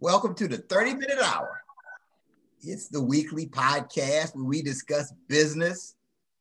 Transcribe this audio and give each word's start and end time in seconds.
Welcome 0.00 0.34
to 0.34 0.48
the 0.48 0.58
30 0.58 0.94
Minute 0.94 1.22
Hour. 1.22 1.62
It's 2.60 2.88
the 2.88 3.00
weekly 3.00 3.46
podcast 3.46 4.34
where 4.34 4.44
we 4.44 4.60
discuss 4.60 5.12
business, 5.28 5.94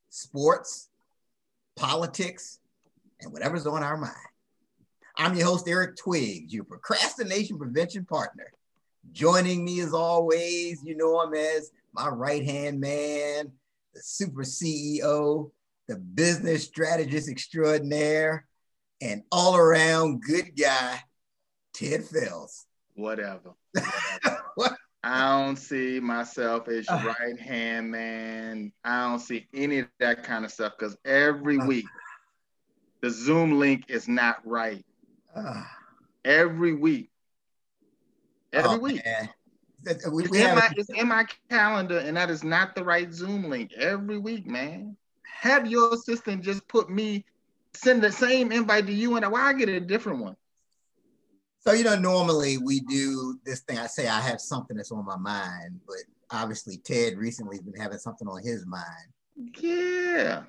sports, 0.09 0.89
politics, 1.75 2.59
and 3.21 3.31
whatever's 3.31 3.67
on 3.67 3.83
our 3.83 3.95
mind. 3.95 4.15
I'm 5.15 5.35
your 5.35 5.45
host, 5.45 5.67
Eric 5.67 5.97
Twiggs, 5.97 6.51
your 6.51 6.63
procrastination 6.63 7.59
prevention 7.59 8.05
partner. 8.05 8.51
Joining 9.11 9.63
me 9.63 9.81
as 9.81 9.93
always, 9.93 10.81
you 10.83 10.97
know 10.97 11.21
him 11.21 11.35
as 11.35 11.71
my 11.93 12.09
right 12.09 12.43
hand 12.43 12.79
man, 12.79 13.51
the 13.93 14.01
super 14.01 14.41
CEO, 14.41 15.51
the 15.87 15.97
business 15.97 16.63
strategist 16.63 17.29
extraordinaire, 17.29 18.47
and 18.99 19.21
all 19.31 19.55
around 19.55 20.23
good 20.23 20.57
guy, 20.57 20.99
Ted 21.73 22.03
Fells. 22.03 22.65
Whatever. 22.95 23.53
what? 24.55 24.75
I 25.03 25.43
don't 25.43 25.57
see 25.57 25.99
myself 25.99 26.69
as 26.69 26.87
your 26.87 26.97
uh, 26.97 27.13
right 27.19 27.39
hand 27.39 27.91
man. 27.91 28.71
I 28.85 29.09
don't 29.09 29.19
see 29.19 29.47
any 29.53 29.79
of 29.79 29.87
that 29.99 30.23
kind 30.23 30.45
of 30.45 30.51
stuff 30.51 30.73
because 30.77 30.95
every 31.03 31.59
uh, 31.59 31.65
week 31.65 31.85
the 33.01 33.09
Zoom 33.09 33.59
link 33.59 33.85
is 33.89 34.07
not 34.07 34.37
right. 34.45 34.85
Uh, 35.35 35.63
every 36.23 36.73
week. 36.73 37.09
Every 38.53 38.69
oh, 38.69 38.77
week. 38.77 39.03
Man. 39.05 39.29
We, 39.85 40.11
we 40.11 40.23
it's, 40.23 40.37
in 40.37 40.55
my, 40.55 40.69
it's 40.77 40.89
in 40.89 41.07
my 41.09 41.25
calendar, 41.49 41.97
and 41.97 42.15
that 42.15 42.29
is 42.29 42.45
not 42.45 42.73
the 42.73 42.85
right 42.85 43.11
Zoom 43.11 43.49
link 43.49 43.73
every 43.73 44.17
week, 44.17 44.47
man. 44.47 44.95
Have 45.25 45.67
your 45.67 45.93
assistant 45.93 46.41
just 46.41 46.65
put 46.69 46.89
me, 46.89 47.25
send 47.73 48.01
the 48.01 48.11
same 48.11 48.53
invite 48.53 48.87
to 48.87 48.93
you, 48.93 49.17
and 49.17 49.29
why 49.29 49.41
I 49.41 49.53
get 49.53 49.67
a 49.67 49.81
different 49.81 50.19
one. 50.19 50.37
So, 51.65 51.71
you 51.71 51.85
know, 51.85 51.95
normally 51.95 52.57
we 52.57 52.81
do 52.81 53.39
this 53.45 53.61
thing. 53.61 53.77
I 53.77 53.87
say 53.87 54.07
I 54.07 54.19
have 54.19 54.41
something 54.41 54.75
that's 54.75 54.91
on 54.91 55.05
my 55.05 55.15
mind, 55.15 55.79
but 55.87 55.95
obviously 56.29 56.77
Ted 56.77 57.17
recently 57.17 57.55
has 57.55 57.61
been 57.61 57.79
having 57.79 57.99
something 57.99 58.27
on 58.27 58.43
his 58.43 58.65
mind. 58.65 58.83
Yeah. 59.59 60.43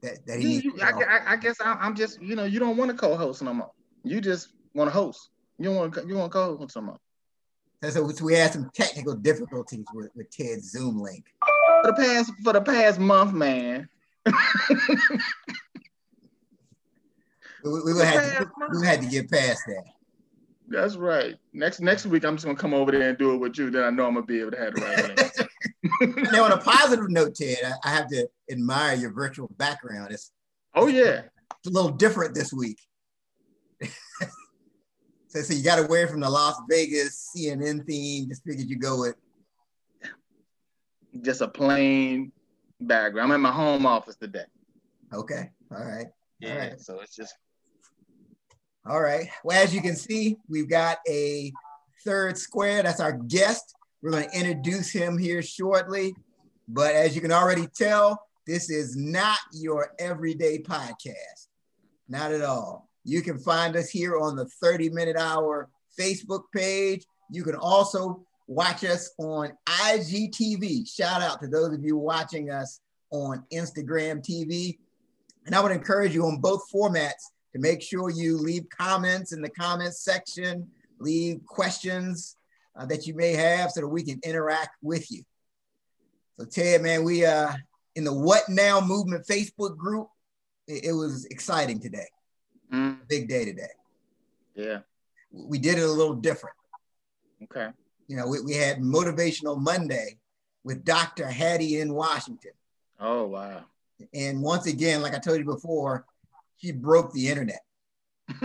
That, 0.00 0.26
that 0.26 0.40
he 0.40 0.60
you, 0.60 0.74
I, 0.80 1.34
I, 1.34 1.36
guess 1.36 1.60
I, 1.60 1.86
am 1.86 1.94
just, 1.94 2.20
you 2.22 2.34
know, 2.34 2.44
you 2.44 2.58
don't 2.58 2.78
want 2.78 2.90
to 2.90 2.96
co-host 2.96 3.42
no 3.42 3.52
more. 3.52 3.70
You 4.04 4.22
just 4.22 4.54
want 4.74 4.88
to 4.88 4.92
host. 4.92 5.28
You 5.58 5.66
don't 5.66 5.76
want 5.76 5.94
to, 5.94 6.06
you 6.06 6.14
want 6.14 6.32
to 6.32 6.38
co-host 6.38 6.76
no 6.76 6.82
more. 6.82 6.98
so, 7.90 8.08
so 8.08 8.24
we 8.24 8.32
had 8.32 8.54
some 8.54 8.70
technical 8.74 9.14
difficulties 9.14 9.84
with, 9.92 10.08
with 10.16 10.30
Ted's 10.30 10.70
Zoom 10.70 10.98
link. 10.98 11.26
For 11.82 11.92
the 11.92 12.02
past 12.02 12.32
for 12.42 12.52
the 12.54 12.62
past 12.62 12.98
month, 12.98 13.34
man. 13.34 13.86
we, 14.26 14.34
we, 17.64 17.92
we 17.92 18.00
had 18.00 18.38
to, 18.38 18.50
we 18.80 18.86
had 18.86 19.02
to 19.02 19.08
get 19.08 19.30
past 19.30 19.62
that. 19.66 19.84
That's 20.72 20.96
right. 20.96 21.36
Next 21.52 21.80
next 21.80 22.06
week, 22.06 22.24
I'm 22.24 22.36
just 22.36 22.46
gonna 22.46 22.56
come 22.56 22.72
over 22.72 22.90
there 22.90 23.10
and 23.10 23.18
do 23.18 23.34
it 23.34 23.36
with 23.36 23.58
you. 23.58 23.70
Then 23.70 23.84
I 23.84 23.90
know 23.90 24.06
I'm 24.06 24.14
gonna 24.14 24.24
be 24.24 24.40
able 24.40 24.52
to 24.52 24.58
have 24.58 24.74
the 24.74 24.80
right 26.00 26.30
now, 26.32 26.44
on 26.44 26.52
a 26.52 26.56
positive 26.56 27.10
note, 27.10 27.34
Ted, 27.34 27.58
I, 27.84 27.90
have 27.90 28.08
to 28.08 28.26
admire 28.50 28.94
your 28.94 29.12
virtual 29.12 29.50
background. 29.58 30.12
It's 30.12 30.32
oh 30.74 30.86
yeah, 30.86 31.24
it's 31.58 31.66
a 31.66 31.70
little 31.70 31.90
different 31.90 32.34
this 32.34 32.54
week. 32.54 32.80
so, 35.28 35.42
so 35.42 35.52
you 35.52 35.62
got 35.62 35.78
away 35.78 36.06
from 36.06 36.20
the 36.20 36.30
Las 36.30 36.58
Vegas 36.70 37.30
CNN 37.36 37.86
theme. 37.86 38.30
Just 38.30 38.42
figured 38.42 38.70
you 38.70 38.78
go 38.78 39.00
with 39.00 39.16
just 41.20 41.42
a 41.42 41.48
plain 41.48 42.32
background. 42.80 43.30
I'm 43.30 43.34
in 43.36 43.42
my 43.42 43.52
home 43.52 43.84
office 43.84 44.16
today. 44.16 44.46
Okay. 45.12 45.50
All 45.70 45.84
right. 45.84 46.06
Yeah. 46.40 46.52
All 46.52 46.58
right. 46.58 46.80
So 46.80 47.00
it's 47.00 47.14
just 47.14 47.34
all 48.84 49.00
right. 49.00 49.28
Well, 49.44 49.62
as 49.62 49.74
you 49.74 49.80
can 49.80 49.94
see, 49.94 50.38
we've 50.48 50.68
got 50.68 50.98
a 51.08 51.52
third 52.04 52.36
square. 52.36 52.82
That's 52.82 53.00
our 53.00 53.12
guest. 53.12 53.74
We're 54.02 54.10
going 54.10 54.28
to 54.28 54.36
introduce 54.36 54.90
him 54.90 55.16
here 55.16 55.40
shortly. 55.40 56.16
But 56.66 56.94
as 56.94 57.14
you 57.14 57.20
can 57.20 57.32
already 57.32 57.68
tell, 57.68 58.20
this 58.46 58.70
is 58.70 58.96
not 58.96 59.38
your 59.52 59.92
everyday 60.00 60.58
podcast. 60.58 61.46
Not 62.08 62.32
at 62.32 62.42
all. 62.42 62.88
You 63.04 63.22
can 63.22 63.38
find 63.38 63.76
us 63.76 63.88
here 63.88 64.18
on 64.18 64.34
the 64.34 64.46
30 64.46 64.90
Minute 64.90 65.16
Hour 65.16 65.68
Facebook 65.98 66.42
page. 66.54 67.04
You 67.30 67.44
can 67.44 67.54
also 67.54 68.24
watch 68.48 68.84
us 68.84 69.12
on 69.18 69.52
IGTV. 69.66 70.88
Shout 70.88 71.22
out 71.22 71.40
to 71.40 71.46
those 71.46 71.72
of 71.72 71.84
you 71.84 71.96
watching 71.96 72.50
us 72.50 72.80
on 73.10 73.44
Instagram 73.52 74.24
TV. 74.24 74.78
And 75.46 75.54
I 75.54 75.60
would 75.60 75.72
encourage 75.72 76.14
you 76.14 76.26
on 76.26 76.40
both 76.40 76.62
formats 76.72 77.30
to 77.52 77.58
make 77.58 77.82
sure 77.82 78.10
you 78.10 78.38
leave 78.38 78.68
comments 78.68 79.32
in 79.32 79.42
the 79.42 79.50
comments 79.50 80.00
section, 80.02 80.68
leave 80.98 81.44
questions 81.46 82.36
uh, 82.76 82.86
that 82.86 83.06
you 83.06 83.14
may 83.14 83.32
have 83.32 83.70
so 83.70 83.80
that 83.80 83.88
we 83.88 84.02
can 84.02 84.20
interact 84.24 84.76
with 84.82 85.10
you. 85.10 85.22
So 86.38 86.44
Ted, 86.44 86.82
man, 86.82 87.04
we 87.04 87.24
uh 87.24 87.52
in 87.94 88.04
the 88.04 88.12
What 88.12 88.48
Now 88.48 88.80
Movement 88.80 89.26
Facebook 89.26 89.76
group, 89.76 90.08
it, 90.66 90.86
it 90.86 90.92
was 90.92 91.26
exciting 91.26 91.78
today. 91.78 92.08
Mm. 92.72 93.06
Big 93.08 93.28
day 93.28 93.44
today. 93.44 93.68
Yeah. 94.54 94.78
We 95.30 95.58
did 95.58 95.78
it 95.78 95.84
a 95.84 95.92
little 95.92 96.14
different. 96.14 96.56
Okay. 97.44 97.68
You 98.08 98.16
know, 98.16 98.26
we, 98.26 98.40
we 98.40 98.54
had 98.54 98.78
Motivational 98.78 99.58
Monday 99.58 100.18
with 100.64 100.84
Dr. 100.84 101.26
Hattie 101.26 101.80
N. 101.80 101.92
Washington. 101.92 102.52
Oh, 103.00 103.26
wow. 103.26 103.64
And 104.14 104.42
once 104.42 104.66
again, 104.66 105.02
like 105.02 105.14
I 105.14 105.18
told 105.18 105.38
you 105.38 105.44
before, 105.44 106.06
she 106.62 106.72
broke 106.72 107.12
the 107.12 107.28
internet. 107.28 107.60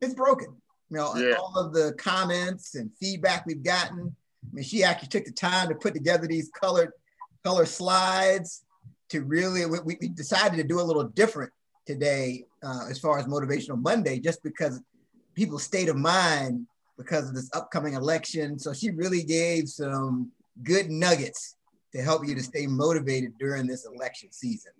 it's 0.00 0.14
broken. 0.14 0.56
You 0.90 0.96
know, 0.96 1.14
yeah. 1.16 1.34
all 1.34 1.56
of 1.56 1.72
the 1.72 1.94
comments 1.98 2.74
and 2.74 2.90
feedback 2.98 3.46
we've 3.46 3.62
gotten. 3.62 4.14
I 4.44 4.54
mean, 4.54 4.64
she 4.64 4.84
actually 4.84 5.08
took 5.08 5.24
the 5.24 5.32
time 5.32 5.68
to 5.68 5.74
put 5.74 5.94
together 5.94 6.26
these 6.26 6.50
colored 6.58 6.90
color 7.44 7.66
slides 7.66 8.64
to 9.10 9.22
really. 9.22 9.64
We, 9.66 9.96
we 10.00 10.08
decided 10.08 10.56
to 10.56 10.64
do 10.64 10.80
a 10.80 10.82
little 10.82 11.04
different 11.04 11.52
today 11.86 12.44
uh, 12.62 12.86
as 12.90 12.98
far 12.98 13.18
as 13.18 13.26
motivational 13.26 13.80
Monday, 13.80 14.18
just 14.18 14.42
because 14.42 14.80
people's 15.34 15.62
state 15.62 15.88
of 15.88 15.96
mind 15.96 16.66
because 16.98 17.28
of 17.28 17.34
this 17.34 17.50
upcoming 17.54 17.94
election. 17.94 18.58
So 18.58 18.72
she 18.72 18.90
really 18.90 19.22
gave 19.22 19.68
some 19.68 20.30
good 20.62 20.90
nuggets 20.90 21.56
to 21.94 22.02
help 22.02 22.26
you 22.26 22.34
to 22.34 22.42
stay 22.42 22.66
motivated 22.66 23.32
during 23.38 23.66
this 23.66 23.86
election 23.86 24.30
season. 24.30 24.72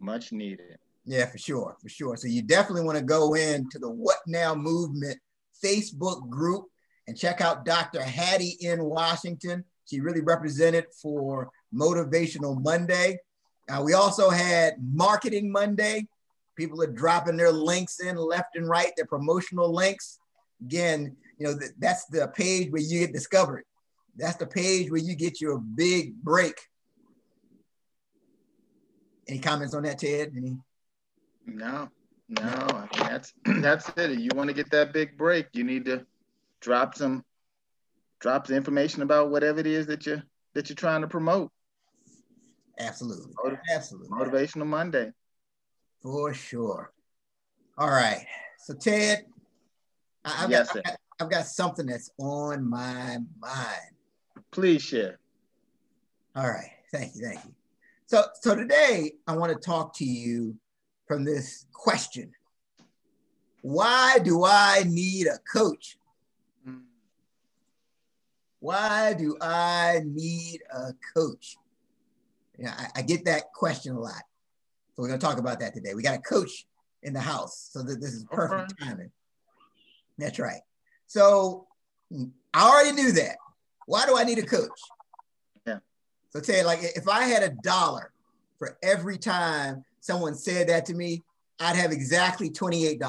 Much 0.00 0.32
needed. 0.32 0.78
Yeah, 1.06 1.26
for 1.26 1.38
sure, 1.38 1.76
for 1.80 1.88
sure. 1.88 2.16
So 2.16 2.28
you 2.28 2.42
definitely 2.42 2.84
want 2.84 2.98
to 2.98 3.04
go 3.04 3.34
into 3.34 3.78
the 3.78 3.90
What 3.90 4.18
Now 4.26 4.54
Movement 4.54 5.18
Facebook 5.62 6.28
group 6.30 6.64
and 7.06 7.16
check 7.16 7.40
out 7.40 7.66
Dr. 7.66 8.02
Hattie 8.02 8.56
N. 8.62 8.82
Washington. 8.84 9.64
She 9.84 10.00
really 10.00 10.22
represented 10.22 10.86
for 11.02 11.50
Motivational 11.74 12.62
Monday. 12.62 13.18
Uh, 13.68 13.82
we 13.84 13.92
also 13.92 14.30
had 14.30 14.74
Marketing 14.92 15.52
Monday. 15.52 16.06
People 16.56 16.80
are 16.82 16.90
dropping 16.90 17.36
their 17.36 17.52
links 17.52 18.00
in 18.00 18.16
left 18.16 18.56
and 18.56 18.68
right, 18.68 18.92
their 18.96 19.06
promotional 19.06 19.72
links. 19.72 20.18
Again, 20.62 21.16
you 21.38 21.46
know, 21.46 21.58
th- 21.58 21.72
that's 21.78 22.06
the 22.06 22.28
page 22.28 22.70
where 22.70 22.80
you 22.80 23.00
get 23.00 23.12
discovered. 23.12 23.64
That's 24.16 24.36
the 24.36 24.46
page 24.46 24.90
where 24.90 25.00
you 25.00 25.16
get 25.16 25.40
your 25.40 25.58
big 25.58 26.14
break. 26.22 26.54
Any 29.26 29.38
comments 29.40 29.74
on 29.74 29.82
that, 29.82 29.98
Ted? 29.98 30.32
Any? 30.36 30.56
No, 31.46 31.88
no. 32.28 32.42
I 32.42 32.88
mean, 32.96 33.08
that's 33.08 33.32
that's 33.44 33.90
it. 33.96 34.18
You 34.18 34.30
want 34.34 34.48
to 34.48 34.54
get 34.54 34.70
that 34.70 34.92
big 34.92 35.16
break, 35.16 35.46
you 35.52 35.64
need 35.64 35.84
to 35.86 36.06
drop 36.60 36.94
some 36.94 37.24
drop 38.20 38.46
the 38.46 38.56
information 38.56 39.02
about 39.02 39.30
whatever 39.30 39.60
it 39.60 39.66
is 39.66 39.86
that 39.86 40.06
you 40.06 40.22
that 40.54 40.68
you're 40.68 40.76
trying 40.76 41.02
to 41.02 41.08
promote. 41.08 41.50
Absolutely. 42.78 43.32
Motiv- 43.42 43.58
Absolutely. 43.72 44.08
Motivational 44.08 44.66
Monday. 44.66 45.12
For 46.02 46.34
sure. 46.34 46.92
All 47.78 47.90
right. 47.90 48.26
So 48.58 48.74
Ted, 48.74 49.24
I've, 50.24 50.50
yes, 50.50 50.68
got, 50.68 50.76
I've, 50.76 50.84
got, 50.84 50.96
I've 51.20 51.30
got 51.30 51.46
something 51.46 51.86
that's 51.86 52.10
on 52.18 52.68
my 52.68 53.18
mind. 53.40 53.80
Please 54.50 54.82
share. 54.82 55.18
All 56.36 56.48
right. 56.48 56.70
Thank 56.92 57.14
you. 57.14 57.26
Thank 57.26 57.44
you. 57.44 57.54
So, 58.06 58.24
so 58.40 58.54
today 58.54 59.12
I 59.26 59.36
want 59.36 59.52
to 59.52 59.58
talk 59.58 59.96
to 59.98 60.04
you 60.04 60.56
from 61.06 61.24
this 61.24 61.66
question 61.72 62.32
Why 63.62 64.18
do 64.22 64.44
I 64.44 64.84
need 64.86 65.26
a 65.26 65.38
coach? 65.38 65.98
Why 68.60 69.12
do 69.12 69.36
I 69.42 70.00
need 70.06 70.62
a 70.72 70.94
coach? 71.14 71.56
Yeah, 72.58 72.74
I, 72.74 73.00
I 73.00 73.02
get 73.02 73.26
that 73.26 73.52
question 73.52 73.94
a 73.94 74.00
lot. 74.00 74.22
So 74.94 75.02
we're 75.02 75.08
going 75.08 75.20
to 75.20 75.26
talk 75.26 75.38
about 75.38 75.60
that 75.60 75.74
today. 75.74 75.92
We 75.92 76.02
got 76.02 76.14
a 76.14 76.22
coach 76.22 76.66
in 77.02 77.12
the 77.12 77.20
house, 77.20 77.68
so 77.72 77.82
that 77.82 78.00
this 78.00 78.14
is 78.14 78.24
perfect 78.32 78.72
okay. 78.72 78.90
timing. 78.90 79.10
That's 80.16 80.38
right. 80.38 80.62
So 81.08 81.66
I 82.54 82.68
already 82.70 82.92
knew 82.92 83.12
that. 83.12 83.36
Why 83.86 84.06
do 84.06 84.16
I 84.16 84.24
need 84.24 84.38
a 84.38 84.46
coach? 84.46 84.80
Yeah. 85.66 85.80
So 86.30 86.40
tell 86.40 86.56
you, 86.56 86.64
like, 86.64 86.80
if 86.82 87.06
I 87.06 87.24
had 87.24 87.42
a 87.42 87.50
dollar 87.62 88.12
for 88.58 88.78
every 88.82 89.18
time 89.18 89.84
someone 90.04 90.34
said 90.34 90.68
that 90.68 90.84
to 90.84 90.94
me, 90.94 91.22
I'd 91.58 91.76
have 91.76 91.90
exactly 91.90 92.50
$28. 92.50 93.00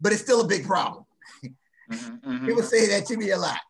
But 0.00 0.12
it's 0.12 0.20
still 0.20 0.40
a 0.40 0.46
big 0.46 0.66
problem. 0.66 1.04
Mm-hmm, 1.44 2.30
mm-hmm. 2.30 2.46
People 2.46 2.64
say 2.64 2.88
that 2.88 3.06
to 3.06 3.16
me 3.16 3.30
a 3.30 3.38
lot. 3.38 3.60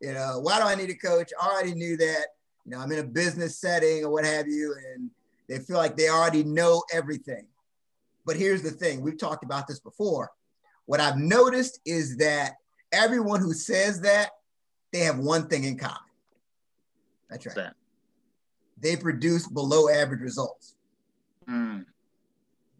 You 0.00 0.12
know, 0.12 0.38
why 0.40 0.60
do 0.60 0.66
I 0.66 0.76
need 0.76 0.90
a 0.90 0.94
coach? 0.94 1.32
I 1.40 1.48
already 1.48 1.74
knew 1.74 1.96
that. 1.96 2.26
You 2.64 2.72
know, 2.72 2.78
I'm 2.78 2.92
in 2.92 3.00
a 3.00 3.04
business 3.04 3.58
setting 3.58 4.04
or 4.04 4.12
what 4.12 4.24
have 4.24 4.46
you, 4.46 4.76
and 4.94 5.10
they 5.48 5.58
feel 5.58 5.76
like 5.76 5.96
they 5.96 6.08
already 6.08 6.44
know 6.44 6.84
everything. 6.92 7.46
But 8.24 8.36
here's 8.36 8.62
the 8.62 8.70
thing 8.70 9.00
we've 9.00 9.18
talked 9.18 9.42
about 9.42 9.66
this 9.66 9.80
before. 9.80 10.30
What 10.86 11.00
I've 11.00 11.16
noticed 11.16 11.80
is 11.84 12.18
that 12.18 12.52
everyone 12.92 13.40
who 13.40 13.54
says 13.54 14.02
that, 14.02 14.30
they 14.92 15.00
have 15.00 15.18
one 15.18 15.48
thing 15.48 15.64
in 15.64 15.78
common. 15.78 15.98
That's 17.28 17.46
right. 17.46 17.70
They 18.78 18.96
produce 18.96 19.48
below 19.48 19.88
average 19.88 20.20
results. 20.20 20.74
Mm. 21.50 21.84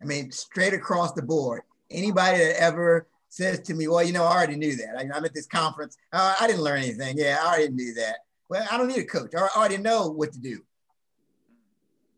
I 0.00 0.05
mean, 0.05 0.31
straight 0.32 0.75
across 0.75 1.12
the 1.12 1.22
board. 1.22 1.62
Anybody 1.90 2.38
that 2.38 2.61
ever 2.61 3.06
says 3.28 3.61
to 3.61 3.75
me, 3.75 3.88
well, 3.88 4.02
you 4.02 4.12
know, 4.12 4.25
I 4.25 4.32
already 4.32 4.56
knew 4.56 4.76
that. 4.76 4.96
I, 4.99 5.02
am 5.02 5.25
at 5.25 5.34
this 5.34 5.46
conference. 5.46 5.96
Uh, 6.12 6.34
I 6.40 6.46
didn't 6.46 6.62
learn 6.62 6.78
anything. 6.78 7.19
Yeah, 7.19 7.38
I 7.43 7.46
already 7.49 7.72
knew 7.72 7.94
that. 7.94 8.17
Well, 8.49 8.67
I 8.70 8.78
don't 8.78 8.88
need 8.88 8.99
a 8.99 9.05
coach. 9.05 9.34
I 9.34 9.49
already 9.56 9.78
know 9.78 10.08
what 10.08 10.32
to 10.32 10.40
do. 10.40 10.61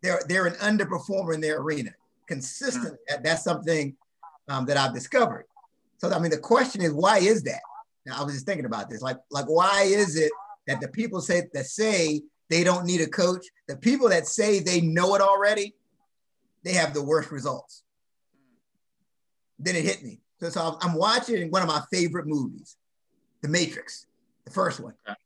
They're, 0.03 0.21
they're 0.29 0.47
an 0.47 0.55
underperformer 0.55 1.35
in 1.35 1.41
their 1.41 1.61
arena. 1.61 1.91
Consistent. 2.27 2.99
Mm. 3.11 3.23
That's 3.23 3.45
something 3.45 3.97
um, 4.49 4.67
that 4.67 4.77
I've 4.77 4.95
discovered. 4.95 5.47
So, 5.99 6.11
I 6.11 6.19
mean, 6.19 6.31
the 6.31 6.39
question 6.39 6.83
is, 6.83 6.93
why 6.93 7.19
is 7.19 7.43
that? 7.45 7.61
Now, 8.07 8.21
I 8.21 8.25
was 8.25 8.35
just 8.35 8.47
thinking 8.47 8.67
about 8.67 8.91
this. 8.91 9.03
Like, 9.03 9.19
like, 9.31 9.47
why 9.47 9.85
is 9.85 10.17
it 10.17 10.33
that 10.67 10.81
the 10.81 10.89
people 10.89 11.21
say 11.21 11.49
that 11.53 11.67
say 11.67 12.23
they 12.51 12.65
don't 12.65 12.85
need 12.85 13.01
a 13.01 13.07
coach, 13.07 13.47
the 13.69 13.77
people 13.77 14.09
that 14.09 14.27
say 14.27 14.59
they 14.59 14.81
know 14.81 15.15
it 15.15 15.21
already, 15.21 15.75
they 16.65 16.73
have 16.73 16.95
the 16.95 17.03
worst 17.03 17.31
results. 17.31 17.83
Then 19.59 19.77
it 19.77 19.85
hit 19.85 20.03
me. 20.03 20.21
So, 20.41 20.49
so 20.49 20.79
I'm 20.81 20.95
watching 20.95 21.51
one 21.51 21.63
of 21.63 21.69
my 21.69 21.83
favorite 21.93 22.27
movies, 22.27 22.77
The 23.43 23.49
Matrix, 23.49 24.07
the 24.45 24.51
first 24.51 24.81
one. 24.81 24.95
Okay. 25.09 25.17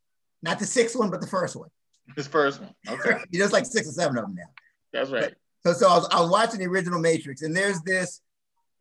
Not 0.43 0.59
the 0.59 0.67
sixth 0.67 0.97
one, 0.97 1.11
but 1.11 1.21
the 1.21 1.27
first 1.27 1.57
one. 1.57 1.69
This 2.17 2.27
first 2.27 2.61
one. 2.61 2.75
Okay. 2.89 3.19
There's 3.33 3.53
like 3.53 3.67
six 3.67 3.89
or 3.89 3.93
seven 3.93 4.19
of 4.19 4.25
them 4.25 4.35
now. 4.35 4.51
That's 4.93 5.11
right. 5.11 5.35
So, 5.65 5.73
so 5.73 5.89
I 5.89 5.97
was, 5.97 6.09
I 6.13 6.21
was 6.21 6.31
watching 6.31 6.61
the 6.61 6.67
original 6.67 7.01
Matrix, 7.01 7.43
and 7.43 7.57
there's 7.57 7.81
this 7.83 8.21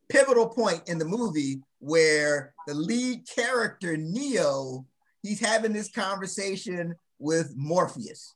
pivotal 0.07 0.47
point 0.47 0.87
in 0.87 0.99
the 0.99 1.05
movie 1.05 1.61
where 1.79 2.53
the 2.67 2.75
lead 2.75 3.27
character, 3.27 3.97
Neo, 3.97 4.85
he's 5.23 5.39
having 5.39 5.73
this 5.73 5.89
conversation 5.89 6.93
with 7.17 7.53
Morpheus. 7.55 8.35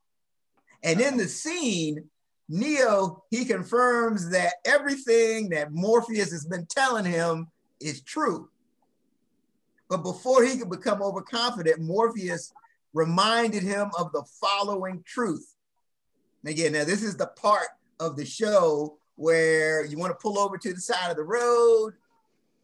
And 0.83 1.00
in 1.00 1.18
the 1.18 1.27
scene, 1.27 2.10
Neo, 2.50 3.24
he 3.30 3.46
confirms 3.46 4.30
that 4.31 4.56
everything 4.66 5.50
that 5.50 5.72
Morpheus 5.72 6.31
has 6.31 6.46
been 6.46 6.66
telling 6.66 7.06
him 7.06 7.48
is 7.80 8.01
true. 8.01 8.50
But 9.88 10.04
before 10.04 10.44
he 10.44 10.57
could 10.57 10.69
become 10.69 11.01
overconfident, 11.01 11.80
Morpheus 11.80 12.51
reminded 12.94 13.62
him 13.62 13.92
of 13.98 14.12
the 14.12 14.24
following 14.42 15.04
truth. 15.06 15.56
And 16.44 16.51
again, 16.51 16.74
now 16.74 16.84
this 16.84 17.04
is 17.04 17.16
the 17.16 17.28
part 17.28 17.68
of 18.00 18.16
the 18.16 18.25
show 18.25 18.98
where 19.16 19.86
you 19.86 19.98
want 20.00 20.12
to 20.12 20.22
pull 20.22 20.40
over 20.40 20.57
to 20.57 20.74
the 20.74 20.81
side 20.81 21.12
of 21.12 21.18
the 21.18 21.24
road, 21.24 21.94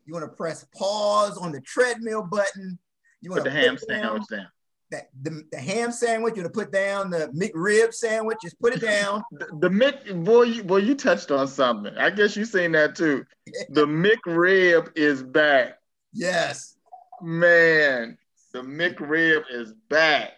you 0.05 0.13
want 0.13 0.23
to 0.23 0.35
press 0.35 0.65
pause 0.75 1.37
on 1.37 1.51
the 1.51 1.61
treadmill 1.61 2.23
button, 2.23 2.79
you 3.21 3.29
want 3.29 3.43
put 3.43 3.49
to 3.49 3.55
the 3.55 3.61
ham 3.61 3.77
sandwich 3.77 4.23
down. 4.31 4.47
That 4.95 5.09
the, 5.23 5.43
the 5.51 5.59
ham 5.59 5.91
sandwich, 5.91 6.37
you 6.37 6.43
to 6.43 6.49
put 6.49 6.71
down 6.71 7.09
the 7.09 7.27
McRib 7.35 7.93
sandwich, 7.93 8.37
just 8.41 8.57
put 8.61 8.73
it 8.73 8.79
down. 8.79 9.23
the, 9.31 9.47
the 9.59 9.69
Mc 9.69 10.23
boy, 10.23 10.43
you, 10.43 10.63
boy, 10.63 10.77
you 10.77 10.95
touched 10.95 11.31
on 11.31 11.49
something. 11.49 11.93
I 11.97 12.09
guess 12.09 12.37
you 12.37 12.45
seen 12.45 12.71
that 12.73 12.95
too. 12.95 13.25
the 13.69 13.85
McRib 14.25 14.89
is 14.95 15.21
back. 15.21 15.79
Yes. 16.13 16.77
Man, 17.21 18.17
the 18.53 18.61
McRib 18.61 19.43
is 19.51 19.73
back. 19.89 20.31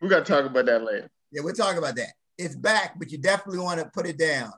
We 0.00 0.08
got 0.08 0.26
to 0.26 0.32
talk 0.32 0.44
about 0.44 0.66
that 0.66 0.82
later. 0.82 1.08
Yeah, 1.30 1.42
we'll 1.42 1.54
talk 1.54 1.76
about 1.76 1.94
that. 1.94 2.14
It's 2.36 2.56
back, 2.56 2.98
but 2.98 3.12
you 3.12 3.18
definitely 3.18 3.60
want 3.60 3.78
to 3.78 3.86
put 3.94 4.06
it 4.06 4.18
down. 4.18 4.50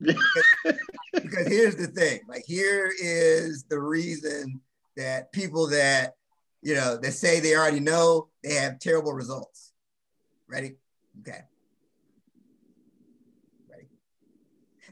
because, 0.00 0.22
because 1.12 1.46
here's 1.48 1.76
the 1.76 1.88
thing 1.88 2.20
like 2.28 2.44
here 2.46 2.90
is 2.98 3.64
the 3.68 3.78
reason 3.78 4.60
that 4.96 5.30
people 5.32 5.68
that 5.68 6.14
you 6.62 6.74
know 6.74 6.96
that 6.96 7.12
say 7.12 7.40
they 7.40 7.56
already 7.56 7.80
know 7.80 8.28
they 8.42 8.54
have 8.54 8.78
terrible 8.78 9.12
results. 9.12 9.72
Ready? 10.48 10.76
Okay. 11.20 11.40
Ready? 13.70 13.88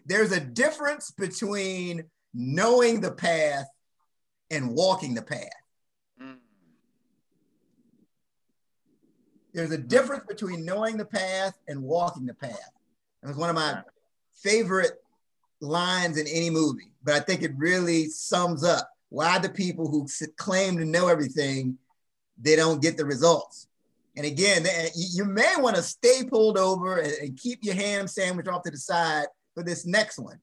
There's 0.06 0.32
a 0.32 0.40
difference 0.40 1.10
between 1.10 2.04
knowing 2.34 3.00
the 3.00 3.12
path 3.12 3.66
and 4.50 4.74
walking 4.74 5.14
the 5.14 5.22
path. 5.22 5.48
There's 9.56 9.72
a 9.72 9.78
mm-hmm. 9.78 9.88
difference 9.88 10.24
between 10.28 10.66
knowing 10.66 10.98
the 10.98 11.06
path 11.06 11.58
and 11.66 11.82
walking 11.82 12.26
the 12.26 12.34
path. 12.34 12.70
It 13.22 13.26
was 13.26 13.38
one 13.38 13.48
of 13.48 13.56
my 13.56 13.80
favorite 14.34 15.02
lines 15.60 16.18
in 16.18 16.26
any 16.26 16.50
movie, 16.50 16.92
but 17.02 17.14
I 17.14 17.20
think 17.20 17.42
it 17.42 17.52
really 17.56 18.10
sums 18.10 18.62
up 18.62 18.90
why 19.08 19.38
the 19.38 19.48
people 19.48 19.88
who 19.88 20.06
claim 20.36 20.76
to 20.78 20.84
know 20.84 21.08
everything, 21.08 21.78
they 22.38 22.56
don't 22.56 22.82
get 22.82 22.96
the 22.96 23.04
results. 23.04 23.68
And 24.16 24.26
again, 24.26 24.66
you 24.94 25.24
may 25.24 25.54
want 25.58 25.76
to 25.76 25.82
stay 25.82 26.22
pulled 26.24 26.58
over 26.58 26.98
and 26.98 27.38
keep 27.38 27.62
your 27.62 27.74
ham 27.74 28.08
sandwich 28.08 28.48
off 28.48 28.62
to 28.62 28.70
the 28.70 28.78
side 28.78 29.26
for 29.54 29.62
this 29.62 29.86
next 29.86 30.18
one. 30.18 30.40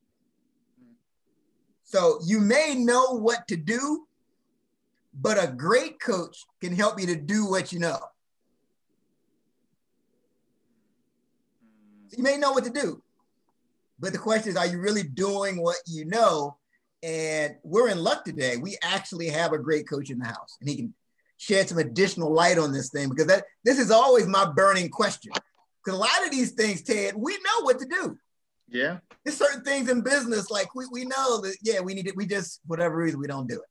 So 1.83 2.19
you 2.25 2.39
may 2.39 2.75
know 2.75 3.19
what 3.19 3.47
to 3.47 3.57
do, 3.57 4.07
but 5.13 5.43
a 5.43 5.47
great 5.47 5.99
coach 5.99 6.45
can 6.61 6.75
help 6.75 6.99
you 6.99 7.07
to 7.07 7.15
do 7.15 7.47
what 7.47 7.71
you 7.73 7.79
know. 7.79 7.99
So 12.07 12.17
you 12.17 12.23
may 12.23 12.37
know 12.37 12.51
what 12.51 12.63
to 12.63 12.71
do, 12.71 13.01
but 13.99 14.11
the 14.11 14.19
question 14.19 14.49
is, 14.49 14.57
are 14.57 14.67
you 14.67 14.79
really 14.79 15.03
doing 15.03 15.61
what 15.61 15.77
you 15.85 16.05
know? 16.05 16.57
And 17.03 17.55
we're 17.63 17.89
in 17.89 17.99
luck 17.99 18.23
today. 18.23 18.57
We 18.57 18.77
actually 18.81 19.27
have 19.27 19.51
a 19.51 19.59
great 19.59 19.87
coach 19.87 20.09
in 20.09 20.19
the 20.19 20.25
house, 20.25 20.57
and 20.59 20.69
he 20.69 20.75
can 20.77 20.93
shed 21.37 21.67
some 21.67 21.77
additional 21.77 22.33
light 22.33 22.57
on 22.57 22.71
this 22.71 22.89
thing 22.89 23.09
because 23.09 23.27
that 23.27 23.43
this 23.65 23.77
is 23.77 23.91
always 23.91 24.25
my 24.25 24.49
burning 24.49 24.89
question. 24.89 25.33
Because 25.83 25.99
a 25.99 26.01
lot 26.01 26.25
of 26.25 26.31
these 26.31 26.51
things, 26.51 26.81
Ted, 26.81 27.15
we 27.17 27.33
know 27.33 27.63
what 27.63 27.79
to 27.79 27.85
do. 27.85 28.17
Yeah. 28.69 28.99
There's 29.23 29.37
certain 29.37 29.63
things 29.63 29.89
in 29.89 30.01
business, 30.01 30.49
like 30.49 30.73
we, 30.73 30.85
we 30.91 31.03
know 31.03 31.41
that, 31.41 31.57
yeah, 31.61 31.81
we 31.81 31.93
need 31.93 32.07
it. 32.07 32.15
We 32.15 32.25
just, 32.25 32.61
whatever 32.65 32.95
reason, 32.95 33.19
we 33.19 33.27
don't 33.27 33.47
do 33.47 33.55
it. 33.55 33.69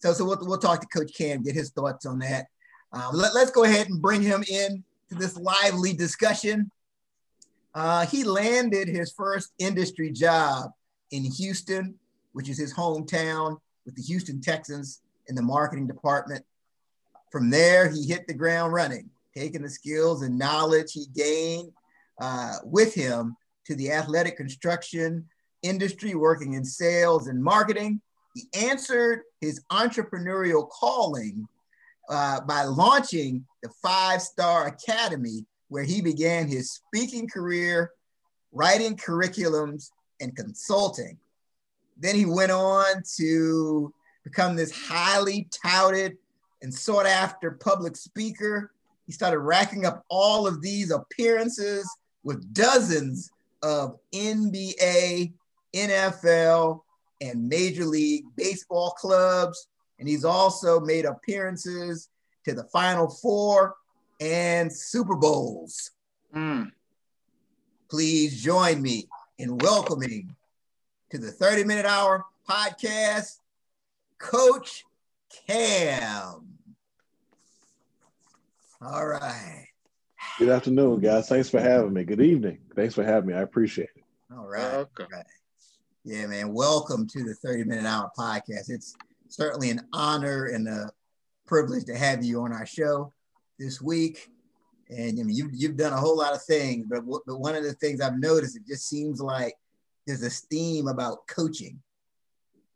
So, 0.00 0.12
so 0.12 0.26
we'll, 0.26 0.38
we'll 0.42 0.58
talk 0.58 0.80
to 0.82 0.86
Coach 0.86 1.14
Cam, 1.16 1.42
get 1.42 1.54
his 1.54 1.70
thoughts 1.70 2.04
on 2.04 2.18
that. 2.18 2.46
Um, 2.92 3.14
let, 3.14 3.34
let's 3.34 3.50
go 3.50 3.64
ahead 3.64 3.88
and 3.88 4.02
bring 4.02 4.20
him 4.20 4.44
in 4.46 4.84
to 5.08 5.14
this 5.14 5.36
lively 5.38 5.94
discussion. 5.94 6.70
Uh, 7.74 8.04
he 8.04 8.24
landed 8.24 8.88
his 8.88 9.12
first 9.12 9.52
industry 9.58 10.10
job 10.12 10.70
in 11.10 11.24
Houston, 11.24 11.94
which 12.38 12.48
is 12.48 12.56
his 12.56 12.72
hometown, 12.72 13.58
with 13.84 13.96
the 13.96 14.02
Houston 14.02 14.40
Texans 14.40 15.00
in 15.26 15.34
the 15.34 15.42
marketing 15.42 15.88
department. 15.88 16.44
From 17.32 17.50
there, 17.50 17.90
he 17.90 18.06
hit 18.06 18.28
the 18.28 18.32
ground 18.32 18.72
running, 18.72 19.10
taking 19.36 19.60
the 19.60 19.68
skills 19.68 20.22
and 20.22 20.38
knowledge 20.38 20.92
he 20.92 21.06
gained 21.16 21.72
uh, 22.20 22.58
with 22.62 22.94
him 22.94 23.36
to 23.66 23.74
the 23.74 23.90
athletic 23.90 24.36
construction 24.36 25.26
industry, 25.62 26.14
working 26.14 26.52
in 26.52 26.64
sales 26.64 27.26
and 27.26 27.42
marketing. 27.42 28.00
He 28.36 28.44
answered 28.54 29.22
his 29.40 29.64
entrepreneurial 29.72 30.68
calling 30.68 31.48
uh, 32.08 32.42
by 32.42 32.62
launching 32.62 33.44
the 33.64 33.70
Five 33.82 34.22
Star 34.22 34.68
Academy 34.68 35.44
where 35.70 35.82
he 35.82 36.00
began 36.00 36.46
his 36.46 36.70
speaking 36.70 37.26
career, 37.26 37.90
writing 38.52 38.96
curriculums, 38.96 39.90
and 40.20 40.36
consulting. 40.36 41.18
Then 41.98 42.14
he 42.14 42.24
went 42.24 42.52
on 42.52 43.02
to 43.16 43.92
become 44.24 44.56
this 44.56 44.70
highly 44.70 45.48
touted 45.50 46.16
and 46.62 46.72
sought 46.72 47.06
after 47.06 47.52
public 47.52 47.96
speaker. 47.96 48.72
He 49.06 49.12
started 49.12 49.38
racking 49.38 49.86
up 49.86 50.04
all 50.08 50.46
of 50.46 50.60
these 50.60 50.90
appearances 50.90 51.88
with 52.24 52.52
dozens 52.52 53.30
of 53.62 53.98
NBA, 54.12 55.32
NFL, 55.74 56.80
and 57.20 57.48
Major 57.48 57.84
League 57.84 58.24
Baseball 58.36 58.90
clubs. 58.92 59.68
And 59.98 60.08
he's 60.08 60.24
also 60.24 60.78
made 60.78 61.04
appearances 61.04 62.08
to 62.44 62.54
the 62.54 62.64
Final 62.64 63.08
Four 63.08 63.74
and 64.20 64.72
Super 64.72 65.16
Bowls. 65.16 65.90
Mm. 66.34 66.70
Please 67.90 68.42
join 68.42 68.82
me 68.82 69.08
in 69.38 69.56
welcoming 69.58 70.36
to 71.10 71.18
the 71.18 71.30
30 71.30 71.64
Minute 71.64 71.86
Hour 71.86 72.26
podcast, 72.48 73.38
Coach 74.18 74.84
Cam. 75.46 76.46
All 78.82 79.06
right. 79.06 79.68
Good 80.38 80.50
afternoon, 80.50 81.00
guys. 81.00 81.28
Thanks 81.28 81.48
for 81.48 81.60
having 81.60 81.94
me. 81.94 82.04
Good 82.04 82.20
evening. 82.20 82.58
Thanks 82.76 82.94
for 82.94 83.04
having 83.04 83.30
me. 83.30 83.34
I 83.34 83.40
appreciate 83.40 83.88
it. 83.96 84.04
All 84.36 84.46
right. 84.46 84.70
Welcome. 84.70 85.06
All 85.10 85.18
right. 85.18 85.26
Yeah, 86.04 86.26
man. 86.26 86.52
Welcome 86.52 87.06
to 87.08 87.24
the 87.24 87.34
30 87.34 87.64
Minute 87.64 87.86
Hour 87.86 88.10
podcast. 88.16 88.68
It's 88.68 88.94
certainly 89.28 89.70
an 89.70 89.80
honor 89.94 90.46
and 90.46 90.68
a 90.68 90.90
privilege 91.46 91.86
to 91.86 91.96
have 91.96 92.22
you 92.22 92.42
on 92.42 92.52
our 92.52 92.66
show 92.66 93.14
this 93.58 93.80
week. 93.80 94.28
And 94.90 95.18
I 95.18 95.22
mean, 95.22 95.34
you've, 95.34 95.52
you've 95.54 95.76
done 95.78 95.94
a 95.94 95.98
whole 95.98 96.18
lot 96.18 96.34
of 96.34 96.42
things, 96.42 96.86
but, 96.88 97.02
but 97.26 97.40
one 97.40 97.54
of 97.54 97.64
the 97.64 97.72
things 97.74 98.02
I've 98.02 98.18
noticed, 98.18 98.56
it 98.56 98.66
just 98.66 98.88
seems 98.88 99.20
like 99.22 99.54
there's 100.16 100.40
theme 100.40 100.88
about 100.88 101.26
coaching. 101.26 101.80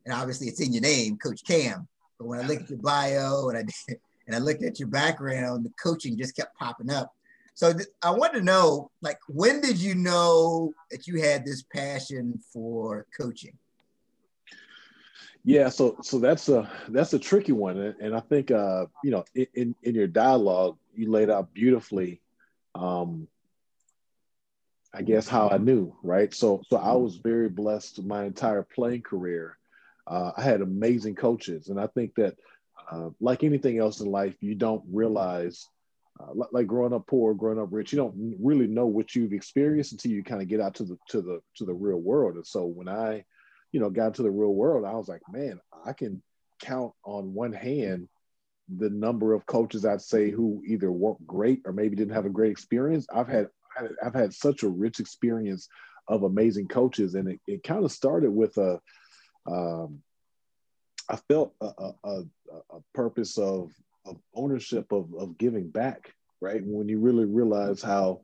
And 0.05 0.15
obviously 0.15 0.49
it's 0.49 0.61
in 0.61 0.73
your 0.73 0.83
name, 0.83 1.17
Coach 1.17 1.45
Cam. 1.47 1.89
But 2.19 2.27
when 2.27 2.41
I 2.41 2.47
look 2.47 2.61
at 2.61 2.71
your 2.71 2.79
bio 2.79 3.49
and 3.49 3.59
I 3.59 3.95
and 4.27 4.37
I 4.37 4.39
looked 4.39 4.63
at 4.63 4.79
your 4.79 4.89
background, 4.89 5.65
the 5.65 5.73
coaching 5.83 6.17
just 6.17 6.37
kept 6.37 6.57
popping 6.57 6.91
up. 6.91 7.13
So 7.55 7.73
th- 7.73 7.89
I 8.03 8.11
want 8.11 8.33
to 8.35 8.41
know, 8.41 8.91
like, 9.03 9.19
when 9.29 9.61
did 9.61 9.79
you 9.79 9.95
know 9.95 10.73
that 10.91 11.07
you 11.07 11.21
had 11.21 11.45
this 11.45 11.63
passion 11.63 12.41
for 12.53 13.07
coaching? 13.19 13.57
Yeah, 15.45 15.69
so 15.71 15.97
so 16.03 16.21
that's 16.21 16.49
a 16.49 16.71
that's 16.89 17.15
a 17.15 17.19
tricky 17.19 17.51
one, 17.51 17.77
and, 17.77 17.97
and 18.01 18.15
I 18.15 18.21
think 18.21 18.53
uh, 18.53 18.87
you 19.03 19.11
know 19.11 19.25
in 19.35 19.75
in 19.83 19.95
your 19.95 20.07
dialogue 20.07 20.77
you 20.95 21.11
laid 21.11 21.31
out 21.31 21.53
beautifully. 21.53 22.21
Um, 22.77 23.27
I 24.95 25.03
guess 25.03 25.27
how 25.27 25.49
I 25.49 25.59
knew, 25.59 25.97
right? 26.03 26.33
So 26.35 26.63
so 26.69 26.77
I 26.77 26.93
was 26.95 27.17
very 27.17 27.49
blessed 27.49 28.03
my 28.05 28.25
entire 28.25 28.63
playing 28.63 29.03
career. 29.03 29.57
Uh, 30.07 30.33
I 30.37 30.43
had 30.43 30.61
amazing 30.61 31.15
coaches, 31.15 31.69
and 31.69 31.81
I 31.81 31.87
think 31.87 32.15
that 32.17 32.37
uh, 32.91 33.11
like 33.21 33.45
anything 33.45 33.79
else 33.79 34.01
in 34.01 34.11
life, 34.11 34.37
you 34.41 34.55
don't 34.55 34.83
realize. 34.91 35.69
Uh, 36.21 36.45
like 36.53 36.67
growing 36.67 36.93
up 36.93 37.07
poor, 37.07 37.33
growing 37.33 37.59
up 37.59 37.69
rich, 37.71 37.91
you 37.91 37.97
don't 37.97 38.37
really 38.39 38.67
know 38.67 38.85
what 38.85 39.15
you've 39.15 39.33
experienced 39.33 39.93
until 39.93 40.13
you 40.13 40.23
kind 40.23 40.43
of 40.43 40.47
get 40.47 40.61
out 40.61 40.75
to 40.75 40.85
the 40.85 40.99
to 41.09 41.23
the 41.23 41.41
to 41.57 41.65
the 41.65 41.73
real 41.73 41.97
world. 41.97 42.35
And 42.35 42.47
so 42.47 42.67
when 42.67 42.87
I 42.87 43.25
you 43.73 43.81
know, 43.81 43.91
got 43.91 44.15
to 44.15 44.23
the 44.23 44.31
real 44.31 44.55
world, 44.55 44.85
I 44.85 44.95
was 44.95 45.09
like, 45.09 45.23
man, 45.31 45.59
I 45.85 45.95
can 45.95 46.23
count 46.61 46.93
on 47.05 47.35
one 47.35 47.53
hand 47.53 48.09
the 48.79 48.91
number 48.91 49.33
of 49.33 49.47
coaches 49.47 49.85
I'd 49.85 50.03
say 50.03 50.31
who 50.31 50.63
either 50.67 50.93
weren't 50.93 51.27
great 51.27 51.63
or 51.65 51.73
maybe 51.73 51.97
didn't 51.97 52.15
have 52.15 52.27
a 52.27 52.31
great 52.31 52.53
experience. 52.53 53.07
I've 53.13 53.29
had 53.29 53.49
I've 54.05 54.15
had 54.15 54.33
such 54.33 54.63
a 54.63 54.69
rich 54.69 55.01
experience 55.01 55.69
of 56.09 56.25
amazing 56.25 56.69
coaches, 56.69 57.15
and 57.15 57.29
it, 57.29 57.41
it 57.47 57.63
kind 57.63 57.85
of 57.85 57.93
started 57.93 58.31
with 58.31 58.57
a. 58.59 58.81
Um, 59.47 60.03
I 61.09 61.17
felt 61.29 61.55
a, 61.61 61.67
a, 62.05 62.23
a, 62.71 62.81
purpose 62.95 63.37
of, 63.37 63.73
of 64.07 64.19
ownership 64.35 64.93
of, 64.93 65.13
of 65.19 65.37
giving 65.37 65.69
back, 65.69 66.15
right? 66.41 66.63
When 66.65 66.89
you 66.89 67.01
really 67.01 67.25
realize 67.25 67.83
how 67.83 68.21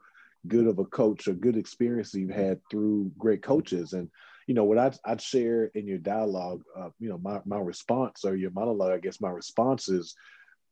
good 0.46 0.66
of 0.68 0.78
a 0.78 0.84
coach 0.84 1.26
or 1.26 1.32
good 1.32 1.56
experience 1.56 2.14
you've 2.14 2.30
had 2.30 2.60
through 2.70 3.10
great 3.18 3.42
coaches. 3.42 3.92
And 3.92 4.08
you 4.46 4.54
know, 4.54 4.64
what 4.64 4.78
I'd, 4.78 4.96
I'd 5.04 5.20
share 5.20 5.66
in 5.74 5.86
your 5.86 5.98
dialogue, 5.98 6.62
uh, 6.76 6.88
you 6.98 7.10
know, 7.10 7.18
my, 7.18 7.40
my 7.44 7.58
response 7.58 8.24
or 8.24 8.34
your 8.34 8.50
monologue, 8.50 8.92
I 8.92 8.98
guess 8.98 9.20
my 9.20 9.28
response 9.28 9.90
is, 9.90 10.14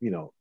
you 0.00 0.10
know, 0.10 0.32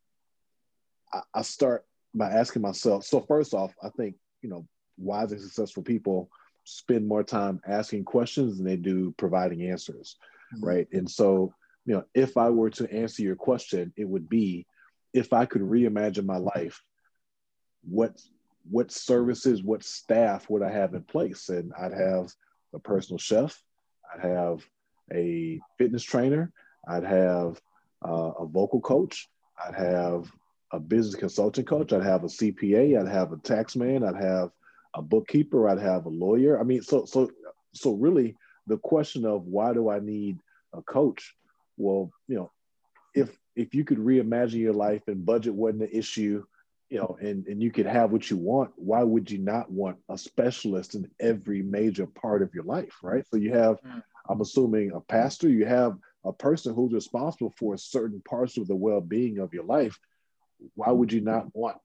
I, 1.13 1.21
I 1.33 1.41
start 1.41 1.85
by 2.13 2.29
asking 2.29 2.61
myself. 2.61 3.03
So 3.03 3.19
first 3.19 3.53
off, 3.53 3.73
I 3.83 3.89
think, 3.89 4.15
you 4.45 4.51
know, 4.51 4.67
wise 4.97 5.31
and 5.31 5.41
successful 5.41 5.81
people 5.81 6.29
spend 6.65 7.07
more 7.07 7.23
time 7.23 7.59
asking 7.67 8.03
questions 8.03 8.57
than 8.57 8.65
they 8.65 8.75
do 8.75 9.11
providing 9.17 9.63
answers. 9.63 10.17
Mm-hmm. 10.53 10.65
Right. 10.65 10.87
And 10.93 11.09
so, 11.09 11.51
you 11.87 11.95
know, 11.95 12.03
if 12.13 12.37
I 12.37 12.51
were 12.51 12.69
to 12.71 12.91
answer 12.93 13.23
your 13.23 13.35
question, 13.35 13.91
it 13.97 14.07
would 14.07 14.29
be 14.29 14.67
if 15.13 15.33
I 15.33 15.45
could 15.45 15.63
reimagine 15.63 16.25
my 16.25 16.37
life, 16.37 16.83
what 17.81 18.21
what 18.69 18.91
services, 18.91 19.63
what 19.63 19.83
staff 19.83 20.47
would 20.49 20.61
I 20.61 20.71
have 20.71 20.93
in 20.93 21.03
place? 21.03 21.49
And 21.49 21.71
I'd 21.79 21.93
have 21.93 22.31
a 22.73 22.79
personal 22.79 23.17
chef. 23.17 23.59
I'd 24.13 24.21
have 24.27 24.63
a 25.11 25.59
fitness 25.79 26.03
trainer. 26.03 26.51
I'd 26.87 27.03
have 27.03 27.59
uh, 28.07 28.31
a 28.39 28.45
vocal 28.45 28.81
coach. 28.81 29.27
I'd 29.63 29.75
have 29.75 30.31
a 30.75 30.79
business 30.79 31.15
consulting 31.15 31.65
coach. 31.65 31.93
I'd 31.93 32.03
have 32.03 32.23
a 32.23 32.27
CPA. 32.27 32.99
I'd 32.99 33.11
have 33.11 33.31
a 33.31 33.37
tax 33.37 33.75
man. 33.75 34.03
I'd 34.03 34.21
have 34.21 34.49
a 34.93 35.01
bookkeeper. 35.01 35.69
I'd 35.69 35.79
have 35.79 36.05
a 36.05 36.09
lawyer. 36.09 36.59
I 36.59 36.63
mean, 36.63 36.81
so 36.81 37.05
so 37.05 37.29
so 37.73 37.93
really, 37.93 38.35
the 38.67 38.77
question 38.77 39.25
of 39.25 39.45
why 39.45 39.73
do 39.73 39.89
I 39.89 39.99
need 39.99 40.39
a 40.73 40.81
coach? 40.81 41.35
Well, 41.77 42.11
you 42.27 42.35
know, 42.35 42.51
if 43.13 43.37
if 43.55 43.73
you 43.73 43.83
could 43.85 43.99
reimagine 43.99 44.59
your 44.59 44.73
life 44.73 45.03
and 45.07 45.25
budget 45.25 45.53
wasn't 45.53 45.83
an 45.83 45.89
issue, 45.91 46.43
you 46.89 46.99
know, 46.99 47.17
and, 47.21 47.47
and 47.47 47.63
you 47.63 47.71
could 47.71 47.85
have 47.85 48.11
what 48.11 48.29
you 48.29 48.37
want, 48.37 48.71
why 48.75 49.01
would 49.01 49.31
you 49.31 49.37
not 49.37 49.71
want 49.71 49.97
a 50.09 50.17
specialist 50.17 50.95
in 50.95 51.09
every 51.19 51.61
major 51.61 52.05
part 52.05 52.41
of 52.41 52.53
your 52.53 52.65
life, 52.65 52.97
right? 53.01 53.25
So 53.29 53.37
you 53.37 53.53
have, 53.53 53.81
mm. 53.81 54.03
I'm 54.29 54.41
assuming, 54.41 54.91
a 54.91 54.99
pastor, 54.99 55.49
you 55.49 55.65
have 55.65 55.97
a 56.25 56.33
person 56.33 56.75
who's 56.75 56.93
responsible 56.93 57.53
for 57.57 57.77
certain 57.77 58.21
parts 58.21 58.57
of 58.57 58.67
the 58.67 58.75
well-being 58.75 59.39
of 59.39 59.53
your 59.53 59.63
life. 59.63 59.97
Why 60.75 60.91
would 60.91 61.13
you 61.13 61.21
not 61.21 61.53
want, 61.53 61.77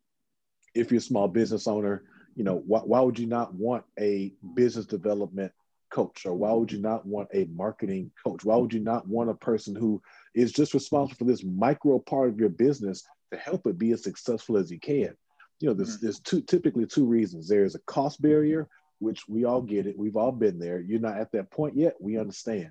if 0.74 0.90
you're 0.90 0.98
a 0.98 1.02
small 1.02 1.28
business 1.28 1.66
owner, 1.66 2.04
you 2.36 2.44
know, 2.44 2.62
why, 2.66 2.80
why 2.80 3.00
would 3.00 3.18
you 3.18 3.26
not 3.26 3.54
want 3.54 3.84
a 3.98 4.32
business 4.54 4.86
development 4.86 5.52
coach 5.90 6.24
or 6.24 6.34
why 6.34 6.52
would 6.52 6.70
you 6.70 6.80
not 6.80 7.04
want 7.04 7.28
a 7.34 7.46
marketing 7.46 8.12
coach 8.24 8.44
why 8.44 8.54
would 8.54 8.72
you 8.72 8.78
not 8.78 9.08
want 9.08 9.28
a 9.28 9.34
person 9.34 9.74
who 9.74 10.00
is 10.36 10.52
just 10.52 10.72
responsible 10.72 11.18
for 11.18 11.24
this 11.24 11.42
micro 11.42 11.98
part 11.98 12.28
of 12.28 12.38
your 12.38 12.48
business 12.48 13.02
to 13.32 13.38
help 13.38 13.66
it 13.66 13.78
be 13.78 13.92
as 13.92 14.02
successful 14.02 14.56
as 14.56 14.70
you 14.70 14.78
can. 14.78 15.16
You 15.60 15.68
know, 15.68 15.74
there's, 15.74 15.96
mm-hmm. 15.96 16.06
there's 16.06 16.20
two 16.20 16.42
typically 16.42 16.86
two 16.86 17.06
reasons. 17.06 17.48
There's 17.48 17.74
a 17.74 17.80
cost 17.80 18.20
barrier, 18.20 18.68
which 18.98 19.28
we 19.28 19.44
all 19.44 19.62
get 19.62 19.86
it. 19.86 19.98
We've 19.98 20.16
all 20.16 20.32
been 20.32 20.58
there. 20.58 20.80
You're 20.80 21.00
not 21.00 21.18
at 21.18 21.32
that 21.32 21.50
point 21.50 21.76
yet. 21.76 21.94
We 22.00 22.18
understand. 22.18 22.70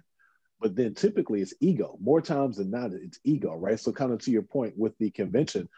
But 0.60 0.76
then 0.76 0.94
typically 0.94 1.42
it's 1.42 1.54
ego. 1.62 1.98
More 2.02 2.22
times 2.22 2.58
than 2.58 2.72
not, 2.72 2.92
it's 2.94 3.20
ego, 3.24 3.56
right? 3.56 3.80
So 3.80 3.92
kind 3.92 4.12
of 4.12 4.20
to 4.24 4.32
your 4.32 4.42
point 4.42 4.78
with 4.78 4.98
the 4.98 5.10
convention, 5.12 5.70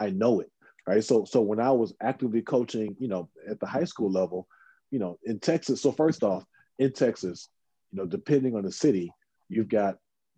I 0.00 0.10
know 0.10 0.40
it, 0.40 0.50
right? 0.86 1.02
So 1.02 1.24
so 1.24 1.40
when 1.40 1.60
I 1.60 1.70
was 1.70 1.94
actively 2.00 2.42
coaching, 2.42 2.96
you 2.98 3.08
know, 3.08 3.28
at 3.48 3.60
the 3.60 3.66
high 3.66 3.84
school 3.84 4.10
level, 4.10 4.46
you 4.90 4.98
know, 4.98 5.18
in 5.24 5.38
Texas. 5.40 5.82
So 5.82 5.92
first 5.92 6.22
off, 6.22 6.44
in 6.78 6.92
Texas, 6.92 7.48
you 7.92 7.98
know, 7.98 8.06
depending 8.06 8.56
on 8.56 8.62
the 8.62 8.72
city, 8.72 9.12
you've 9.48 9.68
got 9.68 9.96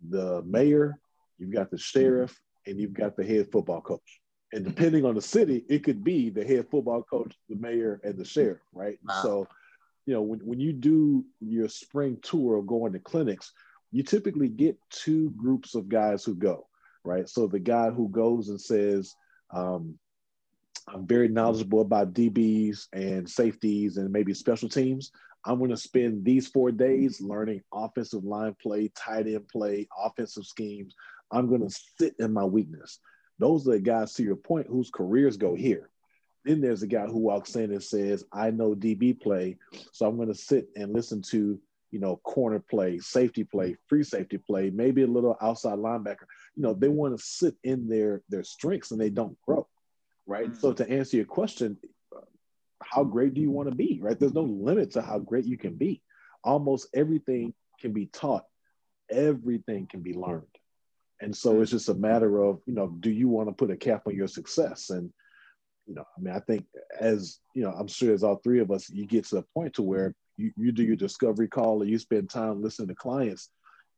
the 0.09 0.43
mayor, 0.43 0.99
you've 1.37 1.53
got 1.53 1.71
the 1.71 1.77
sheriff, 1.77 2.39
and 2.65 2.79
you've 2.79 2.93
got 2.93 3.15
the 3.15 3.25
head 3.25 3.51
football 3.51 3.81
coach. 3.81 4.21
And 4.53 4.63
mm-hmm. 4.63 4.73
depending 4.73 5.05
on 5.05 5.15
the 5.15 5.21
city, 5.21 5.65
it 5.69 5.83
could 5.83 6.03
be 6.03 6.29
the 6.29 6.45
head 6.45 6.67
football 6.69 7.03
coach, 7.03 7.35
the 7.49 7.55
mayor, 7.55 7.99
and 8.03 8.17
the 8.17 8.25
sheriff, 8.25 8.61
right? 8.73 8.97
Wow. 9.07 9.21
So, 9.21 9.47
you 10.05 10.13
know, 10.13 10.21
when, 10.21 10.39
when 10.39 10.59
you 10.59 10.73
do 10.73 11.25
your 11.39 11.67
spring 11.67 12.17
tour 12.21 12.57
of 12.57 12.67
going 12.67 12.93
to 12.93 12.99
clinics, 12.99 13.51
you 13.91 14.03
typically 14.03 14.49
get 14.49 14.77
two 14.89 15.31
groups 15.31 15.75
of 15.75 15.89
guys 15.89 16.23
who 16.23 16.35
go, 16.35 16.67
right? 17.03 17.27
So 17.27 17.47
the 17.47 17.59
guy 17.59 17.89
who 17.89 18.09
goes 18.09 18.49
and 18.49 18.59
says, 18.59 19.15
um, 19.51 19.97
I'm 20.87 21.05
very 21.05 21.27
knowledgeable 21.27 21.81
about 21.81 22.13
DBs 22.13 22.87
and 22.93 23.29
safeties 23.29 23.97
and 23.97 24.11
maybe 24.11 24.33
special 24.33 24.69
teams. 24.69 25.11
I'm 25.45 25.59
going 25.59 25.69
to 25.69 25.77
spend 25.77 26.25
these 26.25 26.47
four 26.47 26.71
days 26.71 27.21
learning 27.21 27.61
offensive 27.73 28.23
line 28.23 28.55
play, 28.61 28.91
tight 28.95 29.27
end 29.27 29.47
play, 29.47 29.87
offensive 29.97 30.45
schemes, 30.45 30.95
I'm 31.31 31.47
going 31.47 31.67
to 31.67 31.75
sit 31.99 32.15
in 32.19 32.33
my 32.33 32.43
weakness. 32.43 32.99
Those 33.39 33.67
are 33.67 33.71
the 33.71 33.79
guys, 33.79 34.13
to 34.13 34.23
your 34.23 34.35
point, 34.35 34.67
whose 34.67 34.89
careers 34.89 35.37
go 35.37 35.55
here. 35.55 35.89
Then 36.45 36.61
there's 36.61 36.83
a 36.83 36.87
guy 36.87 37.05
who 37.05 37.19
walks 37.19 37.55
in 37.55 37.71
and 37.71 37.83
says, 37.83 38.23
I 38.31 38.51
know 38.51 38.73
DB 38.73 39.19
play, 39.19 39.57
so 39.91 40.07
I'm 40.07 40.15
going 40.15 40.29
to 40.29 40.35
sit 40.35 40.69
and 40.75 40.93
listen 40.93 41.21
to, 41.29 41.59
you 41.91 41.99
know, 41.99 42.17
corner 42.17 42.59
play, 42.59 42.99
safety 42.99 43.43
play, 43.43 43.75
free 43.87 44.03
safety 44.03 44.37
play, 44.37 44.69
maybe 44.69 45.03
a 45.03 45.07
little 45.07 45.37
outside 45.41 45.77
linebacker. 45.77 46.25
You 46.55 46.63
know, 46.63 46.73
they 46.73 46.89
want 46.89 47.17
to 47.17 47.23
sit 47.23 47.55
in 47.63 47.87
their 47.87 48.21
their 48.29 48.43
strengths 48.43 48.91
and 48.91 48.99
they 48.99 49.09
don't 49.09 49.39
grow, 49.41 49.67
right? 50.25 50.47
Mm-hmm. 50.47 50.59
So 50.59 50.73
to 50.73 50.89
answer 50.89 51.17
your 51.17 51.25
question, 51.25 51.77
how 52.81 53.03
great 53.03 53.33
do 53.33 53.41
you 53.41 53.51
want 53.51 53.69
to 53.69 53.75
be, 53.75 53.99
right? 54.01 54.19
There's 54.19 54.33
no 54.33 54.43
limit 54.43 54.91
to 54.91 55.01
how 55.01 55.19
great 55.19 55.45
you 55.45 55.57
can 55.57 55.75
be. 55.75 56.01
Almost 56.43 56.89
everything 56.93 57.53
can 57.79 57.93
be 57.93 58.07
taught. 58.07 58.45
Everything 59.09 59.87
can 59.87 60.01
be 60.01 60.13
learned. 60.13 60.43
And 61.19 61.35
so 61.35 61.61
it's 61.61 61.71
just 61.71 61.89
a 61.89 61.95
matter 61.95 62.43
of, 62.43 62.61
you 62.65 62.73
know, 62.73 62.87
do 62.87 63.09
you 63.09 63.27
want 63.27 63.49
to 63.49 63.53
put 63.53 63.71
a 63.71 63.77
cap 63.77 64.03
on 64.05 64.15
your 64.15 64.27
success? 64.27 64.91
And, 64.91 65.11
you 65.87 65.95
know, 65.95 66.03
I 66.15 66.21
mean, 66.21 66.33
I 66.33 66.39
think 66.39 66.65
as, 66.99 67.39
you 67.55 67.63
know, 67.63 67.71
I'm 67.71 67.87
sure 67.87 68.13
as 68.13 68.23
all 68.23 68.35
three 68.35 68.59
of 68.59 68.69
us, 68.69 68.89
you 68.89 69.07
get 69.07 69.25
to 69.25 69.35
the 69.35 69.45
point 69.53 69.75
to 69.75 69.81
where 69.81 70.13
you, 70.37 70.51
you 70.55 70.71
do 70.71 70.83
your 70.83 70.95
discovery 70.95 71.47
call 71.47 71.81
or 71.81 71.85
you 71.85 71.99
spend 71.99 72.29
time 72.29 72.61
listening 72.61 72.89
to 72.89 72.95
clients. 72.95 73.49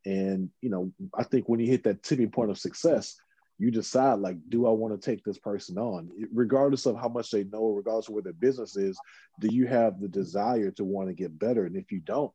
And, 0.05 0.49
you 0.61 0.69
know, 0.69 0.91
I 1.13 1.23
think 1.23 1.49
when 1.49 1.59
you 1.59 1.67
hit 1.67 1.83
that 1.83 2.03
tipping 2.03 2.31
point 2.31 2.51
of 2.51 2.57
success, 2.57 3.15
you 3.57 3.71
decide 3.71 4.19
like, 4.19 4.37
do 4.47 4.65
I 4.65 4.69
want 4.69 4.99
to 4.99 5.05
take 5.05 5.23
this 5.23 5.37
person 5.37 5.77
on? 5.77 6.09
Regardless 6.33 6.85
of 6.85 6.95
how 6.97 7.09
much 7.09 7.29
they 7.29 7.43
know, 7.43 7.71
regardless 7.71 8.07
of 8.07 8.13
where 8.13 8.23
their 8.23 8.33
business 8.33 8.77
is, 8.77 8.97
do 9.41 9.53
you 9.53 9.67
have 9.67 9.99
the 9.99 10.07
desire 10.07 10.71
to 10.71 10.85
want 10.85 11.09
to 11.09 11.13
get 11.13 11.37
better? 11.37 11.65
And 11.65 11.75
if 11.75 11.91
you 11.91 11.99
don't, 11.99 12.31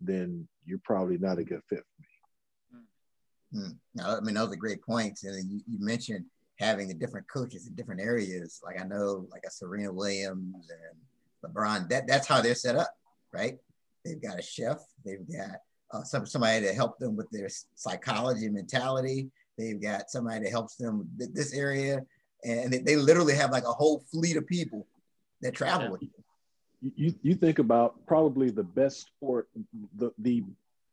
then 0.00 0.46
you're 0.64 0.80
probably 0.84 1.18
not 1.18 1.38
a 1.38 1.44
good 1.44 1.62
fit 1.68 1.80
for 1.80 2.02
me. 2.02 2.06
Hmm. 3.52 4.00
I 4.00 4.20
mean, 4.20 4.36
those 4.36 4.52
are 4.52 4.56
great 4.56 4.82
points. 4.82 5.24
And 5.24 5.50
you, 5.50 5.60
you, 5.66 5.84
mentioned 5.84 6.24
having 6.60 6.86
the 6.86 6.94
different 6.94 7.26
coaches 7.28 7.66
in 7.66 7.74
different 7.74 8.00
areas. 8.00 8.60
Like 8.64 8.80
I 8.80 8.84
know, 8.84 9.26
like 9.32 9.42
a 9.44 9.50
Serena 9.50 9.92
Williams 9.92 10.70
and 10.70 11.52
LeBron. 11.52 11.88
That 11.88 12.06
that's 12.06 12.28
how 12.28 12.40
they're 12.40 12.54
set 12.54 12.76
up, 12.76 12.94
right? 13.32 13.58
They've 14.04 14.20
got 14.20 14.38
a 14.38 14.42
chef. 14.42 14.78
They've 15.04 15.26
got 15.30 15.56
uh, 15.92 16.02
some 16.02 16.26
somebody 16.26 16.64
to 16.66 16.72
help 16.72 16.98
them 16.98 17.16
with 17.16 17.30
their 17.30 17.48
psychology 17.74 18.46
and 18.46 18.54
mentality. 18.54 19.30
They've 19.58 19.80
got 19.80 20.10
somebody 20.10 20.44
that 20.44 20.50
helps 20.50 20.76
them 20.76 21.08
with 21.18 21.34
this 21.34 21.52
area, 21.52 22.00
and 22.44 22.72
they 22.72 22.96
literally 22.96 23.34
have 23.34 23.50
like 23.50 23.64
a 23.64 23.72
whole 23.72 24.04
fleet 24.10 24.36
of 24.36 24.46
people 24.46 24.86
that 25.42 25.54
travel 25.54 25.86
yeah. 25.86 25.90
with 25.90 26.02
you. 26.02 26.10
You 26.96 27.14
you 27.22 27.34
think 27.34 27.58
about 27.58 28.06
probably 28.06 28.50
the 28.50 28.62
best 28.62 29.00
sport, 29.00 29.48
the 29.96 30.12
the 30.18 30.44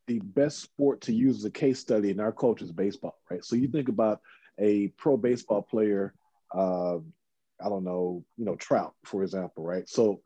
the 0.08 0.20
best 0.20 0.62
sport 0.62 1.02
to 1.02 1.14
use 1.14 1.38
as 1.38 1.46
a 1.46 1.52
case 1.52 1.80
study 1.80 2.10
in 2.10 2.20
our 2.20 2.32
culture 2.32 2.66
is 2.66 2.72
baseball, 2.72 3.20
right? 3.30 3.44
So 3.44 3.56
you 3.56 3.68
think 3.68 3.90
about 3.90 4.22
a 4.58 4.88
pro 4.90 5.18
baseball 5.18 5.62
player, 5.62 6.14
uh, 6.54 6.96
I 6.98 7.70
don't 7.70 7.84
know, 7.84 8.24
you 8.38 8.46
know, 8.46 8.56
Trout, 8.56 8.96
for 9.04 9.24
example, 9.24 9.64
right? 9.64 9.88
So 9.88 10.22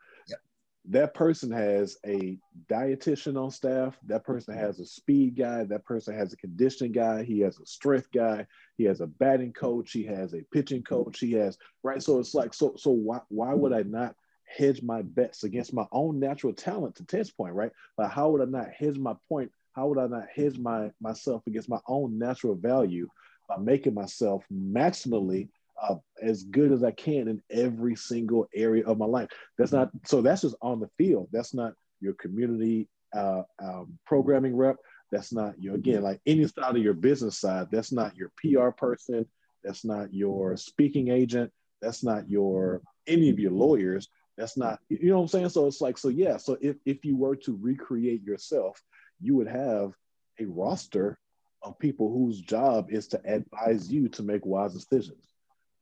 that 0.90 1.14
person 1.14 1.52
has 1.52 1.98
a 2.06 2.38
dietitian 2.70 3.42
on 3.42 3.52
staff. 3.52 3.98
That 4.08 4.24
person 4.24 4.56
mm-hmm. 4.56 4.66
has 4.66 4.80
a 4.80 4.86
speed 4.86 5.38
guy. 5.38 5.64
That 5.64 5.86
person 5.86 6.18
has 6.18 6.34
a 6.34 6.38
conditioning 6.38 6.92
guy. 6.92 7.24
He 7.24 7.40
has 7.42 7.60
a 7.60 7.66
strength 7.66 8.08
guy. 8.12 8.48
He 8.78 8.86
has 8.86 9.02
a 9.02 9.08
batting 9.08 9.54
coach. 9.54 9.92
He 9.92 10.04
has 10.06 10.34
a 10.34 10.42
pitching 10.52 10.82
mm-hmm. 10.82 10.94
coach. 10.94 11.20
He 11.20 11.34
has 11.34 11.58
right? 11.84 12.02
So 12.02 12.20
it's 12.20 12.34
like 12.34 12.54
so 12.54 12.74
so 12.78 12.92
why 12.92 13.20
why 13.30 13.54
would 13.54 13.74
i 13.74 13.84
not 13.84 14.16
hedge 14.46 14.82
my 14.82 15.02
bets 15.02 15.46
against 15.46 15.74
my 15.74 15.86
own 15.92 16.20
natural 16.20 16.52
talent 16.52 16.96
to 16.96 17.06
test 17.06 17.38
point 17.38 17.54
right? 17.54 17.72
Like 17.98 18.12
how 18.12 18.30
would 18.32 18.42
i 18.42 18.46
not 18.46 18.70
hedge 18.72 18.98
my 18.98 19.14
point? 19.30 19.52
How 19.74 19.88
would 19.88 20.00
i 20.00 20.08
not 20.08 20.26
hedge 20.36 20.58
my 20.58 20.92
myself 21.00 21.44
against 21.46 21.70
my 21.70 21.80
own 21.88 22.18
natural 22.18 22.56
value 22.56 23.08
by 23.48 23.58
making 23.58 23.94
myself 23.94 24.44
maximally 24.52 25.50
uh, 25.82 25.96
as 26.22 26.44
good 26.44 26.72
as 26.72 26.84
I 26.84 26.92
can 26.92 27.28
in 27.28 27.42
every 27.50 27.96
single 27.96 28.48
area 28.54 28.86
of 28.86 28.98
my 28.98 29.06
life. 29.06 29.30
That's 29.58 29.72
not 29.72 29.90
so. 30.06 30.22
That's 30.22 30.42
just 30.42 30.56
on 30.62 30.80
the 30.80 30.90
field. 30.98 31.30
That's 31.32 31.54
not 31.54 31.74
your 32.00 32.14
community 32.14 32.88
uh, 33.14 33.44
um, 33.62 33.98
programming 34.06 34.56
rep. 34.56 34.78
That's 35.12 35.34
not 35.34 35.62
your 35.62 35.76
again 35.76 36.04
like 36.04 36.22
any 36.26 36.48
side 36.48 36.76
of 36.76 36.84
your 36.84 36.94
business 36.94 37.40
side. 37.40 37.68
That's 37.72 37.92
not 37.92 38.16
your 38.16 38.32
PR 38.38 38.70
person. 38.70 39.26
That's 39.64 39.84
not 39.84 40.14
your 40.14 40.56
speaking 40.58 41.10
agent. 41.10 41.52
That's 41.82 42.04
not 42.04 42.30
your 42.30 42.82
any 43.08 43.30
of 43.30 43.40
your 43.40 43.52
lawyers. 43.52 44.08
That's 44.38 44.58
not 44.58 44.80
you 44.90 45.10
know 45.10 45.18
what 45.18 45.24
I'm 45.24 45.28
saying. 45.28 45.50
So 45.50 45.68
it's 45.68 45.82
like 45.82 45.98
so 45.98 46.10
yeah. 46.10 46.38
So 46.38 46.58
if 46.62 46.78
if 46.86 47.04
you 47.04 47.18
were 47.18 47.36
to 47.38 47.58
recreate 47.60 48.24
yourself, 48.24 48.82
you 49.20 49.36
would 49.36 49.48
have 49.48 49.94
a 50.40 50.46
roster 50.46 51.20
of 51.64 51.78
people 51.78 52.12
whose 52.12 52.42
job 52.42 52.88
is 52.90 53.08
to 53.10 53.22
advise 53.26 53.92
you 53.92 54.10
to 54.10 54.24
make 54.24 54.46
wise 54.46 54.74
decisions. 54.74 55.31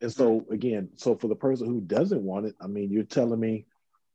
And 0.01 0.11
so 0.11 0.45
again, 0.49 0.89
so 0.95 1.15
for 1.15 1.27
the 1.27 1.35
person 1.35 1.67
who 1.67 1.81
doesn't 1.81 2.21
want 2.21 2.45
it, 2.45 2.55
I 2.61 2.67
mean, 2.67 2.91
you're 2.91 3.03
telling 3.03 3.39
me 3.39 3.65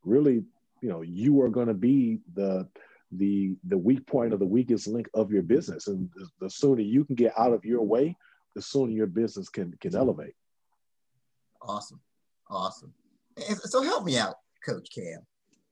really, 0.05 0.45
you 0.81 0.89
know, 0.89 1.03
you 1.03 1.41
are 1.43 1.49
going 1.49 1.69
to 1.69 1.75
be 1.75 2.21
the 2.35 2.69
the 3.13 3.57
the 3.65 3.79
weak 3.79 4.07
point 4.07 4.33
or 4.33 4.37
the 4.39 4.45
weakest 4.47 4.87
link 4.87 5.09
of 5.15 5.31
your 5.31 5.43
business. 5.43 5.87
And 5.87 6.11
the, 6.15 6.29
the 6.41 6.51
sooner 6.51 6.81
you 6.81 7.05
can 7.05 7.15
get 7.15 7.33
out 7.39 7.53
of 7.53 7.65
your 7.65 7.83
way, 7.83 8.17
the 8.55 8.63
sooner 8.63 8.93
your 8.93 9.07
business 9.07 9.49
can 9.49 9.75
can 9.81 9.95
elevate. 9.95 10.35
Awesome. 11.63 12.01
Awesome. 12.51 12.93
And 13.49 13.59
so 13.59 13.83
help 13.83 14.05
me 14.05 14.19
out, 14.19 14.37
Coach 14.67 14.89
Cam. 14.95 15.21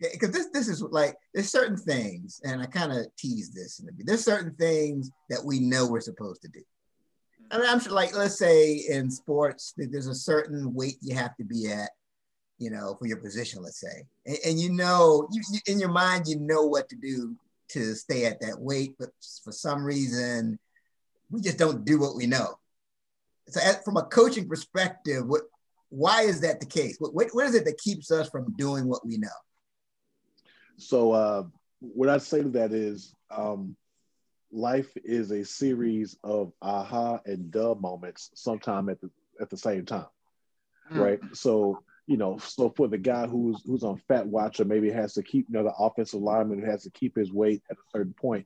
Because 0.01 0.31
this 0.31 0.49
this 0.53 0.69
is 0.69 0.83
like 0.83 1.17
there's 1.33 1.51
certain 1.51 1.77
things, 1.77 2.41
and 2.45 2.61
I 2.61 2.67
kind 2.67 2.93
of 2.93 3.07
tease 3.17 3.51
this 3.51 3.77
the 3.77 3.93
there's 4.05 4.25
certain 4.25 4.55
things 4.55 5.11
that 5.31 5.45
we 5.45 5.61
know 5.61 5.87
we're 5.87 6.01
supposed 6.01 6.43
to 6.43 6.49
do. 6.49 6.63
I 7.53 7.59
mean, 7.59 7.67
I'm 7.69 7.81
sure, 7.81 7.93
like, 7.93 8.17
let's 8.17 8.39
say 8.39 8.77
in 8.89 9.11
sports, 9.11 9.75
there's 9.77 10.07
a 10.07 10.15
certain 10.15 10.73
weight 10.73 10.97
you 11.03 11.15
have 11.15 11.37
to 11.37 11.45
be 11.45 11.69
at, 11.69 11.91
you 12.59 12.71
know, 12.71 12.97
for 12.99 13.07
your 13.07 13.19
position, 13.19 13.63
let's 13.63 13.79
say. 13.79 14.05
And, 14.25 14.39
and 14.47 14.61
you 14.61 14.73
know, 14.73 15.29
you, 15.31 15.43
you, 15.53 15.61
in 15.67 15.79
your 15.79 15.91
mind, 15.91 16.27
you 16.27 16.41
know 16.41 16.65
what 16.65 16.89
to 16.89 16.97
do 16.97 17.37
to 17.69 17.95
stay 17.95 18.25
at 18.25 18.41
that 18.41 18.59
weight, 18.59 18.95
but 18.99 19.11
for 19.45 19.53
some 19.53 19.85
reason, 19.85 20.59
we 21.31 21.43
just 21.43 21.59
don't 21.59 21.85
do 21.85 22.01
what 22.01 22.17
we 22.17 22.27
know. 22.27 22.55
So, 23.49 23.61
at, 23.61 23.85
from 23.85 23.99
a 23.99 24.05
coaching 24.05 24.49
perspective, 24.49 25.27
what, 25.27 25.43
why 25.91 26.23
is 26.23 26.41
that 26.41 26.59
the 26.59 26.67
case? 26.67 26.97
What, 26.99 27.13
what, 27.13 27.29
what 27.33 27.45
is 27.45 27.55
it 27.55 27.67
that 27.67 27.77
keeps 27.77 28.11
us 28.11 28.31
from 28.31 28.55
doing 28.57 28.89
what 28.89 29.07
we 29.07 29.19
know? 29.19 29.29
So, 30.79 31.13
uh, 31.13 31.45
what 31.81 32.09
I 32.09 32.17
say 32.17 32.43
to 32.43 32.49
that 32.51 32.73
is, 32.73 33.15
um, 33.31 33.77
life 34.53 34.91
is 35.05 35.31
a 35.31 35.45
series 35.45 36.17
of 36.23 36.53
aha 36.61 37.19
and 37.27 37.51
duh 37.51 37.75
moments 37.75 38.31
sometime 38.35 38.89
at 38.89 39.01
the 39.01 39.11
at 39.41 39.51
the 39.51 39.57
same 39.57 39.85
time 39.85 40.07
mm. 40.93 40.99
right? 40.99 41.21
So 41.33 41.83
you 42.07 42.17
know 42.17 42.37
so 42.39 42.69
for 42.71 42.89
the 42.89 42.99
guy 42.99 43.27
who's 43.27 43.63
who's 43.65 43.85
on 43.85 43.97
fat 44.09 44.27
watcher 44.27 44.65
maybe 44.65 44.91
has 44.91 45.15
to 45.15 45.23
keep 45.23 45.47
you 45.49 45.55
know 45.55 45.65
the 45.65 45.75
offensive 45.79 46.21
lineman 46.21 46.61
who 46.61 46.67
has 46.67 46.83
to 46.83 46.91
keep 46.91 47.17
his 47.17 47.33
weight 47.33 47.63
at 47.71 47.77
a 47.77 47.91
certain 47.97 48.13
point 48.13 48.45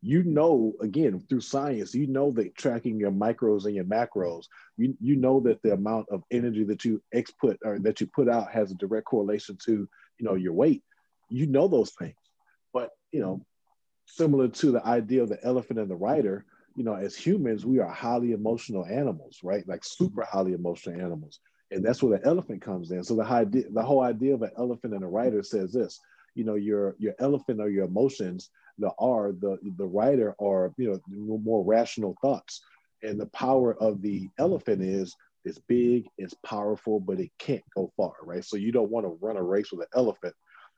you 0.00 0.24
know 0.24 0.72
again 0.80 1.20
through 1.20 1.40
science 1.40 1.94
you 1.94 2.08
know 2.08 2.32
that 2.32 2.56
tracking 2.56 2.98
your 2.98 3.12
micros 3.12 3.66
and 3.66 3.76
your 3.76 3.84
macros 3.84 4.46
you 4.76 4.96
you 5.00 5.14
know 5.14 5.38
that 5.38 5.62
the 5.62 5.72
amount 5.72 6.08
of 6.10 6.24
energy 6.32 6.64
that 6.64 6.84
you 6.84 7.00
exput 7.12 7.56
or 7.64 7.78
that 7.78 8.00
you 8.00 8.06
put 8.08 8.28
out 8.28 8.50
has 8.50 8.72
a 8.72 8.74
direct 8.74 9.06
correlation 9.06 9.56
to 9.64 9.88
you 10.22 10.28
know 10.28 10.34
your 10.34 10.52
weight. 10.52 10.82
You 11.28 11.46
know 11.46 11.68
those 11.68 11.90
things. 11.90 12.14
But 12.72 12.90
you 13.10 13.20
know 13.20 13.44
similar 14.06 14.48
to 14.48 14.72
the 14.72 14.84
idea 14.86 15.22
of 15.22 15.28
the 15.28 15.42
elephant 15.44 15.78
and 15.78 15.90
the 15.90 15.96
rider, 15.96 16.44
you 16.74 16.84
know, 16.84 16.94
as 16.94 17.16
humans, 17.16 17.66
we 17.66 17.78
are 17.78 17.88
highly 17.88 18.32
emotional 18.32 18.84
animals, 18.86 19.40
right? 19.42 19.66
Like 19.68 19.84
super 19.84 20.24
highly 20.24 20.52
emotional 20.52 21.00
animals. 21.00 21.40
And 21.70 21.84
that's 21.84 22.02
where 22.02 22.18
the 22.18 22.26
elephant 22.26 22.62
comes 22.62 22.90
in. 22.90 23.02
So 23.02 23.14
the 23.16 23.24
idea, 23.24 23.64
the 23.70 23.82
whole 23.82 24.02
idea 24.02 24.34
of 24.34 24.42
an 24.42 24.50
elephant 24.58 24.94
and 24.94 25.04
a 25.04 25.06
rider 25.06 25.42
says 25.42 25.72
this, 25.72 25.98
you 26.34 26.44
know, 26.44 26.54
your 26.54 26.96
your 26.98 27.14
elephant 27.18 27.60
or 27.60 27.68
your 27.68 27.84
emotions, 27.84 28.50
the 28.78 28.90
are 28.98 29.32
the 29.32 29.58
the 29.76 29.86
rider 29.86 30.34
are, 30.40 30.72
you 30.76 31.00
know, 31.08 31.38
more 31.38 31.64
rational 31.64 32.16
thoughts. 32.22 32.62
And 33.02 33.20
the 33.20 33.26
power 33.26 33.74
of 33.80 34.00
the 34.02 34.28
elephant 34.38 34.82
is 34.82 35.14
it's 35.44 35.58
big, 35.58 36.06
it's 36.18 36.34
powerful, 36.46 37.00
but 37.00 37.18
it 37.18 37.30
can't 37.38 37.64
go 37.74 37.90
far, 37.96 38.12
right? 38.22 38.44
So 38.44 38.56
you 38.56 38.70
don't 38.70 38.90
want 38.90 39.06
to 39.06 39.18
run 39.20 39.36
a 39.36 39.42
race 39.42 39.72
with 39.72 39.80
an 39.80 39.88
elephant 39.94 40.34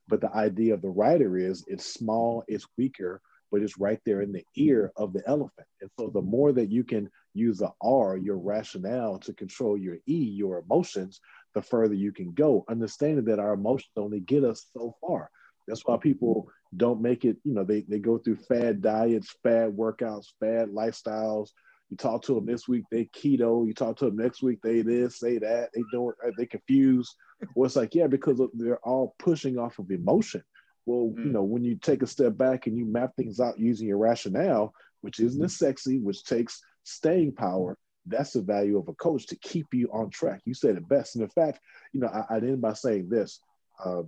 but 0.08 0.20
the 0.20 0.34
idea 0.34 0.74
of 0.74 0.82
the 0.82 0.88
rider 0.88 1.36
is 1.36 1.64
it's 1.66 1.92
small, 1.92 2.44
it's 2.48 2.66
weaker, 2.76 3.20
but 3.50 3.62
it's 3.62 3.78
right 3.78 4.00
there 4.04 4.20
in 4.20 4.32
the 4.32 4.44
ear 4.56 4.92
of 4.96 5.12
the 5.12 5.22
elephant. 5.26 5.66
And 5.80 5.90
so 5.98 6.10
the 6.12 6.22
more 6.22 6.52
that 6.52 6.70
you 6.70 6.84
can 6.84 7.10
use 7.34 7.58
the 7.58 7.70
R, 7.80 8.16
your 8.16 8.38
rationale, 8.38 9.18
to 9.20 9.32
control 9.32 9.76
your 9.76 9.96
E, 10.06 10.32
your 10.36 10.58
emotions, 10.58 11.20
the 11.54 11.62
further 11.62 11.94
you 11.94 12.12
can 12.12 12.32
go, 12.32 12.64
understanding 12.68 13.24
that 13.26 13.38
our 13.38 13.54
emotions 13.54 13.92
only 13.96 14.20
get 14.20 14.44
us 14.44 14.66
so 14.72 14.96
far. 15.00 15.30
That's 15.66 15.86
why 15.86 15.96
people 15.96 16.48
don't 16.76 17.00
make 17.00 17.24
it, 17.24 17.36
you 17.44 17.54
know, 17.54 17.64
they, 17.64 17.82
they 17.88 17.98
go 17.98 18.18
through 18.18 18.36
fad 18.36 18.82
diets, 18.82 19.34
fad 19.42 19.70
workouts, 19.70 20.26
fad 20.40 20.68
lifestyles. 20.68 21.50
You 21.90 21.96
talk 21.96 22.22
to 22.22 22.34
them 22.34 22.46
this 22.46 22.66
week, 22.66 22.84
they 22.90 23.04
keto. 23.14 23.66
You 23.66 23.74
talk 23.74 23.96
to 23.98 24.06
them 24.06 24.16
next 24.16 24.42
week, 24.42 24.60
they 24.62 24.82
this, 24.82 25.18
say 25.18 25.38
that. 25.38 25.70
They 25.74 25.82
don't, 25.92 26.14
they 26.38 26.46
confused. 26.46 27.14
Well, 27.54 27.66
it's 27.66 27.76
like, 27.76 27.94
yeah, 27.94 28.06
because 28.06 28.40
they're 28.54 28.78
all 28.78 29.14
pushing 29.18 29.58
off 29.58 29.78
of 29.78 29.90
emotion. 29.90 30.42
Well, 30.86 31.12
mm. 31.14 31.26
you 31.26 31.32
know, 31.32 31.42
when 31.42 31.64
you 31.64 31.76
take 31.76 32.02
a 32.02 32.06
step 32.06 32.36
back 32.36 32.66
and 32.66 32.76
you 32.76 32.84
map 32.84 33.12
things 33.16 33.40
out 33.40 33.58
using 33.58 33.88
your 33.88 33.98
rationale, 33.98 34.72
which 35.02 35.20
isn't 35.20 35.44
as 35.44 35.56
sexy, 35.56 35.98
which 35.98 36.24
takes 36.24 36.62
staying 36.84 37.32
power, 37.32 37.76
that's 38.06 38.32
the 38.32 38.42
value 38.42 38.78
of 38.78 38.88
a 38.88 38.94
coach 38.94 39.26
to 39.26 39.36
keep 39.36 39.66
you 39.72 39.88
on 39.92 40.10
track. 40.10 40.40
You 40.44 40.54
said 40.54 40.76
it 40.76 40.88
best. 40.88 41.16
And 41.16 41.22
in 41.24 41.30
fact, 41.30 41.60
you 41.92 42.00
know, 42.00 42.08
I, 42.08 42.34
I 42.34 42.38
end 42.38 42.60
by 42.60 42.72
saying 42.74 43.08
this. 43.08 43.40
Uh, 43.82 44.02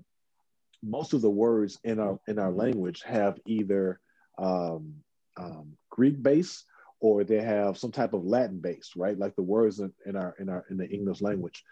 most 0.83 1.15
of 1.15 1.23
the 1.23 1.31
words 1.31 1.79
in 1.85 1.99
our 1.99 2.19
in 2.29 2.39
our 2.39 2.53
language 2.53 3.03
have 3.03 3.39
either 3.47 4.01
um, 4.39 4.95
um, 5.37 5.77
Greek 5.91 6.23
base 6.23 6.65
or 7.01 7.25
they 7.25 7.43
have 7.43 7.79
some 7.79 7.93
type 7.93 8.15
of 8.15 8.25
Latin 8.25 8.59
base, 8.59 8.93
right? 8.97 9.19
Like 9.19 9.37
the 9.37 9.43
words 9.43 9.81
in, 9.81 9.93
in 10.07 10.17
our 10.17 10.35
in 10.39 10.49
our 10.49 10.65
in 10.71 10.77
the 10.77 10.89
English 10.89 11.21
language. 11.21 11.63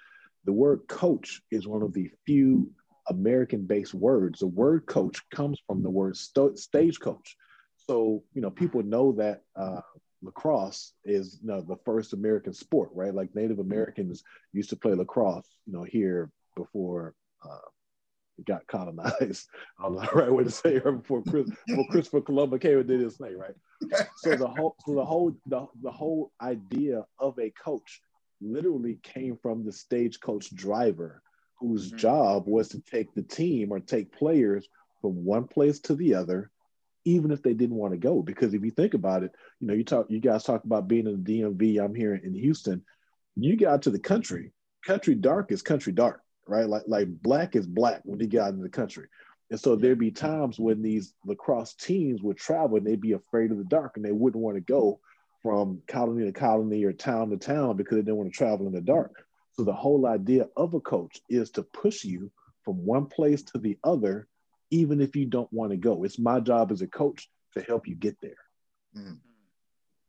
The 0.45 0.53
word 0.53 0.83
coach 0.89 1.41
is 1.51 1.67
one 1.67 1.83
of 1.83 1.93
the 1.93 2.11
few 2.27 2.71
American 3.09 3.63
based 3.63 3.95
words. 3.95 4.41
The 4.41 4.47
word 4.47 4.87
coach 4.87 5.21
comes 5.31 5.61
from 5.67 5.83
the 5.83 5.91
word 5.91 6.17
st- 6.17 6.59
stagecoach. 6.59 7.37
So, 7.77 8.23
you 8.33 8.41
know, 8.41 8.51
people 8.51 8.83
know 8.83 9.13
that 9.13 9.43
uh, 9.57 9.81
lacrosse 10.23 10.93
is 11.05 11.39
you 11.43 11.49
know, 11.49 11.61
the 11.61 11.77
first 11.85 12.13
American 12.13 12.55
sport, 12.55 12.91
right? 12.95 13.15
Like 13.15 13.35
Native 13.35 13.59
Americans 13.59 14.23
used 14.53 14.71
to 14.71 14.77
play 14.77 14.95
lacrosse, 14.95 15.49
you 15.67 15.73
know, 15.73 15.85
here 15.85 16.31
before 16.57 17.15
uh, 17.45 17.69
got 18.47 18.67
colonized. 18.67 19.49
I 19.79 19.83
don't 19.83 19.95
know 19.95 20.01
the 20.01 20.19
right 20.19 20.33
way 20.33 20.45
to 20.45 20.51
say 20.51 20.77
it 20.77 20.85
before, 20.85 21.23
Chris, 21.23 21.51
before 21.67 21.87
Christopher 21.89 22.21
Columbus 22.21 22.61
came 22.61 22.79
and 22.79 22.89
did 22.89 23.01
his 23.01 23.17
thing, 23.17 23.39
right? 23.39 23.55
So 24.17 24.37
the 24.37 24.49
whole, 24.49 24.77
so 24.87 24.95
the 24.95 25.05
whole, 25.05 25.37
the, 25.47 25.67
the 25.83 25.91
whole 25.91 26.33
idea 26.41 27.05
of 27.19 27.39
a 27.39 27.51
coach 27.51 28.01
literally 28.41 28.99
came 29.03 29.37
from 29.37 29.65
the 29.65 29.73
stagecoach 29.73 30.55
driver 30.55 31.23
whose 31.59 31.89
mm-hmm. 31.89 31.99
job 31.99 32.45
was 32.47 32.69
to 32.69 32.81
take 32.81 33.15
the 33.15 33.23
team 33.23 33.73
or 33.73 33.81
take 33.81 34.13
players 34.13 34.69
from 35.01 35.25
one 35.25 35.47
place 35.47 35.81
to 35.81 35.95
the 35.95 36.15
other 36.15 36.51
even 37.07 37.31
if 37.31 37.43
they 37.43 37.53
didn't 37.53 37.77
want 37.77 37.93
to 37.93 37.99
go 37.99 38.23
because 38.23 38.55
if 38.55 38.65
you 38.65 38.71
think 38.71 38.95
about 38.95 39.23
it 39.23 39.33
you 39.61 39.67
know 39.67 39.75
you 39.75 39.85
talk 39.85 40.07
you 40.09 40.21
guys 40.21 40.43
talk 40.43 40.65
about 40.65 40.89
being 40.89 41.07
in 41.07 41.23
the 41.23 41.41
dmv 41.41 41.83
i'm 41.83 41.95
here 41.95 42.15
in 42.15 42.35
houston 42.35 42.83
you 43.37 43.57
got 43.57 43.83
to 43.83 43.91
the 43.91 43.99
country 43.99 44.53
country 44.85 45.15
dark 45.15 45.53
is 45.53 45.63
country 45.63 45.93
dark 45.93 46.23
right 46.47 46.69
like 46.69 46.83
like 46.87 47.09
black 47.23 47.57
is 47.57 47.67
black 47.67 48.01
when 48.05 48.21
you 48.21 48.27
got 48.27 48.53
in 48.53 48.61
the 48.61 48.69
country 48.69 49.07
and 49.51 49.61
so 49.61 49.77
there'd 49.77 49.99
be 49.99 50.11
times 50.11 50.59
when 50.59 50.83
these 50.83 51.15
lacrosse 51.25 51.75
teams 51.75 52.23
would 52.23 52.37
travel 52.37 52.77
and 52.77 52.87
they'd 52.87 53.01
be 53.01 53.13
afraid 53.13 53.51
of 53.51 53.59
the 53.59 53.65
dark 53.65 53.97
and 53.97 54.05
they 54.05 54.13
wouldn't 54.13 54.43
want 54.43 54.57
to 54.57 54.61
go 54.61 55.01
from 55.43 55.83
colony 55.87 56.25
to 56.25 56.33
colony 56.33 56.83
or 56.85 56.93
town 56.93 57.31
to 57.31 57.37
town 57.37 57.77
because 57.77 57.97
they 57.97 58.03
didn't 58.03 58.17
want 58.17 58.33
to 58.33 58.37
travel 58.37 58.67
in 58.67 58.73
the 58.73 58.81
dark. 58.81 59.27
So 59.53 59.63
the 59.63 59.75
whole 59.75 60.07
idea 60.07 60.49
of 60.57 60.73
a 60.75 60.81
coach 60.81 61.21
is 61.29 61.51
to 61.53 61.63
push 61.63 62.03
you 62.03 62.33
from 62.65 62.85
one 62.85 63.07
place 63.07 63.43
to 63.43 63.59
the 63.59 63.79
other, 63.85 64.27
even 64.71 65.03
if 65.03 65.15
you 65.15 65.27
don't 65.27 65.53
want 65.53 65.71
to 65.71 65.77
go. 65.77 66.03
It's 66.03 66.19
my 66.19 66.41
job 66.41 66.73
as 66.73 66.81
a 66.81 66.87
coach 66.87 67.29
to 67.57 67.63
help 67.63 67.87
you 67.87 67.95
get 67.95 68.17
there. 68.23 68.39
Mm. 68.97 69.19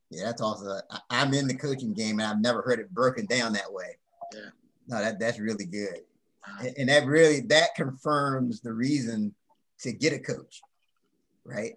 Yeah, 0.09 0.23
that's 0.23 0.41
also 0.41 0.79
I'm 1.09 1.33
in 1.33 1.47
the 1.47 1.55
coaching 1.55 1.93
game 1.93 2.19
and 2.19 2.27
I've 2.27 2.41
never 2.41 2.61
heard 2.61 2.79
it 2.79 2.91
broken 2.91 3.25
down 3.25 3.51
that 3.53 3.71
way. 3.71 3.97
Yeah. 4.33 4.49
No, 4.87 5.01
that, 5.01 5.19
that's 5.19 5.39
really 5.39 5.65
good. 5.65 5.99
And, 6.59 6.73
and 6.77 6.89
that 6.89 7.05
really 7.05 7.41
that 7.41 7.75
confirms 7.75 8.61
the 8.61 8.73
reason 8.73 9.33
to 9.79 9.91
get 9.91 10.13
a 10.13 10.19
coach, 10.19 10.61
right? 11.43 11.73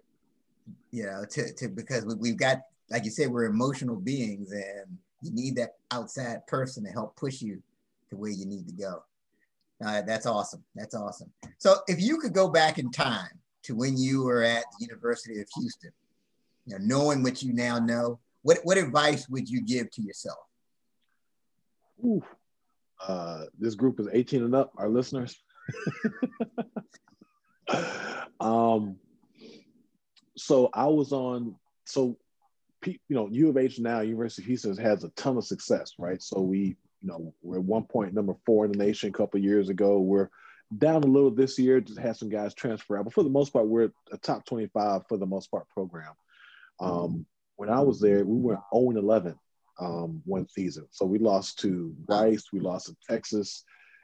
You 0.91 1.05
know, 1.05 1.25
to, 1.29 1.53
to 1.53 1.67
because 1.69 2.05
we've 2.19 2.37
got, 2.37 2.61
like 2.89 3.05
you 3.05 3.11
said, 3.11 3.29
we're 3.29 3.45
emotional 3.45 3.95
beings 3.95 4.51
and 4.51 4.97
you 5.21 5.31
need 5.31 5.55
that 5.57 5.75
outside 5.91 6.45
person 6.47 6.83
to 6.85 6.89
help 6.89 7.15
push 7.15 7.41
you 7.41 7.61
to 8.09 8.17
where 8.17 8.31
you 8.31 8.45
need 8.45 8.67
to 8.67 8.73
go. 8.73 9.03
Uh, 9.85 10.01
that's 10.01 10.25
awesome. 10.25 10.63
That's 10.75 10.95
awesome. 10.95 11.31
So 11.57 11.77
if 11.87 12.01
you 12.01 12.17
could 12.17 12.33
go 12.33 12.49
back 12.49 12.79
in 12.79 12.91
time 12.91 13.39
to 13.63 13.75
when 13.75 13.97
you 13.97 14.23
were 14.23 14.43
at 14.43 14.63
the 14.77 14.85
University 14.85 15.39
of 15.39 15.47
Houston, 15.55 15.91
you 16.65 16.77
know, 16.77 16.85
knowing 16.85 17.23
what 17.23 17.41
you 17.41 17.53
now 17.53 17.79
know, 17.79 18.19
what, 18.41 18.59
what 18.63 18.77
advice 18.77 19.27
would 19.29 19.49
you 19.49 19.61
give 19.61 19.89
to 19.91 20.01
yourself? 20.01 20.39
Ooh, 22.03 22.23
uh, 23.05 23.45
this 23.57 23.75
group 23.75 23.99
is 23.99 24.07
18 24.11 24.43
and 24.43 24.55
up, 24.55 24.71
our 24.77 24.89
listeners. 24.89 25.41
um, 28.39 28.97
so 30.37 30.69
I 30.73 30.85
was 30.85 31.11
on, 31.11 31.55
so, 31.85 32.17
you 32.85 32.97
know, 33.09 33.27
U 33.31 33.49
of 33.49 33.57
H 33.57 33.79
now, 33.79 34.01
University 34.01 34.43
of 34.43 34.47
Houston 34.47 34.77
has 34.77 35.03
a 35.03 35.09
ton 35.09 35.37
of 35.37 35.45
success, 35.45 35.93
right? 35.97 36.21
So 36.21 36.41
we, 36.41 36.77
you 37.01 37.07
know, 37.07 37.33
we're 37.41 37.57
at 37.57 37.63
one 37.63 37.83
point 37.83 38.13
number 38.13 38.35
four 38.45 38.65
in 38.65 38.71
the 38.71 38.77
nation 38.77 39.09
a 39.09 39.13
couple 39.13 39.39
years 39.39 39.69
ago. 39.69 39.99
We're 39.99 40.29
down 40.77 41.03
a 41.03 41.07
little 41.07 41.31
this 41.31 41.57
year, 41.57 41.81
just 41.81 41.99
had 41.99 42.15
some 42.15 42.29
guys 42.29 42.53
transfer 42.53 42.97
out, 42.97 43.05
but 43.05 43.13
for 43.13 43.23
the 43.23 43.29
most 43.29 43.51
part, 43.51 43.67
we're 43.67 43.91
a 44.11 44.17
top 44.17 44.45
25 44.45 45.07
for 45.07 45.17
the 45.17 45.25
most 45.25 45.49
part 45.49 45.67
program. 45.69 46.13
Um, 46.79 47.25
when 47.55 47.69
I 47.69 47.81
was 47.81 47.99
there, 47.99 48.23
we 48.23 48.37
went 48.37 48.59
0 48.73 48.91
11 48.91 49.35
um, 49.79 50.21
one 50.25 50.47
season. 50.47 50.87
So 50.91 51.05
we 51.05 51.19
lost 51.19 51.59
to 51.59 51.95
Rice, 52.07 52.45
we 52.51 52.59
lost 52.59 52.87
to 52.87 52.95
Texas. 53.09 53.63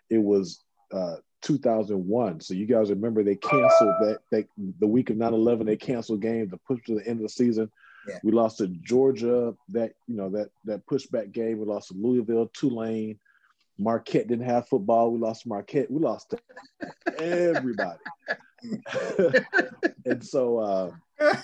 It 0.09 0.19
was 0.19 0.63
uh, 0.93 1.17
2001. 1.41 2.41
So 2.41 2.53
you 2.53 2.65
guys 2.65 2.89
remember 2.89 3.23
they 3.23 3.35
canceled 3.35 3.95
that 4.01 4.19
they, 4.31 4.45
the 4.79 4.88
week 4.88 5.09
of 5.09 5.17
9/11. 5.17 5.65
They 5.65 5.77
canceled 5.77 6.21
games 6.21 6.51
to 6.51 6.57
push 6.57 6.83
to 6.85 6.95
the 6.95 7.07
end 7.07 7.19
of 7.19 7.23
the 7.23 7.29
season. 7.29 7.71
Yeah. 8.07 8.19
We 8.23 8.31
lost 8.31 8.59
to 8.59 8.67
Georgia. 8.67 9.55
That 9.69 9.93
you 10.07 10.15
know 10.15 10.29
that 10.29 10.49
that 10.65 10.85
pushback 10.85 11.31
game. 11.31 11.59
We 11.59 11.65
lost 11.65 11.89
to 11.89 11.95
Louisville, 11.95 12.49
Tulane. 12.53 13.19
Marquette 13.77 14.27
didn't 14.27 14.45
have 14.45 14.69
football. 14.69 15.11
We 15.11 15.19
lost 15.19 15.43
to 15.43 15.49
Marquette. 15.49 15.91
We 15.91 15.99
lost 15.99 16.31
to 16.31 17.21
everybody. 17.21 17.99
and 20.05 20.23
so 20.23 20.59
uh, 20.59 20.91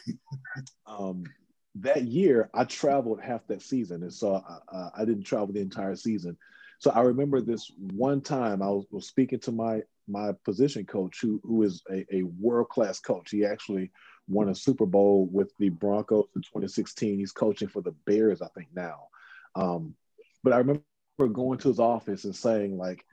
that 1.81 2.03
year, 2.03 2.49
I 2.53 2.63
traveled 2.65 3.21
half 3.21 3.45
that 3.47 3.61
season, 3.61 4.03
and 4.03 4.13
so 4.13 4.35
uh, 4.35 4.89
I 4.95 5.05
didn't 5.05 5.23
travel 5.23 5.47
the 5.47 5.61
entire 5.61 5.95
season. 5.95 6.37
So 6.79 6.91
I 6.91 7.01
remember 7.01 7.41
this 7.41 7.71
one 7.77 8.21
time 8.21 8.61
I 8.61 8.69
was, 8.69 8.85
was 8.91 9.07
speaking 9.07 9.39
to 9.41 9.51
my 9.51 9.81
my 10.07 10.31
position 10.43 10.85
coach, 10.85 11.19
who 11.21 11.39
who 11.43 11.63
is 11.63 11.83
a, 11.91 12.05
a 12.13 12.23
world 12.23 12.69
class 12.69 12.99
coach. 12.99 13.29
He 13.31 13.45
actually 13.45 13.91
won 14.27 14.49
a 14.49 14.55
Super 14.55 14.85
Bowl 14.85 15.27
with 15.31 15.51
the 15.59 15.69
Broncos 15.69 16.27
in 16.35 16.41
2016. 16.41 17.19
He's 17.19 17.31
coaching 17.31 17.67
for 17.67 17.81
the 17.81 17.95
Bears, 18.05 18.41
I 18.41 18.47
think 18.49 18.69
now. 18.73 19.07
Um, 19.55 19.95
but 20.43 20.53
I 20.53 20.57
remember 20.57 20.83
going 21.33 21.59
to 21.59 21.67
his 21.67 21.79
office 21.79 22.23
and 22.23 22.35
saying 22.35 22.77
like, 22.77 23.03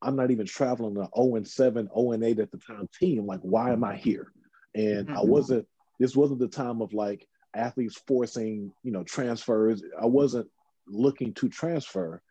I'm 0.00 0.16
not 0.16 0.30
even 0.30 0.46
traveling 0.46 0.94
the 0.94 1.08
0 1.16 1.36
and 1.36 1.46
7, 1.46 1.88
0 1.94 2.12
and 2.12 2.24
8 2.24 2.38
at 2.40 2.50
the 2.50 2.58
time 2.58 2.88
team. 2.98 3.26
Like, 3.26 3.40
why 3.40 3.72
am 3.72 3.84
I 3.84 3.96
here? 3.96 4.32
And 4.74 5.06
mm-hmm. 5.06 5.16
I 5.16 5.22
wasn't. 5.22 5.66
This 6.00 6.16
wasn't 6.16 6.40
the 6.40 6.48
time 6.48 6.82
of 6.82 6.92
like 6.92 7.28
athletes 7.54 8.00
forcing, 8.06 8.72
you 8.82 8.92
know, 8.92 9.04
transfers. 9.04 9.82
I 10.00 10.06
wasn't 10.06 10.48
looking 10.86 11.34
to 11.34 11.48
transfer. 11.48 12.22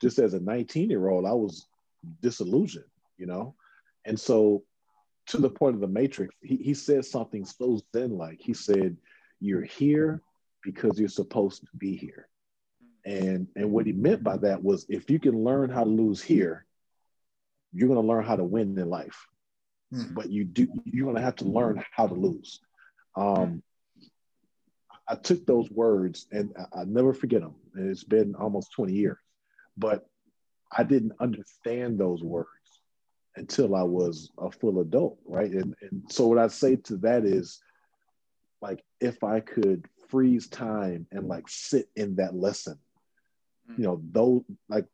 Just 0.00 0.18
as 0.18 0.34
a 0.34 0.40
19 0.40 0.90
year 0.90 1.08
old, 1.08 1.26
I 1.26 1.32
was 1.32 1.66
disillusioned, 2.22 2.86
you 3.18 3.26
know? 3.26 3.54
And 4.04 4.18
so 4.18 4.62
to 5.26 5.38
the 5.38 5.50
point 5.50 5.74
of 5.74 5.80
the 5.80 5.86
matrix, 5.86 6.34
he, 6.40 6.56
he 6.56 6.74
said 6.74 7.04
something 7.04 7.44
so 7.44 7.80
zen 7.94 8.16
like. 8.16 8.40
He 8.40 8.54
said, 8.54 8.96
You're 9.40 9.64
here 9.64 10.22
because 10.62 10.98
you're 10.98 11.08
supposed 11.08 11.62
to 11.62 11.68
be 11.76 11.96
here. 11.96 12.28
And 13.04 13.46
and 13.56 13.70
what 13.70 13.86
he 13.86 13.92
meant 13.92 14.22
by 14.22 14.36
that 14.38 14.62
was 14.62 14.86
if 14.88 15.10
you 15.10 15.18
can 15.18 15.42
learn 15.42 15.70
how 15.70 15.84
to 15.84 15.90
lose 15.90 16.20
here, 16.20 16.66
you're 17.72 17.88
gonna 17.88 18.00
learn 18.00 18.24
how 18.24 18.36
to 18.36 18.44
win 18.44 18.78
in 18.78 18.88
life. 18.88 19.26
Hmm. 19.92 20.14
But 20.14 20.30
you 20.30 20.44
do 20.44 20.68
you're 20.84 21.06
gonna 21.06 21.24
have 21.24 21.36
to 21.36 21.44
learn 21.44 21.82
how 21.92 22.06
to 22.06 22.14
lose. 22.14 22.60
Um, 23.16 23.62
I 25.10 25.16
took 25.16 25.44
those 25.44 25.68
words 25.70 26.26
and 26.30 26.54
I, 26.56 26.82
I 26.82 26.84
never 26.84 27.12
forget 27.12 27.40
them. 27.40 27.56
And 27.74 27.90
it's 27.90 28.04
been 28.04 28.36
almost 28.36 28.72
20 28.72 28.92
years, 28.92 29.18
but 29.76 30.06
I 30.70 30.84
didn't 30.84 31.14
understand 31.18 31.98
those 31.98 32.22
words 32.22 32.48
until 33.34 33.74
I 33.74 33.82
was 33.82 34.30
a 34.38 34.52
full 34.52 34.80
adult, 34.80 35.18
right? 35.26 35.50
And, 35.50 35.74
and 35.82 36.02
so 36.08 36.28
what 36.28 36.38
I 36.38 36.46
say 36.46 36.76
to 36.76 36.96
that 36.98 37.24
is 37.24 37.60
like 38.62 38.84
if 39.00 39.24
I 39.24 39.40
could 39.40 39.88
freeze 40.08 40.46
time 40.46 41.08
and 41.10 41.26
like 41.26 41.48
sit 41.48 41.88
in 41.96 42.16
that 42.16 42.36
lesson, 42.36 42.78
mm. 43.68 43.78
you 43.78 43.84
know, 43.84 44.00
though 44.12 44.44
like 44.68 44.86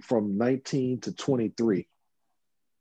from 0.00 0.38
19 0.38 1.02
to 1.02 1.12
23, 1.12 1.86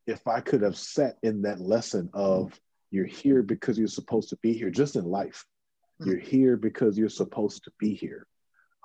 if 0.07 0.25
I 0.27 0.39
could 0.39 0.61
have 0.61 0.77
sat 0.77 1.17
in 1.23 1.41
that 1.41 1.59
lesson 1.59 2.09
of 2.13 2.57
you're 2.89 3.05
here 3.05 3.41
because 3.41 3.77
you're 3.77 3.87
supposed 3.87 4.29
to 4.29 4.37
be 4.37 4.53
here, 4.53 4.69
just 4.69 4.95
in 4.95 5.03
life, 5.03 5.45
you're 6.05 6.19
here 6.19 6.57
because 6.57 6.97
you're 6.97 7.09
supposed 7.09 7.63
to 7.65 7.71
be 7.79 7.93
here. 7.93 8.27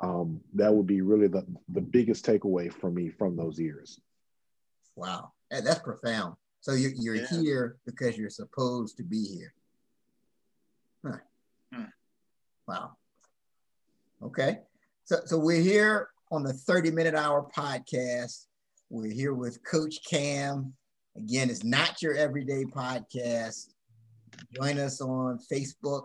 Um, 0.01 0.41
that 0.55 0.73
would 0.73 0.87
be 0.87 1.01
really 1.01 1.29
the, 1.29 1.45
the 1.69 1.81
biggest 1.81 2.25
takeaway 2.25 2.73
for 2.73 2.91
me 2.91 3.11
from 3.11 3.37
those 3.37 3.59
years. 3.59 4.01
Wow, 4.95 5.33
that's 5.51 5.81
profound. 5.81 6.37
So 6.61 6.73
you're, 6.73 6.93
you're 6.97 7.17
yeah. 7.17 7.27
here 7.29 7.77
because 7.87 8.17
you're 8.17 8.31
supposed 8.31 8.97
to 8.99 9.03
be 9.03 9.25
here. 9.25 9.55
Huh. 11.05 11.19
Hmm. 11.73 11.85
Wow. 12.67 12.97
Okay. 14.23 14.59
So, 15.05 15.21
so 15.25 15.39
we're 15.39 15.61
here 15.61 16.09
on 16.31 16.43
the 16.43 16.53
30 16.53 16.91
minute 16.91 17.15
hour 17.15 17.49
podcast. 17.57 18.47
We're 18.91 19.13
here 19.13 19.35
with 19.35 19.63
Coach 19.65 19.99
Cam. 20.09 20.75
Again, 21.17 21.51
it's 21.51 21.65
not 21.65 22.03
your 22.03 22.15
everyday 22.15 22.65
podcast. 22.65 23.69
Join 24.55 24.79
us 24.79 25.01
on 25.01 25.39
Facebook, 25.51 26.05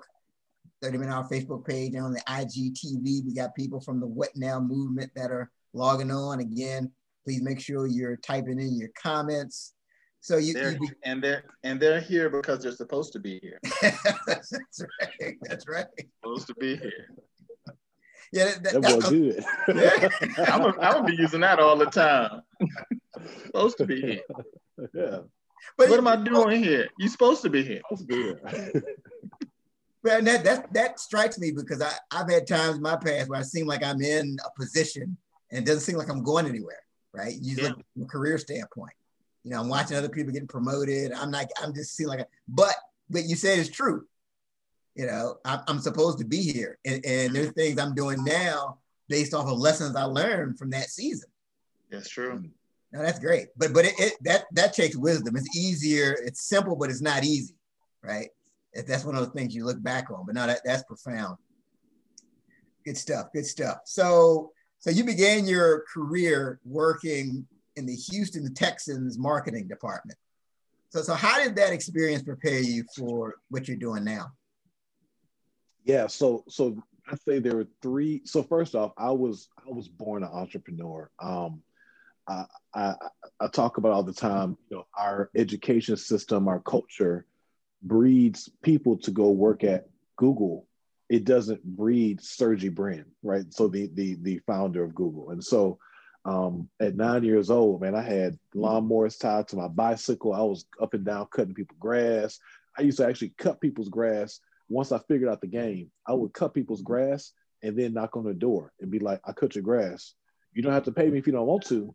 30 0.84 0.98
Minute 0.98 1.13
Hour 1.13 1.28
Facebook 1.30 1.65
page 1.65 1.93
and 1.93 2.04
on 2.04 2.13
the 2.13 2.22
IGTV. 2.28 3.26
We 3.26 3.34
got 3.34 3.56
people 3.56 3.80
from 3.80 4.02
the 4.02 4.06
What 4.06 4.30
Now 4.36 4.60
movement 4.60 5.12
that 5.15 5.32
are 5.32 5.50
logging 5.74 6.12
on. 6.12 6.41
Again, 6.41 6.91
please 7.26 7.41
make 7.41 7.62
sure 7.62 7.88
you're 7.88 8.17
typing 8.17 8.60
in 8.60 8.78
your 8.78 8.89
comments. 9.02 9.74
So 10.19 10.38
you, 10.38 10.54
they're, 10.54 10.74
you 10.74 10.89
and 11.04 11.24
they're 11.24 11.43
and 11.63 11.80
they're 11.80 12.00
here 12.00 12.30
because 12.30 12.63
they're 12.63 12.74
supposed 12.74 13.13
to 13.13 13.19
be 13.19 13.39
here. 13.41 13.60
that's 14.28 14.54
right. 14.82 15.36
That's 15.41 15.67
right. 15.67 15.86
Supposed 16.22 16.48
to 16.48 16.56
be 16.56 16.76
here. 16.76 17.08
Yeah, 18.32 18.46
that, 18.46 18.63
that, 18.63 18.82
that 18.82 18.96
was 18.96 19.10
good. 19.10 19.46
Yeah. 19.67 20.52
I'm 20.52 20.72
gonna 20.72 21.04
be 21.04 21.15
using 21.15 21.41
that 21.41 21.60
all 21.60 21.78
the 21.78 21.86
time. 21.86 22.41
supposed 23.46 23.78
to 23.78 23.86
be 23.86 24.02
here. 24.02 24.22
Yeah. 24.93 25.19
But 25.78 25.89
what 25.89 26.00
am 26.00 26.08
I 26.08 26.17
doing 26.17 26.63
here? 26.63 26.88
You're 26.98 27.10
supposed 27.10 27.41
to 27.43 27.50
be 27.50 27.63
here. 27.63 27.82
Supposed 27.89 28.10
to 28.10 28.15
be 28.15 28.24
here. 28.24 28.84
Well, 30.04 30.22
that, 30.22 30.44
that 30.44 30.74
that 30.74 31.00
strikes 31.00 31.39
me 31.39 31.52
because 31.52 31.82
I, 31.82 31.92
I've 32.12 32.30
had 32.30 32.46
times 32.46 32.76
in 32.76 32.82
my 32.82 32.98
past 32.98 33.30
where 33.30 33.39
I 33.39 33.44
seem 33.44 33.68
like 33.68 33.84
I'm 33.84 34.02
in 34.02 34.38
a 34.46 34.60
position 34.60 35.18
and 35.50 35.60
it 35.60 35.66
doesn't 35.66 35.82
seem 35.82 35.98
like 35.98 36.10
I'm 36.10 36.24
going 36.24 36.46
anywhere, 36.46 36.82
right? 37.13 37.36
You 37.39 37.56
yeah. 37.56 37.70
look 37.70 37.80
from 37.94 38.04
a 38.04 38.08
career 38.08 38.38
standpoint. 38.38 38.94
You 39.44 39.52
know, 39.52 39.62
I'm 39.62 39.70
watching 39.70 39.96
other 39.98 40.10
people 40.10 40.34
getting 40.34 40.48
promoted. 40.48 41.13
I'm 41.13 41.32
not, 41.32 41.46
I'm 41.62 41.74
just 41.74 41.96
seeing 41.96 42.10
like, 42.10 42.20
a, 42.20 42.28
but 42.48 42.76
what 43.08 43.26
you 43.26 43.36
said 43.36 43.60
is 43.60 43.70
true. 43.70 44.06
You 44.96 45.06
know, 45.06 45.38
I'm, 45.46 45.62
I'm 45.68 45.80
supposed 45.80 46.20
to 46.20 46.26
be 46.26 46.42
here. 46.42 46.78
And, 46.86 47.06
and 47.06 47.36
there's 47.36 47.52
things 47.52 47.80
I'm 47.80 47.96
doing 47.96 48.24
now 48.24 48.80
based 49.08 49.34
off 49.34 49.48
of 49.48 49.58
lessons 49.58 49.96
I 49.96 50.04
learned 50.04 50.58
from 50.58 50.70
that 50.72 50.89
season. 50.89 51.30
That's 51.89 52.10
true. 52.10 52.39
Mm. 52.39 52.50
No, 52.92 53.02
that's 53.02 53.20
great. 53.20 53.48
But 53.58 53.74
but 53.74 53.86
it, 53.86 53.94
it 53.98 54.13
that 54.22 54.46
that 54.52 54.74
takes 54.74 54.96
wisdom. 54.96 55.36
It's 55.36 55.58
easier, 55.58 56.16
it's 56.24 56.48
simple, 56.48 56.76
but 56.76 56.92
it's 56.92 57.02
not 57.02 57.24
easy, 57.24 57.56
right? 58.04 58.30
That's 58.74 59.06
one 59.06 59.16
of 59.16 59.24
those 59.24 59.34
things 59.34 59.56
you 59.56 59.66
look 59.66 59.82
back 59.84 60.10
on. 60.12 60.26
But 60.26 60.36
no, 60.36 60.48
that, 60.48 60.62
that's 60.66 60.84
profound. 60.84 61.38
Good 62.86 62.98
stuff. 62.98 63.28
Good 63.34 63.46
stuff. 63.46 63.80
So, 63.86 64.52
so 64.80 64.90
you 64.90 65.04
began 65.04 65.46
your 65.46 65.86
career 65.94 66.60
working 66.66 67.48
in 67.76 67.86
the 67.86 67.96
Houston 67.96 68.54
Texans 68.54 69.18
marketing 69.18 69.68
department. 69.68 70.18
So, 70.90 71.02
so 71.02 71.14
how 71.14 71.44
did 71.44 71.56
that 71.56 71.74
experience 71.74 72.24
prepare 72.24 72.60
you 72.60 72.84
for 72.96 73.36
what 73.50 73.68
you're 73.68 73.78
doing 73.78 74.04
now? 74.04 74.32
Yeah. 75.86 76.08
So, 76.08 76.44
so 76.50 76.78
I 77.08 77.16
say 77.28 77.40
there 77.40 77.56
were 77.56 77.68
three. 77.82 78.22
So 78.26 78.44
first 78.44 78.76
off, 78.76 78.92
I 78.98 79.12
was 79.12 79.50
I 79.58 79.72
was 79.72 79.88
born 79.88 80.24
an 80.24 80.30
entrepreneur. 80.32 81.10
Um, 81.22 81.62
I, 82.28 82.46
I, 82.74 82.96
I 83.40 83.48
talk 83.48 83.78
about 83.78 83.92
all 83.92 84.04
the 84.04 84.14
time. 84.14 84.58
You 84.70 84.78
know, 84.78 84.88
our 84.98 85.30
education 85.36 85.98
system, 85.98 86.48
our 86.48 86.60
culture, 86.60 87.26
breeds 87.84 88.50
people 88.62 88.98
to 88.98 89.12
go 89.12 89.32
work 89.32 89.63
at 89.63 89.88
Google. 90.17 90.67
It 91.10 91.26
doesn't 91.26 91.63
breed 91.63 92.22
Sergey 92.22 92.69
Brin, 92.69 93.06
right? 93.22 93.46
So 93.54 93.67
the 93.67 93.89
the 93.93 94.15
the 94.22 94.39
founder 94.48 94.84
of 94.84 94.96
Google, 94.96 95.32
and 95.32 95.43
so 95.43 95.78
um, 96.26 96.69
at 96.80 96.96
nine 96.96 97.24
years 97.24 97.50
old, 97.50 97.82
man, 97.82 97.96
I 97.96 98.02
had 98.02 98.39
lawnmowers 98.56 99.19
tied 99.19 99.48
to 99.50 99.58
my 99.58 99.67
bicycle. 99.67 100.34
I 100.34 100.41
was 100.41 100.65
up 100.82 100.93
and 100.93 101.04
down 101.04 101.28
cutting 101.32 101.54
people's 101.54 101.80
grass. 101.80 102.39
I 102.78 102.84
used 102.84 102.98
to 102.98 103.08
actually 103.08 103.34
cut 103.38 103.60
people's 103.60 103.89
grass. 103.89 104.39
Once 104.69 104.91
I 104.91 105.00
figured 105.00 105.30
out 105.30 105.41
the 105.41 105.48
game, 105.48 105.91
I 106.08 106.13
would 106.13 106.34
cut 106.34 106.54
people's 106.54 106.82
grass 106.82 107.34
and 107.62 107.78
then 107.78 107.93
knock 107.93 108.15
on 108.15 108.24
the 108.24 108.34
door 108.34 108.72
and 108.80 108.89
be 108.89 109.00
like, 109.00 109.19
I 109.26 109.34
cut 109.34 109.56
your 109.56 109.63
grass. 109.63 110.13
You 110.54 110.62
don't 110.63 110.74
have 110.74 110.86
to 110.86 110.91
pay 110.91 111.10
me 111.10 111.19
if 111.19 111.28
you 111.28 111.34
don't 111.34 111.46
want 111.46 111.65
to, 111.67 111.93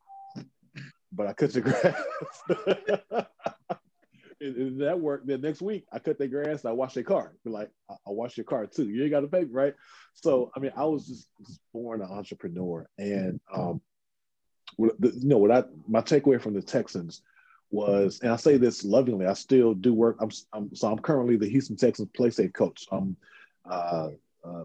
but 1.11 1.27
I 1.27 1.33
cut 1.33 1.55
your 1.55 1.65
grass. 1.65 2.03
that 4.41 4.99
worked. 5.01 5.27
Then 5.27 5.41
next 5.41 5.61
week, 5.63 5.85
I 5.93 5.99
cut 5.99 6.19
their 6.19 6.29
grass. 6.29 6.65
I 6.65 6.73
wash 6.73 6.95
their 6.95 7.03
car. 7.03 7.33
Be 7.45 7.51
like, 7.51 7.71
I, 7.91 7.95
I 7.95 8.11
wash 8.11 8.37
your 8.37 8.45
car 8.45 8.67
too. 8.67 8.89
You 8.89 9.03
ain't 9.03 9.11
got 9.11 9.21
to 9.21 9.29
pay, 9.29 9.45
right? 9.45 9.75
So, 10.15 10.51
I 10.57 10.61
mean, 10.61 10.73
I 10.77 10.85
was 10.85 11.07
just, 11.07 11.29
just 11.47 11.61
born 11.73 12.03
an 12.03 12.09
entrepreneur, 12.11 12.89
and 12.99 13.41
um, 13.55 13.81
you 14.79 14.93
know 15.23 15.39
what 15.39 15.51
I 15.51 15.65
my 15.87 16.01
takeaway 16.01 16.41
from 16.41 16.55
the 16.55 16.63
Texans 16.63 17.23
was, 17.71 18.21
and 18.23 18.33
I 18.33 18.37
say 18.37 18.57
this 18.57 18.85
lovingly, 18.85 19.27
I 19.27 19.35
still 19.35 19.75
do 19.75 19.93
work. 19.93 20.17
I'm, 20.21 20.31
I'm 20.53 20.75
so 20.75 20.91
I'm 20.91 20.99
currently 20.99 21.37
the 21.37 21.49
Houston 21.49 21.77
Texans 21.77 22.09
play 22.15 22.31
safe 22.31 22.53
coach. 22.53 22.87
I'm 22.91 23.17
uh, 23.69 24.11
uh, 24.45 24.65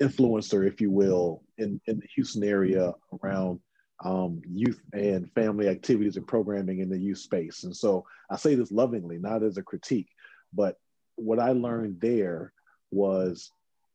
influencer, 0.00 0.66
if 0.66 0.80
you 0.80 0.90
will, 0.90 1.42
in 1.58 1.80
in 1.86 1.98
the 1.98 2.06
Houston 2.14 2.44
area 2.44 2.92
around 3.22 3.60
um, 4.04 4.40
youth 4.50 4.80
and 4.92 5.30
family 5.32 5.68
activities 5.68 6.16
and 6.16 6.26
programming 6.26 6.80
in 6.80 6.88
the 6.88 6.98
youth 6.98 7.18
space. 7.18 7.64
And 7.64 7.76
so 7.76 8.06
I 8.30 8.36
say 8.36 8.54
this 8.54 8.72
lovingly, 8.72 9.18
not 9.18 9.42
as 9.42 9.56
a 9.56 9.62
critique, 9.62 10.08
but 10.52 10.78
what 11.16 11.38
I 11.38 11.52
learned 11.52 12.00
there 12.00 12.52
was 12.90 13.50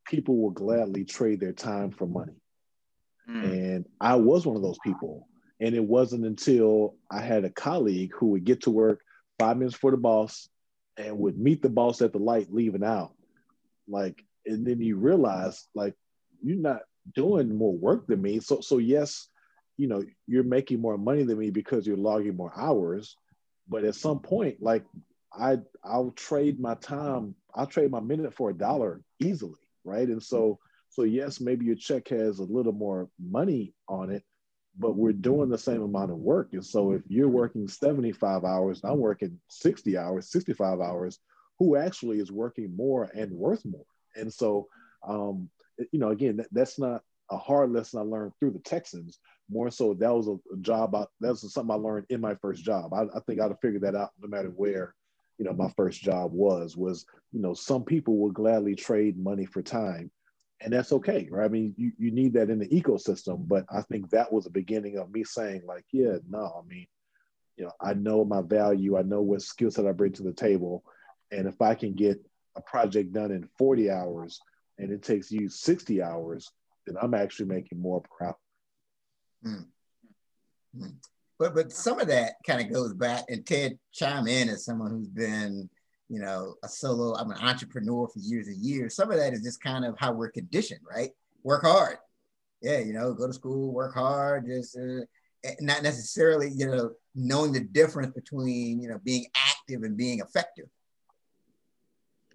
people 0.05 0.37
will 0.37 0.51
gladly 0.51 1.03
trade 1.03 1.39
their 1.39 1.53
time 1.53 1.91
for 1.91 2.05
money. 2.05 2.39
Mm. 3.29 3.43
And 3.43 3.85
I 3.99 4.15
was 4.15 4.45
one 4.45 4.55
of 4.55 4.61
those 4.61 4.77
people. 4.83 5.27
And 5.59 5.73
it 5.73 5.83
wasn't 5.83 6.25
until 6.25 6.95
I 7.09 7.21
had 7.21 7.45
a 7.45 7.49
colleague 7.49 8.11
who 8.13 8.27
would 8.27 8.43
get 8.43 8.63
to 8.63 8.71
work 8.71 9.01
five 9.39 9.57
minutes 9.57 9.75
for 9.75 9.89
the 9.89 9.97
boss 9.97 10.49
and 10.97 11.17
would 11.19 11.37
meet 11.37 11.61
the 11.61 11.69
boss 11.69 12.01
at 12.01 12.11
the 12.11 12.19
light 12.19 12.53
leaving 12.53 12.83
out. 12.83 13.13
Like, 13.87 14.23
and 14.45 14.65
then 14.65 14.81
you 14.81 14.97
realize, 14.97 15.65
like, 15.73 15.95
you're 16.43 16.57
not 16.57 16.81
doing 17.15 17.55
more 17.55 17.73
work 17.73 18.05
than 18.07 18.21
me. 18.21 18.39
So, 18.39 18.61
so 18.61 18.77
yes, 18.77 19.27
you 19.77 19.87
know, 19.87 20.03
you're 20.27 20.43
making 20.43 20.81
more 20.81 20.97
money 20.97 21.23
than 21.23 21.37
me 21.37 21.49
because 21.49 21.85
you're 21.85 21.97
logging 21.97 22.35
more 22.35 22.53
hours. 22.55 23.15
But 23.67 23.83
at 23.83 23.95
some 23.95 24.19
point, 24.19 24.61
like, 24.61 24.85
I 25.33 25.57
I'll 25.83 26.11
trade 26.11 26.59
my 26.59 26.75
time, 26.75 27.35
I'll 27.53 27.67
trade 27.67 27.91
my 27.91 27.99
minute 27.99 28.33
for 28.33 28.49
a 28.49 28.53
dollar 28.53 29.01
easily, 29.19 29.59
right? 29.83 30.07
And 30.07 30.21
so 30.23 30.59
so 30.89 31.03
yes, 31.03 31.41
maybe 31.41 31.65
your 31.65 31.75
check 31.75 32.07
has 32.09 32.39
a 32.39 32.43
little 32.43 32.71
more 32.71 33.09
money 33.19 33.73
on 33.89 34.11
it, 34.11 34.23
but 34.79 34.95
we're 34.95 35.11
doing 35.11 35.49
the 35.49 35.57
same 35.57 35.81
amount 35.81 36.11
of 36.11 36.17
work. 36.17 36.49
And 36.53 36.65
so 36.65 36.91
if 36.91 37.01
you're 37.09 37.27
working 37.27 37.67
75 37.67 38.45
hours, 38.45 38.79
I'm 38.81 38.99
working 38.99 39.37
60 39.49 39.97
hours, 39.97 40.31
65 40.31 40.79
hours, 40.79 41.19
who 41.59 41.75
actually 41.75 42.19
is 42.19 42.31
working 42.31 42.73
more 42.77 43.09
and 43.13 43.31
worth 43.31 43.65
more? 43.65 43.85
And 44.15 44.33
so, 44.33 44.67
um, 45.05 45.49
you 45.91 45.99
know, 45.99 46.11
again, 46.11 46.37
that, 46.37 46.47
that's 46.53 46.79
not 46.79 47.01
a 47.29 47.37
hard 47.37 47.71
lesson 47.71 47.99
I 47.99 48.03
learned 48.03 48.31
through 48.39 48.51
the 48.51 48.59
Texans. 48.59 49.19
More 49.49 49.69
so, 49.69 49.93
that 49.93 50.13
was 50.13 50.27
a, 50.27 50.57
job. 50.57 50.95
I, 50.95 51.05
that 51.21 51.29
was 51.29 51.53
something 51.53 51.71
I 51.71 51.77
learned 51.77 52.07
in 52.09 52.21
my 52.21 52.35
first 52.35 52.63
job. 52.63 52.93
I, 52.93 53.03
I 53.03 53.19
think 53.25 53.39
I'd 53.39 53.51
have 53.51 53.59
figured 53.61 53.83
that 53.83 53.95
out 53.95 54.11
no 54.19 54.27
matter 54.27 54.49
where, 54.49 54.95
you 55.37 55.45
know, 55.45 55.53
my 55.53 55.69
first 55.75 56.01
job 56.01 56.31
was. 56.31 56.75
Was 56.75 57.05
you 57.31 57.41
know, 57.41 57.53
some 57.53 57.83
people 57.83 58.17
will 58.17 58.31
gladly 58.31 58.75
trade 58.75 59.17
money 59.17 59.45
for 59.45 59.61
time, 59.61 60.09
and 60.61 60.73
that's 60.73 60.91
okay, 60.93 61.27
right? 61.29 61.45
I 61.45 61.49
mean, 61.49 61.75
you, 61.77 61.91
you 61.97 62.11
need 62.11 62.33
that 62.33 62.49
in 62.49 62.59
the 62.59 62.67
ecosystem, 62.67 63.47
but 63.47 63.65
I 63.69 63.81
think 63.81 64.09
that 64.09 64.31
was 64.31 64.45
the 64.45 64.49
beginning 64.49 64.97
of 64.97 65.11
me 65.11 65.23
saying, 65.23 65.61
like, 65.67 65.85
yeah, 65.91 66.17
no, 66.29 66.63
I 66.63 66.67
mean, 66.67 66.87
you 67.57 67.65
know, 67.65 67.71
I 67.81 67.93
know 67.93 68.25
my 68.25 68.41
value, 68.41 68.97
I 68.97 69.03
know 69.03 69.21
what 69.21 69.41
skill 69.41 69.69
set 69.69 69.85
I 69.85 69.91
bring 69.91 70.13
to 70.13 70.23
the 70.23 70.33
table, 70.33 70.83
and 71.31 71.47
if 71.47 71.61
I 71.61 71.75
can 71.75 71.93
get 71.93 72.19
a 72.55 72.61
project 72.61 73.13
done 73.13 73.31
in 73.31 73.47
40 73.57 73.91
hours 73.91 74.39
and 74.77 74.91
it 74.91 75.03
takes 75.03 75.31
you 75.31 75.49
60 75.49 76.01
hours, 76.01 76.49
then 76.85 76.95
I'm 77.01 77.13
actually 77.13 77.47
making 77.47 77.81
more 77.81 78.01
hour. 78.21 78.35
Mm. 79.43 79.65
Mm. 80.77 80.95
But 81.39 81.55
but 81.55 81.71
some 81.71 81.99
of 81.99 82.07
that 82.07 82.33
kind 82.45 82.61
of 82.61 82.71
goes 82.71 82.93
back, 82.93 83.25
and 83.29 83.45
Ted 83.45 83.77
chime 83.91 84.27
in 84.27 84.49
as 84.49 84.63
someone 84.63 84.91
who's 84.91 85.09
been 85.09 85.69
you 86.09 86.19
know, 86.19 86.55
a 86.63 86.67
solo, 86.67 87.15
I'm 87.15 87.31
an 87.31 87.37
entrepreneur 87.37 88.07
for 88.07 88.19
years 88.19 88.47
and 88.47 88.57
years. 88.57 88.95
Some 88.95 89.11
of 89.11 89.17
that 89.17 89.33
is 89.33 89.41
just 89.41 89.61
kind 89.61 89.85
of 89.85 89.95
how 89.97 90.11
we're 90.11 90.29
conditioned, 90.29 90.81
right? 90.89 91.11
Work 91.43 91.63
hard. 91.63 91.97
Yeah, 92.61 92.79
you 92.79 92.93
know, 92.93 93.13
go 93.13 93.27
to 93.27 93.33
school, 93.33 93.73
work 93.73 93.95
hard, 93.95 94.45
just 94.47 94.77
uh, 94.77 95.01
eh, 95.43 95.55
not 95.59 95.83
necessarily, 95.83 96.51
you 96.55 96.67
know, 96.67 96.91
knowing 97.13 97.51
the 97.53 97.59
difference 97.59 98.13
between, 98.13 98.81
you 98.81 98.89
know, 98.89 98.99
being 99.03 99.25
active 99.35 99.83
and 99.83 99.97
being 99.97 100.19
effective. 100.19 100.65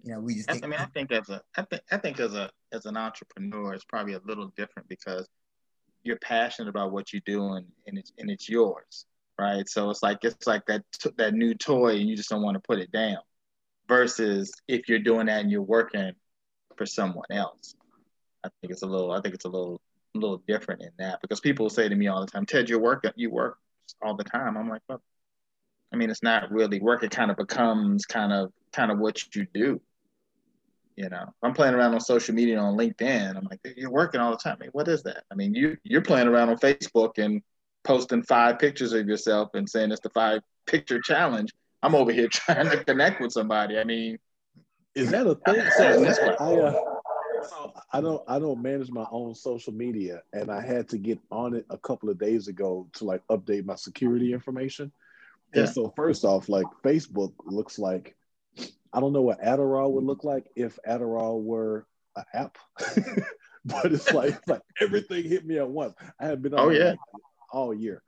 You 0.03 0.13
know, 0.13 0.19
we 0.19 0.35
just. 0.35 0.49
I, 0.49 0.53
think, 0.53 0.65
I 0.65 0.67
mean, 0.67 0.79
I 0.79 0.85
think 0.85 1.11
as 1.11 1.29
a, 1.29 1.41
I 1.55 1.63
think, 1.63 1.81
I 1.91 1.97
think 1.97 2.19
as 2.19 2.33
a, 2.33 2.49
as 2.71 2.85
an 2.85 2.97
entrepreneur, 2.97 3.73
it's 3.73 3.85
probably 3.85 4.13
a 4.13 4.21
little 4.25 4.51
different 4.57 4.89
because 4.89 5.27
you're 6.03 6.17
passionate 6.17 6.69
about 6.69 6.91
what 6.91 7.13
you 7.13 7.21
do 7.25 7.53
and, 7.53 7.65
it's 7.85 8.11
and 8.17 8.29
it's 8.29 8.49
yours, 8.49 9.05
right? 9.39 9.67
So 9.67 9.89
it's 9.89 10.03
like 10.03 10.19
it's 10.23 10.47
like 10.47 10.65
that 10.67 10.83
that 11.17 11.33
new 11.33 11.53
toy, 11.53 11.97
and 11.97 12.09
you 12.09 12.15
just 12.15 12.29
don't 12.29 12.41
want 12.41 12.55
to 12.55 12.61
put 12.61 12.79
it 12.79 12.91
down 12.91 13.17
versus 13.87 14.51
if 14.67 14.87
you're 14.87 14.99
doing 14.99 15.27
that 15.27 15.41
and 15.41 15.51
you're 15.51 15.61
working 15.61 16.13
for 16.77 16.85
someone 16.85 17.25
else. 17.31 17.75
I 18.43 18.49
think 18.61 18.71
it's 18.73 18.81
a 18.81 18.87
little 18.87 19.11
I 19.11 19.21
think 19.21 19.35
it's 19.35 19.45
a 19.45 19.49
little 19.49 19.81
a 20.15 20.17
little 20.17 20.41
different 20.47 20.81
in 20.81 20.91
that 20.99 21.19
because 21.21 21.39
people 21.39 21.69
say 21.69 21.87
to 21.87 21.95
me 21.95 22.07
all 22.07 22.21
the 22.21 22.31
time, 22.31 22.45
Ted, 22.45 22.69
you 22.69 22.79
work 22.79 23.05
you 23.15 23.29
work 23.29 23.57
all 24.01 24.15
the 24.15 24.23
time. 24.23 24.57
I'm 24.57 24.69
like, 24.69 24.81
well, 24.87 25.01
I 25.93 25.97
mean, 25.97 26.09
it's 26.09 26.23
not 26.23 26.51
really 26.51 26.79
work. 26.79 27.03
It 27.03 27.11
kind 27.11 27.31
of 27.31 27.37
becomes 27.37 28.05
kind 28.05 28.31
of 28.31 28.51
kind 28.71 28.91
of 28.91 28.99
what 28.99 29.35
you 29.35 29.45
do. 29.53 29.81
You 30.95 31.09
know, 31.09 31.25
I'm 31.41 31.53
playing 31.53 31.73
around 31.73 31.93
on 31.93 32.01
social 32.01 32.35
media 32.35 32.59
on 32.59 32.77
LinkedIn. 32.77 33.35
I'm 33.35 33.47
like, 33.49 33.59
you're 33.77 33.91
working 33.91 34.19
all 34.19 34.31
the 34.31 34.37
time. 34.37 34.57
I 34.59 34.63
mean, 34.63 34.69
what 34.73 34.87
is 34.87 35.03
that? 35.03 35.23
I 35.31 35.35
mean, 35.35 35.53
you 35.53 35.77
you're 35.83 36.01
playing 36.01 36.27
around 36.27 36.49
on 36.49 36.57
Facebook 36.57 37.17
and 37.17 37.41
posting 37.83 38.23
five 38.23 38.59
pictures 38.59 38.93
of 38.93 39.07
yourself 39.07 39.49
and 39.53 39.69
saying 39.69 39.91
it's 39.91 40.01
the 40.01 40.09
five 40.09 40.41
picture 40.65 40.99
challenge. 41.01 41.51
I'm 41.81 41.95
over 41.95 42.11
here 42.11 42.27
trying 42.31 42.69
to 42.69 42.83
connect 42.83 43.21
with 43.21 43.31
somebody. 43.31 43.79
I 43.79 43.83
mean, 43.83 44.17
is 44.95 45.11
that 45.11 45.27
a 45.27 45.35
thing? 45.35 45.63
So 45.77 46.35
I, 46.39 46.53
uh, 46.55 47.71
I 47.91 48.01
don't 48.01 48.21
I 48.27 48.39
don't 48.39 48.61
manage 48.61 48.91
my 48.91 49.05
own 49.11 49.33
social 49.33 49.73
media, 49.73 50.21
and 50.33 50.51
I 50.51 50.61
had 50.61 50.87
to 50.89 50.97
get 50.97 51.19
on 51.31 51.55
it 51.55 51.65
a 51.69 51.77
couple 51.77 52.09
of 52.09 52.19
days 52.19 52.47
ago 52.47 52.87
to 52.93 53.05
like 53.05 53.25
update 53.29 53.65
my 53.65 53.75
security 53.75 54.33
information. 54.33 54.91
Yeah. 55.53 55.61
And 55.61 55.69
so 55.69 55.93
first 55.95 56.23
off, 56.23 56.49
like 56.49 56.67
Facebook 56.83 57.33
looks 57.45 57.79
like 57.79 58.15
I 58.93 58.99
don't 58.99 59.13
know 59.13 59.21
what 59.21 59.41
Adderall 59.41 59.91
would 59.91 60.01
mm-hmm. 60.01 60.09
look 60.09 60.23
like 60.23 60.45
if 60.55 60.77
Adderall 60.87 61.41
were 61.41 61.85
an 62.15 62.23
app, 62.33 62.57
but 63.65 63.85
it's 63.91 64.11
like 64.11 64.35
it's 64.35 64.47
like 64.47 64.61
everything 64.79 65.23
hit 65.23 65.45
me 65.45 65.57
at 65.57 65.69
once. 65.69 65.93
I 66.19 66.27
have 66.27 66.41
been 66.41 66.53
on 66.53 66.59
oh 66.59 66.69
yeah 66.69 66.95
all 67.51 67.73
year, 67.73 68.01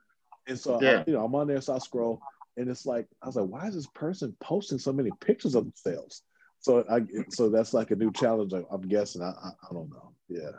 and 0.46 0.58
so 0.58 0.80
yeah. 0.82 1.00
I, 1.00 1.04
you 1.06 1.14
know 1.14 1.24
I'm 1.24 1.34
on 1.34 1.48
there, 1.48 1.60
so 1.60 1.74
I 1.74 1.78
scroll 1.78 2.20
and 2.56 2.68
it's 2.68 2.86
like 2.86 3.06
I 3.22 3.26
was 3.26 3.36
like, 3.36 3.48
why 3.48 3.66
is 3.66 3.74
this 3.74 3.86
person 3.94 4.36
posting 4.40 4.78
so 4.78 4.92
many 4.92 5.10
pictures 5.20 5.54
of 5.54 5.64
themselves? 5.64 6.22
So 6.60 6.84
I 6.90 7.00
so 7.30 7.50
that's 7.50 7.74
like 7.74 7.90
a 7.90 7.96
new 7.96 8.12
challenge. 8.12 8.52
I'm 8.52 8.82
guessing. 8.82 9.22
I 9.22 9.30
I, 9.30 9.50
I 9.70 9.72
don't 9.72 9.90
know. 9.90 10.12
Yeah. 10.28 10.50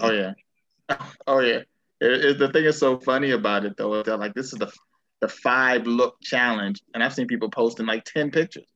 Oh 0.00 0.10
yeah. 0.10 0.32
Oh 1.26 1.40
yeah. 1.40 1.62
It, 2.00 2.24
it, 2.24 2.38
the 2.38 2.48
thing 2.48 2.64
is 2.64 2.78
so 2.78 2.98
funny 2.98 3.30
about 3.30 3.64
it 3.64 3.76
though 3.76 3.94
is 3.94 4.04
that 4.06 4.18
like 4.18 4.34
this 4.34 4.52
is 4.52 4.58
the 4.58 4.70
the 5.20 5.28
five 5.28 5.86
look 5.86 6.20
challenge, 6.20 6.82
and 6.92 7.02
I've 7.02 7.14
seen 7.14 7.26
people 7.26 7.48
posting 7.48 7.86
like 7.86 8.04
ten 8.04 8.30
pictures. 8.30 8.66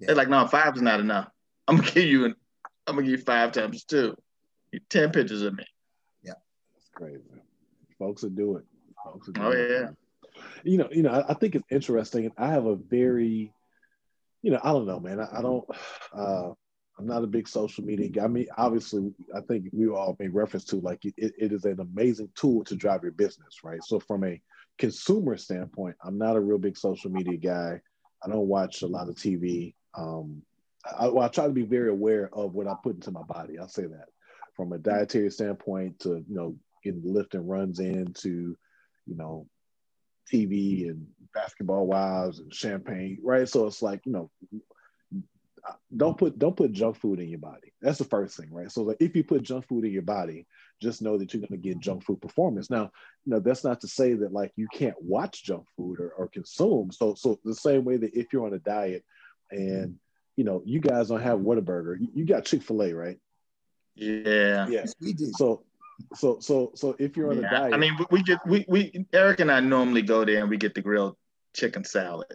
Yeah. 0.00 0.06
They're 0.08 0.16
like, 0.16 0.28
no, 0.28 0.46
five 0.46 0.74
is 0.76 0.82
not 0.82 1.00
enough. 1.00 1.28
I'm 1.68 1.76
gonna 1.76 1.90
give 1.90 2.04
you 2.04 2.24
an, 2.24 2.34
I'm 2.86 2.96
gonna 2.96 3.06
give 3.06 3.20
you 3.20 3.24
five 3.24 3.52
times 3.52 3.84
two. 3.84 4.16
Ten 4.88 5.10
pictures 5.10 5.42
of 5.42 5.54
me. 5.54 5.64
Yeah, 6.22 6.34
that's 6.74 6.88
crazy. 6.94 7.22
Folks 7.98 8.22
will 8.22 8.30
do 8.30 8.56
it. 8.56 8.64
Folks 9.04 9.26
will 9.26 9.34
do 9.34 9.42
oh 9.42 9.50
it. 9.50 9.70
yeah 9.70 9.88
you 10.64 10.78
know, 10.78 10.88
you 10.90 11.02
know, 11.02 11.24
I, 11.28 11.34
think 11.34 11.54
it's 11.54 11.64
interesting. 11.70 12.30
I 12.36 12.48
have 12.48 12.66
a 12.66 12.76
very, 12.76 13.52
you 14.42 14.50
know, 14.50 14.60
I 14.62 14.72
don't 14.72 14.86
know, 14.86 15.00
man. 15.00 15.20
I, 15.20 15.38
I 15.38 15.42
don't. 15.42 15.64
Uh, 16.12 16.50
I'm 16.98 17.06
not 17.06 17.24
a 17.24 17.28
big 17.28 17.48
social 17.48 17.82
media 17.82 18.08
guy. 18.08 18.24
I 18.24 18.28
mean, 18.28 18.46
obviously, 18.58 19.12
I 19.34 19.40
think 19.40 19.68
we 19.72 19.88
all 19.88 20.16
made 20.18 20.34
reference 20.34 20.64
to 20.66 20.76
like 20.76 21.04
it, 21.04 21.14
it 21.16 21.52
is 21.52 21.64
an 21.64 21.80
amazing 21.80 22.28
tool 22.34 22.62
to 22.64 22.76
drive 22.76 23.02
your 23.02 23.12
business, 23.12 23.60
right? 23.64 23.82
So 23.82 24.00
from 24.00 24.24
a 24.24 24.40
consumer 24.76 25.38
standpoint, 25.38 25.96
I'm 26.04 26.18
not 26.18 26.36
a 26.36 26.40
real 26.40 26.58
big 26.58 26.76
social 26.76 27.10
media 27.10 27.38
guy. 27.38 27.80
I 28.22 28.28
don't 28.28 28.48
watch 28.48 28.82
a 28.82 28.86
lot 28.86 29.08
of 29.08 29.14
TV. 29.14 29.74
Um, 29.94 30.42
I, 30.98 31.08
well, 31.08 31.24
I 31.24 31.28
try 31.28 31.46
to 31.46 31.52
be 31.52 31.62
very 31.62 31.90
aware 31.90 32.30
of 32.32 32.54
what 32.54 32.66
I 32.66 32.74
put 32.82 32.96
into 32.96 33.10
my 33.10 33.22
body. 33.22 33.58
I'll 33.58 33.68
say 33.68 33.86
that 33.86 34.06
from 34.54 34.72
a 34.72 34.78
dietary 34.78 35.30
standpoint 35.30 36.00
to 36.00 36.24
you 36.28 36.34
know 36.34 36.56
getting 36.82 37.02
lifting 37.04 37.46
runs 37.46 37.80
in 37.80 38.12
to 38.14 38.56
you 39.06 39.16
know 39.16 39.46
TV 40.32 40.88
and 40.88 41.06
basketball 41.34 41.86
wives 41.86 42.38
and 42.40 42.52
champagne, 42.52 43.18
right? 43.22 43.48
So 43.48 43.66
it's 43.66 43.82
like 43.82 44.00
you 44.04 44.12
know 44.12 44.30
don't 45.96 46.16
put 46.16 46.38
don't 46.38 46.56
put 46.56 46.72
junk 46.72 46.96
food 46.96 47.20
in 47.20 47.28
your 47.28 47.38
body. 47.38 47.72
That's 47.82 47.98
the 47.98 48.04
first 48.04 48.36
thing, 48.36 48.52
right? 48.52 48.70
So 48.70 48.82
like 48.82 48.96
if 49.00 49.14
you 49.14 49.24
put 49.24 49.42
junk 49.42 49.66
food 49.66 49.84
in 49.84 49.92
your 49.92 50.02
body, 50.02 50.46
just 50.80 51.02
know 51.02 51.18
that 51.18 51.32
you're 51.32 51.40
going 51.40 51.60
to 51.60 51.68
get 51.68 51.80
junk 51.80 52.04
food 52.04 52.20
performance. 52.20 52.70
Now, 52.70 52.90
you 53.24 53.32
know 53.32 53.40
that's 53.40 53.64
not 53.64 53.80
to 53.82 53.88
say 53.88 54.14
that 54.14 54.32
like 54.32 54.52
you 54.56 54.68
can't 54.72 55.00
watch 55.00 55.44
junk 55.44 55.66
food 55.76 56.00
or, 56.00 56.10
or 56.10 56.28
consume. 56.28 56.90
So 56.92 57.14
so 57.14 57.38
the 57.44 57.54
same 57.54 57.84
way 57.84 57.96
that 57.96 58.14
if 58.14 58.32
you're 58.32 58.46
on 58.46 58.54
a 58.54 58.58
diet 58.58 59.04
and 59.50 59.96
you 60.36 60.44
know 60.44 60.62
you 60.64 60.80
guys 60.80 61.08
don't 61.08 61.20
have 61.20 61.40
Whataburger, 61.40 62.00
you, 62.00 62.08
you 62.14 62.24
got 62.24 62.44
Chick 62.44 62.62
Fil 62.62 62.82
A, 62.82 62.92
right? 62.92 63.18
Yeah. 63.94 64.68
Yes, 64.68 64.94
we 65.00 65.12
do. 65.12 65.32
So 65.36 65.64
so 66.14 66.38
so 66.40 66.72
so 66.74 66.96
if 66.98 67.16
you're 67.16 67.30
on 67.30 67.40
yeah. 67.40 67.48
a 67.48 67.50
diet, 67.50 67.74
I 67.74 67.76
mean 67.76 67.96
we 68.10 68.22
get 68.22 68.38
we 68.46 68.64
we 68.68 69.06
Eric 69.12 69.40
and 69.40 69.50
I 69.50 69.60
normally 69.60 70.02
go 70.02 70.24
there 70.24 70.40
and 70.40 70.50
we 70.50 70.56
get 70.56 70.74
the 70.74 70.82
grilled 70.82 71.16
chicken 71.54 71.84
salad. 71.84 72.34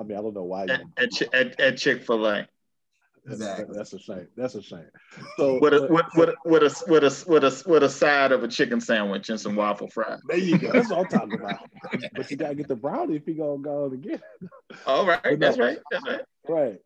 I 0.00 0.02
mean, 0.02 0.16
I 0.16 0.22
don't 0.22 0.34
know 0.34 0.44
why. 0.44 0.62
At, 0.62 0.80
at, 0.96 1.34
at, 1.34 1.60
at 1.60 1.76
Chick 1.76 2.02
Fil 2.02 2.26
A. 2.26 2.48
Exactly. 3.26 3.76
That's 3.76 3.92
a 3.92 3.98
shame. 3.98 4.26
That's 4.36 4.54
a 4.54 4.62
shame. 4.62 4.86
So 5.36 5.58
with 5.60 5.74
a 5.74 5.86
with, 5.88 6.06
with, 6.14 6.30
with 6.44 6.62
a 6.62 6.84
with 6.86 7.04
a 7.04 7.24
with 7.28 7.44
a 7.44 7.62
with 7.66 7.82
a 7.82 7.88
side 7.88 8.32
of 8.32 8.44
a 8.44 8.48
chicken 8.48 8.80
sandwich 8.80 9.28
and 9.28 9.40
some 9.40 9.56
waffle 9.56 9.88
fries. 9.88 10.20
There 10.28 10.36
you 10.36 10.58
go. 10.58 10.72
That's 10.72 10.90
what 10.90 11.00
I'm 11.00 11.06
talking 11.06 11.34
about. 11.40 11.58
but 12.14 12.30
you 12.30 12.36
gotta 12.36 12.54
get 12.54 12.68
the 12.68 12.76
brownie 12.76 13.16
if 13.16 13.26
you 13.26 13.34
gonna 13.34 13.58
go 13.58 13.86
again. 13.86 14.20
All 14.86 15.06
right. 15.06 15.20
No, 15.24 15.36
that's 15.36 15.58
right. 15.58 15.78
That's 15.90 16.06
right. 16.06 16.20
Right. 16.48 16.78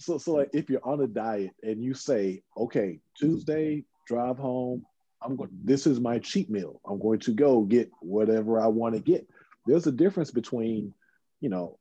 So 0.00 0.18
so 0.18 0.34
like 0.34 0.50
if 0.52 0.70
you're 0.70 0.86
on 0.86 1.00
a 1.00 1.06
diet 1.06 1.54
and 1.62 1.82
you 1.82 1.94
say, 1.94 2.42
okay, 2.56 3.00
Tuesday, 3.16 3.84
drive 4.06 4.38
home, 4.38 4.84
I'm 5.22 5.36
going 5.36 5.50
this 5.64 5.86
is 5.86 6.00
my 6.00 6.18
cheat 6.18 6.50
meal. 6.50 6.80
I'm 6.86 6.98
going 6.98 7.20
to 7.20 7.32
go 7.32 7.62
get 7.62 7.90
whatever 8.00 8.60
I 8.60 8.66
want 8.66 8.94
to 8.94 9.00
get. 9.00 9.26
There's 9.66 9.86
a 9.86 9.92
difference 9.92 10.30
between, 10.30 10.92
you 11.40 11.48
know, 11.48 11.78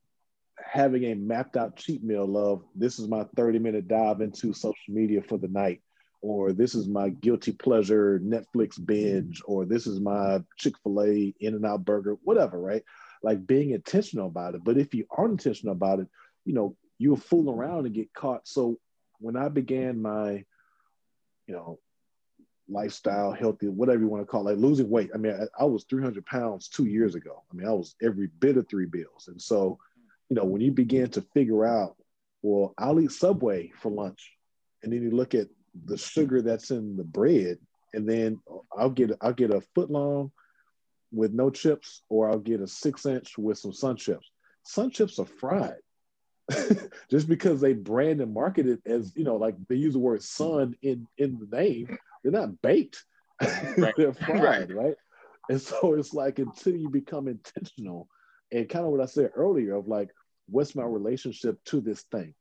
having 0.64 1.06
a 1.06 1.16
mapped 1.16 1.58
out 1.58 1.76
cheat 1.76 2.04
meal 2.04 2.38
of 2.38 2.64
this 2.76 3.00
is 3.00 3.08
my 3.08 3.26
30 3.36 3.60
minute 3.60 3.88
dive 3.88 4.22
into 4.22 4.54
social 4.54 4.76
media 4.88 5.22
for 5.22 5.38
the 5.38 5.48
night, 5.48 5.82
or 6.22 6.54
this 6.54 6.76
is 6.76 6.88
my 6.88 7.10
guilty 7.10 7.52
pleasure 7.52 8.20
Netflix 8.20 8.84
binge, 8.84 9.42
or 9.46 9.66
this 9.66 9.88
is 9.88 10.00
my 10.00 10.42
Chick 10.58 10.76
fil 10.84 11.02
A 11.02 11.34
In 11.40 11.56
N 11.56 11.66
Out 11.66 11.86
burger, 11.86 12.18
whatever, 12.24 12.60
right? 12.60 12.84
Like 13.24 13.46
being 13.46 13.72
intentional 13.72 14.28
about 14.28 14.56
it. 14.56 14.64
But 14.64 14.78
if 14.78 14.94
you 14.94 15.06
aren't 15.10 15.34
intentional 15.34 15.74
about 15.74 16.00
it, 16.00 16.08
you 16.46 16.54
know, 16.54 16.76
you'll 16.98 17.18
fool 17.18 17.52
around 17.52 17.86
and 17.86 17.96
get 17.96 18.14
caught. 18.14 18.48
So 18.48 18.78
when 19.20 19.36
I 19.36 19.50
began 19.50 20.02
my, 20.02 20.44
you 21.48 21.56
know, 21.56 21.80
lifestyle, 22.72 23.32
healthy, 23.32 23.68
whatever 23.68 24.00
you 24.00 24.08
want 24.08 24.22
to 24.22 24.26
call 24.26 24.48
it, 24.48 24.52
like 24.52 24.58
losing 24.58 24.90
weight. 24.90 25.10
I 25.14 25.18
mean, 25.18 25.34
I, 25.34 25.64
I 25.64 25.66
was 25.66 25.84
300 25.84 26.26
pounds 26.26 26.68
two 26.70 26.86
years 26.86 27.16
ago. 27.16 27.44
I 27.52 27.56
mean, 27.56 27.68
I 27.68 27.72
was 27.74 27.96
every 28.02 28.28
bit 28.40 28.58
of 28.58 28.68
three 28.68 28.86
bills. 28.86 29.28
And 29.28 29.42
so 29.42 29.78
you 30.32 30.36
know, 30.36 30.46
when 30.46 30.62
you 30.62 30.72
begin 30.72 31.10
to 31.10 31.22
figure 31.34 31.66
out, 31.66 31.98
well, 32.42 32.74
I'll 32.78 33.02
eat 33.02 33.12
Subway 33.12 33.70
for 33.82 33.92
lunch, 33.92 34.32
and 34.82 34.94
then 34.94 35.04
you 35.04 35.12
look 35.12 35.36
at 35.36 35.48
the 35.86 35.98
sugar 35.98 36.42
that's 36.42 36.72
in 36.72 36.96
the 36.96 37.04
bread, 37.04 37.58
and 37.94 38.08
then 38.08 38.40
I'll 38.76 38.92
get 38.92 39.12
I'll 39.20 39.34
get 39.34 39.54
a 39.54 39.60
foot 39.76 39.92
long 39.92 40.32
with 41.12 41.34
no 41.34 41.50
chips, 41.50 42.04
or 42.08 42.30
I'll 42.30 42.40
get 42.40 42.62
a 42.62 42.68
six 42.68 43.06
inch 43.06 43.38
with 43.38 43.58
some 43.58 43.74
sun 43.74 43.98
chips. 43.98 44.32
Sun 44.64 44.92
chips 44.92 45.20
are 45.20 45.26
fried. 45.26 45.82
Just 47.12 47.28
because 47.28 47.60
they 47.60 47.74
brand 47.74 48.22
and 48.22 48.34
market 48.34 48.68
it 48.68 48.80
as 48.86 49.12
you 49.18 49.26
know, 49.26 49.36
like 49.36 49.56
they 49.68 49.76
use 49.76 49.92
the 49.92 50.00
word 50.00 50.24
sun 50.24 50.76
in 50.82 51.08
in 51.18 51.40
the 51.40 51.58
name, 51.58 51.98
they're 52.24 52.32
not 52.32 52.62
baked. 52.62 53.04
Right. 53.78 53.94
they're 53.98 54.14
fried, 54.28 54.72
right. 54.72 54.74
right? 54.74 54.96
And 55.50 55.62
so 55.62 55.96
it's 55.96 56.14
like 56.14 56.40
until 56.40 56.78
you 56.78 56.88
become 56.88 57.28
intentional, 57.28 58.08
and 58.52 58.68
kind 58.70 58.86
of 58.86 58.92
what 58.92 59.02
I 59.02 59.06
said 59.06 59.32
earlier 59.36 59.76
of 59.76 59.88
like, 59.88 60.10
what's 60.52 60.76
my 60.76 60.84
relationship 60.84 61.64
to 61.66 61.82
this 61.82 62.02
thing? 62.12 62.34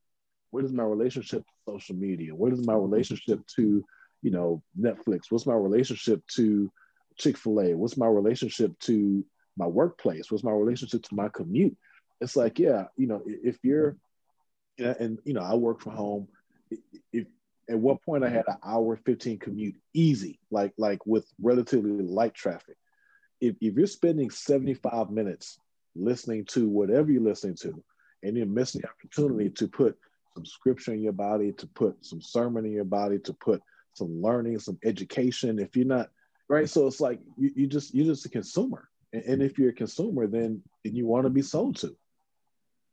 What 0.51 0.65
is 0.65 0.73
my 0.73 0.83
relationship 0.83 1.45
to 1.47 1.73
social 1.73 1.97
media? 1.97 2.35
What 2.35 2.53
is 2.53 2.67
my 2.67 2.75
mm-hmm. 2.75 2.91
relationship 2.91 3.47
to, 3.57 3.85
you 4.23 4.31
know, 4.31 4.63
Netflix? 4.79 5.31
What's 5.31 5.47
my 5.47 5.55
relationship 5.55 6.23
to 6.35 6.71
Chick-fil-A? 7.17 7.75
What's 7.75 7.97
my 7.97 8.07
relationship 8.07 8.79
to 8.81 9.25
my 9.57 9.67
workplace? 9.67 10.31
What's 10.31 10.45
my 10.45 10.53
relationship 10.53 11.03
to 11.05 11.15
my 11.15 11.29
commute? 11.29 11.77
It's 12.21 12.37
like, 12.37 12.59
yeah, 12.59 12.85
you 12.97 13.07
know, 13.07 13.23
if 13.25 13.59
you're, 13.63 13.97
and 14.79 15.19
you 15.25 15.35
know, 15.35 15.43
I 15.43 15.55
work 15.55 15.81
from 15.81 15.95
home. 15.95 16.29
If 17.13 17.27
at 17.69 17.79
what 17.79 18.03
point 18.03 18.25
I 18.25 18.29
had 18.29 18.45
an 18.49 18.57
hour 18.65 18.97
15 18.97 19.39
commute 19.39 19.77
easy, 19.95 20.41
like 20.51 20.73
like 20.77 21.07
with 21.07 21.27
relatively 21.41 22.03
light 22.03 22.35
traffic. 22.35 22.77
If, 23.41 23.57
if 23.61 23.75
you're 23.75 23.87
spending 23.87 24.31
75 24.31 25.11
minutes 25.11 25.59
listening 25.95 26.45
to 26.47 26.69
whatever 26.69 27.11
you're 27.11 27.23
listening 27.23 27.57
to, 27.63 27.83
and 28.23 28.37
you're 28.37 28.47
missing 28.47 28.83
the 28.83 28.89
opportunity 28.89 29.51
to 29.51 29.69
put 29.69 29.97
some 30.35 30.45
scripture 30.45 30.95
in 30.95 31.03
your 31.03 31.13
body, 31.13 31.53
to 31.53 31.67
put 31.69 32.05
some 32.05 32.21
sermon 32.21 32.65
in 32.65 32.73
your 32.73 32.85
body, 32.85 33.19
to 33.19 33.33
put 33.35 33.63
some 33.95 34.23
learning, 34.23 34.59
some 34.59 34.79
education. 34.85 35.59
If 35.59 35.77
you're 35.77 35.87
not 35.87 36.11
right, 36.49 36.69
so 36.69 36.87
it's 36.87 37.01
like 37.01 37.21
you, 37.37 37.51
you 37.55 37.67
just 37.67 37.95
you're 37.95 38.07
just 38.07 38.27
a 38.27 38.29
consumer, 38.29 38.89
and, 39.13 39.23
and 39.25 39.43
if 39.43 39.59
you're 39.59 39.71
a 39.71 39.75
consumer, 39.75 40.27
then, 40.27 40.63
then 40.85 40.95
you 40.95 41.07
want 41.07 41.25
to 41.25 41.31
be 41.31 41.43
sold 41.43 41.77
to. 41.77 41.97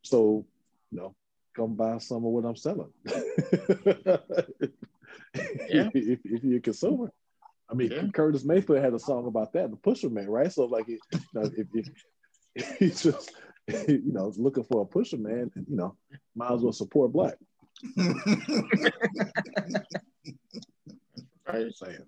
So, 0.03 0.45
you 0.91 0.99
know, 0.99 1.15
come 1.55 1.75
buy 1.75 1.97
some 1.99 2.17
of 2.17 2.23
what 2.23 2.45
I'm 2.45 2.55
selling. 2.55 2.91
yeah. 3.05 3.21
if, 5.93 6.19
if 6.23 6.43
you're 6.43 6.57
a 6.57 6.61
consumer. 6.61 7.11
I 7.69 7.73
mean, 7.73 7.91
yeah. 7.91 8.07
Curtis 8.13 8.45
Mayfield 8.45 8.79
had 8.79 8.93
a 8.93 8.99
song 8.99 9.27
about 9.27 9.51
that, 9.53 9.69
the 9.69 9.75
Pusher 9.75 10.09
Man, 10.09 10.29
right? 10.29 10.51
So, 10.51 10.65
like, 10.65 10.87
you 10.87 10.99
know, 11.33 11.51
if, 11.57 11.67
if, 11.73 12.75
he's 12.79 13.03
just 13.03 13.33
you 13.87 14.13
know, 14.13 14.31
looking 14.37 14.63
for 14.63 14.81
a 14.81 14.85
pusher, 14.85 15.17
man, 15.17 15.51
you 15.67 15.75
know, 15.75 15.95
might 16.35 16.51
as 16.51 16.61
well 16.61 16.71
support 16.71 17.11
black. 17.11 17.35
right. 21.47 21.73
Saying. 21.73 22.05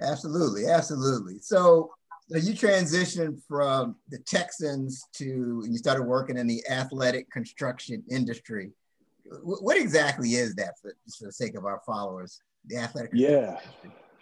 Absolutely, 0.00 0.66
absolutely. 0.66 1.38
So, 1.40 1.90
so 2.28 2.38
you 2.38 2.54
transitioned 2.54 3.40
from 3.48 3.96
the 4.08 4.18
Texans 4.18 5.02
to 5.14 5.62
you 5.64 5.76
started 5.76 6.02
working 6.02 6.36
in 6.36 6.46
the 6.46 6.62
athletic 6.70 7.30
construction 7.30 8.02
industry. 8.10 8.72
What 9.42 9.76
exactly 9.76 10.34
is 10.34 10.54
that 10.56 10.74
for, 10.80 10.92
for 11.18 11.26
the 11.26 11.32
sake 11.32 11.56
of 11.56 11.64
our 11.64 11.80
followers? 11.86 12.40
The 12.66 12.78
athletic. 12.78 13.10
Yeah, 13.14 13.58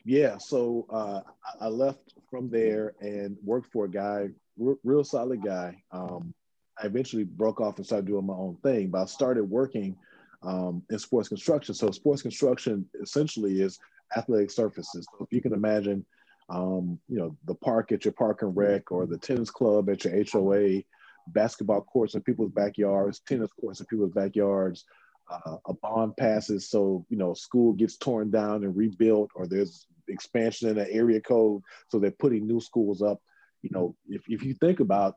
yeah. 0.04 0.38
So 0.38 0.86
uh, 0.90 1.20
I 1.60 1.68
left 1.68 2.14
from 2.30 2.50
there 2.50 2.94
and 3.00 3.36
worked 3.42 3.72
for 3.72 3.86
a 3.86 3.90
guy 3.90 4.28
real, 4.58 5.04
solid 5.04 5.42
guy. 5.42 5.82
Um, 5.92 6.34
I 6.80 6.86
eventually 6.86 7.24
broke 7.24 7.60
off 7.60 7.76
and 7.76 7.86
started 7.86 8.06
doing 8.06 8.26
my 8.26 8.34
own 8.34 8.56
thing, 8.62 8.88
but 8.88 9.02
I 9.02 9.04
started 9.06 9.44
working 9.44 9.96
um, 10.42 10.82
in 10.90 10.98
sports 10.98 11.28
construction. 11.28 11.74
So 11.74 11.90
sports 11.90 12.22
construction 12.22 12.86
essentially 13.00 13.60
is 13.60 13.78
athletic 14.16 14.50
surfaces. 14.50 15.06
So 15.10 15.24
if 15.24 15.32
you 15.32 15.40
can 15.40 15.54
imagine, 15.54 16.04
um, 16.48 16.98
you 17.08 17.18
know, 17.18 17.36
the 17.46 17.54
park 17.54 17.92
at 17.92 18.04
your 18.04 18.12
park 18.12 18.42
and 18.42 18.56
rec 18.56 18.92
or 18.92 19.06
the 19.06 19.18
tennis 19.18 19.50
club 19.50 19.88
at 19.88 20.04
your 20.04 20.24
HOA, 20.30 20.82
basketball 21.28 21.82
courts 21.82 22.14
in 22.14 22.20
people's 22.22 22.52
backyards, 22.52 23.20
tennis 23.20 23.50
courts 23.60 23.80
in 23.80 23.86
people's 23.86 24.12
backyards, 24.12 24.84
uh, 25.30 25.56
a 25.66 25.74
bond 25.74 26.16
passes. 26.16 26.70
So, 26.70 27.04
you 27.08 27.16
know, 27.16 27.34
school 27.34 27.72
gets 27.72 27.96
torn 27.96 28.30
down 28.30 28.64
and 28.64 28.76
rebuilt 28.76 29.30
or 29.34 29.46
there's 29.46 29.86
expansion 30.08 30.68
in 30.68 30.76
the 30.76 30.92
area 30.92 31.20
code. 31.20 31.62
So 31.88 31.98
they're 31.98 32.12
putting 32.12 32.46
new 32.46 32.60
schools 32.60 33.02
up 33.02 33.20
you 33.66 33.76
know, 33.76 33.96
if, 34.08 34.22
if 34.28 34.44
you 34.44 34.54
think 34.54 34.78
about 34.80 35.16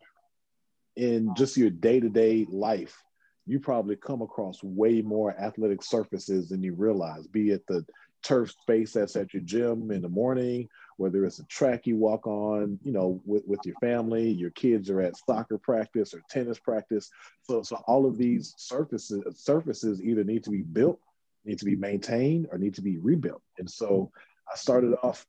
in 0.95 1.33
just 1.35 1.55
your 1.55 1.69
day-to-day 1.69 2.47
life, 2.49 2.97
you 3.45 3.59
probably 3.59 3.95
come 3.95 4.21
across 4.21 4.63
way 4.63 5.01
more 5.01 5.39
athletic 5.39 5.83
surfaces 5.83 6.49
than 6.49 6.63
you 6.63 6.73
realize, 6.73 7.27
be 7.27 7.51
it 7.51 7.63
the 7.67 7.85
turf 8.23 8.51
space 8.51 8.93
that's 8.93 9.15
at 9.15 9.33
your 9.33 9.43
gym 9.43 9.91
in 9.91 10.01
the 10.01 10.09
morning, 10.09 10.67
whether 10.97 11.25
it's 11.25 11.39
a 11.39 11.45
track 11.45 11.85
you 11.85 11.95
walk 11.95 12.27
on, 12.27 12.79
you 12.83 12.91
know, 12.91 13.21
with, 13.25 13.43
with 13.47 13.59
your 13.65 13.75
family, 13.75 14.29
your 14.29 14.49
kids 14.51 14.89
are 14.89 15.01
at 15.01 15.15
soccer 15.27 15.57
practice 15.57 16.13
or 16.13 16.21
tennis 16.29 16.59
practice. 16.59 17.09
So, 17.43 17.61
so 17.61 17.77
all 17.87 18.05
of 18.05 18.17
these 18.17 18.53
surfaces 18.57 19.23
surfaces 19.35 20.01
either 20.01 20.23
need 20.23 20.43
to 20.43 20.49
be 20.49 20.63
built, 20.63 20.99
need 21.45 21.59
to 21.59 21.65
be 21.65 21.75
maintained, 21.75 22.47
or 22.51 22.57
need 22.57 22.75
to 22.75 22.81
be 22.81 22.97
rebuilt. 22.97 23.43
And 23.59 23.69
so 23.69 24.11
I 24.51 24.57
started 24.57 24.95
off 25.03 25.25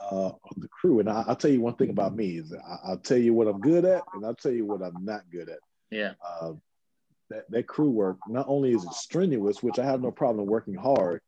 uh, 0.00 0.30
on 0.30 0.54
the 0.56 0.68
crew. 0.68 1.00
And 1.00 1.08
I, 1.08 1.24
will 1.26 1.36
tell 1.36 1.50
you 1.50 1.60
one 1.60 1.76
thing 1.76 1.90
about 1.90 2.14
me 2.14 2.38
is 2.38 2.52
I, 2.52 2.90
will 2.90 2.98
tell 2.98 3.18
you 3.18 3.34
what 3.34 3.48
I'm 3.48 3.60
good 3.60 3.84
at, 3.84 4.02
and 4.14 4.24
I'll 4.24 4.34
tell 4.34 4.52
you 4.52 4.64
what 4.64 4.82
I'm 4.82 5.04
not 5.04 5.22
good 5.30 5.48
at. 5.48 5.58
Yeah. 5.90 6.12
Uh, 6.24 6.52
that, 7.30 7.50
that 7.50 7.66
crew 7.66 7.90
work 7.90 8.18
not 8.28 8.46
only 8.48 8.72
is 8.72 8.84
it 8.84 8.92
strenuous, 8.92 9.62
which 9.62 9.78
I 9.78 9.84
have 9.84 10.02
no 10.02 10.10
problem 10.10 10.46
working 10.46 10.74
hard, 10.74 11.20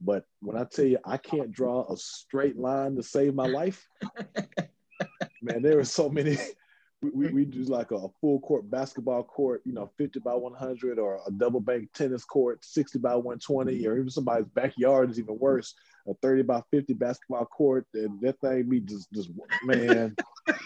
but 0.00 0.24
when 0.40 0.56
I 0.56 0.64
tell 0.64 0.84
you 0.84 0.98
I 1.04 1.16
can't 1.16 1.52
draw 1.52 1.90
a 1.90 1.96
straight 1.96 2.58
line 2.58 2.96
to 2.96 3.02
save 3.02 3.34
my 3.34 3.46
life, 3.46 3.86
man, 5.42 5.62
there 5.62 5.78
are 5.78 5.84
so 5.84 6.08
many, 6.08 6.36
we, 7.02 7.10
we, 7.10 7.28
we 7.28 7.44
do 7.44 7.62
like 7.62 7.90
a, 7.90 7.96
a, 7.96 8.08
full 8.20 8.40
court 8.40 8.70
basketball 8.70 9.22
court, 9.22 9.62
you 9.64 9.72
know, 9.72 9.90
50 9.96 10.20
by 10.20 10.34
100 10.34 10.98
or 10.98 11.20
a 11.26 11.30
double 11.30 11.60
bank 11.60 11.88
tennis 11.94 12.24
court, 12.24 12.64
60 12.64 12.98
by 12.98 13.14
120, 13.14 13.86
or 13.86 13.96
even 13.96 14.10
somebody's 14.10 14.48
backyard 14.54 15.10
is 15.10 15.18
even 15.18 15.38
worse, 15.38 15.74
a 16.08 16.14
30 16.14 16.42
by 16.42 16.62
50 16.70 16.94
basketball 16.94 17.44
court. 17.46 17.86
And 17.94 18.20
that 18.20 18.40
thing 18.40 18.68
be 18.68 18.80
just, 18.80 19.12
just 19.12 19.30
man. 19.64 20.16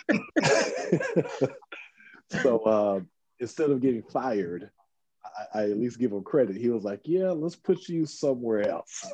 so 2.42 2.58
uh, 2.60 3.00
instead 3.38 3.70
of 3.70 3.80
getting 3.80 4.02
fired, 4.02 4.70
I, 5.24 5.60
I, 5.60 5.62
at 5.64 5.78
least 5.78 5.98
give 5.98 6.12
him 6.12 6.22
credit. 6.22 6.56
He 6.56 6.68
was 6.68 6.84
like, 6.84 7.00
yeah, 7.04 7.30
let's 7.30 7.56
put 7.56 7.88
you 7.88 8.06
somewhere 8.06 8.68
else. 8.68 9.10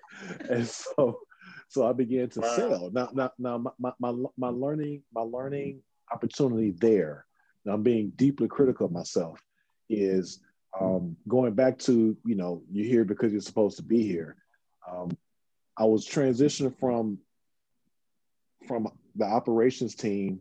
and 0.50 0.66
so, 0.66 1.20
so 1.68 1.88
I 1.88 1.92
began 1.92 2.28
to 2.30 2.40
wow. 2.40 2.56
sell. 2.56 2.90
Now, 2.92 3.10
now, 3.12 3.30
now 3.38 3.72
my, 3.78 3.92
my, 3.98 4.14
my 4.36 4.48
learning, 4.48 5.02
my 5.14 5.22
learning 5.22 5.82
opportunity 6.12 6.72
there. 6.72 7.26
Now 7.64 7.74
I'm 7.74 7.82
being 7.82 8.12
deeply 8.16 8.48
critical 8.48 8.86
of 8.86 8.92
myself. 8.92 9.40
Is 9.88 10.40
um, 10.78 11.16
going 11.26 11.54
back 11.54 11.78
to 11.80 12.16
you 12.24 12.34
know 12.34 12.62
you're 12.70 12.86
here 12.86 13.04
because 13.04 13.32
you're 13.32 13.40
supposed 13.40 13.76
to 13.78 13.82
be 13.82 14.02
here. 14.02 14.36
Um, 14.90 15.16
I 15.80 15.84
was 15.84 16.06
transitioning 16.06 16.78
from 16.78 17.18
from 18.68 18.88
the 19.16 19.24
operations 19.24 19.94
team 19.94 20.40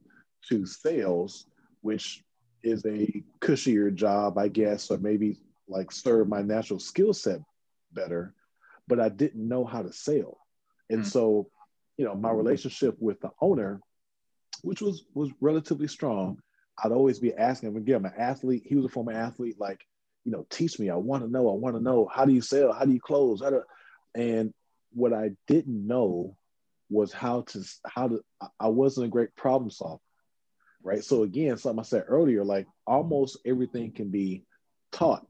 to 0.49 0.65
sales, 0.65 1.45
which 1.81 2.23
is 2.61 2.85
a 2.85 3.23
cushier 3.39 3.93
job, 3.93 4.37
I 4.37 4.49
guess, 4.49 4.91
or 4.91 4.97
maybe 4.97 5.39
like 5.67 5.91
serve 5.91 6.27
my 6.27 6.41
natural 6.41 6.79
skill 6.79 7.13
set 7.13 7.39
better. 7.93 8.35
But 8.87 8.99
I 8.99 9.09
didn't 9.09 9.47
know 9.47 9.63
how 9.65 9.81
to 9.81 9.93
sell, 9.93 10.37
and 10.89 11.01
mm. 11.01 11.05
so 11.05 11.49
you 11.97 12.05
know 12.05 12.15
my 12.15 12.31
relationship 12.31 12.95
with 12.99 13.19
the 13.21 13.31
owner 13.41 13.81
which 14.61 14.81
was 14.81 15.05
was 15.13 15.31
relatively 15.39 15.87
strong. 15.87 16.37
I'd 16.83 16.91
always 16.91 17.19
be 17.19 17.33
asking 17.33 17.69
him 17.69 17.77
again. 17.77 17.95
I'm 17.95 18.05
an 18.05 18.13
athlete. 18.17 18.63
He 18.65 18.75
was 18.75 18.85
a 18.85 18.89
former 18.89 19.11
athlete. 19.11 19.55
Like, 19.59 19.85
you 20.23 20.31
know, 20.31 20.45
teach 20.49 20.79
me. 20.79 20.89
I 20.89 20.95
want 20.95 21.23
to 21.23 21.29
know. 21.29 21.49
I 21.49 21.55
want 21.55 21.75
to 21.75 21.81
know. 21.81 22.09
How 22.11 22.25
do 22.25 22.33
you 22.33 22.41
sell? 22.41 22.71
How 22.71 22.85
do 22.85 22.91
you 22.91 23.01
close? 23.01 23.41
How 23.41 23.49
do, 23.49 23.63
and 24.15 24.53
what 24.91 25.13
I 25.13 25.31
didn't 25.47 25.87
know 25.87 26.35
was 26.89 27.13
how 27.13 27.41
to 27.41 27.63
how 27.85 28.07
to. 28.09 28.23
I 28.59 28.67
wasn't 28.67 29.07
a 29.07 29.09
great 29.09 29.35
problem 29.35 29.69
solver, 29.69 30.01
right? 30.83 31.03
So 31.03 31.23
again, 31.23 31.57
something 31.57 31.79
I 31.79 31.83
said 31.83 32.05
earlier, 32.07 32.43
like 32.43 32.67
almost 32.87 33.39
everything 33.45 33.91
can 33.91 34.09
be 34.09 34.43
taught. 34.91 35.25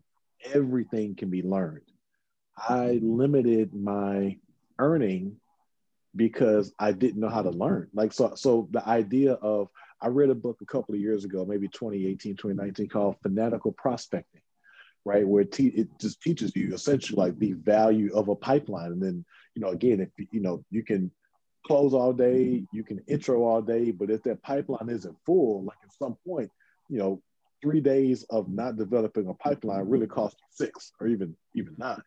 Everything 0.53 1.16
can 1.16 1.30
be 1.30 1.41
learned. 1.41 1.82
I 2.57 2.99
limited 3.01 3.74
my 3.74 4.38
earning 4.78 5.38
because 6.16 6.74
I 6.80 6.91
didn't 6.91 7.20
know 7.20 7.30
how 7.30 7.41
to 7.41 7.51
learn. 7.51 7.89
Like 7.93 8.14
so 8.14 8.34
so 8.36 8.68
the 8.72 8.88
idea 8.88 9.34
of 9.34 9.70
I 10.01 10.07
read 10.07 10.30
a 10.30 10.36
book 10.36 10.60
a 10.62 10.66
couple 10.66 10.95
of 10.95 11.01
years 11.01 11.26
ago, 11.26 11.45
maybe 11.45 11.68
2018, 11.68 12.36
2019 12.36 12.88
called 12.88 13.18
Fanatical 13.22 13.74
Prospecting, 13.74 14.41
right? 15.03 15.28
Where 15.28 15.41
it, 15.41 15.51
te- 15.51 15.68
it 15.68 15.88
just 15.99 16.22
teaches 16.22 16.55
you 16.55 16.74
essentially 16.74 17.18
like 17.18 17.38
the 17.38 17.53
value 17.53 18.14
of 18.14 18.30
a 18.30 18.36
pipeline. 18.36 18.93
And 18.93 19.01
then, 19.01 19.26
you 19.56 19.62
know, 19.62 19.70
again, 19.70 20.00
if 20.00 20.28
you 20.32 20.41
know, 20.41 20.64
you 20.70 20.84
can 20.84 21.12
close 21.66 21.93
all 21.93 22.14
day, 22.14 22.64
you 22.72 22.84
can 22.84 23.00
intro 23.08 23.43
all 23.43 23.62
day, 23.62 23.91
but 23.91 24.10
if 24.10 24.24
that 24.24 24.41
pipeline 24.41 24.89
isn't 24.89 25.16
full, 25.26 25.64
like 25.64 25.78
at 25.84 25.93
some 25.93 26.18
point, 26.26 26.50
you 26.89 26.97
know, 26.97 27.22
three 27.62 27.82
days 27.82 28.24
of 28.30 28.50
not 28.50 28.78
developing 28.78 29.28
a 29.28 29.34
pipeline 29.34 29.88
really 29.88 30.08
cost 30.08 30.38
six 30.50 30.93
or 31.00 31.08
even 31.08 31.36
even 31.56 31.76
nine, 31.78 32.02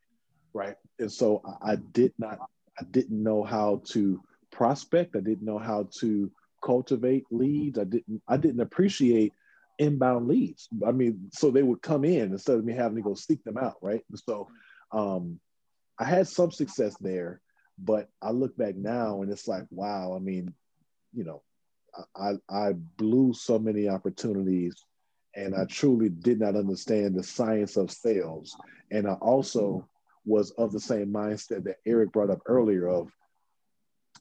right? 0.55 0.77
And 0.99 1.13
so 1.13 1.43
I, 1.63 1.73
I 1.73 1.77
did 1.77 2.13
not 2.19 2.39
I 2.79 2.85
didn't 2.91 3.23
know 3.23 3.43
how 3.43 3.83
to 3.91 4.23
prospect. 4.51 5.17
I 5.17 5.21
didn't 5.21 5.45
know 5.45 5.59
how 5.59 5.89
to 6.01 6.31
cultivate 6.65 7.25
leads. 7.31 7.79
I 7.79 7.85
didn't 7.85 8.23
I 8.29 8.37
didn't 8.37 8.61
appreciate 8.61 9.33
inbound 9.79 10.29
leads. 10.29 10.69
I 10.87 10.93
mean, 10.93 11.29
so 11.33 11.51
they 11.51 11.63
would 11.63 11.83
come 11.83 12.05
in 12.05 12.33
instead 12.33 12.57
of 12.57 12.65
me 12.65 12.73
having 12.73 12.97
to 12.97 13.03
go 13.03 13.15
seek 13.15 13.43
them 13.45 13.59
out, 13.59 13.77
right? 13.83 14.03
And 14.09 14.19
so 14.19 14.49
um, 14.93 15.39
I 16.03 16.05
had 16.05 16.27
some 16.27 16.51
success 16.51 16.97
there, 17.01 17.41
but 17.79 18.09
I 18.21 18.33
look 18.33 18.57
back 18.57 18.75
now 18.75 19.23
and 19.23 19.31
it's 19.31 19.47
like, 19.47 19.63
wow. 19.71 20.17
I 20.17 20.19
mean, 20.19 20.53
you 21.15 21.23
know, 21.23 21.43
I 22.17 22.33
I 22.49 22.73
blew 22.73 23.35
so 23.35 23.57
many 23.57 23.89
opportunities, 23.89 24.75
and 25.37 25.55
I 25.55 25.65
truly 25.67 26.09
did 26.09 26.41
not 26.41 26.57
understand 26.57 27.15
the 27.15 27.23
science 27.23 27.77
of 27.77 27.93
sales. 27.93 28.57
And 28.91 29.07
I 29.07 29.13
also 29.15 29.89
was 30.25 30.51
of 30.53 30.73
the 30.73 30.81
same 30.81 31.13
mindset 31.13 31.63
that 31.65 31.79
Eric 31.87 32.11
brought 32.11 32.31
up 32.31 32.41
earlier 32.47 32.89
of 32.89 33.13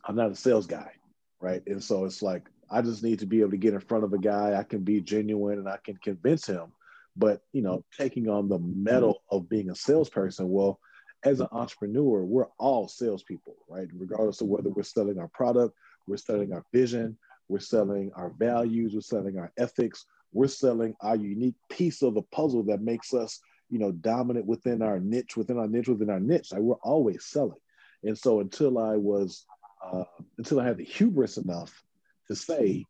I'm 0.05 0.15
not 0.15 0.31
a 0.31 0.35
sales 0.35 0.67
guy, 0.67 0.91
right? 1.39 1.63
And 1.65 1.83
so 1.83 2.05
it's 2.05 2.21
like 2.21 2.47
I 2.69 2.83
just 2.83 3.01
need 3.01 3.17
to 3.19 3.25
be 3.25 3.39
able 3.39 3.51
to 3.51 3.57
get 3.57 3.73
in 3.73 3.79
front 3.79 4.03
of 4.03 4.13
a 4.13 4.19
guy. 4.19 4.53
I 4.53 4.63
can 4.63 4.83
be 4.83 5.01
genuine 5.01 5.57
and 5.57 5.67
I 5.67 5.79
can 5.83 5.97
convince 5.97 6.45
him. 6.45 6.73
But 7.17 7.41
you 7.53 7.63
know, 7.63 7.83
taking 7.97 8.29
on 8.29 8.49
the 8.49 8.59
metal 8.59 9.23
of 9.31 9.49
being 9.49 9.71
a 9.71 9.75
salesperson, 9.75 10.47
well, 10.47 10.79
as 11.23 11.39
an 11.39 11.47
entrepreneur, 11.51 12.23
we're 12.23 12.47
all 12.57 12.87
salespeople, 12.87 13.55
right? 13.69 13.87
Regardless 13.93 14.41
of 14.41 14.47
whether 14.47 14.69
we're 14.69 14.83
selling 14.83 15.19
our 15.19 15.29
product, 15.29 15.75
we're 16.07 16.17
selling 16.17 16.53
our 16.53 16.65
vision, 16.73 17.17
we're 17.47 17.59
selling 17.59 18.11
our 18.15 18.31
values, 18.31 18.93
we're 18.93 19.01
selling 19.01 19.37
our 19.37 19.51
ethics, 19.57 20.05
we're 20.33 20.47
selling 20.47 20.95
our 21.01 21.15
unique 21.15 21.55
piece 21.69 22.01
of 22.01 22.15
the 22.15 22.21
puzzle 22.23 22.63
that 22.63 22.81
makes 22.81 23.13
us 23.13 23.39
you 23.71 23.79
know, 23.79 23.91
dominant 23.93 24.45
within 24.45 24.81
our 24.81 24.99
niche, 24.99 25.37
within 25.37 25.57
our 25.57 25.67
niche, 25.67 25.87
within 25.87 26.09
our 26.09 26.19
niche. 26.19 26.51
Like 26.51 26.61
we're 26.61 26.75
always 26.83 27.25
selling. 27.25 27.57
And 28.03 28.17
so 28.17 28.41
until 28.41 28.77
I 28.77 28.97
was, 28.97 29.45
uh, 29.83 30.03
until 30.37 30.59
I 30.59 30.67
had 30.67 30.77
the 30.77 30.83
hubris 30.83 31.37
enough 31.37 31.81
to 32.27 32.35
say, 32.35 32.85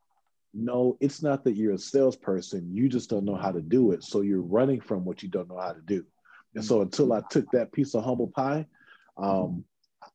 no, 0.52 0.98
it's 1.00 1.22
not 1.22 1.44
that 1.44 1.54
you're 1.54 1.74
a 1.74 1.78
salesperson. 1.78 2.74
You 2.74 2.88
just 2.88 3.08
don't 3.08 3.24
know 3.24 3.36
how 3.36 3.52
to 3.52 3.62
do 3.62 3.92
it. 3.92 4.02
So 4.02 4.20
you're 4.20 4.42
running 4.42 4.80
from 4.80 5.04
what 5.04 5.22
you 5.22 5.28
don't 5.28 5.48
know 5.48 5.60
how 5.60 5.72
to 5.72 5.80
do. 5.80 6.04
And 6.54 6.64
so 6.64 6.82
until 6.82 7.12
I 7.12 7.22
took 7.30 7.50
that 7.52 7.72
piece 7.72 7.94
of 7.94 8.04
humble 8.04 8.28
pie, 8.28 8.66
um, 9.16 9.64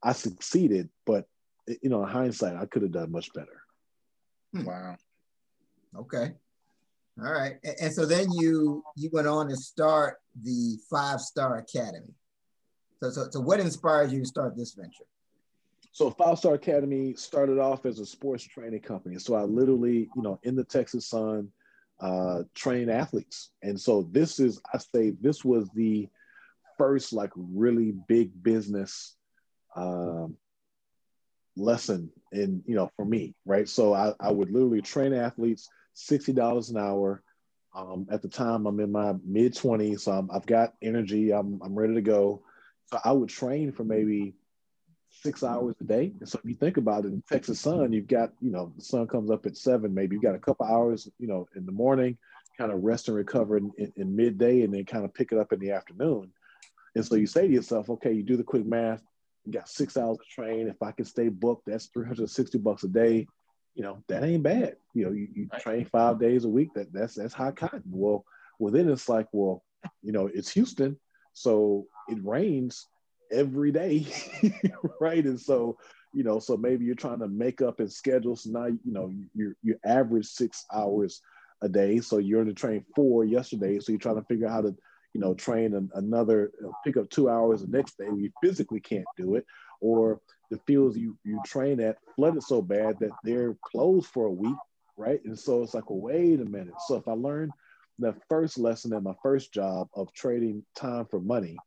I 0.03 0.13
succeeded. 0.13 0.89
But 1.05 1.25
you 1.81 1.89
know, 1.89 2.03
in 2.03 2.09
hindsight, 2.09 2.55
I 2.55 2.65
could 2.65 2.83
have 2.83 2.91
done 2.91 3.11
much 3.11 3.33
better. 3.33 3.63
Wow. 4.53 4.97
Okay. 5.97 6.33
All 7.19 7.31
right. 7.31 7.55
And, 7.63 7.75
and 7.81 7.93
so 7.93 8.05
then 8.05 8.31
you 8.31 8.83
you 8.95 9.09
went 9.11 9.27
on 9.27 9.49
to 9.49 9.55
start 9.55 10.17
the 10.43 10.77
Five 10.89 11.21
Star 11.21 11.57
Academy. 11.57 12.13
So, 13.01 13.09
so, 13.11 13.27
so 13.31 13.39
what 13.39 13.59
inspired 13.59 14.11
you 14.11 14.19
to 14.19 14.25
start 14.25 14.57
this 14.57 14.73
venture? 14.73 15.05
So 15.91 16.11
Five 16.11 16.37
Star 16.37 16.53
Academy 16.53 17.15
started 17.15 17.59
off 17.59 17.85
as 17.85 17.99
a 17.99 18.05
sports 18.05 18.43
training 18.43 18.81
company. 18.81 19.17
So 19.17 19.35
I 19.35 19.43
literally, 19.43 20.09
you 20.15 20.21
know, 20.21 20.39
in 20.43 20.55
the 20.55 20.63
Texas 20.63 21.07
Sun, 21.07 21.49
uh, 21.99 22.43
train 22.53 22.89
athletes. 22.89 23.51
And 23.63 23.79
so 23.79 24.07
this 24.11 24.39
is, 24.39 24.61
I 24.73 24.77
say, 24.77 25.13
this 25.19 25.43
was 25.43 25.69
the 25.73 26.07
first 26.77 27.13
like 27.13 27.31
really 27.35 27.93
big 28.07 28.31
business 28.41 29.15
um, 29.75 30.35
lesson 31.55 32.11
in, 32.31 32.63
you 32.65 32.75
know, 32.75 32.89
for 32.95 33.05
me, 33.05 33.35
right? 33.45 33.67
So 33.67 33.93
I, 33.93 34.13
I 34.19 34.31
would 34.31 34.51
literally 34.51 34.81
train 34.81 35.13
athletes 35.13 35.69
$60 35.95 36.69
an 36.69 36.77
hour. 36.77 37.23
Um, 37.75 38.07
at 38.09 38.21
the 38.21 38.29
time, 38.29 38.65
I'm 38.65 38.79
in 38.79 38.91
my 38.91 39.13
mid 39.25 39.53
20s, 39.53 40.01
so 40.01 40.11
i 40.11 40.33
have 40.33 40.45
got 40.45 40.73
energy. 40.81 41.31
I'm, 41.31 41.59
I'm 41.63 41.75
ready 41.75 41.95
to 41.95 42.01
go. 42.01 42.43
So 42.85 42.99
I 43.03 43.11
would 43.11 43.29
train 43.29 43.71
for 43.71 43.83
maybe 43.83 44.33
six 45.09 45.43
hours 45.43 45.75
a 45.81 45.83
day. 45.83 46.13
And 46.19 46.27
so 46.27 46.39
if 46.43 46.49
you 46.49 46.55
think 46.55 46.77
about 46.77 47.05
it, 47.05 47.09
in 47.09 47.23
Texas 47.29 47.59
sun, 47.59 47.91
you've 47.91 48.07
got, 48.07 48.31
you 48.41 48.51
know, 48.51 48.71
the 48.75 48.83
sun 48.83 49.07
comes 49.07 49.29
up 49.29 49.45
at 49.45 49.57
seven, 49.57 49.93
maybe 49.93 50.15
you've 50.15 50.23
got 50.23 50.35
a 50.35 50.39
couple 50.39 50.65
hours, 50.65 51.09
you 51.19 51.27
know, 51.27 51.47
in 51.55 51.65
the 51.65 51.71
morning, 51.71 52.17
kind 52.57 52.71
of 52.71 52.83
rest 52.83 53.07
and 53.07 53.17
recover 53.17 53.57
in, 53.57 53.71
in, 53.77 53.93
in 53.95 54.15
midday, 54.15 54.61
and 54.61 54.73
then 54.73 54.85
kind 54.85 55.05
of 55.05 55.13
pick 55.13 55.31
it 55.31 55.37
up 55.37 55.53
in 55.53 55.59
the 55.59 55.71
afternoon. 55.71 56.31
And 56.97 57.05
so 57.05 57.15
you 57.15 57.27
say 57.27 57.47
to 57.47 57.53
yourself, 57.53 57.89
okay, 57.89 58.11
you 58.11 58.23
do 58.23 58.37
the 58.37 58.43
quick 58.43 58.65
math, 58.65 59.01
you 59.45 59.53
got 59.53 59.69
six 59.69 59.95
hours 59.95 60.17
to 60.17 60.25
train. 60.29 60.67
If 60.67 60.81
I 60.81 60.91
can 60.91 61.05
stay 61.05 61.29
booked, 61.29 61.67
that's 61.67 61.85
360 61.87 62.57
bucks 62.57 62.83
a 62.83 62.89
day 62.89 63.27
you 63.77 63.83
know 63.83 64.03
that 64.07 64.23
ain't 64.23 64.41
bad. 64.41 64.75
You 64.95 65.05
know, 65.05 65.11
you, 65.11 65.27
you 65.35 65.49
train 65.59 65.85
five 65.85 66.19
days 66.19 66.45
a 66.45 66.49
week. 66.49 66.69
That 66.73 66.91
that's 66.91 67.13
that's 67.13 67.33
hot 67.33 67.55
cotton. 67.55 67.83
Well, 67.91 68.25
well 68.59 68.73
then 68.73 68.89
it's 68.89 69.07
like, 69.07 69.27
well, 69.31 69.63
you 70.01 70.11
know, 70.11 70.27
it's 70.33 70.51
Houston, 70.53 70.99
so 71.33 71.85
it 72.09 72.17
rains 72.23 72.87
every 73.31 73.71
day, 73.71 74.07
right? 74.99 75.23
And 75.23 75.39
so, 75.39 75.77
you 76.11 76.23
know, 76.23 76.39
so 76.39 76.57
maybe 76.57 76.85
you're 76.85 76.95
trying 76.95 77.19
to 77.19 77.27
make 77.27 77.61
up 77.61 77.79
in 77.79 77.87
schedules. 77.87 78.45
So 78.45 78.49
now, 78.49 78.65
you 78.65 78.79
know, 78.85 79.13
you 79.35 79.53
you 79.61 79.77
average 79.85 80.25
six 80.25 80.65
hours 80.73 81.21
a 81.61 81.69
day, 81.69 81.99
so 81.99 82.17
you're 82.17 82.43
going 82.43 82.53
to 82.53 82.59
train 82.59 82.83
four 82.95 83.25
yesterday. 83.25 83.77
So 83.77 83.91
you're 83.91 83.99
trying 83.99 84.19
to 84.19 84.25
figure 84.25 84.47
out 84.47 84.53
how 84.53 84.61
to, 84.61 84.75
you 85.17 85.23
know, 85.23 85.33
train 85.33 85.73
an, 85.73 85.89
another, 85.95 86.51
pick 86.85 86.95
up 86.95 87.09
two 87.09 87.27
hours 87.27 87.61
the 87.61 87.75
next 87.75 87.97
day. 87.97 88.05
You 88.05 88.31
physically 88.39 88.79
can't 88.79 89.07
do 89.17 89.33
it, 89.33 89.47
or 89.81 90.21
the 90.51 90.59
fields 90.67 90.95
you 90.95 91.17
you 91.23 91.41
train 91.43 91.79
at 91.79 91.97
flooded 92.15 92.43
so 92.43 92.61
bad 92.61 92.99
that 92.99 93.09
they're 93.23 93.57
closed 93.65 94.05
for 94.11 94.27
a 94.27 94.31
week, 94.31 94.55
right? 94.95 95.19
And 95.25 95.37
so 95.37 95.63
it's 95.63 95.73
like, 95.73 95.89
well, 95.89 96.01
wait 96.01 96.39
a 96.39 96.45
minute. 96.45 96.75
So 96.87 96.97
if 96.97 97.07
I 97.07 97.13
learned 97.13 97.51
the 97.97 98.13
first 98.29 98.59
lesson 98.59 98.93
in 98.93 99.01
my 99.01 99.15
first 99.23 99.51
job 99.51 99.87
of 99.95 100.13
trading 100.13 100.63
time 100.75 101.07
for 101.09 101.19
money, 101.19 101.57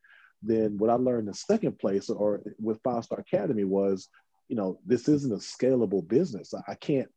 then 0.45 0.79
what 0.79 0.91
I 0.91 0.95
learned 0.95 1.27
in 1.27 1.35
second 1.35 1.77
place 1.81 2.09
or 2.09 2.43
with 2.61 2.81
Five 2.85 3.03
Star 3.03 3.19
Academy 3.19 3.65
was, 3.65 4.09
you 4.47 4.55
know, 4.55 4.79
this 4.87 5.09
isn't 5.09 5.33
a 5.33 5.39
scalable 5.39 6.07
business. 6.07 6.55
I 6.69 6.77
can't 6.77 7.09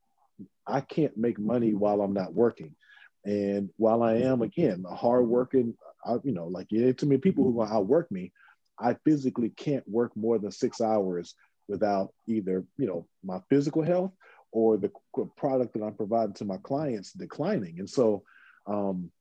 I 0.66 0.82
can't 0.82 1.16
make 1.16 1.38
money 1.38 1.76
while 1.76 2.02
I'm 2.02 2.14
not 2.14 2.34
working. 2.34 2.76
And 3.24 3.70
while 3.78 4.02
I 4.02 4.16
am 4.16 4.42
again 4.42 4.84
a 4.90 4.96
hardworking, 4.96 5.76
I, 6.06 6.16
you 6.24 6.34
know, 6.34 6.48
like 6.48 6.68
yeah, 6.70 6.92
too 6.92 7.06
many 7.06 7.20
people 7.20 7.44
who 7.44 7.62
outwork 7.64 8.12
me, 8.12 8.32
I 8.80 8.96
physically 9.06 9.50
can't 9.50 9.88
work 9.88 10.16
more 10.16 10.40
than 10.40 10.52
six 10.52 10.82
hours 10.82 11.36
without 11.68 12.14
either 12.28 12.66
you 12.78 12.88
know 12.88 13.08
my 13.24 13.40
physical 13.50 13.84
health 13.84 14.12
or 14.52 14.78
the 14.78 14.92
product 15.36 15.74
that 15.74 15.84
I'm 15.84 15.96
providing 15.96 16.36
to 16.36 16.46
my 16.46 16.58
clients 16.58 17.12
declining. 17.12 17.80
And 17.80 17.90
so, 17.90 18.24
um, 18.68 19.12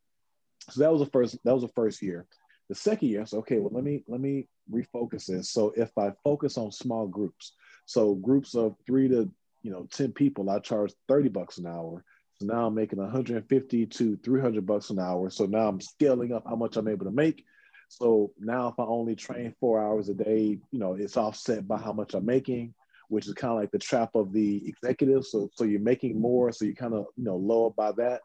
so 0.69 0.81
that 0.81 0.93
was 0.93 1.01
the 1.01 1.11
first 1.11 1.39
that 1.45 1.55
was 1.55 1.63
the 1.63 1.69
first 1.69 2.03
year. 2.03 2.27
The 2.69 2.75
second 2.75 3.09
year, 3.09 3.27
so 3.27 3.39
okay, 3.39 3.59
well 3.59 3.73
let 3.73 3.85
me 3.85 4.05
let 4.07 4.21
me 4.21 4.49
refocus 4.71 5.27
this. 5.27 5.51
So 5.51 5.73
if 5.77 5.91
I 5.99 6.13
focus 6.23 6.57
on 6.57 6.71
small 6.71 7.07
groups, 7.07 7.55
so 7.87 8.15
groups 8.15 8.55
of 8.55 8.77
three 8.87 9.09
to 9.09 9.31
you 9.63 9.71
know 9.71 9.89
10 9.93 10.13
people, 10.13 10.49
I 10.51 10.59
charge 10.59 10.93
30 11.09 11.29
bucks 11.31 11.59
an 11.59 11.67
hour. 11.67 12.05
So 12.43 12.53
now 12.53 12.67
I'm 12.67 12.75
making 12.75 12.99
150 12.99 13.87
to 13.87 14.17
300 14.17 14.67
bucks 14.67 14.91
an 14.91 14.99
hour. 14.99 15.31
So 15.31 15.47
now 15.47 15.69
I'm 15.69 15.81
scaling 15.81 16.33
up 16.33 16.43
how 16.45 16.57
much 16.57 16.77
I'm 16.77 16.89
able 16.89 17.05
to 17.05 17.13
make. 17.13 17.45
So 17.89 18.33
now 18.41 18.67
if 18.69 18.75
I 18.81 18.83
only 18.83 19.15
train 19.15 19.55
four 19.61 19.81
hours 19.81 20.09
a 20.09 20.15
day, 20.15 20.59
you 20.73 20.79
know, 20.79 20.95
it's 20.95 21.17
offset 21.17 21.69
by 21.69 21.79
how 21.79 21.93
much 21.93 22.15
I'm 22.15 22.27
making, 22.27 22.75
which 23.09 23.29
is 23.29 23.35
kind 23.35 23.53
of 23.53 23.61
like 23.61 23.71
the 23.71 23.79
trap 23.79 24.17
of 24.17 24.33
the 24.33 24.61
executive. 24.67 25.25
So 25.25 25.51
so 25.55 25.63
you're 25.63 25.81
making 25.81 26.21
more, 26.21 26.51
so 26.51 26.65
you're 26.65 26.75
kind 26.75 26.95
of 26.95 27.07
you 27.17 27.25
know 27.25 27.37
lower 27.37 27.71
by 27.71 27.93
that. 27.93 28.23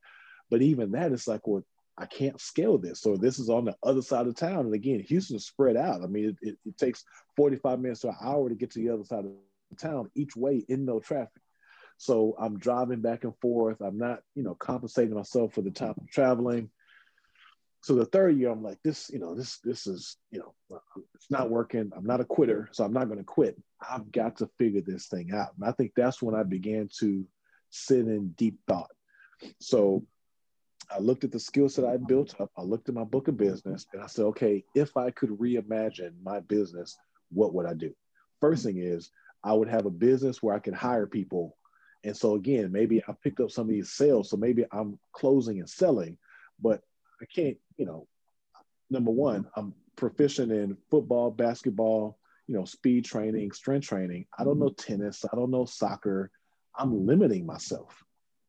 But 0.49 0.63
even 0.63 0.91
that, 0.93 1.11
it's 1.11 1.28
like, 1.28 1.45
well, 1.45 1.63
I 1.95 2.07
can't 2.07 2.41
scale 2.41 2.80
this. 2.80 3.01
So 3.01 3.18
this 3.18 3.38
is 3.38 3.49
on 3.49 3.65
the 3.65 3.76
other 3.84 4.01
side 4.01 4.26
of 4.26 4.36
town. 4.36 4.65
And 4.65 4.74
again, 4.74 5.01
Houston's 5.01 5.45
spread 5.45 5.78
out. 5.78 6.01
I 6.01 6.07
mean, 6.07 6.30
it, 6.30 6.38
it, 6.41 6.57
it 6.65 6.78
takes 6.78 7.03
45 7.36 7.80
minutes 7.82 8.01
to 8.01 8.09
an 8.09 8.15
hour 8.20 8.49
to 8.49 8.55
get 8.55 8.72
to 8.72 8.80
the 8.80 8.89
other 8.89 9.03
side 9.03 9.26
of 9.26 9.78
town 9.78 10.09
each 10.15 10.36
way 10.36 10.65
in 10.70 10.86
no 10.86 10.99
traffic. 10.99 11.41
So 11.98 12.36
I'm 12.39 12.60
driving 12.60 13.02
back 13.02 13.24
and 13.24 13.34
forth. 13.41 13.82
I'm 13.82 13.98
not, 13.98 14.20
you 14.36 14.43
know, 14.43 14.56
compensating 14.56 15.16
myself 15.16 15.54
for 15.54 15.62
the 15.62 15.72
time 15.72 15.95
of 15.98 16.10
traveling. 16.10 16.70
So 17.82 17.95
the 17.95 18.06
third 18.06 18.38
year, 18.38 18.52
I'm 18.52 18.64
like, 18.64 18.80
this, 18.84 19.10
you 19.12 19.20
know, 19.20 19.36
this, 19.36 19.60
this 19.64 19.88
is, 19.88 20.18
you 20.32 20.39
know, 20.39 20.80
it's 21.16 21.32
not 21.32 21.50
working. 21.50 21.91
I'm 21.95 22.06
not 22.06 22.22
a 22.22 22.26
quitter, 22.26 22.70
so 22.72 22.84
I'm 22.84 22.93
not 22.93 23.06
going 23.06 23.20
to 23.20 23.24
quit. 23.24 23.58
I've 23.88 24.12
got 24.12 24.38
to 24.38 24.50
figure 24.58 24.82
this 24.82 25.08
thing 25.08 25.32
out. 25.34 25.54
And 25.58 25.68
I 25.68 25.72
think 25.72 25.93
that's 25.95 26.22
when 26.22 26.36
I 26.36 26.43
began 26.43 26.89
to 27.00 27.26
sit 27.70 28.00
in 28.00 28.30
deep 28.30 28.60
thought. 28.68 28.91
So 29.60 30.06
I 30.91 31.00
looked 31.00 31.24
at 31.24 31.32
the 31.32 31.39
skills 31.39 31.76
that 31.76 31.86
I 31.86 31.98
built 31.98 32.39
up. 32.39 32.52
I 32.58 32.62
looked 32.62 32.89
at 32.89 32.95
my 32.95 33.04
book 33.04 33.28
of 33.28 33.38
business 33.38 33.86
and 33.93 34.02
I 34.02 34.08
said, 34.08 34.26
okay, 34.26 34.64
if 34.74 34.98
I 34.98 35.12
could 35.12 35.30
reimagine 35.30 36.14
my 36.24 36.39
business, 36.41 36.98
what 37.32 37.54
would 37.54 37.66
I 37.66 37.74
do? 37.74 37.93
First 38.39 38.64
thing 38.64 38.78
is, 38.78 39.12
I 39.43 39.54
would 39.54 39.70
have 39.70 39.86
a 39.86 39.91
business 39.91 40.41
where 40.41 40.56
I 40.56 40.60
can 40.60 40.74
hire 40.74 41.08
people. 41.08 41.56
And 42.04 42.16
so, 42.16 42.36
again, 42.36 42.72
maybe 42.72 43.04
I 43.08 43.14
picked 43.24 43.39
up 43.39 43.52
some 43.52 43.64
of 43.64 43.70
these 43.70 43.91
sales. 43.91 44.30
So 44.30 44.38
maybe 44.38 44.66
I'm 44.72 45.00
closing 45.12 45.60
and 45.60 45.70
selling, 45.70 46.18
but 46.62 46.82
I 47.22 47.26
can't, 47.26 47.58
you 47.78 47.86
know, 47.86 48.08
number 48.89 49.12
one, 49.12 49.48
I'm 49.56 49.74
proficient 49.95 50.52
in 50.52 50.78
football, 50.89 51.32
basketball, 51.32 52.18
you 52.48 52.56
know, 52.56 52.66
speed 52.66 53.06
training, 53.06 53.52
strength 53.52 53.88
training. 53.88 54.26
I 54.38 54.43
don't 54.43 54.60
know 54.60 54.70
tennis. 54.70 55.26
I 55.32 55.36
don't 55.36 55.52
know 55.52 55.66
soccer. 55.66 56.32
I'm 56.78 57.06
limiting 57.06 57.45
myself. 57.45 58.04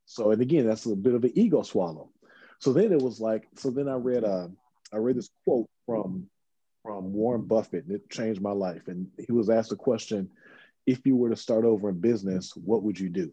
So, 0.07 0.30
and 0.30 0.40
again, 0.40 0.66
that's 0.66 0.86
a 0.86 0.94
bit 0.94 1.14
of 1.14 1.24
an 1.24 1.32
ego 1.34 1.62
swallow. 1.62 2.11
So 2.61 2.72
then 2.72 2.92
it 2.92 3.01
was 3.01 3.20
like, 3.20 3.49
so 3.57 3.70
then 3.70 3.88
I 3.88 3.94
read 3.94 4.24
uh 4.24 4.49
I 4.92 4.96
read 4.96 5.16
this 5.16 5.30
quote 5.44 5.68
from 5.86 6.28
from 6.82 7.12
Warren 7.12 7.42
Buffett 7.42 7.84
and 7.84 7.94
it 7.94 8.09
changed 8.11 8.40
my 8.40 8.53
life. 8.53 8.88
And 8.88 9.09
he 9.18 9.32
was 9.32 9.51
asked 9.51 9.72
a 9.72 9.76
question, 9.76 10.30
if 10.89 11.05
you 11.05 11.16
were 11.16 11.30
to 11.30 11.36
start 11.36 11.64
over 11.64 11.91
in 11.91 12.01
business, 12.01 12.53
what 12.57 12.82
would 12.82 12.99
you 12.99 13.09
do? 13.09 13.32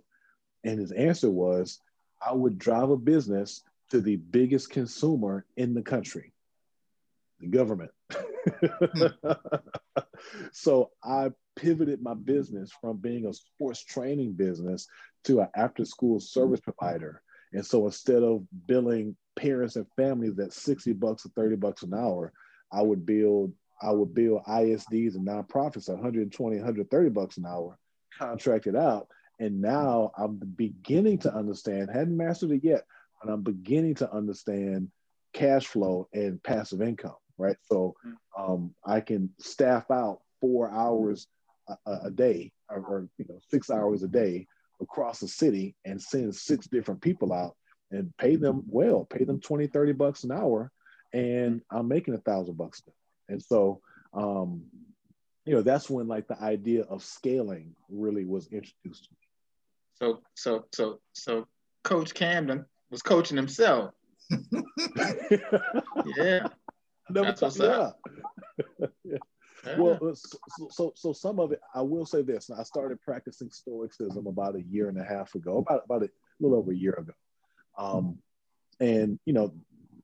And 0.64 0.80
his 0.80 0.92
answer 0.92 1.30
was, 1.30 1.80
I 2.26 2.34
would 2.34 2.58
drive 2.58 2.90
a 2.90 2.98
business 2.98 3.64
to 3.92 4.02
the 4.02 4.18
biggest 4.18 4.70
consumer 4.70 5.46
in 5.56 5.74
the 5.74 5.82
country, 5.82 6.34
the 7.40 7.48
government. 7.48 7.92
so 10.52 10.92
I 11.04 11.32
pivoted 11.56 12.02
my 12.02 12.14
business 12.14 12.72
from 12.82 12.98
being 12.98 13.26
a 13.26 13.34
sports 13.34 13.84
training 13.84 14.34
business 14.34 14.88
to 15.24 15.42
an 15.42 15.48
after 15.56 15.86
school 15.86 16.20
service 16.20 16.60
provider 16.60 17.22
and 17.56 17.66
so 17.66 17.86
instead 17.86 18.22
of 18.22 18.46
billing 18.68 19.16
parents 19.38 19.78
and 19.78 19.86
families 19.96 20.38
at 20.40 20.52
60 20.52 20.92
bucks 20.94 21.26
or 21.26 21.30
30 21.30 21.56
bucks 21.56 21.84
an 21.84 21.94
hour, 21.94 22.34
I 22.72 22.82
would 22.82 23.06
build 23.06 23.54
I 23.82 23.92
would 23.92 24.14
bill 24.14 24.42
ISDs 24.48 25.16
and 25.16 25.28
nonprofits 25.28 25.90
120, 25.90 26.58
130 26.58 27.10
bucks 27.10 27.38
an 27.38 27.46
hour, 27.46 27.78
contracted 28.18 28.76
out. 28.76 29.08
And 29.40 29.62
now 29.62 30.12
I'm 30.18 30.38
beginning 30.38 31.20
to 31.20 31.34
understand, 31.34 31.90
hadn't 31.92 32.16
mastered 32.16 32.52
it 32.52 32.64
yet, 32.64 32.86
but 33.22 33.32
I'm 33.32 33.42
beginning 33.42 33.96
to 33.96 34.12
understand 34.12 34.90
cash 35.34 35.68
flow 35.68 36.08
and 36.14 36.42
passive 36.42 36.82
income, 36.82 37.16
right? 37.38 37.58
So 37.64 37.96
um, 38.38 38.74
I 38.86 39.02
can 39.02 39.30
staff 39.40 39.92
out 39.92 40.22
four 40.40 40.70
hours 40.70 41.28
a, 41.68 41.98
a 42.06 42.12
day 42.12 42.52
or, 42.70 42.78
or, 42.78 43.10
you 43.18 43.26
know 43.28 43.40
six 43.50 43.70
hours 43.70 44.04
a 44.04 44.08
day 44.08 44.48
across 44.82 45.20
the 45.20 45.28
city 45.28 45.76
and 45.86 46.02
send 46.02 46.36
six 46.36 46.68
different 46.68 47.02
people 47.02 47.34
out 47.34 47.56
and 47.92 48.16
pay 48.18 48.36
them 48.36 48.64
well, 48.68 49.06
pay 49.06 49.24
them 49.24 49.40
20, 49.40 49.68
30 49.68 49.94
bucks 49.94 50.24
an 50.24 50.32
hour, 50.32 50.72
and 51.14 51.62
I'm 51.72 51.88
making 51.88 52.14
a 52.14 52.20
thousand 52.20 52.58
bucks. 52.58 52.82
And 53.30 53.42
so, 53.42 53.82
um, 54.14 54.64
you 55.46 55.54
know, 55.54 55.62
that's 55.62 55.90
when 55.90 56.08
like 56.08 56.28
the 56.28 56.42
idea 56.42 56.84
of 56.84 57.04
scaling 57.04 57.76
really 57.90 58.26
was 58.26 58.48
introduced 58.48 59.06
to 59.06 59.10
me. 59.12 59.18
So, 59.96 60.22
so, 60.36 60.66
so, 60.74 61.00
so 61.14 61.48
Coach 61.84 62.14
Camden 62.14 62.66
was 62.90 63.02
coaching 63.02 63.38
himself. 63.38 63.92
yeah. 66.18 66.48
Never 67.10 67.28
That's 67.28 67.42
what's 67.42 67.60
up. 67.60 68.00
yeah. 69.04 69.18
Well, 69.78 70.00
uh, 70.02 70.14
so, 70.16 70.68
so, 70.70 70.94
so 70.96 71.14
some 71.14 71.40
of 71.40 71.52
it, 71.52 71.60
I 71.74 71.82
will 71.82 72.06
say 72.06 72.22
this. 72.22 72.50
I 72.50 72.64
started 72.64 73.02
practicing 73.02 73.50
Stoicism 73.50 74.28
about 74.28 74.56
a 74.56 74.62
year 74.62 74.90
and 74.90 75.00
a 75.00 75.04
half 75.04 75.34
ago, 75.36 75.58
about 75.58 75.84
about 75.86 76.04
a 76.04 76.10
little 76.40 76.58
over 76.58 76.72
a 76.72 76.76
year 76.76 76.94
ago. 76.94 77.14
Um, 77.78 78.20
and 78.80 79.20
you 79.26 79.34
know, 79.34 79.54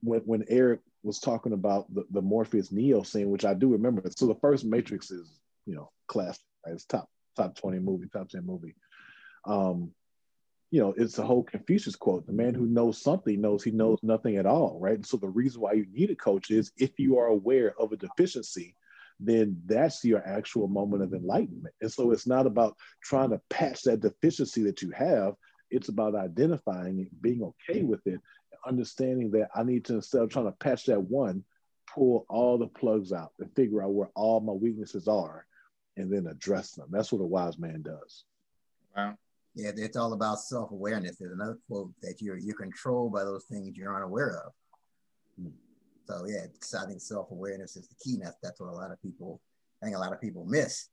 when 0.01 0.21
when 0.21 0.45
Eric 0.47 0.79
was 1.03 1.19
talking 1.19 1.53
about 1.53 1.93
the, 1.93 2.05
the 2.11 2.21
Morpheus 2.21 2.71
Neo 2.71 3.03
scene, 3.03 3.29
which 3.29 3.45
I 3.45 3.53
do 3.53 3.69
remember. 3.69 4.03
So 4.15 4.27
the 4.27 4.35
first 4.35 4.65
Matrix 4.65 5.11
is, 5.11 5.39
you 5.65 5.75
know, 5.75 5.91
classic. 6.07 6.41
Right? 6.65 6.73
It's 6.73 6.85
top 6.85 7.09
top 7.35 7.55
twenty 7.55 7.79
movie, 7.79 8.07
top 8.11 8.29
ten 8.29 8.45
movie. 8.45 8.75
Um, 9.45 9.91
you 10.69 10.79
know, 10.79 10.93
it's 10.95 11.17
a 11.17 11.23
whole 11.23 11.43
Confucius 11.43 11.95
quote: 11.95 12.25
"The 12.27 12.33
man 12.33 12.53
who 12.53 12.65
knows 12.65 13.01
something 13.01 13.41
knows 13.41 13.63
he 13.63 13.71
knows 13.71 13.99
nothing 14.03 14.37
at 14.37 14.45
all." 14.45 14.79
Right. 14.79 14.95
And 14.95 15.05
so 15.05 15.17
the 15.17 15.29
reason 15.29 15.61
why 15.61 15.73
you 15.73 15.85
need 15.91 16.11
a 16.11 16.15
coach 16.15 16.51
is 16.51 16.71
if 16.77 16.99
you 16.99 17.17
are 17.17 17.27
aware 17.27 17.73
of 17.79 17.91
a 17.91 17.97
deficiency 17.97 18.75
then 19.21 19.61
that's 19.67 20.03
your 20.03 20.25
actual 20.27 20.67
moment 20.67 21.03
of 21.03 21.13
enlightenment. 21.13 21.73
And 21.81 21.91
so 21.91 22.11
it's 22.11 22.25
not 22.25 22.47
about 22.47 22.75
trying 23.03 23.29
to 23.29 23.41
patch 23.49 23.83
that 23.83 24.01
deficiency 24.01 24.63
that 24.63 24.81
you 24.81 24.91
have. 24.91 25.35
It's 25.69 25.89
about 25.89 26.15
identifying 26.15 26.99
it, 26.99 27.21
being 27.21 27.43
okay 27.43 27.83
with 27.83 28.05
it, 28.07 28.19
understanding 28.65 29.31
that 29.31 29.49
I 29.55 29.63
need 29.63 29.85
to, 29.85 29.95
instead 29.95 30.21
of 30.21 30.29
trying 30.29 30.45
to 30.45 30.51
patch 30.51 30.85
that 30.85 31.01
one, 31.01 31.43
pull 31.93 32.25
all 32.29 32.57
the 32.57 32.67
plugs 32.67 33.11
out 33.11 33.33
and 33.39 33.53
figure 33.55 33.83
out 33.83 33.93
where 33.93 34.09
all 34.15 34.39
my 34.39 34.53
weaknesses 34.53 35.07
are 35.07 35.45
and 35.97 36.11
then 36.11 36.27
address 36.27 36.71
them. 36.71 36.87
That's 36.89 37.11
what 37.11 37.21
a 37.21 37.25
wise 37.25 37.57
man 37.57 37.81
does. 37.81 38.23
Wow. 38.95 39.17
Yeah, 39.55 39.71
it's 39.75 39.97
all 39.97 40.13
about 40.13 40.39
self-awareness. 40.39 41.17
There's 41.17 41.33
another 41.33 41.57
quote 41.67 41.91
that 42.01 42.21
you're 42.21 42.37
you're 42.37 42.55
controlled 42.55 43.11
by 43.11 43.25
those 43.25 43.43
things 43.43 43.75
you're 43.75 43.93
unaware 43.93 44.41
of. 44.45 44.53
Hmm. 45.37 45.49
So 46.05 46.25
yeah, 46.25 46.45
I 46.81 46.85
think 46.85 47.01
self-awareness 47.01 47.75
is 47.75 47.87
the 47.87 47.95
key. 47.95 48.17
That's, 48.23 48.37
that's 48.41 48.61
what 48.61 48.69
a 48.69 48.71
lot 48.71 48.91
of 48.91 49.01
people, 49.01 49.41
I 49.81 49.85
think 49.85 49.97
a 49.97 49.99
lot 49.99 50.13
of 50.13 50.21
people 50.21 50.45
miss. 50.45 50.87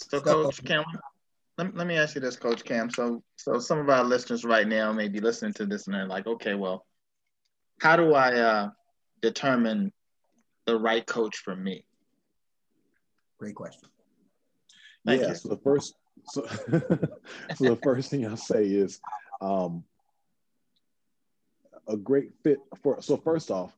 So, 0.00 0.18
so 0.18 0.20
Coach 0.20 0.62
Cam, 0.64 0.84
let, 1.58 1.74
let 1.76 1.86
me 1.86 1.96
ask 1.96 2.14
you 2.14 2.20
this, 2.20 2.36
Coach 2.36 2.64
Cam. 2.64 2.90
So, 2.90 3.22
so 3.36 3.58
some 3.58 3.78
of 3.78 3.88
our 3.88 4.04
listeners 4.04 4.44
right 4.44 4.66
now 4.66 4.92
may 4.92 5.08
be 5.08 5.20
listening 5.20 5.52
to 5.54 5.66
this 5.66 5.86
and 5.86 5.94
they're 5.94 6.06
like, 6.06 6.26
okay, 6.26 6.54
well, 6.54 6.84
how 7.80 7.96
do 7.96 8.14
I 8.14 8.32
uh, 8.32 8.68
determine 9.22 9.92
the 10.66 10.78
right 10.78 11.06
coach 11.06 11.38
for 11.38 11.54
me? 11.54 11.84
Great 13.38 13.54
question. 13.54 13.88
Thank 15.06 15.22
yeah. 15.22 15.28
You. 15.28 15.34
So 15.34 15.48
the 15.48 15.58
first, 15.58 15.94
so, 16.28 16.46
so 17.56 17.64
the 17.64 17.78
first 17.82 18.10
thing 18.10 18.26
I'll 18.26 18.36
say 18.36 18.64
is, 18.64 19.00
um, 19.40 19.84
a 21.88 21.96
great 21.96 22.32
fit 22.42 22.58
for. 22.82 23.00
So 23.02 23.16
first 23.16 23.50
off, 23.50 23.72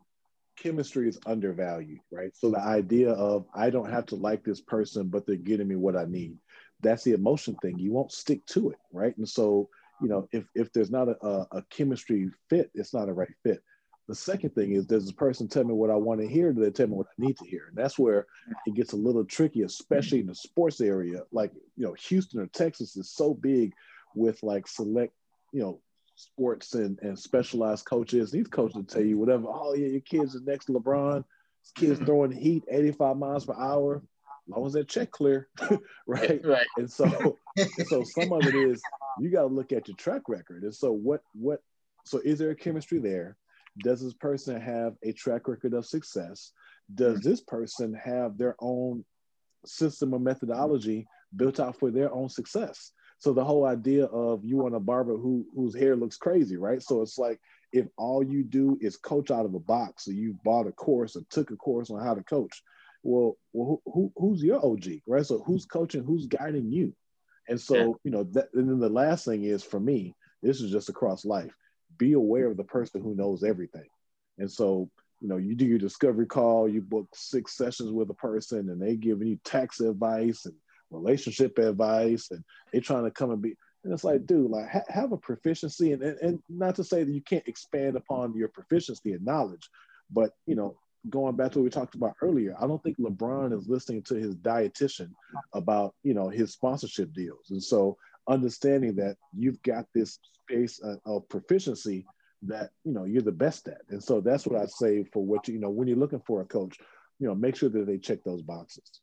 chemistry 0.57 1.09
is 1.09 1.19
undervalued, 1.27 2.01
right? 2.11 2.31
So 2.37 2.51
the 2.51 2.61
idea 2.61 3.11
of 3.11 3.47
I 3.55 3.71
don't 3.71 3.91
have 3.91 4.07
to 4.07 4.17
like 4.17 4.45
this 4.45 4.61
person, 4.61 5.09
but 5.09 5.27
they're 5.27 5.37
getting 5.37 5.69
me 5.69 5.77
what 5.77 5.97
I 5.97 6.05
need. 6.05 6.39
That's 6.83 7.05
the 7.05 7.13
emotion 7.13 7.57
thing. 7.63 7.79
You 7.79 7.93
won't 7.93 8.13
stick 8.13 8.45
to 8.47 8.71
it, 8.71 8.79
right? 8.93 9.17
And 9.17 9.29
so, 9.29 9.69
you 10.03 10.09
know, 10.09 10.29
if 10.33 10.45
if 10.55 10.73
there's 10.73 10.91
not 10.91 11.09
a, 11.09 11.47
a, 11.53 11.63
chemistry 11.71 12.31
fit, 12.51 12.71
it's 12.75 12.93
not 12.93 13.09
a 13.09 13.13
right 13.13 13.33
fit. 13.43 13.63
The 14.09 14.15
second 14.15 14.51
thing 14.55 14.73
is, 14.73 14.87
does 14.87 15.05
this 15.05 15.13
person 15.13 15.49
tell 15.49 15.65
me 15.65 15.73
what 15.73 15.91
I 15.91 15.97
want 15.97 16.21
to 16.21 16.29
hear? 16.29 16.53
Do 16.53 16.61
they 16.61 16.71
tell 16.71 16.87
me 16.87 16.95
what 16.95 17.09
I 17.09 17.27
need 17.27 17.37
to 17.39 17.47
hear? 17.47 17.67
And 17.69 17.77
that's 17.77 17.99
where 17.99 18.27
it 18.67 18.75
gets 18.75 18.93
a 18.93 18.97
little 18.97 19.25
tricky, 19.25 19.63
especially 19.63 20.21
in 20.21 20.27
the 20.27 20.35
sports 20.35 20.81
area. 20.81 21.23
Like, 21.33 21.53
you 21.77 21.87
know, 21.87 21.95
Houston 21.95 22.41
or 22.41 22.47
Texas 22.47 22.97
is 22.97 23.11
so 23.11 23.35
big 23.35 23.73
with 24.15 24.41
like 24.45 24.69
select 24.69 25.13
you 25.53 25.63
know, 25.63 25.81
sports 26.17 26.75
and, 26.75 26.99
and 27.01 27.19
specialized 27.19 27.87
coaches. 27.87 28.31
These 28.31 28.49
coaches 28.49 28.77
will 28.77 28.85
tell 28.85 29.03
you 29.03 29.19
whatever. 29.19 29.47
Oh 29.49 29.75
yeah, 29.75 29.87
your 29.87 30.01
kid's 30.01 30.35
the 30.35 30.41
next 30.41 30.69
LeBron. 30.69 31.25
This 31.63 31.73
kid's 31.75 32.01
throwing 32.01 32.31
heat 32.31 32.65
85 32.71 33.17
miles 33.17 33.47
per 33.47 33.55
hour. 33.55 34.03
Long 34.49 34.67
as 34.67 34.75
that 34.75 34.89
check 34.89 35.11
clear, 35.11 35.49
right? 36.07 36.41
Right. 36.45 36.67
And 36.77 36.91
so, 36.91 37.39
and 37.57 37.87
so 37.89 38.03
some 38.05 38.33
of 38.33 38.47
it 38.47 38.55
is 38.55 38.81
you 39.19 39.31
got 39.31 39.43
to 39.43 39.47
look 39.47 39.73
at 39.73 39.89
your 39.89 39.97
track 39.97 40.29
record. 40.29 40.63
And 40.63 40.75
so 40.75 40.93
what 40.93 41.23
what 41.35 41.61
so 42.05 42.21
is 42.25 42.39
there 42.39 42.51
a 42.51 42.57
chemistry 42.57 42.99
there? 42.99 43.37
Does 43.79 44.01
this 44.01 44.15
person 44.15 44.61
have 44.61 44.95
a 45.03 45.13
track 45.13 45.49
record 45.49 45.75
of 45.75 45.85
success? 45.85 46.53
Does 46.95 47.21
this 47.21 47.41
person 47.41 47.95
have 47.95 48.39
their 48.39 48.57
own 48.61 49.05
system 49.65 50.15
or 50.15 50.21
methodology 50.21 51.07
built 51.35 51.59
out 51.59 51.79
for 51.79 51.91
their 51.91 52.13
own 52.15 52.29
success? 52.29 52.93
So 53.19 53.33
the 53.33 53.45
whole 53.45 53.65
idea 53.65 54.05
of 54.07 54.45
you 54.45 54.59
want 54.59 54.75
a 54.75 54.81
barber 54.81 55.17
who 55.17 55.47
whose 55.55 55.75
hair 55.75 55.97
looks 55.97 56.17
crazy, 56.17 56.57
right? 56.57 56.83
So 56.83 57.03
it's 57.03 57.19
like 57.19 57.41
if 57.73 57.87
all 57.97 58.23
you 58.23 58.45
do 58.45 58.79
is 58.81 58.97
coach 58.97 59.31
out 59.31 59.45
of 59.45 59.55
a 59.55 59.59
box, 59.59 60.05
so 60.05 60.13
you 60.13 60.39
bought 60.45 60.67
a 60.67 60.73
course 60.73 61.17
or 61.17 61.23
took 61.31 61.51
a 61.51 61.57
course 61.57 61.91
on 61.91 62.03
how 62.03 62.15
to 62.15 62.23
coach, 62.23 62.63
well, 63.07 63.37
well 63.53 63.81
who, 63.85 63.93
who, 63.93 64.13
who's 64.17 64.43
your 64.43 64.65
OG, 64.65 64.87
right? 65.07 65.25
So 65.25 65.43
who's 65.47 65.67
mm-hmm. 65.67 65.79
coaching, 65.79 66.05
who's 66.05 66.27
guiding 66.27 66.71
you? 66.71 66.95
And 67.49 67.61
so, 67.61 67.75
yeah. 67.75 67.93
you 68.05 68.11
know, 68.11 68.25
that, 68.33 68.49
and 68.55 68.69
then 68.69 68.81
the 68.81 68.89
last 68.89 69.25
thing 69.25 69.45
is 69.45 69.63
for 69.63 69.79
me, 69.79 70.15
this 70.43 70.61
is 70.61 70.71
just 70.71 70.89
across 70.89 71.25
life. 71.25 71.55
Be 71.99 72.13
aware 72.13 72.51
of 72.51 72.57
the 72.57 72.65
person 72.65 73.01
who 73.01 73.15
knows 73.15 73.45
everything. 73.45 73.89
And 74.39 74.51
so, 74.51 74.91
you 75.21 75.29
know, 75.29 75.37
you 75.37 75.55
do 75.55 75.65
your 75.65 75.79
discovery 75.79 76.27
call, 76.27 76.69
you 76.69 76.83
book 76.83 77.09
six 77.15 77.57
sessions 77.57 77.91
with 77.93 78.11
a 78.11 78.15
person, 78.15 78.69
and 78.69 78.83
they 78.83 78.97
giving 78.97 79.29
you 79.29 79.39
tax 79.45 79.81
advice 79.81 80.45
and 80.45 80.55
relationship 80.91 81.59
advice, 81.59 82.31
and 82.31 82.45
they 82.73 82.81
trying 82.81 83.05
to 83.05 83.11
come 83.11 83.31
and 83.31 83.41
be. 83.41 83.57
And 83.85 83.93
it's 83.93 84.05
like, 84.05 84.27
dude, 84.27 84.51
like 84.51 84.69
ha- 84.69 84.83
have 84.89 85.13
a 85.13 85.17
proficiency, 85.17 85.93
and, 85.93 86.03
and 86.03 86.19
and 86.19 86.43
not 86.49 86.75
to 86.75 86.85
say 86.85 87.03
that 87.03 87.13
you 87.13 87.23
can't 87.23 87.47
expand 87.49 87.97
upon 87.97 88.37
your 88.37 88.49
proficiency 88.49 89.13
and 89.13 89.25
knowledge, 89.25 89.71
but 90.11 90.33
you 90.45 90.55
know, 90.55 90.77
going 91.11 91.37
back 91.37 91.53
to 91.53 91.59
what 91.59 91.65
we 91.65 91.71
talked 91.71 91.95
about 91.95 92.15
earlier, 92.23 92.57
I 92.61 92.67
don't 92.67 92.83
think 92.83 92.99
LeBron 92.99 93.57
is 93.57 93.69
listening 93.69 94.03
to 94.05 94.15
his 94.15 94.35
dietitian 94.37 95.11
about 95.53 95.95
you 96.03 96.15
know 96.15 96.29
his 96.29 96.53
sponsorship 96.53 97.13
deals, 97.13 97.51
and 97.51 97.63
so 97.63 97.97
understanding 98.29 98.97
that 98.97 99.17
you've 99.37 99.63
got 99.63 99.87
this 99.95 100.19
space 100.43 100.81
of 101.05 101.29
proficiency 101.29 102.07
that 102.43 102.71
you 102.85 102.93
know 102.93 103.05
you're 103.05 103.23
the 103.23 103.33
best 103.33 103.69
at, 103.69 103.83
and 103.91 104.03
so 104.03 104.21
that's 104.21 104.47
what 104.47 104.61
I 104.61 104.67
say 104.67 105.05
for 105.13 105.25
what 105.25 105.49
you, 105.49 105.55
you 105.55 105.61
know 105.61 105.71
when 105.71 105.89
you're 105.89 105.97
looking 105.97 106.23
for 106.27 106.41
a 106.41 106.47
coach, 106.47 106.77
you 107.19 107.27
know 107.27 107.35
make 107.35 107.57
sure 107.57 107.69
that 107.69 107.87
they 107.87 107.99
check 107.99 108.25
those 108.25 108.43
boxes. 108.43 109.01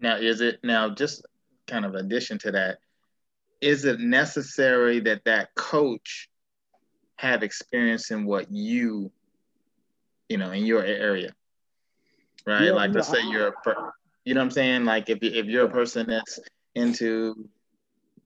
Now, 0.00 0.16
is 0.16 0.40
it 0.40 0.58
now 0.64 0.90
just 0.90 1.24
kind 1.66 1.84
of 1.84 1.94
addition 1.94 2.38
to 2.38 2.52
that? 2.52 2.78
Is 3.60 3.84
it 3.84 4.00
necessary 4.00 4.98
that 5.00 5.24
that 5.24 5.54
coach 5.54 6.28
have 7.16 7.44
experience 7.44 8.10
in 8.10 8.24
what 8.24 8.50
you 8.50 9.12
you 10.32 10.38
know, 10.38 10.50
in 10.50 10.64
your 10.64 10.82
area, 10.82 11.30
right? 12.46 12.64
Yeah, 12.64 12.72
like, 12.72 12.94
let's 12.94 13.08
say 13.08 13.22
you're, 13.28 13.48
a, 13.48 13.52
you 14.24 14.32
know 14.32 14.40
what 14.40 14.46
I'm 14.46 14.50
saying? 14.50 14.84
Like, 14.86 15.10
if, 15.10 15.18
if 15.22 15.46
you're 15.46 15.66
a 15.66 15.70
person 15.70 16.06
that's 16.08 16.40
into 16.74 17.48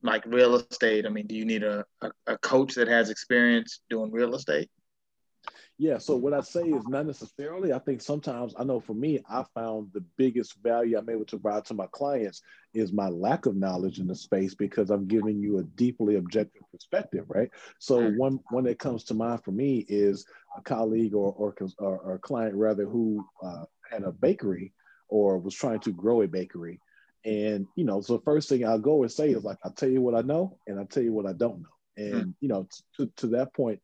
like 0.03 0.25
real 0.25 0.55
estate, 0.55 1.05
I 1.05 1.09
mean, 1.09 1.27
do 1.27 1.35
you 1.35 1.45
need 1.45 1.65
a, 1.65 1.85
a, 2.01 2.11
a 2.29 2.39
coach 2.39 2.77
that 2.77 2.87
has 2.87 3.11
experience 3.11 3.81
doing 3.91 4.13
real 4.13 4.37
estate? 4.37 4.71
Yeah. 5.79 5.99
So 5.99 6.17
what 6.17 6.33
I 6.33 6.41
say 6.41 6.63
is 6.63 6.87
not 6.89 7.05
necessarily. 7.05 7.73
I 7.73 7.79
think 7.79 8.01
sometimes 8.01 8.55
I 8.59 8.65
know 8.65 8.81
for 8.81 8.95
me, 8.95 9.21
I 9.29 9.45
found 9.55 9.91
the 9.93 10.03
biggest 10.17 10.57
value 10.63 10.97
I'm 10.97 11.09
able 11.11 11.27
to 11.27 11.39
provide 11.39 11.67
to 11.67 11.75
my 11.75 11.87
clients 11.93 12.41
is 12.73 12.95
my 12.95 13.09
lack 13.09 13.45
of 13.45 13.57
knowledge 13.57 13.99
in 13.99 14.07
the 14.07 14.15
space 14.15 14.55
because 14.55 14.89
I'm 14.89 15.07
giving 15.07 15.39
you 15.39 15.59
a 15.59 15.65
deeply 15.65 16.17
objective 16.17 16.63
perspective, 16.73 17.27
right? 17.29 17.51
So 17.79 18.11
one 18.13 18.41
one 18.51 18.65
that 18.65 18.79
comes 18.79 19.05
to 19.05 19.15
mind 19.15 19.45
for 19.45 19.51
me 19.51 19.85
is 19.87 20.25
a 20.57 20.63
colleague 20.63 21.15
or 21.15 21.33
or, 21.33 21.55
or, 21.79 21.99
or 21.99 22.19
client 22.21 22.55
rather 22.55 22.87
who 22.87 23.27
uh, 23.43 23.65
had 23.91 24.03
a 24.03 24.13
bakery 24.13 24.73
or 25.09 25.39
was 25.39 25.55
trying 25.55 25.81
to 25.81 25.93
grow 25.93 26.23
a 26.23 26.29
bakery. 26.29 26.81
And 27.27 27.67
you 27.77 27.85
know, 27.85 28.01
so 28.01 28.17
the 28.17 28.23
first 28.23 28.49
thing 28.49 28.67
I'll 28.67 28.79
go 28.79 29.03
and 29.03 29.13
say 29.13 29.29
is 29.31 29.45
like, 29.45 29.59
I'll 29.63 29.73
tell 29.73 29.91
you 29.91 30.01
what 30.01 30.15
I 30.15 30.23
know 30.23 30.59
and 30.67 30.79
I'll 30.79 30.87
tell 30.87 31.03
you 31.03 31.13
what 31.13 31.27
I 31.27 31.35
don't 31.35 31.61
know. 31.61 31.69
And 31.99 32.27
mm. 32.27 32.35
you 32.41 32.49
know, 32.49 32.67
to, 32.97 33.11
to 33.17 33.27
that 33.29 33.53
point, 33.53 33.81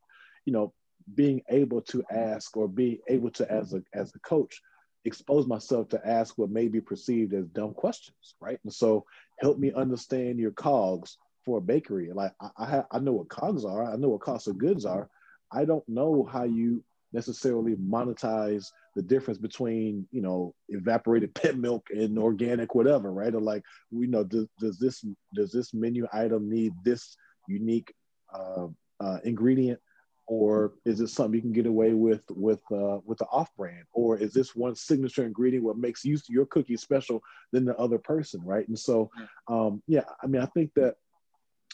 you 0.47 0.55
know, 0.55 0.73
being 1.15 1.43
able 1.49 1.81
to 1.83 2.03
ask 2.11 2.57
or 2.57 2.69
be 2.69 3.01
able 3.09 3.31
to 3.31 3.51
as 3.51 3.75
a 3.75 3.83
as 3.95 4.13
a 4.15 4.19
coach 4.21 4.61
expose 5.05 5.47
myself 5.47 5.89
to 5.89 6.07
ask 6.07 6.39
what 6.39 6.51
may 6.51 6.69
be 6.69 6.81
perceived 6.81 7.35
as 7.35 7.47
dumb 7.49 7.75
questions 7.75 8.35
right? 8.41 8.59
And 8.65 8.73
so 8.73 9.05
help 9.41 9.59
me 9.59 9.73
understand 9.73 10.39
your 10.39 10.53
cogs 10.53 11.19
for 11.45 11.59
a 11.59 11.61
bakery. 11.61 12.11
Like 12.13 12.33
i 12.41 12.51
i, 12.59 12.85
I 12.91 12.99
know 13.01 13.13
what 13.13 13.29
cogs 13.29 13.65
are 13.65 13.85
i 13.85 13.97
know 13.97 14.11
what 14.11 14.21
cost 14.21 14.49
of 14.49 14.59
goods 14.59 14.85
are. 14.85 15.09
I 15.53 15.65
don't 15.65 15.87
know 15.89 16.29
how 16.31 16.45
you 16.45 16.83
necessarily 17.13 17.75
monetize 17.77 18.67
the 18.97 19.03
difference 19.03 19.39
between 19.39 20.07
you 20.11 20.23
know 20.23 20.55
evaporated 20.69 21.35
pet 21.41 21.57
milk 21.59 21.89
and 21.91 22.19
organic 22.19 22.75
whatever 22.75 23.13
right? 23.13 23.35
Or 23.35 23.41
like 23.41 23.65
we 23.91 24.07
know 24.07 24.25
does, 24.25 24.47
does 24.61 24.79
this 24.79 25.05
does 25.35 25.51
this 25.53 25.75
menu 25.75 26.07
item 26.13 26.49
need 26.49 26.73
this 26.85 27.17
unique 27.49 27.93
uh, 28.33 28.69
uh, 29.01 29.19
ingredient 29.25 29.81
or 30.27 30.75
is 30.85 31.01
it 31.01 31.09
something 31.09 31.35
you 31.35 31.41
can 31.43 31.53
get 31.53 31.67
away 31.67 31.93
with 31.93 32.23
with 32.31 32.61
uh, 32.73 32.99
with 33.05 33.19
the 33.19 33.27
off 33.27 33.55
brand? 33.57 33.85
Or 33.93 34.17
is 34.19 34.33
this 34.33 34.55
one 34.55 34.75
signature 34.75 35.25
ingredient 35.25 35.65
what 35.65 35.79
makes 35.79 36.05
you 36.05 36.19
your 36.29 36.47
cookie 36.47 36.77
special 36.77 37.23
than 37.53 37.65
the 37.65 37.77
other 37.77 37.99
person 37.99 38.41
right? 38.45 38.67
And 38.69 38.79
so 38.79 39.11
um, 39.49 39.83
yeah 39.87 40.05
i 40.23 40.27
mean 40.27 40.43
i 40.43 40.47
think 40.47 40.71
that 40.75 40.97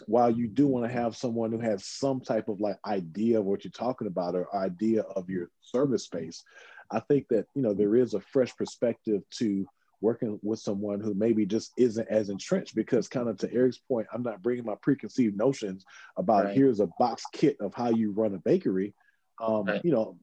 while 0.06 0.30
you 0.30 0.46
do 0.46 0.66
want 0.66 0.84
to 0.84 0.92
have 0.92 1.16
someone 1.16 1.50
who 1.50 1.58
has 1.58 1.84
some 1.84 2.20
type 2.20 2.48
of 2.48 2.60
like 2.60 2.76
idea 2.86 3.38
of 3.38 3.44
what 3.44 3.64
you're 3.64 3.70
talking 3.72 4.06
about 4.06 4.34
or 4.34 4.54
idea 4.56 5.02
of 5.02 5.28
your 5.28 5.50
service 5.60 6.04
space 6.04 6.44
i 6.92 7.00
think 7.00 7.26
that 7.28 7.46
you 7.54 7.62
know 7.62 7.74
there 7.74 7.96
is 7.96 8.14
a 8.14 8.20
fresh 8.20 8.54
perspective 8.56 9.22
to 9.30 9.66
working 10.00 10.38
with 10.42 10.60
someone 10.60 11.00
who 11.00 11.14
maybe 11.14 11.44
just 11.44 11.72
isn't 11.76 12.08
as 12.08 12.28
entrenched 12.28 12.74
because 12.74 13.08
kind 13.08 13.28
of 13.28 13.36
to 13.38 13.52
Eric's 13.52 13.78
point, 13.78 14.06
I'm 14.12 14.22
not 14.22 14.42
bringing 14.42 14.64
my 14.64 14.76
preconceived 14.80 15.36
notions 15.36 15.84
about 16.16 16.44
right. 16.44 16.54
here's 16.54 16.80
a 16.80 16.88
box 16.98 17.24
kit 17.32 17.56
of 17.60 17.74
how 17.74 17.90
you 17.90 18.12
run 18.12 18.34
a 18.34 18.38
bakery. 18.38 18.94
Um, 19.40 19.64
right. 19.64 19.84
You 19.84 19.92
know, 19.92 20.16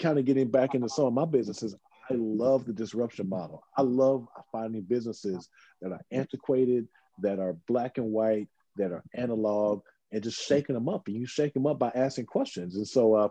kind 0.00 0.18
of 0.18 0.24
getting 0.24 0.50
back 0.50 0.74
into 0.74 0.88
some 0.88 1.06
of 1.06 1.12
my 1.12 1.24
businesses. 1.24 1.76
I 2.10 2.14
love 2.14 2.64
the 2.64 2.72
disruption 2.72 3.28
model. 3.28 3.62
I 3.76 3.82
love 3.82 4.26
finding 4.50 4.82
businesses 4.82 5.48
that 5.80 5.92
are 5.92 6.00
antiquated, 6.10 6.88
that 7.22 7.38
are 7.38 7.56
black 7.68 7.98
and 7.98 8.10
white, 8.10 8.48
that 8.76 8.90
are 8.90 9.04
analog, 9.14 9.82
and 10.10 10.22
just 10.22 10.44
shaking 10.44 10.74
them 10.74 10.88
up. 10.88 11.06
And 11.06 11.16
you 11.16 11.26
shake 11.26 11.54
them 11.54 11.66
up 11.66 11.78
by 11.78 11.92
asking 11.94 12.26
questions. 12.26 12.74
And 12.74 12.86
so 12.86 13.14
uh, 13.14 13.28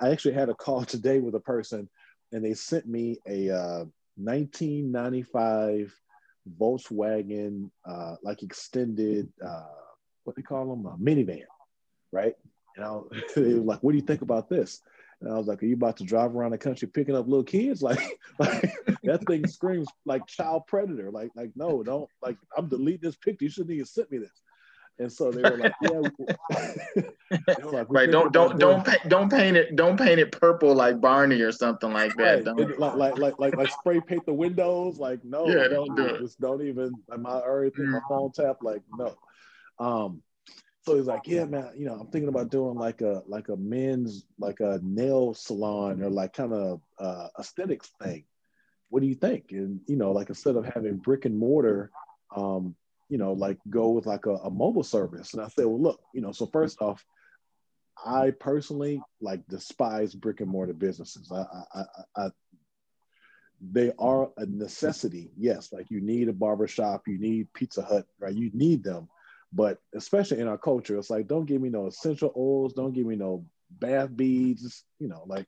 I 0.00 0.10
actually 0.10 0.34
had 0.34 0.48
a 0.48 0.54
call 0.54 0.84
today 0.86 1.18
with 1.18 1.34
a 1.34 1.40
person, 1.40 1.90
and 2.32 2.42
they 2.42 2.54
sent 2.54 2.86
me 2.86 3.18
a 3.28 3.50
uh, 3.50 3.84
1995 4.16 5.94
Volkswagen, 6.58 7.70
uh, 7.84 8.16
like 8.22 8.42
extended, 8.42 9.32
uh, 9.44 9.66
what 10.24 10.36
they 10.36 10.42
call 10.42 10.68
them, 10.68 10.86
a 10.86 10.96
minivan, 10.96 11.44
right? 12.10 12.34
And 12.76 12.84
I 12.84 12.90
was, 12.90 13.10
they 13.36 13.54
were 13.54 13.60
like, 13.60 13.82
"What 13.82 13.92
do 13.92 13.98
you 13.98 14.04
think 14.04 14.22
about 14.22 14.48
this?" 14.48 14.80
And 15.20 15.32
I 15.32 15.36
was 15.36 15.46
like, 15.46 15.62
"Are 15.62 15.66
you 15.66 15.74
about 15.74 15.96
to 15.98 16.04
drive 16.04 16.34
around 16.34 16.52
the 16.52 16.58
country 16.58 16.88
picking 16.88 17.14
up 17.14 17.28
little 17.28 17.44
kids? 17.44 17.82
Like, 17.88 18.00
like 18.38 18.74
that 19.04 19.24
thing 19.26 19.46
screams 19.46 19.88
like 20.04 20.26
child 20.26 20.66
predator. 20.66 21.10
Like, 21.10 21.30
like 21.36 21.50
no, 21.54 21.82
don't. 21.82 22.08
Like, 22.22 22.36
I'm 22.56 22.68
deleting 22.68 23.00
this 23.02 23.16
picture. 23.16 23.44
You 23.44 23.50
shouldn't 23.50 23.72
even 23.72 23.86
sent 23.86 24.10
me 24.10 24.18
this." 24.18 24.42
And 24.98 25.10
so 25.10 25.30
they 25.30 25.42
were 25.42 25.56
like, 25.56 25.72
"Yeah." 25.82 25.90
were 27.64 27.72
like, 27.72 27.86
right. 27.90 28.10
Don't 28.10 28.32
don't 28.32 28.58
don't 28.58 28.84
paint, 28.84 29.08
don't 29.08 29.30
paint 29.30 29.56
it 29.56 29.74
don't 29.74 29.98
paint 29.98 30.20
it 30.20 30.32
purple 30.32 30.74
like 30.74 31.00
Barney 31.00 31.40
or 31.40 31.50
something 31.50 31.92
like 31.92 32.14
that. 32.16 32.46
Right. 32.46 32.78
Like, 32.78 32.96
like 32.96 33.18
like 33.18 33.38
like 33.38 33.56
like 33.56 33.70
spray 33.70 34.00
paint 34.00 34.26
the 34.26 34.34
windows. 34.34 34.98
Like 34.98 35.24
no, 35.24 35.48
yeah, 35.48 35.68
don't, 35.68 35.96
do 35.96 36.06
it. 36.06 36.20
Just 36.20 36.40
don't 36.40 36.62
even. 36.62 36.92
My 37.16 37.40
everything, 37.40 37.90
my 37.90 37.98
mm. 37.98 38.08
phone 38.08 38.32
tap. 38.32 38.58
Like 38.62 38.82
no. 38.96 39.16
Um. 39.78 40.22
So 40.82 40.96
he's 40.96 41.06
like, 41.06 41.22
yeah, 41.26 41.44
man. 41.44 41.70
You 41.76 41.86
know, 41.86 41.94
I'm 41.94 42.08
thinking 42.08 42.28
about 42.28 42.50
doing 42.50 42.74
like 42.74 43.00
a 43.00 43.22
like 43.26 43.48
a 43.48 43.56
men's 43.56 44.24
like 44.38 44.60
a 44.60 44.78
nail 44.82 45.32
salon 45.32 46.02
or 46.02 46.10
like 46.10 46.34
kind 46.34 46.52
of 46.52 46.80
uh, 46.98 47.28
aesthetics 47.38 47.90
thing. 48.02 48.24
What 48.90 49.00
do 49.00 49.06
you 49.06 49.14
think? 49.14 49.46
And 49.52 49.80
you 49.86 49.96
know, 49.96 50.12
like 50.12 50.28
instead 50.28 50.56
of 50.56 50.66
having 50.66 50.96
brick 50.96 51.24
and 51.24 51.38
mortar, 51.38 51.90
um, 52.36 52.74
you 53.12 53.18
know, 53.18 53.34
like 53.34 53.58
go 53.68 53.90
with 53.90 54.06
like 54.06 54.24
a, 54.24 54.36
a 54.36 54.50
mobile 54.50 54.82
service. 54.82 55.34
And 55.34 55.42
I 55.42 55.48
said, 55.48 55.66
well, 55.66 55.78
look, 55.78 56.00
you 56.14 56.22
know, 56.22 56.32
so 56.32 56.46
first 56.46 56.80
off, 56.80 57.04
I 58.02 58.30
personally 58.30 59.02
like 59.20 59.46
despise 59.48 60.14
brick 60.14 60.40
and 60.40 60.48
mortar 60.48 60.72
businesses. 60.72 61.30
I, 61.30 61.42
I, 61.42 61.64
I, 61.74 61.84
I, 62.16 62.30
they 63.60 63.92
are 63.98 64.30
a 64.38 64.46
necessity. 64.46 65.30
Yes, 65.36 65.74
like 65.74 65.90
you 65.90 66.00
need 66.00 66.30
a 66.30 66.32
barber 66.32 66.66
shop, 66.66 67.02
you 67.06 67.18
need 67.18 67.52
Pizza 67.52 67.82
Hut, 67.82 68.06
right? 68.18 68.34
You 68.34 68.50
need 68.54 68.82
them, 68.82 69.10
but 69.52 69.76
especially 69.94 70.40
in 70.40 70.48
our 70.48 70.56
culture, 70.56 70.96
it's 70.96 71.10
like 71.10 71.28
don't 71.28 71.44
give 71.44 71.60
me 71.60 71.68
no 71.68 71.88
essential 71.88 72.32
oils, 72.34 72.72
don't 72.72 72.94
give 72.94 73.04
me 73.04 73.16
no 73.16 73.44
bath 73.70 74.16
beads, 74.16 74.84
you 74.98 75.08
know, 75.08 75.24
like. 75.26 75.46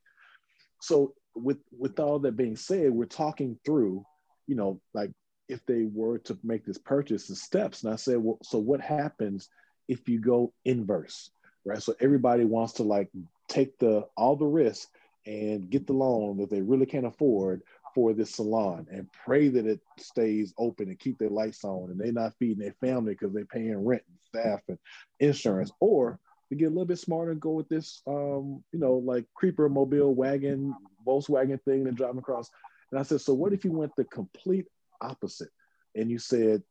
So 0.83 1.15
with 1.35 1.61
with 1.73 1.99
all 1.99 2.19
that 2.19 2.37
being 2.37 2.57
said, 2.57 2.93
we're 2.93 3.07
talking 3.07 3.59
through, 3.65 4.05
you 4.47 4.55
know, 4.55 4.83
like 4.93 5.13
if 5.49 5.65
they 5.67 5.85
were 5.85 6.19
to 6.19 6.39
make 6.43 6.65
this 6.65 6.79
purchase 6.79 7.27
the 7.27 7.37
steps. 7.37 7.85
And 7.85 7.93
I 7.93 7.97
said, 7.97 8.19
well, 8.19 8.39
so 8.43 8.59
what 8.59 8.81
happens 8.81 9.49
if 9.89 10.09
you 10.09 10.19
go 10.21 10.53
inverse? 10.65 11.31
right? 11.65 11.83
So 11.83 11.95
everybody 12.01 12.45
wants 12.45 12.75
to 12.75 12.83
like 12.83 13.09
take 13.49 13.79
the 13.79 14.07
all 14.17 14.37
the 14.37 14.47
risk 14.47 14.89
and 15.27 15.71
get 15.71 15.87
the 15.87 15.93
loan 15.93 16.37
that 16.39 16.51
they 16.51 16.61
really 16.61 16.87
can't 16.87 17.07
afford 17.07 17.63
for 17.95 18.13
this 18.13 18.35
salon 18.35 18.87
and 18.91 19.09
pray 19.25 19.49
that 19.49 19.67
it 19.67 19.81
stays 19.99 20.53
open 20.59 20.89
and 20.89 20.99
keep 20.99 21.19
their 21.19 21.31
lights 21.31 21.65
on 21.65 21.91
and 21.91 21.99
they're 21.99 22.13
not 22.13 22.35
feeding 22.39 22.59
their 22.59 22.75
family 22.81 23.15
because 23.15 23.33
they're 23.33 23.47
paying 23.47 23.85
rent 23.85 24.03
and 24.07 24.43
staff 24.43 24.61
and 24.69 24.79
insurance 25.21 25.71
or 25.81 26.19
to 26.51 26.57
get 26.57 26.67
a 26.67 26.69
little 26.69 26.85
bit 26.85 26.99
smarter 26.99 27.31
and 27.31 27.41
go 27.41 27.53
with 27.53 27.69
this 27.69 28.03
um, 28.07 28.63
you 28.73 28.79
know 28.79 28.95
like 28.95 29.25
creeper 29.35 29.69
mobile 29.69 30.15
wagon 30.15 30.75
volkswagen 31.07 31.63
thing 31.63 31.87
and 31.87 31.97
driving 31.97 32.19
across 32.19 32.51
and 32.91 32.99
i 32.99 33.03
said 33.03 33.21
so 33.21 33.33
what 33.33 33.53
if 33.53 33.65
you 33.65 33.71
went 33.71 33.95
the 33.97 34.05
complete 34.05 34.67
opposite. 35.05 35.51
And 35.95 36.11
you 36.11 36.19
said 36.19 36.63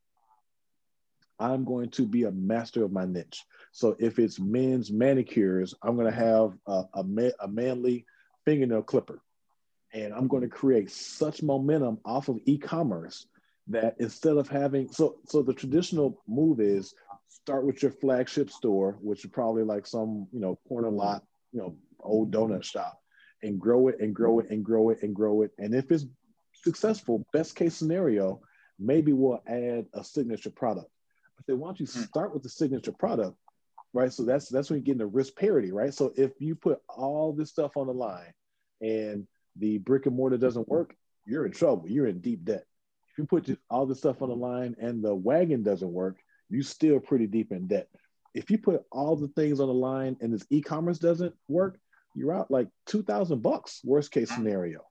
i'm 1.39 1.65
going 1.65 1.89
to 1.89 2.05
be 2.05 2.23
a 2.23 2.31
master 2.31 2.83
of 2.83 2.91
my 2.91 3.05
niche. 3.05 3.43
So 3.71 3.95
if 3.99 4.19
it's 4.19 4.39
men's 4.39 4.91
manicures 4.91 5.73
i'm 5.81 5.95
going 5.95 6.11
to 6.11 6.17
have 6.17 6.53
a, 6.67 6.83
a, 6.93 7.31
a 7.41 7.47
manly 7.47 8.05
fingernail 8.45 8.83
clipper. 8.83 9.21
And 9.93 10.11
I'm 10.13 10.27
going 10.27 10.41
to 10.41 10.49
create 10.49 10.89
such 10.89 11.43
momentum 11.43 11.99
off 12.03 12.27
of 12.27 12.39
e-commerce 12.45 13.27
that 13.67 13.95
instead 13.99 14.37
of 14.37 14.49
having 14.49 14.91
so 14.91 15.17
so 15.27 15.41
the 15.41 15.53
traditional 15.53 16.21
move 16.27 16.59
is 16.59 16.93
start 17.29 17.65
with 17.65 17.81
your 17.81 17.91
flagship 17.91 18.49
store, 18.49 18.97
which 19.01 19.23
is 19.23 19.31
probably 19.31 19.63
like 19.63 19.85
some 19.85 20.27
you 20.31 20.39
know 20.39 20.59
corner 20.67 20.89
lot, 20.89 21.23
you 21.51 21.59
know, 21.59 21.75
old 21.99 22.31
donut 22.31 22.63
shop, 22.63 22.99
and 23.41 23.59
grow 23.59 23.87
it 23.87 23.99
and 23.99 24.13
grow 24.13 24.39
it 24.39 24.49
and 24.49 24.65
grow 24.65 24.89
it 24.89 25.01
and 25.03 25.15
grow 25.15 25.43
it. 25.43 25.51
And 25.57 25.73
if 25.73 25.91
it's 25.91 26.05
successful, 26.63 27.25
best 27.33 27.55
case 27.55 27.75
scenario, 27.75 28.41
maybe 28.79 29.13
we'll 29.13 29.41
add 29.47 29.85
a 29.93 30.03
signature 30.03 30.49
product. 30.49 30.89
But 31.37 31.45
then 31.47 31.59
once 31.59 31.79
you 31.79 31.85
hmm. 31.85 32.01
start 32.01 32.33
with 32.33 32.43
the 32.43 32.49
signature 32.49 32.91
product, 32.91 33.37
right? 33.93 34.11
So 34.11 34.23
that's 34.23 34.49
that's 34.49 34.69
when 34.69 34.79
you 34.79 34.85
get 34.85 34.93
into 34.93 35.07
risk 35.07 35.35
parity, 35.35 35.71
right? 35.71 35.93
So 35.93 36.13
if 36.15 36.31
you 36.39 36.55
put 36.55 36.81
all 36.89 37.33
this 37.33 37.49
stuff 37.49 37.77
on 37.77 37.87
the 37.87 37.93
line 37.93 38.33
and 38.81 39.27
the 39.57 39.77
brick 39.77 40.05
and 40.05 40.15
mortar 40.15 40.37
doesn't 40.37 40.67
work, 40.67 40.95
you're 41.25 41.45
in 41.45 41.51
trouble. 41.51 41.87
You're 41.87 42.07
in 42.07 42.19
deep 42.19 42.43
debt. 42.43 42.65
If 43.11 43.19
you 43.19 43.25
put 43.25 43.59
all 43.69 43.85
this 43.85 43.99
stuff 43.99 44.21
on 44.21 44.29
the 44.29 44.35
line 44.35 44.75
and 44.79 45.03
the 45.03 45.13
wagon 45.13 45.61
doesn't 45.61 45.91
work, 45.91 46.17
you're 46.49 46.63
still 46.63 46.99
pretty 46.99 47.27
deep 47.27 47.51
in 47.51 47.67
debt. 47.67 47.87
If 48.33 48.49
you 48.49 48.57
put 48.57 48.83
all 48.91 49.15
the 49.15 49.27
things 49.27 49.59
on 49.59 49.67
the 49.67 49.73
line 49.73 50.17
and 50.19 50.33
this 50.33 50.45
e-commerce 50.49 50.97
doesn't 50.97 51.35
work, 51.47 51.77
you're 52.15 52.33
out 52.33 52.49
like 52.49 52.67
2000 52.87 53.41
bucks, 53.41 53.81
worst 53.83 54.11
case 54.11 54.31
scenario, 54.31 54.81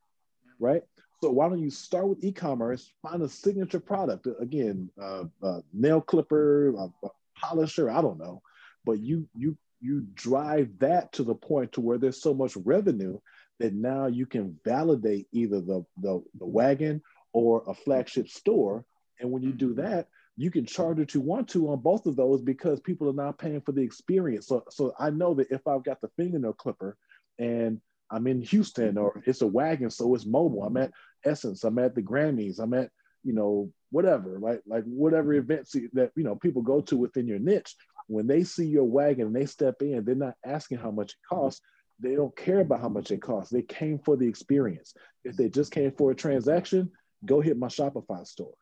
right? 0.61 0.83
So 1.23 1.31
why 1.31 1.49
don't 1.49 1.61
you 1.61 1.70
start 1.70 2.09
with 2.09 2.25
e-commerce, 2.25 2.91
find 3.01 3.23
a 3.23 3.29
signature 3.29 3.79
product, 3.79 4.27
again, 4.41 4.91
uh, 5.01 5.25
uh, 5.41 5.61
nail 5.73 6.01
clipper, 6.01 6.75
uh, 6.77 7.09
polisher, 7.37 7.89
I 7.91 8.03
don't 8.03 8.18
know, 8.18 8.43
but 8.85 8.99
you 8.99 9.29
you 9.33 9.57
you 9.81 10.05
drive 10.14 10.70
that 10.81 11.12
to 11.12 11.23
the 11.23 11.35
point 11.35 11.73
to 11.73 11.81
where 11.81 11.99
there's 11.99 12.20
so 12.20 12.35
much 12.35 12.57
revenue 12.57 13.18
that 13.61 13.73
now 13.73 14.07
you 14.07 14.27
can 14.27 14.59
validate 14.64 15.29
either 15.33 15.61
the, 15.61 15.85
the, 16.01 16.23
the 16.39 16.47
wagon 16.47 17.03
or 17.33 17.62
a 17.68 17.75
flagship 17.75 18.29
store. 18.29 18.85
And 19.20 19.31
when 19.31 19.43
you 19.43 19.53
do 19.53 19.75
mm-hmm. 19.75 19.83
that, 19.83 20.09
you 20.37 20.51
can 20.51 20.66
charge 20.66 20.99
what 20.99 21.14
you 21.14 21.20
want 21.20 21.49
to 21.51 21.70
on 21.70 21.81
both 21.81 22.07
of 22.07 22.16
those 22.16 22.43
because 22.43 22.81
people 22.81 23.09
are 23.09 23.25
now 23.25 23.33
paying 23.33 23.61
for 23.61 23.73
the 23.73 23.83
experience. 23.83 24.47
So, 24.47 24.64
so 24.70 24.93
I 24.99 25.11
know 25.11 25.35
that 25.35 25.51
if 25.51 25.66
I've 25.66 25.85
got 25.85 26.01
the 26.01 26.11
fingernail 26.16 26.55
clipper 26.55 26.97
and 27.39 27.81
I'm 28.11 28.27
in 28.27 28.43
Houston 28.43 28.99
or 28.99 29.23
it's 29.27 29.43
a 29.43 29.47
wagon, 29.47 29.91
so 29.91 30.14
it's 30.14 30.27
mobile. 30.27 30.64
I'm 30.64 30.77
at 30.77 30.93
Essence, 31.25 31.64
I'm 31.64 31.79
at 31.79 31.95
the 31.95 32.03
Grammys, 32.03 32.59
I'm 32.59 32.75
at, 32.75 32.91
you 33.25 33.33
know, 33.33 33.70
whatever, 33.91 34.39
like 34.39 34.62
like 34.66 34.85
whatever 34.85 35.33
mm-hmm. 35.33 35.53
events 35.53 35.77
that 35.93 36.12
you 36.16 36.25
know 36.25 36.37
people 36.37 36.62
go 36.62 36.81
to 36.83 36.97
within 36.97 37.27
your 37.27 37.39
niche. 37.39 37.75
When 38.09 38.27
they 38.27 38.43
see 38.45 38.66
your 38.66 38.85
wagon 38.85 39.29
and 39.29 39.37
they 39.37 39.47
step 39.47 39.77
in, 39.81 40.05
they're 40.05 40.14
not 40.14 40.35
asking 40.45 40.79
how 40.79 40.91
much 40.91 41.12
it 41.12 41.16
mm-hmm. 41.33 41.37
costs 41.37 41.61
they 42.03 42.16
don't 42.16 42.37
care 42.37 42.61
about 42.61 42.81
how 42.81 42.89
much 42.89 43.11
it 43.11 43.23
costs. 43.23 43.53
They 43.53 43.62
came 43.62 43.99
for 43.99 44.16
the 44.16 44.27
experience. 44.27 44.95
If 45.25 45.37
they 45.37 45.49
just 45.49 45.70
came 45.70 45.93
for 45.93 46.11
a 46.11 46.16
transaction, 46.16 46.91
go 47.25 47.41
hit 47.41 47.57
my 47.57 47.68
Shopify 47.68 48.27
store, 48.27 48.55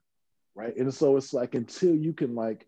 right? 0.55 0.77
And 0.77 0.93
so 0.93 1.17
it's 1.17 1.33
like 1.33 1.55
until 1.55 1.95
you 1.95 2.13
can 2.13 2.35
like, 2.35 2.67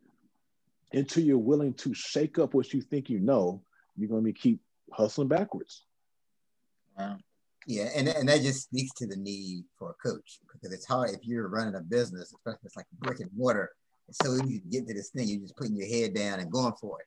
until 0.92 1.24
you're 1.24 1.38
willing 1.38 1.74
to 1.74 1.94
shake 1.94 2.38
up 2.38 2.54
what 2.54 2.72
you 2.72 2.80
think 2.80 3.10
you 3.10 3.18
know, 3.18 3.62
you're 3.96 4.08
going 4.08 4.24
to 4.24 4.32
keep 4.32 4.60
hustling 4.90 5.28
backwards. 5.28 5.84
Wow. 6.98 7.18
Yeah, 7.66 7.88
and, 7.94 8.08
and 8.08 8.28
that 8.28 8.42
just 8.42 8.64
speaks 8.64 8.92
to 8.94 9.06
the 9.06 9.16
need 9.16 9.64
for 9.78 9.90
a 9.90 10.08
coach 10.08 10.40
because 10.52 10.72
it's 10.72 10.86
hard 10.86 11.10
if 11.10 11.24
you're 11.24 11.48
running 11.48 11.76
a 11.76 11.80
business, 11.80 12.32
especially 12.32 12.58
if 12.62 12.66
it's 12.66 12.76
like 12.76 12.86
brick 12.98 13.20
and 13.20 13.30
mortar. 13.36 13.70
It's 14.08 14.18
so 14.24 14.34
easy 14.34 14.60
to 14.60 14.68
get 14.68 14.86
to 14.88 14.94
this 14.94 15.10
thing. 15.10 15.28
You're 15.28 15.40
just 15.40 15.56
putting 15.56 15.76
your 15.76 15.86
head 15.86 16.14
down 16.14 16.40
and 16.40 16.50
going 16.50 16.74
for 16.80 16.98
it. 17.00 17.06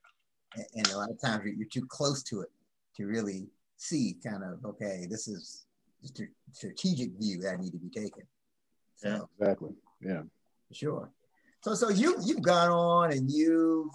And, 0.55 0.65
and 0.85 0.93
a 0.93 0.97
lot 0.97 1.09
of 1.09 1.19
times 1.21 1.43
you're, 1.43 1.55
you're 1.55 1.67
too 1.67 1.85
close 1.87 2.23
to 2.23 2.41
it 2.41 2.49
to 2.97 3.05
really 3.05 3.47
see 3.77 4.15
kind 4.25 4.43
of 4.43 4.63
okay, 4.63 5.05
this 5.09 5.27
is 5.27 5.65
just 6.01 6.19
a 6.21 6.25
strategic 6.53 7.11
view 7.19 7.41
that 7.41 7.59
need 7.59 7.71
to 7.71 7.77
be 7.77 7.89
taken. 7.89 8.23
So, 8.95 9.09
yeah, 9.09 9.19
exactly. 9.39 9.71
Yeah, 10.01 10.21
sure. 10.71 11.09
So, 11.61 11.73
so 11.73 11.89
you 11.89 12.15
you've 12.23 12.41
gone 12.41 12.69
on 12.69 13.11
and 13.11 13.29
you've 13.29 13.89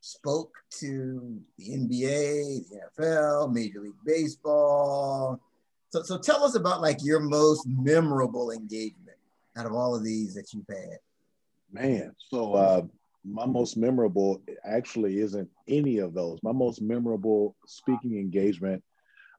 spoke 0.00 0.52
to 0.80 1.40
the 1.58 1.64
NBA, 1.64 2.68
the 2.68 2.80
NFL, 2.98 3.52
Major 3.52 3.80
League 3.80 3.92
Baseball. 4.04 5.40
So, 5.90 6.02
so 6.02 6.18
tell 6.18 6.44
us 6.44 6.54
about 6.54 6.80
like 6.80 6.98
your 7.02 7.20
most 7.20 7.66
memorable 7.66 8.52
engagement 8.52 9.18
out 9.56 9.66
of 9.66 9.72
all 9.72 9.94
of 9.94 10.04
these 10.04 10.34
that 10.34 10.52
you've 10.52 10.66
had. 10.68 10.98
Man, 11.72 12.14
so 12.18 12.54
uh, 12.54 12.82
my 13.24 13.44
most 13.44 13.76
memorable 13.76 14.42
actually 14.64 15.20
isn't 15.20 15.48
any 15.68 15.98
of 15.98 16.14
those. 16.14 16.38
My 16.42 16.52
most 16.52 16.80
memorable 16.80 17.56
speaking 17.66 18.16
engagement 18.16 18.82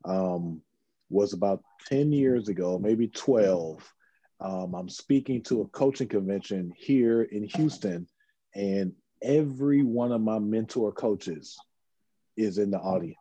um, 0.05 0.61
was 1.09 1.33
about 1.33 1.63
10 1.87 2.11
years 2.11 2.49
ago, 2.49 2.77
maybe 2.77 3.07
12. 3.07 3.93
Um, 4.39 4.73
I'm 4.73 4.89
speaking 4.89 5.43
to 5.43 5.61
a 5.61 5.67
coaching 5.67 6.07
convention 6.07 6.73
here 6.75 7.23
in 7.23 7.43
Houston, 7.43 8.07
and 8.55 8.93
every 9.21 9.83
one 9.83 10.11
of 10.11 10.21
my 10.21 10.39
mentor 10.39 10.91
coaches 10.91 11.57
is 12.35 12.57
in 12.57 12.71
the 12.71 12.79
audience. 12.79 13.17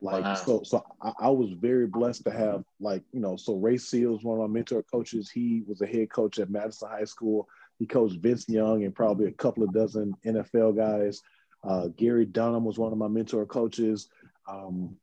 Like 0.00 0.24
wow. 0.24 0.34
so, 0.34 0.62
so 0.64 0.84
I, 1.00 1.12
I, 1.20 1.30
was 1.30 1.52
very 1.52 1.86
blessed 1.86 2.24
to 2.24 2.30
have 2.30 2.64
like 2.80 3.02
you 3.12 3.20
know. 3.20 3.36
So 3.36 3.54
Ray 3.54 3.76
Seals, 3.76 4.24
one 4.24 4.40
of 4.40 4.50
my 4.50 4.52
mentor 4.52 4.82
coaches, 4.82 5.30
he 5.30 5.62
was 5.66 5.80
a 5.80 5.86
head 5.86 6.10
coach 6.10 6.38
at 6.38 6.50
Madison 6.50 6.88
High 6.88 7.04
School. 7.04 7.48
He 7.78 7.86
coached 7.86 8.20
Vince 8.20 8.48
Young 8.48 8.84
and 8.84 8.94
probably 8.94 9.26
a 9.26 9.32
couple 9.32 9.62
of 9.62 9.72
dozen 9.72 10.14
NFL 10.26 10.76
guys. 10.76 11.22
Uh, 11.62 11.88
Gary 11.96 12.26
Dunham 12.26 12.64
was 12.64 12.78
one 12.78 12.92
of 12.92 12.98
my 12.98 13.08
mentor 13.08 13.46
coaches. 13.46 14.08
Um, 14.48 14.96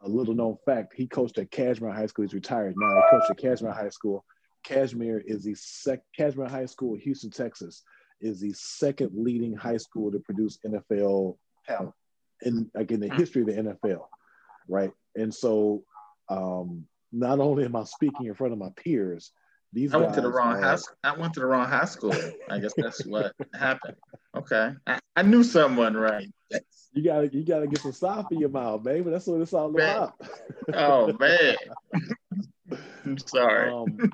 a 0.00 0.08
little 0.08 0.34
known 0.34 0.56
fact, 0.64 0.94
he 0.94 1.06
coached 1.06 1.38
at 1.38 1.50
Kashmere 1.50 1.92
High 1.92 2.06
School. 2.06 2.24
He's 2.24 2.34
retired 2.34 2.74
now. 2.76 2.94
He 2.94 3.02
coached 3.10 3.30
at 3.30 3.38
Kashmere 3.38 3.72
High 3.72 3.90
School. 3.90 4.24
Kashmere 4.64 5.22
is 5.26 5.44
the 5.44 5.54
sec 5.54 6.00
Kashmere 6.16 6.48
High 6.48 6.66
School, 6.66 6.96
Houston, 6.96 7.30
Texas, 7.30 7.82
is 8.20 8.40
the 8.40 8.52
second 8.52 9.10
leading 9.14 9.54
high 9.54 9.76
school 9.76 10.10
to 10.10 10.18
produce 10.18 10.58
NFL 10.64 11.36
talent 11.66 11.94
in 12.44 12.70
like 12.74 12.90
in 12.90 13.00
the 13.00 13.08
hmm. 13.08 13.16
history 13.16 13.42
of 13.42 13.48
the 13.48 13.54
NFL, 13.54 14.06
right? 14.68 14.92
And 15.16 15.34
so, 15.34 15.84
um, 16.28 16.86
not 17.12 17.40
only 17.40 17.64
am 17.64 17.76
I 17.76 17.84
speaking 17.84 18.26
in 18.26 18.34
front 18.34 18.52
of 18.52 18.58
my 18.58 18.70
peers, 18.76 19.32
these 19.72 19.92
I 19.92 19.96
went 19.96 20.14
to 20.14 20.20
the 20.20 20.30
wrong 20.30 20.56
are, 20.56 20.60
high. 20.60 20.78
I 21.02 21.16
went 21.16 21.34
to 21.34 21.40
the 21.40 21.46
wrong 21.46 21.68
high 21.68 21.84
school. 21.84 22.14
I 22.48 22.60
guess 22.60 22.74
that's 22.76 23.04
what 23.04 23.32
happened. 23.58 23.96
Okay, 24.36 24.72
I, 24.86 25.00
I, 25.16 25.22
knew 25.22 25.42
someone 25.42 25.96
right. 25.96 26.28
You 26.92 27.02
gotta 27.02 27.28
you 27.32 27.44
gotta 27.44 27.66
get 27.66 27.80
some 27.80 27.92
soft 27.92 28.30
in 28.30 28.38
your 28.38 28.50
mouth, 28.50 28.84
baby. 28.84 29.10
That's 29.10 29.26
what 29.26 29.40
it's 29.40 29.52
all 29.52 29.70
man. 29.70 29.96
about. 29.96 30.14
oh 30.74 31.12
man, 31.18 31.56
I'm 33.04 33.18
sorry. 33.18 33.70
Um, 33.70 34.12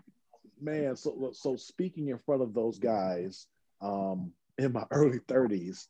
man, 0.60 0.96
so 0.96 1.30
so 1.34 1.56
speaking 1.56 2.08
in 2.08 2.18
front 2.18 2.40
of 2.40 2.54
those 2.54 2.78
guys 2.78 3.46
um, 3.82 4.32
in 4.56 4.72
my 4.72 4.84
early 4.90 5.18
30s 5.20 5.86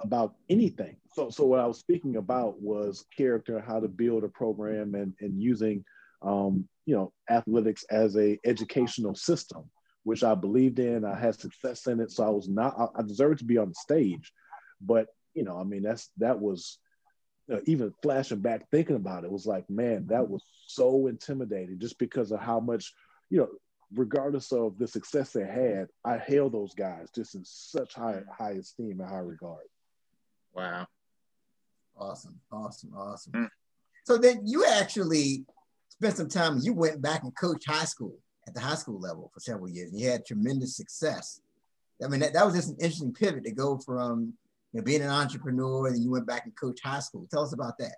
about 0.00 0.34
anything. 0.48 0.96
So 1.14 1.30
so 1.30 1.44
what 1.44 1.60
I 1.60 1.66
was 1.66 1.78
speaking 1.78 2.16
about 2.16 2.60
was 2.60 3.04
character, 3.16 3.60
how 3.60 3.80
to 3.80 3.88
build 3.88 4.24
a 4.24 4.28
program, 4.28 4.94
and 4.94 5.14
and 5.20 5.40
using 5.40 5.84
um, 6.22 6.68
you 6.86 6.94
know, 6.94 7.12
athletics 7.30 7.84
as 7.90 8.16
a 8.16 8.38
educational 8.44 9.14
system, 9.14 9.70
which 10.04 10.24
I 10.24 10.34
believed 10.34 10.78
in. 10.78 11.04
I 11.04 11.18
had 11.18 11.38
success 11.38 11.86
in 11.86 12.00
it, 12.00 12.10
so 12.10 12.24
I 12.24 12.30
was 12.30 12.48
not. 12.48 12.74
I, 12.78 13.00
I 13.00 13.02
deserved 13.02 13.40
to 13.40 13.44
be 13.44 13.58
on 13.58 13.68
the 13.68 13.74
stage, 13.74 14.32
but 14.80 15.08
you 15.34 15.44
know, 15.44 15.58
I 15.58 15.64
mean, 15.64 15.82
that's 15.82 16.10
that 16.18 16.40
was 16.40 16.78
you 17.48 17.56
know, 17.56 17.60
even 17.66 17.92
flashing 18.02 18.40
back, 18.40 18.68
thinking 18.70 18.96
about 18.96 19.24
it, 19.24 19.30
was 19.30 19.46
like, 19.46 19.68
man, 19.68 20.06
that 20.08 20.28
was 20.28 20.42
so 20.66 21.06
intimidating, 21.06 21.78
just 21.78 21.98
because 21.98 22.32
of 22.32 22.40
how 22.40 22.60
much, 22.60 22.92
you 23.30 23.38
know, 23.38 23.48
regardless 23.94 24.52
of 24.52 24.78
the 24.78 24.86
success 24.86 25.32
they 25.32 25.44
had, 25.44 25.88
I 26.04 26.18
hail 26.18 26.50
those 26.50 26.74
guys 26.74 27.08
just 27.14 27.34
in 27.34 27.42
such 27.44 27.94
high 27.94 28.22
high 28.36 28.52
esteem 28.52 29.00
and 29.00 29.08
high 29.08 29.18
regard. 29.18 29.66
Wow. 30.54 30.86
Awesome, 31.96 32.40
awesome, 32.50 32.92
awesome. 32.96 33.32
Mm. 33.32 33.48
So 34.04 34.18
then 34.18 34.42
you 34.44 34.66
actually 34.66 35.44
spent 35.88 36.16
some 36.16 36.28
time, 36.28 36.58
you 36.62 36.72
went 36.72 37.00
back 37.00 37.22
and 37.22 37.34
coached 37.36 37.68
high 37.68 37.84
school 37.84 38.18
at 38.46 38.54
the 38.54 38.60
high 38.60 38.74
school 38.74 38.98
level 39.00 39.30
for 39.32 39.40
several 39.40 39.68
years. 39.68 39.90
And 39.90 40.00
you 40.00 40.08
had 40.08 40.26
tremendous 40.26 40.76
success. 40.76 41.40
I 42.02 42.08
mean, 42.08 42.20
that, 42.20 42.32
that 42.32 42.44
was 42.44 42.54
just 42.54 42.70
an 42.70 42.76
interesting 42.80 43.12
pivot 43.12 43.44
to 43.44 43.52
go 43.52 43.78
from 43.78 44.34
you 44.72 44.80
know, 44.80 44.84
being 44.84 45.02
an 45.02 45.10
entrepreneur 45.10 45.86
and 45.86 46.02
you 46.02 46.10
went 46.10 46.26
back 46.26 46.44
and 46.44 46.56
coach 46.56 46.80
high 46.82 47.00
school. 47.00 47.26
Tell 47.30 47.44
us 47.44 47.52
about 47.52 47.78
that. 47.78 47.96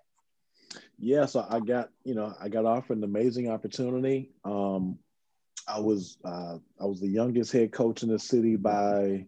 Yeah, 0.99 1.25
so 1.25 1.45
I 1.49 1.59
got, 1.59 1.89
you 2.03 2.15
know, 2.15 2.35
I 2.39 2.49
got 2.49 2.65
offered 2.65 2.97
an 2.97 3.03
amazing 3.03 3.49
opportunity. 3.49 4.31
Um, 4.43 4.99
I 5.67 5.79
was 5.79 6.17
uh, 6.23 6.57
I 6.79 6.85
was 6.85 6.99
the 6.99 7.07
youngest 7.07 7.51
head 7.51 7.71
coach 7.71 8.03
in 8.03 8.09
the 8.09 8.19
city 8.19 8.55
by 8.55 9.25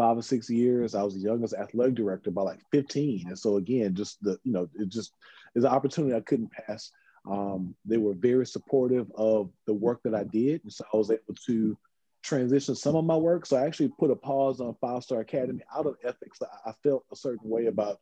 five 0.00 0.16
or 0.16 0.22
six 0.22 0.48
years. 0.48 0.94
I 0.94 1.02
was 1.02 1.12
the 1.12 1.20
youngest 1.20 1.52
athletic 1.52 1.94
director 1.94 2.30
by 2.30 2.40
like 2.40 2.60
15. 2.72 3.26
And 3.28 3.38
so 3.38 3.58
again, 3.58 3.94
just 3.94 4.16
the, 4.24 4.38
you 4.44 4.52
know, 4.52 4.66
it 4.74 4.88
just 4.88 5.12
is 5.54 5.64
an 5.64 5.70
opportunity 5.70 6.14
I 6.14 6.20
couldn't 6.20 6.50
pass. 6.52 6.90
Um, 7.30 7.74
they 7.84 7.98
were 7.98 8.14
very 8.14 8.46
supportive 8.46 9.12
of 9.14 9.50
the 9.66 9.74
work 9.74 10.00
that 10.04 10.14
I 10.14 10.24
did. 10.24 10.62
And 10.64 10.72
so 10.72 10.84
I 10.94 10.96
was 10.96 11.10
able 11.10 11.34
to 11.46 11.76
transition 12.22 12.74
some 12.74 12.96
of 12.96 13.04
my 13.04 13.16
work. 13.16 13.44
So 13.44 13.58
I 13.58 13.66
actually 13.66 13.92
put 13.98 14.10
a 14.10 14.16
pause 14.16 14.62
on 14.62 14.74
Five 14.80 15.02
Star 15.02 15.20
Academy 15.20 15.60
out 15.76 15.84
of 15.84 15.96
ethics. 16.02 16.38
I 16.64 16.72
felt 16.82 17.04
a 17.12 17.16
certain 17.16 17.50
way 17.50 17.66
about 17.66 18.00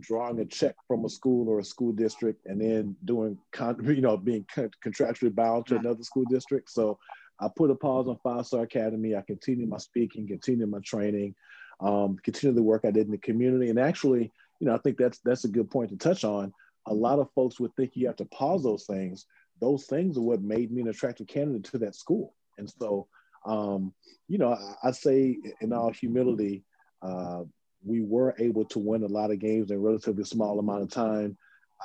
drawing 0.00 0.38
a 0.40 0.44
check 0.44 0.74
from 0.86 1.06
a 1.06 1.08
school 1.08 1.48
or 1.48 1.60
a 1.60 1.64
school 1.64 1.92
district 1.92 2.44
and 2.44 2.60
then 2.60 2.94
doing, 3.06 3.38
con- 3.52 3.82
you 3.86 4.02
know, 4.02 4.18
being 4.18 4.44
contractually 4.84 5.34
bound 5.34 5.64
to 5.68 5.76
another 5.76 6.02
school 6.02 6.24
district. 6.28 6.70
So 6.70 6.98
I 7.42 7.48
put 7.54 7.70
a 7.70 7.74
pause 7.74 8.06
on 8.06 8.18
Five 8.22 8.46
Star 8.46 8.62
Academy. 8.62 9.16
I 9.16 9.22
continued 9.22 9.68
my 9.68 9.78
speaking, 9.78 10.28
continued 10.28 10.70
my 10.70 10.78
training, 10.78 11.34
um, 11.80 12.16
continued 12.22 12.56
the 12.56 12.62
work 12.62 12.82
I 12.84 12.92
did 12.92 13.06
in 13.06 13.10
the 13.10 13.18
community. 13.18 13.68
And 13.68 13.80
actually, 13.80 14.30
you 14.60 14.68
know, 14.68 14.74
I 14.74 14.78
think 14.78 14.96
that's 14.96 15.18
that's 15.24 15.44
a 15.44 15.48
good 15.48 15.68
point 15.68 15.90
to 15.90 15.96
touch 15.96 16.22
on. 16.22 16.52
A 16.86 16.94
lot 16.94 17.18
of 17.18 17.30
folks 17.34 17.58
would 17.58 17.74
think 17.74 17.92
you 17.94 18.06
have 18.06 18.16
to 18.16 18.24
pause 18.26 18.62
those 18.62 18.84
things. 18.84 19.26
Those 19.60 19.86
things 19.86 20.16
are 20.16 20.22
what 20.22 20.40
made 20.40 20.70
me 20.70 20.82
an 20.82 20.88
attractive 20.88 21.26
candidate 21.26 21.64
to 21.72 21.78
that 21.78 21.96
school. 21.96 22.34
And 22.58 22.70
so, 22.70 23.08
um, 23.44 23.92
you 24.28 24.38
know, 24.38 24.52
I, 24.52 24.88
I, 24.88 24.90
say 24.92 25.36
in 25.60 25.72
all 25.72 25.92
humility, 25.92 26.64
uh, 27.02 27.42
we 27.84 28.02
were 28.02 28.34
able 28.38 28.64
to 28.66 28.78
win 28.78 29.02
a 29.02 29.08
lot 29.08 29.30
of 29.30 29.40
games 29.40 29.70
in 29.70 29.76
a 29.76 29.80
relatively 29.80 30.24
small 30.24 30.58
amount 30.58 30.82
of 30.82 30.90
time. 30.90 31.36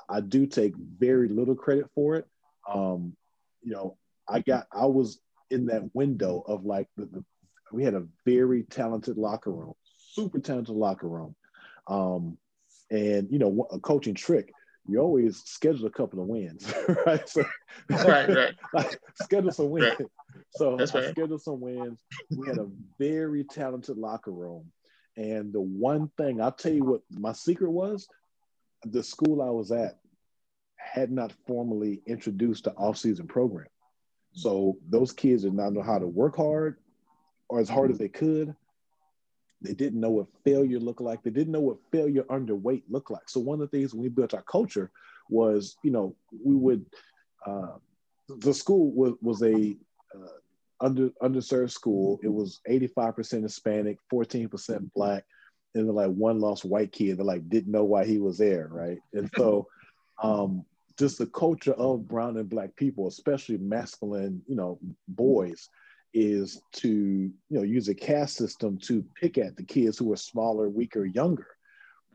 I 0.09 0.21
do 0.21 0.45
take 0.45 0.75
very 0.75 1.29
little 1.29 1.55
credit 1.55 1.85
for 1.95 2.15
it. 2.15 2.27
Um, 2.71 3.15
you 3.63 3.71
know, 3.71 3.97
I 4.27 4.41
got 4.41 4.67
I 4.71 4.85
was 4.85 5.19
in 5.49 5.67
that 5.67 5.83
window 5.93 6.43
of 6.47 6.65
like 6.65 6.87
the, 6.97 7.05
the, 7.05 7.23
we 7.71 7.83
had 7.83 7.93
a 7.93 8.05
very 8.25 8.63
talented 8.63 9.17
locker 9.17 9.51
room, 9.51 9.73
super 10.13 10.39
talented 10.39 10.75
locker 10.75 11.07
room. 11.07 11.35
Um, 11.87 12.37
and 12.89 13.27
you 13.31 13.39
know, 13.39 13.67
a 13.71 13.79
coaching 13.79 14.13
trick, 14.13 14.53
you 14.87 14.99
always 14.99 15.43
schedule 15.43 15.87
a 15.87 15.91
couple 15.91 16.21
of 16.21 16.27
wins, 16.27 16.73
right? 17.05 17.27
So, 17.27 17.45
right, 17.89 18.29
right. 18.29 18.55
like, 18.73 18.99
schedule 19.21 19.51
some 19.51 19.69
wins. 19.69 19.95
Right. 19.99 20.07
So 20.51 20.77
That's 20.77 20.95
I 20.95 20.99
right. 20.99 21.09
scheduled 21.09 21.41
some 21.41 21.59
wins. 21.59 22.03
We 22.35 22.47
had 22.47 22.57
a 22.57 22.67
very 22.97 23.43
talented 23.43 23.97
locker 23.97 24.31
room. 24.31 24.71
And 25.17 25.51
the 25.51 25.61
one 25.61 26.09
thing 26.17 26.41
I'll 26.41 26.51
tell 26.51 26.71
you 26.71 26.83
what 26.83 27.01
my 27.11 27.33
secret 27.33 27.71
was, 27.71 28.07
the 28.85 29.03
school 29.03 29.41
I 29.41 29.49
was 29.49 29.71
at 29.71 29.97
had 30.77 31.11
not 31.11 31.33
formally 31.47 32.01
introduced 32.05 32.65
the 32.65 32.71
off-season 32.73 33.27
program. 33.27 33.67
So 34.37 34.77
those 34.87 35.11
kids 35.11 35.41
did 35.43 35.55
not 35.55 35.73
know 35.73 35.81
how 35.81 35.97
to 35.97 36.05
work 36.05 36.35
hard 36.35 36.77
or 37.49 37.59
as 37.59 37.67
hard 37.67 37.89
as 37.89 37.97
they 37.97 38.07
could. 38.07 38.55
They 39.61 39.73
didn't 39.73 39.99
know 39.99 40.11
what 40.11 40.27
failure 40.45 40.79
looked 40.79 41.01
like. 41.01 41.23
They 41.23 41.31
didn't 41.31 41.53
know 41.53 41.61
what 41.61 41.77
failure 41.91 42.23
underweight 42.29 42.83
looked 42.87 43.09
like. 43.09 43.27
So 43.27 43.39
one 43.39 43.59
of 43.59 43.71
the 43.71 43.75
things 43.75 43.93
when 43.93 44.03
we 44.03 44.09
built 44.09 44.35
our 44.35 44.43
culture 44.43 44.91
was, 45.27 45.77
you 45.83 45.89
know, 45.89 46.15
we 46.45 46.53
would 46.53 46.85
uh, 47.47 47.77
the 48.27 48.53
school 48.53 48.91
was 48.91 49.13
was 49.21 49.41
a 49.41 49.75
uh, 50.15 50.85
under 50.85 51.09
underserved 51.23 51.71
school. 51.71 52.19
It 52.21 52.31
was 52.31 52.61
85% 52.69 53.41
Hispanic, 53.41 53.97
14% 54.13 54.91
black, 54.93 55.25
and 55.73 55.87
then 55.87 55.95
like 55.95 56.11
one 56.11 56.39
lost 56.39 56.63
white 56.63 56.91
kid 56.91 57.17
that 57.17 57.23
like 57.23 57.49
didn't 57.49 57.71
know 57.71 57.85
why 57.85 58.05
he 58.05 58.19
was 58.19 58.37
there, 58.37 58.67
right? 58.71 58.99
And 59.13 59.31
so 59.35 59.67
um 60.21 60.63
just 60.97 61.17
the 61.17 61.27
culture 61.27 61.73
of 61.73 62.07
brown 62.07 62.37
and 62.37 62.49
black 62.49 62.75
people, 62.75 63.07
especially 63.07 63.57
masculine, 63.57 64.41
you 64.47 64.55
know, 64.55 64.79
boys, 65.07 65.69
is 66.13 66.61
to 66.71 66.89
you 66.89 67.33
know 67.49 67.63
use 67.63 67.89
a 67.89 67.95
caste 67.95 68.35
system 68.35 68.77
to 68.77 69.03
pick 69.15 69.37
at 69.37 69.55
the 69.55 69.63
kids 69.63 69.97
who 69.97 70.11
are 70.11 70.17
smaller, 70.17 70.69
weaker, 70.69 71.05
younger. 71.05 71.47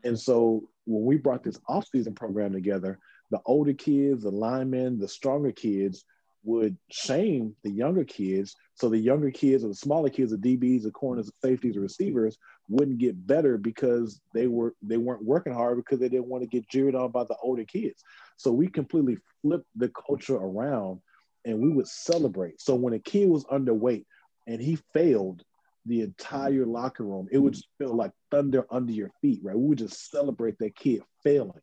And 0.03 0.19
so 0.19 0.67
when 0.85 1.05
we 1.05 1.17
brought 1.17 1.43
this 1.43 1.59
off-season 1.67 2.13
program 2.13 2.51
together, 2.51 2.99
the 3.31 3.39
older 3.45 3.73
kids, 3.73 4.23
the 4.23 4.31
linemen, 4.31 4.99
the 4.99 5.07
stronger 5.07 5.51
kids 5.51 6.03
would 6.43 6.77
shame 6.89 7.55
the 7.63 7.71
younger 7.71 8.03
kids. 8.03 8.55
So 8.75 8.89
the 8.89 8.97
younger 8.97 9.31
kids 9.31 9.63
or 9.63 9.69
the 9.69 9.75
smaller 9.75 10.09
kids, 10.09 10.31
the 10.31 10.37
DBs, 10.37 10.83
the 10.83 10.91
corners, 10.91 11.27
the 11.27 11.47
safeties, 11.47 11.75
the 11.75 11.79
receivers 11.79 12.37
wouldn't 12.69 12.97
get 12.97 13.27
better 13.27 13.57
because 13.57 14.21
they 14.33 14.47
were 14.47 14.73
they 14.81 14.97
weren't 14.97 15.23
working 15.23 15.53
hard 15.53 15.77
because 15.77 15.99
they 15.99 16.09
didn't 16.09 16.27
want 16.27 16.43
to 16.43 16.47
get 16.47 16.69
jeered 16.69 16.95
on 16.95 17.11
by 17.11 17.23
the 17.23 17.37
older 17.41 17.63
kids. 17.63 18.03
So 18.37 18.51
we 18.51 18.67
completely 18.67 19.17
flipped 19.41 19.67
the 19.75 19.89
culture 19.89 20.35
around 20.35 21.01
and 21.45 21.59
we 21.59 21.69
would 21.69 21.87
celebrate. 21.87 22.61
So 22.61 22.75
when 22.75 22.93
a 22.93 22.99
kid 22.99 23.29
was 23.29 23.45
underweight 23.45 24.05
and 24.47 24.61
he 24.61 24.77
failed, 24.93 25.43
the 25.85 26.01
entire 26.01 26.65
locker 26.65 27.03
room, 27.03 27.27
it 27.31 27.37
would 27.37 27.53
just 27.53 27.67
feel 27.77 27.93
like 27.93 28.11
thunder 28.31 28.65
under 28.71 28.93
your 28.93 29.11
feet, 29.21 29.41
right? 29.43 29.57
We 29.57 29.67
would 29.67 29.77
just 29.77 30.09
celebrate 30.09 30.57
that 30.59 30.75
kid 30.75 31.01
failing. 31.23 31.59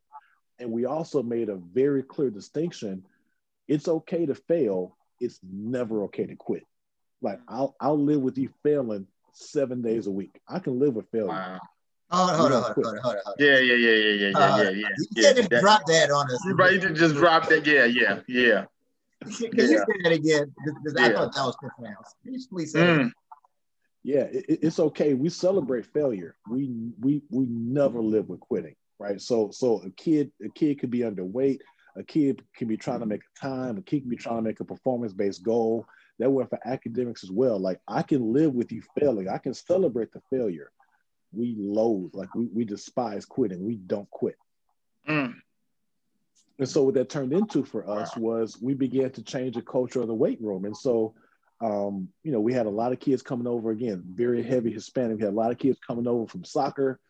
And 0.58 0.70
we 0.70 0.84
also 0.84 1.22
made 1.22 1.48
a 1.48 1.56
very 1.56 2.02
clear 2.02 2.30
distinction. 2.30 3.02
It's 3.70 3.86
okay 3.88 4.26
to 4.26 4.34
fail. 4.34 4.96
It's 5.20 5.38
never 5.42 6.02
okay 6.04 6.26
to 6.26 6.34
quit. 6.34 6.66
Like 7.22 7.40
I'll 7.48 7.74
I'll 7.80 8.02
live 8.02 8.20
with 8.20 8.36
you 8.36 8.50
failing 8.64 9.06
seven 9.32 9.80
days 9.80 10.06
a 10.06 10.10
week. 10.10 10.40
I 10.48 10.58
can 10.58 10.78
live 10.80 10.94
with 10.94 11.08
failure. 11.12 11.28
Wow. 11.28 11.60
Hold 12.10 12.30
on, 12.30 12.36
hold 12.38 12.52
on, 12.52 12.62
hold 12.62 12.66
on, 12.66 12.74
hold 12.74 12.96
on, 12.96 13.02
hold 13.04 13.16
on. 13.26 13.34
Yeah, 13.38 13.58
yeah, 13.58 13.74
yeah, 13.74 13.90
yeah, 13.90 14.14
yeah, 14.14 14.28
yeah, 14.30 14.38
Uh, 14.38 14.56
yeah, 14.56 14.70
yeah. 14.70 14.70
You 14.70 15.06
yeah. 15.12 15.22
can't 15.22 15.36
just 15.36 15.50
That- 15.50 15.60
drop 15.60 15.82
that 15.86 16.10
on 16.10 16.26
us. 16.28 16.40
Right, 16.54 16.72
you 16.82 16.90
just 16.90 17.14
drop 17.14 17.48
that. 17.48 17.64
Yeah, 17.64 17.84
yeah, 17.84 18.20
yeah. 18.26 18.64
Can 19.22 19.50
you 19.54 19.78
say 19.78 19.84
that 20.02 20.12
again? 20.12 20.52
Because 20.82 20.96
I 20.98 21.12
thought 21.12 21.32
that 21.34 21.44
was 21.44 21.56
pronounced. 21.60 22.16
Can 22.24 22.32
you 22.34 22.40
please 22.50 22.72
say 22.72 22.80
that? 22.80 22.98
Mm. 22.98 23.12
yeah 24.02 24.22
it, 24.22 24.44
it- 24.48 24.60
it's 24.62 24.80
okay 24.80 25.12
we 25.14 25.28
celebrate 25.28 25.84
failure 25.84 26.34
we 26.48 26.70
we 27.00 27.22
we 27.28 27.44
never 27.46 28.00
live 28.00 28.26
with 28.30 28.40
quitting 28.40 28.74
right 28.98 29.20
so 29.20 29.50
so 29.52 29.82
a 29.84 29.90
kid 29.90 30.32
a 30.42 30.48
kid 30.48 30.80
could 30.80 30.90
be 30.90 31.00
underweight 31.00 31.60
a 31.96 32.02
kid 32.02 32.42
can 32.56 32.68
be 32.68 32.76
trying 32.76 33.00
to 33.00 33.06
make 33.06 33.22
a 33.22 33.40
time 33.40 33.76
a 33.78 33.82
kid 33.82 34.00
can 34.00 34.10
be 34.10 34.16
trying 34.16 34.36
to 34.36 34.42
make 34.42 34.60
a 34.60 34.64
performance 34.64 35.12
based 35.12 35.42
goal 35.42 35.86
that 36.18 36.30
went 36.30 36.48
for 36.50 36.58
academics 36.66 37.24
as 37.24 37.30
well 37.30 37.58
like 37.58 37.80
i 37.88 38.02
can 38.02 38.32
live 38.32 38.54
with 38.54 38.70
you 38.72 38.82
failing 38.98 39.28
i 39.28 39.38
can 39.38 39.54
celebrate 39.54 40.10
the 40.12 40.20
failure 40.30 40.70
we 41.32 41.54
loathe 41.58 42.10
like 42.14 42.34
we, 42.34 42.46
we 42.52 42.64
despise 42.64 43.24
quitting 43.24 43.64
we 43.64 43.76
don't 43.76 44.10
quit 44.10 44.36
Mm. 45.08 45.34
and 46.58 46.68
so 46.68 46.82
what 46.84 46.94
that 46.94 47.08
turned 47.08 47.32
into 47.32 47.64
for 47.64 47.88
us 47.88 48.14
was 48.16 48.60
we 48.60 48.74
began 48.74 49.10
to 49.12 49.22
change 49.22 49.54
the 49.56 49.62
culture 49.62 50.02
of 50.02 50.08
the 50.08 50.14
weight 50.14 50.38
room. 50.42 50.66
And 50.66 50.76
so, 50.76 51.14
um, 51.62 52.08
you 52.22 52.30
know, 52.32 52.40
we 52.40 52.52
had 52.52 52.66
a 52.66 52.70
lot 52.70 52.92
of 52.92 53.00
kids 53.00 53.22
coming 53.22 53.46
over 53.46 53.70
again, 53.70 54.02
very 54.14 54.42
heavy 54.42 54.70
Hispanic. 54.70 55.16
We 55.18 55.24
had 55.24 55.32
a 55.32 55.36
lot 55.36 55.52
of 55.52 55.58
kids 55.58 55.78
coming 55.84 56.06
over 56.06 56.26
from 56.26 56.44
soccer. 56.44 57.00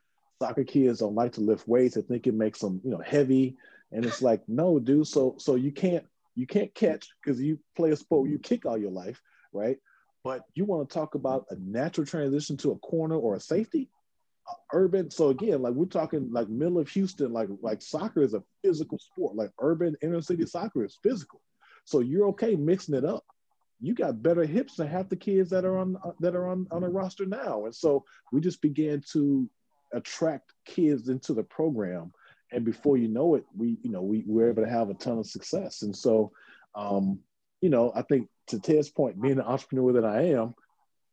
Soccer 0.40 0.62
kids 0.64 1.00
don't 1.00 1.16
like 1.16 1.32
to 1.32 1.40
lift 1.40 1.66
weights. 1.66 1.96
They 1.96 2.02
think 2.02 2.26
it 2.28 2.34
makes 2.34 2.60
them, 2.60 2.80
you 2.84 2.90
know, 2.92 3.02
heavy. 3.04 3.56
And 3.92 4.04
it's 4.04 4.22
like, 4.22 4.42
no, 4.48 4.78
dude. 4.78 5.06
So, 5.06 5.36
so 5.38 5.56
you 5.56 5.72
can't, 5.72 6.04
you 6.34 6.46
can't 6.46 6.74
catch 6.74 7.08
because 7.22 7.40
you 7.40 7.58
play 7.76 7.90
a 7.90 7.96
sport 7.96 8.30
you 8.30 8.38
kick 8.38 8.66
all 8.66 8.78
your 8.78 8.90
life, 8.90 9.20
right? 9.52 9.78
But 10.22 10.44
you 10.54 10.64
want 10.64 10.88
to 10.88 10.94
talk 10.94 11.14
about 11.14 11.46
a 11.50 11.56
natural 11.56 12.06
transition 12.06 12.56
to 12.58 12.72
a 12.72 12.78
corner 12.78 13.16
or 13.16 13.36
a 13.36 13.40
safety, 13.40 13.88
uh, 14.48 14.54
urban. 14.72 15.10
So 15.10 15.30
again, 15.30 15.62
like 15.62 15.74
we're 15.74 15.86
talking 15.86 16.30
like 16.30 16.48
middle 16.48 16.78
of 16.78 16.88
Houston, 16.90 17.32
like 17.32 17.48
like 17.62 17.80
soccer 17.82 18.22
is 18.22 18.34
a 18.34 18.42
physical 18.62 18.98
sport. 18.98 19.34
Like 19.34 19.50
urban 19.58 19.96
inner 20.02 20.20
city 20.20 20.46
soccer 20.46 20.84
is 20.84 20.98
physical. 21.02 21.40
So 21.84 22.00
you're 22.00 22.28
okay 22.28 22.54
mixing 22.54 22.94
it 22.94 23.04
up. 23.04 23.24
You 23.80 23.94
got 23.94 24.22
better 24.22 24.44
hips 24.44 24.76
than 24.76 24.88
half 24.88 25.08
the 25.08 25.16
kids 25.16 25.50
that 25.50 25.64
are 25.64 25.78
on 25.78 25.96
uh, 26.04 26.12
that 26.20 26.36
are 26.36 26.46
on 26.48 26.66
on 26.70 26.84
a 26.84 26.88
roster 26.88 27.24
now. 27.24 27.64
And 27.64 27.74
so 27.74 28.04
we 28.30 28.40
just 28.40 28.60
began 28.60 29.02
to 29.12 29.48
attract 29.92 30.52
kids 30.66 31.08
into 31.08 31.32
the 31.32 31.42
program. 31.42 32.12
And 32.52 32.64
before 32.64 32.96
you 32.96 33.08
know 33.08 33.36
it, 33.36 33.44
we 33.56 33.78
you 33.82 33.90
know 33.90 34.02
we 34.02 34.24
were 34.26 34.50
able 34.50 34.64
to 34.64 34.70
have 34.70 34.90
a 34.90 34.94
ton 34.94 35.18
of 35.18 35.26
success. 35.26 35.82
And 35.82 35.96
so, 35.96 36.32
um, 36.74 37.20
you 37.60 37.68
know, 37.68 37.92
I 37.94 38.02
think 38.02 38.28
to 38.48 38.58
Ted's 38.58 38.90
point, 38.90 39.20
being 39.20 39.38
an 39.38 39.44
entrepreneur 39.44 39.92
that 39.92 40.04
I 40.04 40.22
am, 40.28 40.54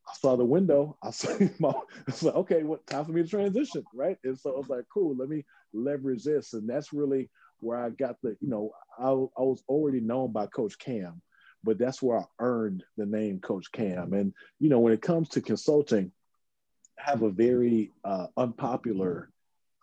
I 0.08 0.14
saw 0.20 0.36
the 0.36 0.46
window. 0.46 0.98
I 1.04 1.12
saw 1.12 1.38
my, 1.60 1.74
said, 2.10 2.34
okay, 2.34 2.64
what 2.64 2.86
time 2.88 3.06
for 3.06 3.12
me 3.12 3.24
to 3.24 3.28
transition, 3.28 3.84
right? 3.94 4.18
And 4.24 4.38
so 4.38 4.54
I 4.54 4.58
was 4.58 4.70
like, 4.70 4.86
cool, 4.94 5.16
let 5.16 5.30
me 5.30 5.46
leverage 5.74 6.24
this, 6.24 6.54
and 6.54 6.68
that's 6.70 6.94
really 6.94 7.30
where 7.60 7.78
I 7.78 7.90
got 7.90 8.18
the, 8.22 8.38
you 8.40 8.50
know, 8.50 8.72
I, 8.98 9.10
I 9.10 9.44
was 9.44 9.64
already 9.68 10.00
known 10.00 10.32
by 10.32 10.48
Coach 10.48 10.78
Cam, 10.78 11.22
but 11.64 11.78
that's 11.78 12.02
where 12.02 12.20
I 12.20 12.26
earned 12.40 12.84
the 12.98 13.06
name 13.06 13.40
Coach 13.40 13.72
Cam. 13.72 14.14
And 14.14 14.34
you 14.60 14.70
know, 14.70 14.80
when 14.80 14.94
it 14.94 15.02
comes 15.02 15.30
to 15.30 15.42
consulting, 15.42 16.12
I 17.00 17.12
have 17.12 17.24
a 17.24 17.30
very 17.30 17.92
uh, 18.04 18.28
unpopular 18.36 19.30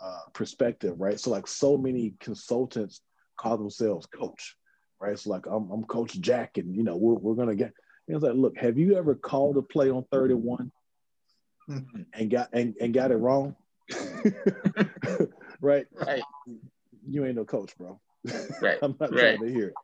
uh, 0.04 0.20
perspective, 0.32 0.94
right? 0.98 1.18
So 1.18 1.30
like, 1.30 1.46
so 1.46 1.76
many 1.76 2.14
consultants 2.20 3.00
call 3.36 3.56
themselves 3.56 4.06
coach, 4.06 4.56
right? 5.00 5.18
So 5.18 5.30
like, 5.30 5.46
I'm, 5.46 5.70
I'm 5.70 5.84
Coach 5.84 6.20
Jack, 6.20 6.58
and 6.58 6.74
you 6.74 6.82
know, 6.82 6.96
we're 6.96 7.14
we're 7.14 7.34
gonna 7.34 7.54
get. 7.54 7.72
And 8.06 8.16
it's 8.16 8.22
like, 8.22 8.34
look, 8.34 8.58
have 8.58 8.78
you 8.78 8.98
ever 8.98 9.14
called 9.14 9.56
a 9.56 9.62
play 9.62 9.90
on 9.90 10.04
third 10.12 10.30
and 10.30 10.42
one 10.42 10.70
and 12.12 12.30
got 12.30 12.50
and, 12.52 12.74
and 12.80 12.92
got 12.92 13.10
it 13.10 13.16
wrong? 13.16 13.56
right? 15.60 15.86
Right. 15.92 16.22
You 17.08 17.24
ain't 17.24 17.36
no 17.36 17.44
coach, 17.44 17.76
bro. 17.78 17.98
Right. 18.60 18.78
I'm 18.82 18.96
not 19.00 19.10
right. 19.10 19.38
trying 19.38 19.40
to 19.40 19.52
hear 19.52 19.68
it. 19.68 19.74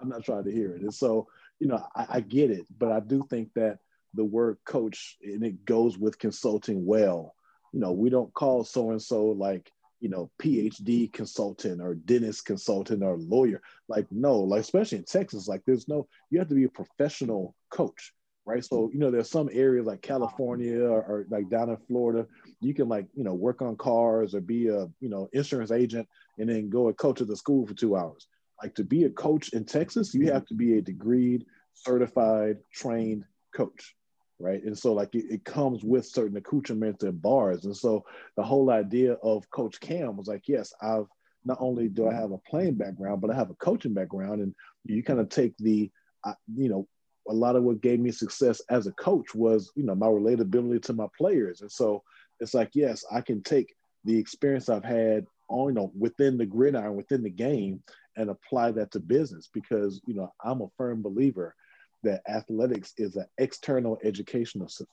I'm 0.00 0.08
not 0.08 0.24
trying 0.24 0.44
to 0.44 0.52
hear 0.52 0.74
it. 0.74 0.82
And 0.82 0.92
so, 0.92 1.28
you 1.60 1.68
know, 1.68 1.82
I, 1.94 2.06
I 2.10 2.20
get 2.20 2.50
it, 2.50 2.66
but 2.76 2.92
I 2.92 3.00
do 3.00 3.24
think 3.30 3.50
that 3.54 3.78
the 4.14 4.24
word 4.24 4.58
coach 4.66 5.16
and 5.22 5.42
it 5.42 5.64
goes 5.64 5.96
with 5.96 6.18
consulting 6.18 6.84
well. 6.84 7.34
You 7.72 7.80
know, 7.80 7.92
we 7.92 8.10
don't 8.10 8.32
call 8.34 8.64
so 8.64 8.90
and 8.90 9.02
so 9.02 9.26
like, 9.26 9.70
you 10.00 10.08
know, 10.08 10.30
PhD 10.40 11.12
consultant 11.12 11.80
or 11.80 11.94
dentist 11.94 12.44
consultant 12.44 13.04
or 13.04 13.16
lawyer. 13.16 13.62
Like, 13.88 14.06
no, 14.10 14.40
like, 14.40 14.60
especially 14.60 14.98
in 14.98 15.04
Texas, 15.04 15.46
like, 15.46 15.62
there's 15.64 15.86
no, 15.86 16.08
you 16.28 16.40
have 16.40 16.48
to 16.48 16.56
be 16.56 16.64
a 16.64 16.68
professional 16.68 17.54
coach, 17.70 18.12
right? 18.44 18.64
So, 18.64 18.90
you 18.92 18.98
know, 18.98 19.12
there's 19.12 19.30
some 19.30 19.48
areas 19.52 19.86
like 19.86 20.02
California 20.02 20.82
or, 20.82 21.02
or 21.02 21.26
like 21.30 21.48
down 21.48 21.70
in 21.70 21.76
Florida, 21.86 22.26
you 22.60 22.74
can, 22.74 22.88
like, 22.88 23.06
you 23.14 23.22
know, 23.22 23.34
work 23.34 23.62
on 23.62 23.76
cars 23.76 24.34
or 24.34 24.40
be 24.40 24.66
a, 24.66 24.88
you 25.00 25.08
know, 25.08 25.28
insurance 25.32 25.70
agent 25.70 26.08
and 26.36 26.48
then 26.48 26.68
go 26.68 26.88
and 26.88 26.98
coach 26.98 27.20
at 27.20 27.28
the 27.28 27.36
school 27.36 27.64
for 27.64 27.74
two 27.74 27.96
hours. 27.96 28.26
Like, 28.60 28.74
to 28.74 28.84
be 28.84 29.04
a 29.04 29.10
coach 29.10 29.52
in 29.52 29.64
Texas, 29.64 30.14
you 30.14 30.32
have 30.32 30.46
to 30.46 30.54
be 30.54 30.78
a 30.78 30.82
degreed, 30.82 31.44
certified, 31.74 32.58
trained 32.72 33.24
coach 33.54 33.94
right? 34.42 34.62
And 34.64 34.76
so 34.76 34.92
like 34.92 35.14
it, 35.14 35.26
it, 35.30 35.44
comes 35.44 35.84
with 35.84 36.04
certain 36.04 36.36
accoutrements 36.36 37.04
and 37.04 37.22
bars. 37.22 37.64
And 37.64 37.76
so 37.76 38.04
the 38.36 38.42
whole 38.42 38.70
idea 38.70 39.14
of 39.14 39.48
Coach 39.50 39.80
Cam 39.80 40.16
was 40.16 40.26
like, 40.26 40.48
yes, 40.48 40.74
I've 40.82 41.06
not 41.44 41.58
only 41.60 41.88
do 41.88 42.08
I 42.08 42.14
have 42.14 42.32
a 42.32 42.38
playing 42.38 42.74
background, 42.74 43.20
but 43.20 43.30
I 43.30 43.34
have 43.34 43.50
a 43.50 43.54
coaching 43.54 43.94
background. 43.94 44.42
And 44.42 44.54
you 44.84 45.02
kind 45.02 45.20
of 45.20 45.28
take 45.28 45.56
the, 45.58 45.90
uh, 46.24 46.34
you 46.54 46.68
know, 46.68 46.88
a 47.28 47.32
lot 47.32 47.54
of 47.54 47.62
what 47.62 47.80
gave 47.80 48.00
me 48.00 48.10
success 48.10 48.60
as 48.68 48.86
a 48.86 48.92
coach 48.92 49.34
was, 49.34 49.70
you 49.76 49.84
know, 49.84 49.94
my 49.94 50.06
relatability 50.06 50.82
to 50.82 50.92
my 50.92 51.06
players. 51.16 51.60
And 51.60 51.70
so 51.70 52.02
it's 52.40 52.54
like, 52.54 52.70
yes, 52.74 53.04
I 53.10 53.20
can 53.20 53.42
take 53.42 53.74
the 54.04 54.18
experience 54.18 54.68
I've 54.68 54.84
had 54.84 55.26
on, 55.48 55.68
you 55.68 55.74
know, 55.74 55.92
within 55.96 56.36
the 56.36 56.46
gridiron, 56.46 56.96
within 56.96 57.22
the 57.22 57.30
game, 57.30 57.82
and 58.16 58.28
apply 58.28 58.72
that 58.72 58.90
to 58.92 59.00
business 59.00 59.48
because, 59.52 60.00
you 60.04 60.14
know, 60.14 60.32
I'm 60.44 60.60
a 60.60 60.68
firm 60.76 61.00
believer 61.00 61.54
that 62.02 62.22
athletics 62.28 62.92
is 62.96 63.16
an 63.16 63.26
external 63.38 63.98
educational 64.02 64.68
system. 64.68 64.88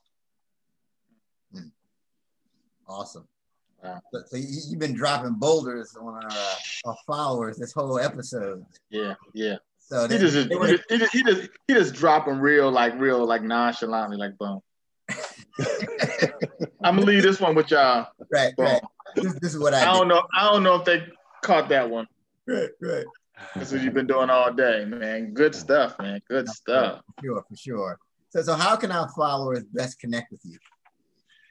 Awesome. 2.88 3.28
Wow. 3.84 4.02
So, 4.12 4.22
so, 4.26 4.38
you, 4.38 4.72
have 4.72 4.80
been 4.80 4.94
dropping 4.94 5.36
boulders 5.36 5.96
on 5.96 6.16
our, 6.16 6.30
uh, 6.30 6.56
our, 6.86 6.98
followers 7.06 7.58
this 7.58 7.72
whole 7.72 8.00
episode. 8.00 8.66
Yeah, 8.90 9.14
yeah. 9.34 9.58
So 9.78 10.08
he 10.08 10.18
just, 10.18 10.36
he, 10.36 10.44
just, 10.50 10.84
he, 10.90 10.98
just, 10.98 11.14
he 11.14 11.24
just 11.24 11.50
he 11.68 11.74
just 11.74 11.94
drop 11.96 12.26
them 12.26 12.40
real 12.40 12.70
like 12.70 13.00
real 13.00 13.26
like 13.26 13.42
nonchalantly 13.42 14.18
like 14.18 14.38
boom. 14.38 14.60
I'm 16.84 16.96
gonna 16.96 17.06
leave 17.06 17.24
this 17.24 17.40
one 17.40 17.56
with 17.56 17.72
y'all. 17.72 18.08
Right, 18.32 18.56
boom. 18.56 18.66
right. 18.66 18.82
This, 19.16 19.34
this, 19.36 19.54
is 19.54 19.60
what 19.60 19.74
I. 19.74 19.82
I 19.82 19.94
don't 19.94 20.08
know. 20.08 20.22
I 20.36 20.52
don't 20.52 20.64
know 20.64 20.76
if 20.76 20.86
they 20.86 21.04
caught 21.42 21.70
that 21.70 21.90
one. 21.90 22.08
Right, 22.48 22.70
right. 22.82 23.06
That's 23.56 23.72
what 23.72 23.82
you've 23.82 23.94
been 23.94 24.08
doing 24.08 24.30
all 24.30 24.54
day, 24.54 24.86
man. 24.86 25.34
Good 25.34 25.56
stuff, 25.56 25.98
man. 26.00 26.22
Good 26.28 26.48
stuff. 26.50 27.02
For 27.18 27.26
sure, 27.26 27.46
for 27.50 27.56
sure. 27.56 28.00
So, 28.30 28.42
so 28.42 28.54
how 28.54 28.76
can 28.76 28.92
our 28.92 29.10
followers 29.10 29.64
best 29.64 30.00
connect 30.00 30.32
with 30.32 30.42
you? 30.44 30.58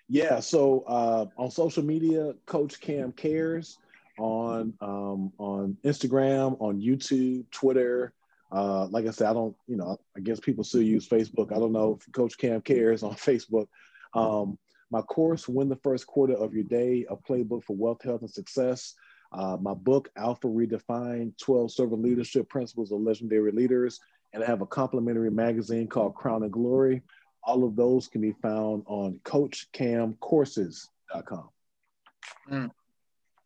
Yeah, 0.08 0.40
so 0.40 0.84
uh, 0.86 1.26
on 1.36 1.50
social 1.50 1.84
media, 1.84 2.32
Coach 2.46 2.80
Cam 2.80 3.12
Cares 3.12 3.78
on 4.18 4.72
um, 4.80 5.32
on 5.38 5.76
Instagram, 5.84 6.56
on 6.60 6.80
YouTube, 6.80 7.44
Twitter. 7.50 8.12
Uh, 8.50 8.86
like 8.86 9.06
I 9.06 9.10
said, 9.10 9.28
I 9.28 9.34
don't, 9.34 9.54
you 9.66 9.76
know, 9.76 9.98
I 10.16 10.20
guess 10.20 10.40
people 10.40 10.64
still 10.64 10.80
use 10.80 11.06
Facebook. 11.06 11.52
I 11.52 11.58
don't 11.58 11.72
know 11.72 11.98
if 12.00 12.12
Coach 12.12 12.38
Cam 12.38 12.62
Cares 12.62 13.02
on 13.02 13.12
Facebook. 13.14 13.68
Um, 14.14 14.58
my 14.90 15.02
course, 15.02 15.46
Win 15.46 15.68
the 15.68 15.76
First 15.76 16.06
Quarter 16.06 16.34
of 16.34 16.54
Your 16.54 16.64
Day, 16.64 17.04
a 17.10 17.16
playbook 17.16 17.64
for 17.64 17.76
wealth, 17.76 18.02
health, 18.02 18.22
and 18.22 18.30
success. 18.30 18.94
Uh, 19.32 19.56
my 19.60 19.74
book, 19.74 20.08
Alpha 20.16 20.48
Redefined 20.48 21.36
12 21.38 21.72
Servant 21.72 22.02
Leadership 22.02 22.48
Principles 22.48 22.92
of 22.92 23.00
Legendary 23.00 23.52
Leaders. 23.52 24.00
And 24.32 24.42
I 24.42 24.46
have 24.46 24.62
a 24.62 24.66
complimentary 24.66 25.30
magazine 25.30 25.86
called 25.86 26.14
Crown 26.14 26.42
and 26.42 26.52
Glory. 26.52 27.02
All 27.42 27.64
of 27.64 27.76
those 27.76 28.08
can 28.08 28.20
be 28.20 28.34
found 28.42 28.82
on 28.86 29.20
CoachCamCourses.com. 29.24 31.48
Mm. 32.50 32.70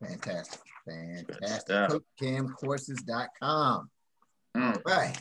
Fantastic. 0.00 0.60
Fantastic. 0.88 2.02
CoachCamCourses.com. 2.20 3.90
Mm. 4.56 4.76
All 4.76 4.82
right. 4.86 5.20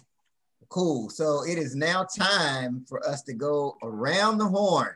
Cool. 0.69 1.09
So 1.09 1.43
it 1.43 1.57
is 1.57 1.75
now 1.75 2.05
time 2.05 2.85
for 2.87 3.05
us 3.07 3.23
to 3.23 3.33
go 3.33 3.75
around 3.83 4.37
the 4.37 4.47
horn. 4.47 4.95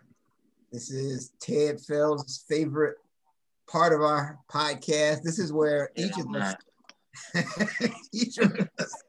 This 0.71 0.89
is 0.89 1.33
Ted 1.39 1.81
Fell's 1.81 2.45
favorite 2.49 2.95
part 3.67 3.93
of 3.93 4.01
our 4.01 4.39
podcast. 4.49 5.21
This 5.23 5.39
is 5.39 5.51
where 5.51 5.89
yeah, 5.95 6.05
each 6.05 6.17
of 6.19 6.35
us, 6.35 6.55
each 8.13 8.37
of 8.37 8.69
us, 8.79 9.03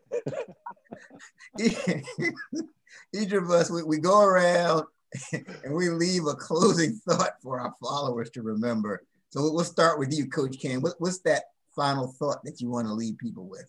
each 3.15 3.33
of 3.33 3.51
us, 3.51 3.71
we, 3.71 3.83
we 3.83 3.99
go 3.99 4.21
around 4.23 4.85
and 5.33 5.75
we 5.75 5.89
leave 5.89 6.27
a 6.27 6.35
closing 6.35 7.01
thought 7.09 7.41
for 7.43 7.61
our 7.61 7.75
followers 7.83 8.31
to 8.31 8.43
remember. 8.43 9.03
So 9.31 9.51
we'll 9.53 9.65
start 9.65 9.99
with 9.99 10.17
you, 10.17 10.29
Coach 10.29 10.59
Cam. 10.61 10.81
What, 10.81 10.95
what's 10.99 11.19
that 11.21 11.45
final 11.75 12.09
thought 12.09 12.45
that 12.45 12.61
you 12.61 12.71
want 12.71 12.87
to 12.87 12.95
leave 12.95 13.19
people 13.19 13.47
with? 13.49 13.67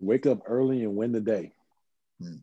Wake 0.00 0.26
up 0.26 0.40
early 0.46 0.84
and 0.84 0.96
win 0.96 1.12
the 1.12 1.20
day. 1.20 1.52
Hmm. 2.20 2.36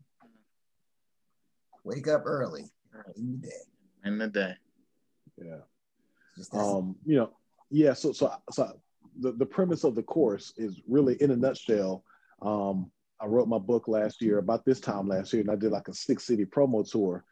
Wake 1.84 2.06
up 2.06 2.22
early, 2.26 2.70
in 3.16 3.32
the 3.32 3.48
day. 3.48 3.56
In 4.04 4.18
the 4.18 4.28
day. 4.28 4.54
Yeah 5.36 5.58
um, 6.52 6.96
you 7.04 7.16
know, 7.16 7.30
yeah. 7.70 7.92
So, 7.92 8.12
so, 8.12 8.32
so 8.50 8.72
the, 9.18 9.32
the 9.32 9.46
premise 9.46 9.84
of 9.84 9.94
the 9.94 10.02
course 10.02 10.52
is 10.56 10.80
really, 10.88 11.20
in 11.20 11.30
a 11.30 11.36
nutshell, 11.36 12.04
um, 12.40 12.90
I 13.20 13.26
wrote 13.26 13.48
my 13.48 13.58
book 13.58 13.86
last 13.86 14.20
year 14.20 14.38
about 14.38 14.64
this 14.64 14.80
time 14.80 15.08
last 15.08 15.32
year, 15.32 15.42
and 15.42 15.50
I 15.50 15.56
did 15.56 15.70
like 15.70 15.88
a 15.88 15.94
six 15.94 16.24
city 16.24 16.44
promo 16.44 16.88
tour. 16.88 17.24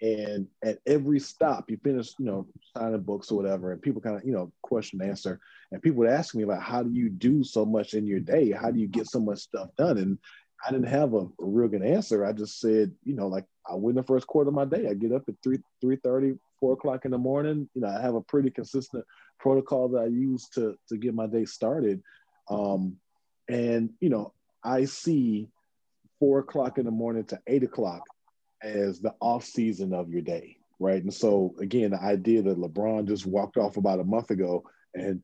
And 0.00 0.46
at 0.62 0.78
every 0.86 1.18
stop, 1.18 1.70
you 1.70 1.78
finish, 1.82 2.10
you 2.18 2.26
know, 2.26 2.46
signing 2.76 3.00
books 3.00 3.32
or 3.32 3.36
whatever, 3.36 3.72
and 3.72 3.82
people 3.82 4.00
kind 4.00 4.16
of, 4.16 4.24
you 4.24 4.32
know, 4.32 4.52
question 4.62 5.00
and 5.00 5.10
answer. 5.10 5.40
And 5.72 5.82
people 5.82 5.98
would 5.98 6.10
ask 6.10 6.36
me 6.36 6.44
like, 6.44 6.60
"How 6.60 6.84
do 6.84 6.90
you 6.90 7.08
do 7.08 7.42
so 7.42 7.64
much 7.64 7.94
in 7.94 8.06
your 8.06 8.20
day? 8.20 8.52
How 8.52 8.70
do 8.70 8.78
you 8.78 8.86
get 8.86 9.08
so 9.08 9.18
much 9.18 9.38
stuff 9.38 9.70
done?" 9.76 9.98
And 9.98 10.18
I 10.66 10.70
didn't 10.70 10.88
have 10.88 11.14
a, 11.14 11.26
real 11.38 11.68
good 11.68 11.82
answer. 11.82 12.24
I 12.24 12.32
just 12.32 12.60
said, 12.60 12.92
you 13.04 13.14
know, 13.14 13.28
like 13.28 13.44
I 13.68 13.74
win 13.74 13.96
the 13.96 14.02
first 14.02 14.26
quarter 14.26 14.48
of 14.48 14.54
my 14.54 14.64
day. 14.64 14.88
I 14.88 14.94
get 14.94 15.12
up 15.12 15.28
at 15.28 15.34
three 15.42 15.58
three 15.80 15.96
thirty, 15.96 16.34
four 16.60 16.74
o'clock 16.74 17.04
in 17.04 17.10
the 17.10 17.18
morning. 17.18 17.68
You 17.74 17.82
know, 17.82 17.88
I 17.88 18.00
have 18.00 18.14
a 18.14 18.20
pretty 18.20 18.50
consistent 18.50 19.04
protocol 19.38 19.88
that 19.90 20.02
I 20.02 20.06
use 20.06 20.48
to 20.54 20.76
to 20.88 20.96
get 20.96 21.14
my 21.14 21.26
day 21.26 21.44
started. 21.44 22.02
Um, 22.50 22.96
and 23.48 23.90
you 24.00 24.10
know, 24.10 24.32
I 24.62 24.84
see 24.84 25.48
four 26.18 26.40
o'clock 26.40 26.78
in 26.78 26.84
the 26.84 26.90
morning 26.90 27.24
to 27.24 27.38
eight 27.46 27.62
o'clock 27.62 28.02
as 28.62 29.00
the 29.00 29.14
off 29.20 29.44
season 29.44 29.94
of 29.94 30.10
your 30.10 30.22
day, 30.22 30.56
right? 30.80 31.02
And 31.02 31.14
so 31.14 31.54
again, 31.60 31.92
the 31.92 32.02
idea 32.02 32.42
that 32.42 32.58
LeBron 32.58 33.06
just 33.06 33.26
walked 33.26 33.56
off 33.56 33.76
about 33.76 34.00
a 34.00 34.04
month 34.04 34.30
ago 34.30 34.64
and 34.94 35.22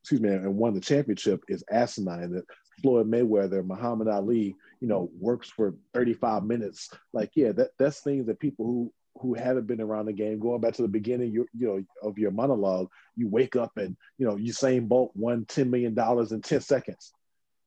excuse 0.00 0.20
me, 0.20 0.30
and 0.30 0.56
won 0.56 0.74
the 0.74 0.80
championship 0.80 1.42
is 1.48 1.64
asinine. 1.70 2.30
That 2.32 2.44
Floyd 2.82 3.10
Mayweather, 3.10 3.64
Muhammad 3.64 4.08
Ali, 4.08 4.54
you 4.80 4.88
know, 4.88 5.10
works 5.18 5.50
for 5.50 5.74
35 5.94 6.44
minutes. 6.44 6.90
Like, 7.12 7.32
yeah, 7.34 7.52
that 7.52 7.70
that's 7.78 8.00
things 8.00 8.26
that 8.26 8.38
people 8.38 8.66
who 8.66 8.92
who 9.20 9.34
haven't 9.34 9.66
been 9.66 9.80
around 9.80 10.06
the 10.06 10.12
game, 10.12 10.38
going 10.38 10.60
back 10.60 10.74
to 10.74 10.82
the 10.82 10.88
beginning, 10.88 11.32
you, 11.32 11.46
you 11.56 11.66
know, 11.66 12.08
of 12.08 12.18
your 12.18 12.30
monologue, 12.30 12.88
you 13.16 13.28
wake 13.28 13.56
up 13.56 13.76
and 13.76 13.96
you 14.18 14.26
know 14.26 14.36
Usain 14.36 14.88
Bolt 14.88 15.12
won 15.14 15.44
ten 15.46 15.70
million 15.70 15.94
dollars 15.94 16.32
in 16.32 16.40
ten 16.40 16.60
seconds. 16.60 17.12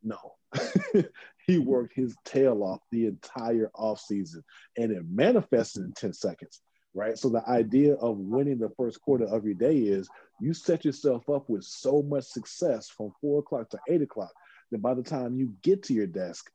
No, 0.04 0.18
he 1.45 1.58
worked 1.58 1.93
his 1.95 2.16
tail 2.26 2.64
off 2.64 2.80
the 2.91 3.08
entire 3.08 3.70
off 3.76 3.99
season, 3.99 4.43
and 4.78 4.91
it 4.91 5.04
manifested 5.10 5.84
in 5.84 5.93
ten 5.93 6.14
seconds. 6.14 6.62
Right. 6.93 7.18
So 7.18 7.30
the 7.30 7.47
idea 7.47 7.93
of 7.95 8.18
winning 8.18 8.58
the 8.58 8.72
first 8.76 8.99
quarter 8.99 9.24
of 9.24 9.45
your 9.45 9.54
day 9.54 9.78
is 9.78 10.10
you 10.41 10.54
set 10.54 10.84
yourself 10.84 11.30
up 11.30 11.49
with 11.49 11.64
so 11.64 12.02
much 12.02 12.26
success 12.26 12.89
from 12.89 13.14
four 13.22 13.39
o'clock 13.39 13.70
to 13.70 13.80
eight 13.88 14.02
o'clock 14.02 14.34
that 14.72 14.82
by 14.82 14.93
the 14.93 15.04
time 15.04 15.38
you 15.38 15.54
get 15.62 15.84
to 15.84 15.93
your 15.93 16.08
desk, 16.08 16.52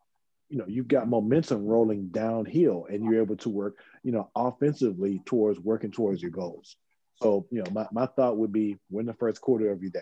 you 0.48 0.58
know 0.58 0.64
you've 0.66 0.88
got 0.88 1.08
momentum 1.08 1.66
rolling 1.66 2.08
downhill 2.08 2.86
and 2.88 3.04
you're 3.04 3.22
able 3.22 3.36
to 3.36 3.48
work 3.48 3.78
you 4.02 4.12
know 4.12 4.30
offensively 4.34 5.20
towards 5.24 5.58
working 5.60 5.90
towards 5.90 6.22
your 6.22 6.30
goals. 6.30 6.76
So 7.22 7.46
you 7.50 7.62
know 7.62 7.70
my, 7.70 7.86
my 7.92 8.06
thought 8.06 8.36
would 8.36 8.52
be 8.52 8.76
win 8.90 9.06
the 9.06 9.14
first 9.14 9.40
quarter 9.40 9.70
of 9.70 9.82
your 9.82 9.90
day. 9.90 10.00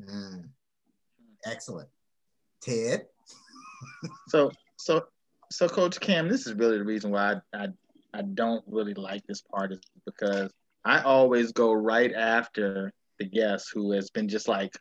Mm. 0.00 0.48
excellent. 1.44 1.88
Ted? 2.60 3.06
So 4.28 4.50
so 4.76 5.06
so 5.50 5.68
coach 5.68 6.00
cam 6.00 6.28
this 6.28 6.46
is 6.46 6.54
really 6.54 6.78
the 6.78 6.84
reason 6.84 7.10
why 7.10 7.34
I, 7.54 7.64
I 7.64 7.68
i 8.14 8.22
don't 8.22 8.64
really 8.66 8.94
like 8.94 9.26
this 9.26 9.42
part 9.42 9.72
is 9.72 9.80
because 10.04 10.50
i 10.84 11.00
always 11.00 11.52
go 11.52 11.72
right 11.72 12.12
after 12.12 12.92
the 13.18 13.24
guest 13.24 13.70
who 13.72 13.92
has 13.92 14.10
been 14.10 14.28
just 14.28 14.48
like 14.48 14.78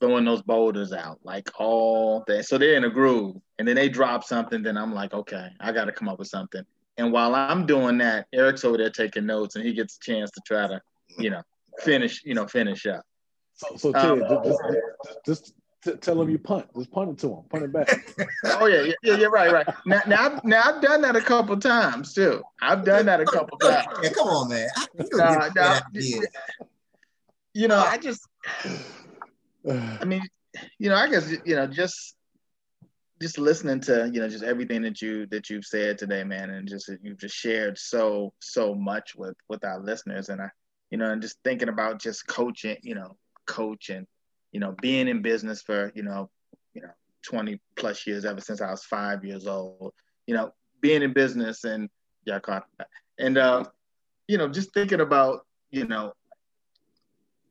throwing 0.00 0.24
those 0.24 0.42
boulders 0.42 0.92
out 0.92 1.18
like 1.24 1.48
all 1.58 2.24
day. 2.26 2.42
So 2.42 2.58
they're 2.58 2.76
in 2.76 2.84
a 2.84 2.90
groove 2.90 3.36
and 3.58 3.66
then 3.66 3.76
they 3.76 3.88
drop 3.88 4.24
something. 4.24 4.62
Then 4.62 4.76
I'm 4.76 4.94
like, 4.94 5.12
okay, 5.12 5.48
I 5.60 5.72
got 5.72 5.86
to 5.86 5.92
come 5.92 6.08
up 6.08 6.18
with 6.18 6.28
something. 6.28 6.62
And 6.96 7.12
while 7.12 7.34
I'm 7.34 7.66
doing 7.66 7.98
that, 7.98 8.26
Eric's 8.32 8.64
over 8.64 8.76
there 8.76 8.90
taking 8.90 9.26
notes 9.26 9.56
and 9.56 9.64
he 9.64 9.72
gets 9.72 9.96
a 9.96 10.00
chance 10.00 10.30
to 10.32 10.40
try 10.46 10.66
to, 10.66 10.80
you 11.18 11.30
know, 11.30 11.42
finish, 11.80 12.22
you 12.24 12.34
know, 12.34 12.46
finish 12.46 12.86
up. 12.86 13.04
So, 13.54 13.76
so 13.76 13.92
Ted, 13.92 14.22
um, 14.22 14.44
just, 14.44 14.44
just, 14.44 14.60
just, 15.26 15.54
just 15.84 16.00
tell 16.00 16.20
him 16.20 16.28
you 16.28 16.38
punt. 16.38 16.66
Just 16.76 16.90
punt 16.90 17.10
it 17.10 17.18
to 17.18 17.28
him. 17.28 17.42
Punt 17.50 17.64
it 17.64 17.72
back. 17.72 17.88
oh 18.44 18.66
yeah, 18.66 18.92
yeah, 19.02 19.16
yeah, 19.16 19.26
right, 19.26 19.52
right. 19.52 19.66
Now, 19.86 20.00
now, 20.06 20.40
now 20.44 20.62
I've 20.64 20.82
done 20.82 21.02
that 21.02 21.16
a 21.16 21.20
couple 21.20 21.56
times 21.56 22.14
too. 22.14 22.42
I've 22.60 22.84
done 22.84 23.06
that 23.06 23.20
a 23.20 23.24
couple 23.24 23.58
times. 23.58 23.86
Yeah, 24.02 24.10
come 24.10 24.28
on, 24.28 24.48
man. 24.48 24.68
You, 25.92 26.26
you 27.54 27.68
know, 27.68 27.78
I 27.78 27.96
just, 27.98 28.26
I 29.68 30.04
mean, 30.04 30.22
you 30.78 30.88
know, 30.88 30.96
I 30.96 31.08
guess 31.08 31.30
you 31.44 31.56
know, 31.56 31.66
just 31.66 32.16
just 33.20 33.38
listening 33.38 33.80
to 33.80 34.10
you 34.12 34.20
know 34.20 34.28
just 34.28 34.44
everything 34.44 34.82
that 34.82 35.02
you 35.02 35.26
that 35.26 35.50
you've 35.50 35.64
said 35.64 35.98
today 35.98 36.22
man 36.24 36.50
and 36.50 36.68
just 36.68 36.90
you've 37.02 37.18
just 37.18 37.34
shared 37.34 37.76
so 37.76 38.32
so 38.40 38.74
much 38.74 39.14
with 39.16 39.36
with 39.48 39.64
our 39.64 39.80
listeners 39.80 40.28
and 40.28 40.40
i 40.40 40.48
you 40.90 40.98
know 40.98 41.10
and 41.10 41.22
just 41.22 41.38
thinking 41.44 41.68
about 41.68 42.00
just 42.00 42.26
coaching 42.26 42.76
you 42.82 42.94
know 42.94 43.16
coaching 43.46 44.06
you 44.52 44.60
know 44.60 44.74
being 44.80 45.08
in 45.08 45.22
business 45.22 45.62
for 45.62 45.92
you 45.94 46.02
know 46.02 46.30
you 46.74 46.82
know 46.82 46.90
20 47.26 47.60
plus 47.76 48.06
years 48.06 48.24
ever 48.24 48.40
since 48.40 48.60
i 48.60 48.70
was 48.70 48.84
five 48.84 49.24
years 49.24 49.46
old 49.46 49.92
you 50.26 50.34
know 50.34 50.52
being 50.80 51.02
in 51.02 51.12
business 51.12 51.64
and 51.64 51.88
yeah 52.24 52.36
I 52.36 52.40
caught 52.40 52.66
and 53.18 53.36
uh 53.36 53.64
you 54.28 54.38
know 54.38 54.48
just 54.48 54.72
thinking 54.72 55.00
about 55.00 55.44
you 55.70 55.86
know 55.86 56.12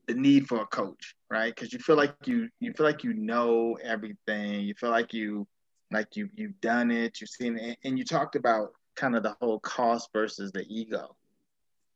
the 0.07 0.13
need 0.13 0.47
for 0.47 0.61
a 0.61 0.65
coach 0.67 1.15
right 1.29 1.53
because 1.53 1.73
you 1.73 1.79
feel 1.79 1.97
like 1.97 2.15
you 2.25 2.47
you 2.59 2.71
feel 2.73 2.85
like 2.85 3.03
you 3.03 3.13
know 3.13 3.77
everything 3.83 4.61
you 4.61 4.73
feel 4.73 4.89
like 4.89 5.13
you 5.13 5.45
like 5.91 6.15
you 6.15 6.29
you've 6.35 6.59
done 6.61 6.91
it, 6.91 7.19
you've 7.19 7.29
seen 7.29 7.57
it, 7.57 7.77
and 7.83 7.97
you 7.97 8.05
talked 8.05 8.35
about 8.35 8.71
kind 8.95 9.15
of 9.15 9.23
the 9.23 9.35
whole 9.39 9.59
cost 9.59 10.09
versus 10.13 10.51
the 10.51 10.65
ego 10.67 11.15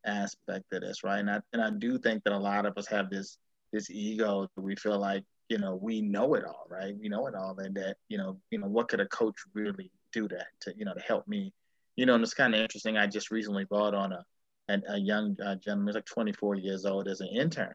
aspect 0.04 0.72
of 0.72 0.80
this, 0.82 1.04
right? 1.04 1.20
And 1.20 1.30
I 1.30 1.40
and 1.52 1.62
I 1.62 1.70
do 1.70 1.98
think 1.98 2.24
that 2.24 2.32
a 2.32 2.38
lot 2.38 2.66
of 2.66 2.76
us 2.78 2.86
have 2.88 3.10
this 3.10 3.38
this 3.72 3.90
ego 3.90 4.48
that 4.54 4.62
we 4.62 4.76
feel 4.76 4.98
like 4.98 5.24
you 5.48 5.58
know 5.58 5.76
we 5.80 6.00
know 6.00 6.34
it 6.34 6.44
all, 6.44 6.66
right? 6.70 6.96
We 6.98 7.08
know 7.08 7.26
it 7.26 7.34
all, 7.34 7.58
and 7.58 7.74
that 7.76 7.96
you 8.08 8.18
know 8.18 8.38
you 8.50 8.58
know 8.58 8.68
what 8.68 8.88
could 8.88 9.00
a 9.00 9.06
coach 9.06 9.36
really 9.54 9.90
do 10.12 10.28
to 10.28 10.38
to 10.60 10.74
you 10.76 10.84
know 10.84 10.94
to 10.94 11.00
help 11.00 11.26
me, 11.28 11.52
you 11.96 12.06
know? 12.06 12.14
And 12.14 12.22
it's 12.22 12.34
kind 12.34 12.54
of 12.54 12.60
interesting. 12.60 12.96
I 12.96 13.06
just 13.06 13.30
recently 13.30 13.64
brought 13.64 13.94
on 13.94 14.12
a 14.12 14.24
a, 14.68 14.80
a 14.88 14.98
young 14.98 15.36
uh, 15.44 15.56
gentleman, 15.56 15.88
he's 15.88 15.96
like 15.96 16.06
24 16.06 16.54
years 16.54 16.86
old, 16.86 17.08
as 17.08 17.20
an 17.20 17.28
intern, 17.28 17.74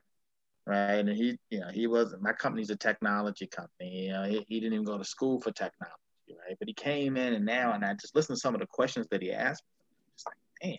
right? 0.68 1.00
And 1.00 1.10
he, 1.10 1.38
you 1.50 1.60
know, 1.62 1.70
he 1.74 1.88
wasn't. 1.88 2.22
my 2.22 2.34
company's 2.34 2.70
a 2.70 2.76
technology 2.76 3.48
company. 3.48 4.08
You 4.08 4.14
know, 4.14 4.24
he, 4.24 4.46
he 4.48 4.60
didn't 4.60 4.74
even 4.74 4.86
go 4.86 4.98
to 4.98 5.06
school 5.06 5.40
for 5.40 5.52
technology 5.52 5.96
right? 6.36 6.58
But 6.60 6.68
he 6.68 6.74
came 6.74 7.18
in 7.18 7.34
and 7.34 7.46
now, 7.46 7.74
and 7.74 7.84
I 7.86 7.94
just 7.94 8.16
listened 8.16 8.38
to 8.38 8.40
some 8.40 8.54
of 8.54 8.62
the 8.62 8.68
questions 8.68 9.08
that 9.12 9.22
he 9.22 9.32
asked. 9.32 9.64
Just 10.16 10.28
like, 10.28 10.36
man, 10.64 10.78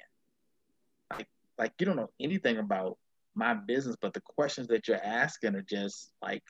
like, 1.12 1.28
like 1.58 1.72
you 1.78 1.86
don't 1.86 1.96
know 1.96 2.10
anything 2.20 2.58
about 2.58 2.98
my 3.34 3.54
business, 3.54 3.96
but 4.00 4.14
the 4.14 4.20
questions 4.20 4.68
that 4.68 4.88
you're 4.88 5.02
asking 5.02 5.54
are 5.54 5.62
just 5.62 6.12
like 6.22 6.42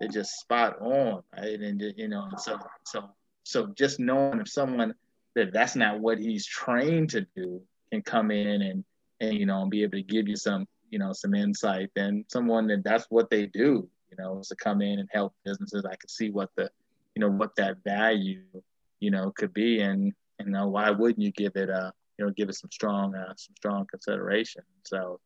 they're 0.00 0.08
just 0.08 0.40
spot 0.40 0.80
on, 0.80 1.22
right? 1.36 1.60
And 1.60 1.80
you 1.96 2.08
know, 2.08 2.28
so 2.38 2.58
so 2.84 3.10
so 3.44 3.66
just 3.76 4.00
knowing 4.00 4.40
if 4.40 4.48
someone 4.48 4.94
that 5.34 5.52
that's 5.52 5.76
not 5.76 6.00
what 6.00 6.18
he's 6.18 6.46
trained 6.46 7.10
to 7.10 7.26
do 7.36 7.62
can 7.90 8.02
come 8.02 8.30
in 8.30 8.62
and 8.62 8.84
and 9.20 9.34
you 9.34 9.46
know 9.46 9.62
and 9.62 9.70
be 9.70 9.82
able 9.82 9.98
to 9.98 10.02
give 10.02 10.28
you 10.28 10.36
some 10.36 10.66
you 10.92 10.98
know 10.98 11.12
some 11.12 11.34
insight, 11.34 11.90
then 11.96 12.24
someone 12.28 12.68
that 12.68 12.84
that's 12.84 13.06
what 13.08 13.30
they 13.30 13.46
do, 13.46 13.88
you 14.10 14.16
know, 14.18 14.38
is 14.38 14.48
to 14.48 14.56
come 14.56 14.82
in 14.82 15.00
and 15.00 15.08
help 15.10 15.34
businesses. 15.44 15.84
I 15.84 15.96
can 15.96 16.08
see 16.08 16.30
what 16.30 16.50
the 16.54 16.70
you 17.16 17.20
know 17.20 17.30
what 17.30 17.56
that 17.56 17.78
value 17.82 18.42
you 19.00 19.10
know 19.10 19.32
could 19.34 19.54
be. 19.54 19.80
And 19.80 20.12
you 20.38 20.46
know 20.46 20.68
why 20.68 20.90
wouldn't 20.90 21.20
you 21.20 21.32
give 21.32 21.56
it 21.56 21.70
a 21.70 21.92
you 22.18 22.26
know 22.26 22.32
give 22.32 22.50
it 22.50 22.54
some 22.54 22.70
strong 22.70 23.14
uh, 23.16 23.32
some 23.36 23.56
strong 23.56 23.86
consideration? 23.86 24.62
So 24.84 25.18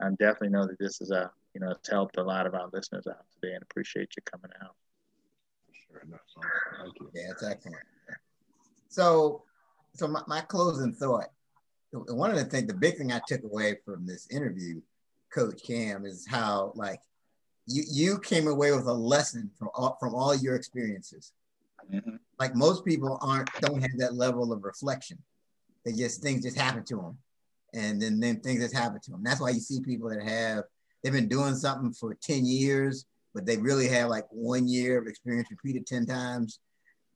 i 0.00 0.08
definitely 0.10 0.48
know 0.48 0.66
that 0.66 0.78
this 0.78 1.02
is 1.02 1.10
a 1.10 1.30
you 1.54 1.60
know 1.60 1.72
it's 1.72 1.90
helped 1.90 2.16
a 2.16 2.22
lot 2.22 2.46
of 2.46 2.54
our 2.54 2.70
listeners 2.72 3.06
out 3.06 3.26
today 3.34 3.52
and 3.54 3.62
appreciate 3.62 4.10
you 4.16 4.22
coming 4.22 4.52
out. 4.62 4.76
Sure 5.72 6.00
enough 6.06 6.20
thank 6.80 6.94
you. 7.00 7.10
Yeah 7.12 7.32
it's 7.32 7.42
excellent. 7.42 7.82
So 8.88 9.42
so 9.94 10.06
my, 10.06 10.22
my 10.28 10.40
closing 10.40 10.94
thought 10.94 11.30
one 11.92 12.30
of 12.30 12.36
the 12.36 12.44
things 12.44 12.68
the 12.68 12.74
big 12.74 12.96
thing 12.96 13.12
i 13.12 13.20
took 13.26 13.42
away 13.42 13.76
from 13.84 14.06
this 14.06 14.28
interview 14.30 14.80
coach 15.32 15.62
cam 15.66 16.04
is 16.04 16.26
how 16.26 16.72
like 16.74 17.00
you 17.66 17.84
you 17.90 18.18
came 18.18 18.48
away 18.48 18.72
with 18.72 18.86
a 18.86 18.92
lesson 18.92 19.50
from 19.58 19.68
all, 19.74 19.96
from 20.00 20.14
all 20.14 20.34
your 20.34 20.56
experiences. 20.56 21.32
Mm-hmm. 21.92 22.16
Like 22.38 22.54
most 22.54 22.84
people 22.84 23.18
aren't 23.22 23.50
don't 23.60 23.80
have 23.80 23.98
that 23.98 24.14
level 24.14 24.52
of 24.52 24.64
reflection. 24.64 25.18
They 25.84 25.92
just 25.92 26.22
things 26.22 26.42
just 26.42 26.58
happen 26.58 26.84
to 26.84 26.96
them, 26.96 27.18
and 27.74 28.00
then 28.00 28.20
then 28.20 28.40
things 28.40 28.62
just 28.62 28.74
happen 28.74 29.00
to 29.00 29.10
them. 29.10 29.22
That's 29.22 29.40
why 29.40 29.50
you 29.50 29.60
see 29.60 29.80
people 29.80 30.10
that 30.10 30.22
have 30.22 30.64
they've 31.02 31.12
been 31.12 31.28
doing 31.28 31.54
something 31.54 31.92
for 31.92 32.14
ten 32.14 32.44
years, 32.44 33.06
but 33.34 33.46
they 33.46 33.56
really 33.56 33.88
have 33.88 34.08
like 34.08 34.26
one 34.30 34.68
year 34.68 34.98
of 34.98 35.06
experience 35.06 35.48
repeated 35.50 35.86
ten 35.86 36.06
times 36.06 36.60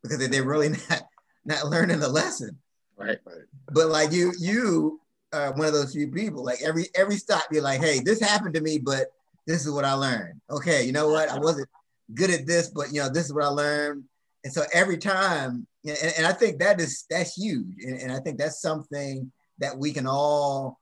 because 0.03 0.27
they're 0.29 0.45
really 0.45 0.69
not 0.91 1.03
not 1.45 1.67
learning 1.67 2.01
the 2.01 2.09
lesson. 2.09 2.59
Right. 2.97 3.19
right. 3.27 3.37
But 3.73 3.89
like 3.89 4.13
you 4.13 4.33
you 4.39 5.01
uh, 5.35 5.53
one 5.53 5.67
of 5.67 5.73
those 5.73 5.93
few 5.93 6.09
people. 6.09 6.45
Like 6.45 6.63
every 6.63 6.87
every 6.95 7.17
stop, 7.17 7.45
you're 7.51 7.63
like, 7.63 7.81
hey, 7.81 8.01
this 8.01 8.21
happened 8.21 8.55
to 8.55 8.61
me, 8.61 8.79
but 8.79 9.09
this 9.47 9.67
is 9.67 9.73
what 9.73 9.85
I 9.85 9.93
learned. 9.95 10.41
Okay, 10.51 10.85
you 10.85 10.93
know 10.93 11.09
what? 11.09 11.29
I 11.29 11.39
wasn't 11.39 11.69
good 12.15 12.31
at 12.31 12.47
this, 12.47 12.69
but 12.69 12.93
you 12.93 13.01
know, 13.01 13.09
this 13.09 13.27
is 13.27 13.35
what 13.35 13.45
I 13.45 13.49
learned. 13.49 14.05
And 14.45 14.53
so 14.53 14.63
every 14.73 14.99
time, 14.99 15.67
and, 15.85 15.99
and 16.19 16.27
I 16.27 16.33
think 16.33 16.59
that 16.61 16.81
is 16.81 17.05
that's 17.11 17.35
huge. 17.35 17.83
And, 17.83 18.01
and 18.01 18.13
I 18.13 18.21
think 18.21 18.39
that's 18.39 18.61
something 18.61 19.31
that 19.59 19.77
we 19.77 19.93
can 19.93 20.07
all 20.07 20.79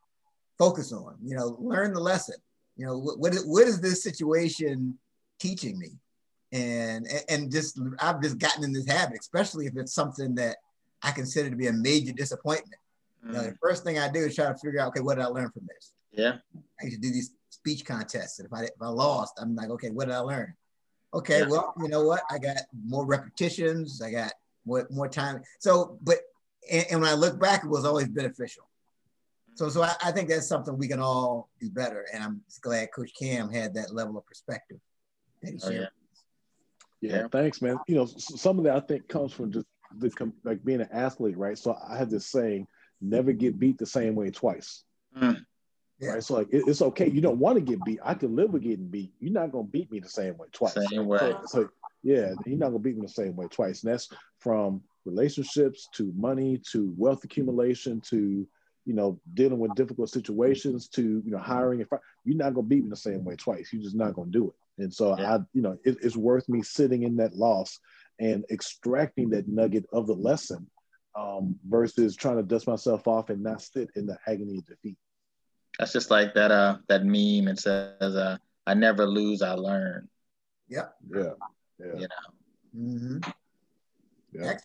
focus 0.58 0.92
on. 0.92 1.16
You 1.24 1.36
know, 1.36 1.56
learn 1.58 1.94
the 1.94 2.00
lesson. 2.00 2.36
You 2.76 2.86
know, 2.86 2.98
what 2.98 3.18
what 3.18 3.34
is, 3.34 3.46
what 3.46 3.66
is 3.66 3.80
this 3.80 4.02
situation 4.02 4.98
teaching 5.38 5.78
me? 5.78 5.92
And 6.52 7.06
and 7.28 7.50
just 7.50 7.80
I've 8.00 8.20
just 8.20 8.38
gotten 8.38 8.64
in 8.64 8.72
this 8.72 8.86
habit, 8.86 9.20
especially 9.20 9.66
if 9.66 9.76
it's 9.76 9.94
something 9.94 10.34
that 10.34 10.56
I 11.02 11.12
consider 11.12 11.48
to 11.48 11.56
be 11.56 11.68
a 11.68 11.72
major 11.72 12.12
disappointment. 12.12 12.81
You 13.24 13.32
know, 13.32 13.42
the 13.42 13.50
mm. 13.50 13.58
first 13.60 13.84
thing 13.84 13.98
I 13.98 14.10
do 14.10 14.20
is 14.20 14.34
try 14.34 14.46
to 14.46 14.54
figure 14.54 14.80
out, 14.80 14.88
okay, 14.88 15.00
what 15.00 15.16
did 15.16 15.24
I 15.24 15.28
learn 15.28 15.50
from 15.50 15.66
this? 15.68 15.92
Yeah. 16.10 16.36
I 16.80 16.84
used 16.84 16.96
to 16.96 17.00
do 17.00 17.12
these 17.12 17.32
speech 17.50 17.84
contests. 17.84 18.38
And 18.38 18.46
if 18.46 18.52
I, 18.52 18.64
if 18.64 18.70
I 18.80 18.88
lost, 18.88 19.34
I'm 19.40 19.54
like, 19.54 19.70
okay, 19.70 19.90
what 19.90 20.06
did 20.06 20.14
I 20.14 20.18
learn? 20.18 20.54
Okay, 21.14 21.40
yeah. 21.40 21.46
well, 21.46 21.74
you 21.80 21.88
know 21.88 22.04
what? 22.04 22.22
I 22.30 22.38
got 22.38 22.56
more 22.84 23.06
repetitions. 23.06 24.02
I 24.02 24.10
got 24.10 24.32
more, 24.64 24.86
more 24.90 25.08
time. 25.08 25.42
So, 25.60 25.98
but, 26.02 26.18
and, 26.70 26.86
and 26.90 27.00
when 27.00 27.10
I 27.10 27.14
look 27.14 27.38
back, 27.38 27.64
it 27.64 27.70
was 27.70 27.84
always 27.84 28.08
beneficial. 28.08 28.64
So, 29.54 29.68
so 29.68 29.82
I, 29.82 29.94
I, 30.02 30.12
think 30.12 30.30
that's 30.30 30.48
something 30.48 30.76
we 30.78 30.88
can 30.88 31.00
all 31.00 31.50
do 31.60 31.68
better. 31.68 32.06
And 32.12 32.24
I'm 32.24 32.40
glad 32.62 32.88
Coach 32.92 33.12
Cam 33.18 33.50
had 33.50 33.74
that 33.74 33.94
level 33.94 34.16
of 34.16 34.26
perspective 34.26 34.78
that 35.42 35.52
he 35.52 35.60
oh, 35.62 35.70
shared. 35.70 35.88
yeah. 37.02 37.16
yeah, 37.16 37.26
thanks, 37.30 37.60
man. 37.60 37.78
You 37.86 37.96
know, 37.96 38.06
some 38.06 38.58
of 38.58 38.64
that 38.64 38.76
I 38.76 38.80
think 38.80 39.08
comes 39.08 39.32
from 39.32 39.52
just 39.52 39.66
the 39.98 40.32
like 40.44 40.64
being 40.64 40.80
an 40.80 40.88
athlete, 40.90 41.36
right? 41.36 41.58
So 41.58 41.76
I 41.86 41.98
have 41.98 42.08
this 42.08 42.26
saying, 42.26 42.66
never 43.02 43.32
get 43.32 43.58
beat 43.58 43.78
the 43.78 43.86
same 43.86 44.14
way 44.14 44.30
twice. 44.30 44.84
Mm. 45.20 45.44
Yeah. 45.98 46.10
Right. 46.10 46.24
So 46.24 46.34
like 46.34 46.48
it, 46.50 46.64
it's 46.66 46.82
okay. 46.82 47.08
You 47.08 47.20
don't 47.20 47.38
want 47.38 47.56
to 47.56 47.60
get 47.60 47.84
beat. 47.84 48.00
I 48.02 48.14
can 48.14 48.34
live 48.34 48.50
with 48.50 48.62
getting 48.62 48.88
beat. 48.88 49.12
You're 49.20 49.32
not 49.32 49.52
gonna 49.52 49.64
beat 49.64 49.90
me 49.90 50.00
the 50.00 50.08
same 50.08 50.36
way 50.36 50.48
twice. 50.52 50.74
Same 50.90 51.06
way. 51.06 51.18
So, 51.18 51.40
so 51.46 51.68
yeah, 52.02 52.32
you're 52.44 52.58
not 52.58 52.68
gonna 52.68 52.80
beat 52.80 52.96
me 52.96 53.02
the 53.02 53.12
same 53.12 53.36
way 53.36 53.46
twice. 53.50 53.84
And 53.84 53.92
that's 53.92 54.08
from 54.40 54.82
relationships 55.04 55.88
to 55.94 56.12
money 56.16 56.60
to 56.72 56.92
wealth 56.96 57.22
accumulation 57.24 58.00
to 58.00 58.46
you 58.84 58.94
know 58.94 59.20
dealing 59.34 59.58
with 59.58 59.74
difficult 59.76 60.08
situations 60.10 60.88
to 60.88 61.22
you 61.24 61.30
know 61.30 61.38
hiring. 61.38 61.80
If 61.80 61.88
you're 62.24 62.36
not 62.36 62.54
gonna 62.54 62.66
beat 62.66 62.82
me 62.82 62.90
the 62.90 62.96
same 62.96 63.24
way 63.24 63.36
twice, 63.36 63.70
you're 63.72 63.82
just 63.82 63.96
not 63.96 64.14
gonna 64.14 64.30
do 64.30 64.48
it. 64.48 64.82
And 64.82 64.92
so 64.92 65.16
yeah. 65.16 65.36
I, 65.36 65.38
you 65.52 65.62
know, 65.62 65.78
it, 65.84 65.98
it's 66.02 66.16
worth 66.16 66.48
me 66.48 66.62
sitting 66.62 67.04
in 67.04 67.16
that 67.16 67.36
loss 67.36 67.78
and 68.18 68.44
extracting 68.50 69.30
that 69.30 69.46
nugget 69.46 69.86
of 69.92 70.06
the 70.06 70.14
lesson 70.14 70.66
um, 71.14 71.58
versus 71.68 72.16
trying 72.16 72.36
to 72.36 72.42
dust 72.42 72.66
myself 72.66 73.06
off 73.06 73.30
and 73.30 73.42
not 73.42 73.62
sit 73.62 73.90
in 73.96 74.06
the 74.06 74.18
agony 74.26 74.58
of 74.58 74.66
defeat. 74.66 74.96
That's 75.78 75.92
just 75.92 76.10
like 76.10 76.34
that 76.34 76.50
uh 76.50 76.78
that 76.88 77.04
meme. 77.04 77.48
It 77.48 77.58
says, 77.58 77.94
uh, 78.00 78.36
"I 78.66 78.74
never 78.74 79.06
lose, 79.06 79.42
I 79.42 79.52
learn." 79.54 80.08
Yep. 80.68 80.94
Yeah. 81.14 81.22
Yeah. 81.78 81.86
You 81.94 82.00
know. 82.00 82.76
Mm-hmm. 82.76 83.30
Yeah. 84.32 84.58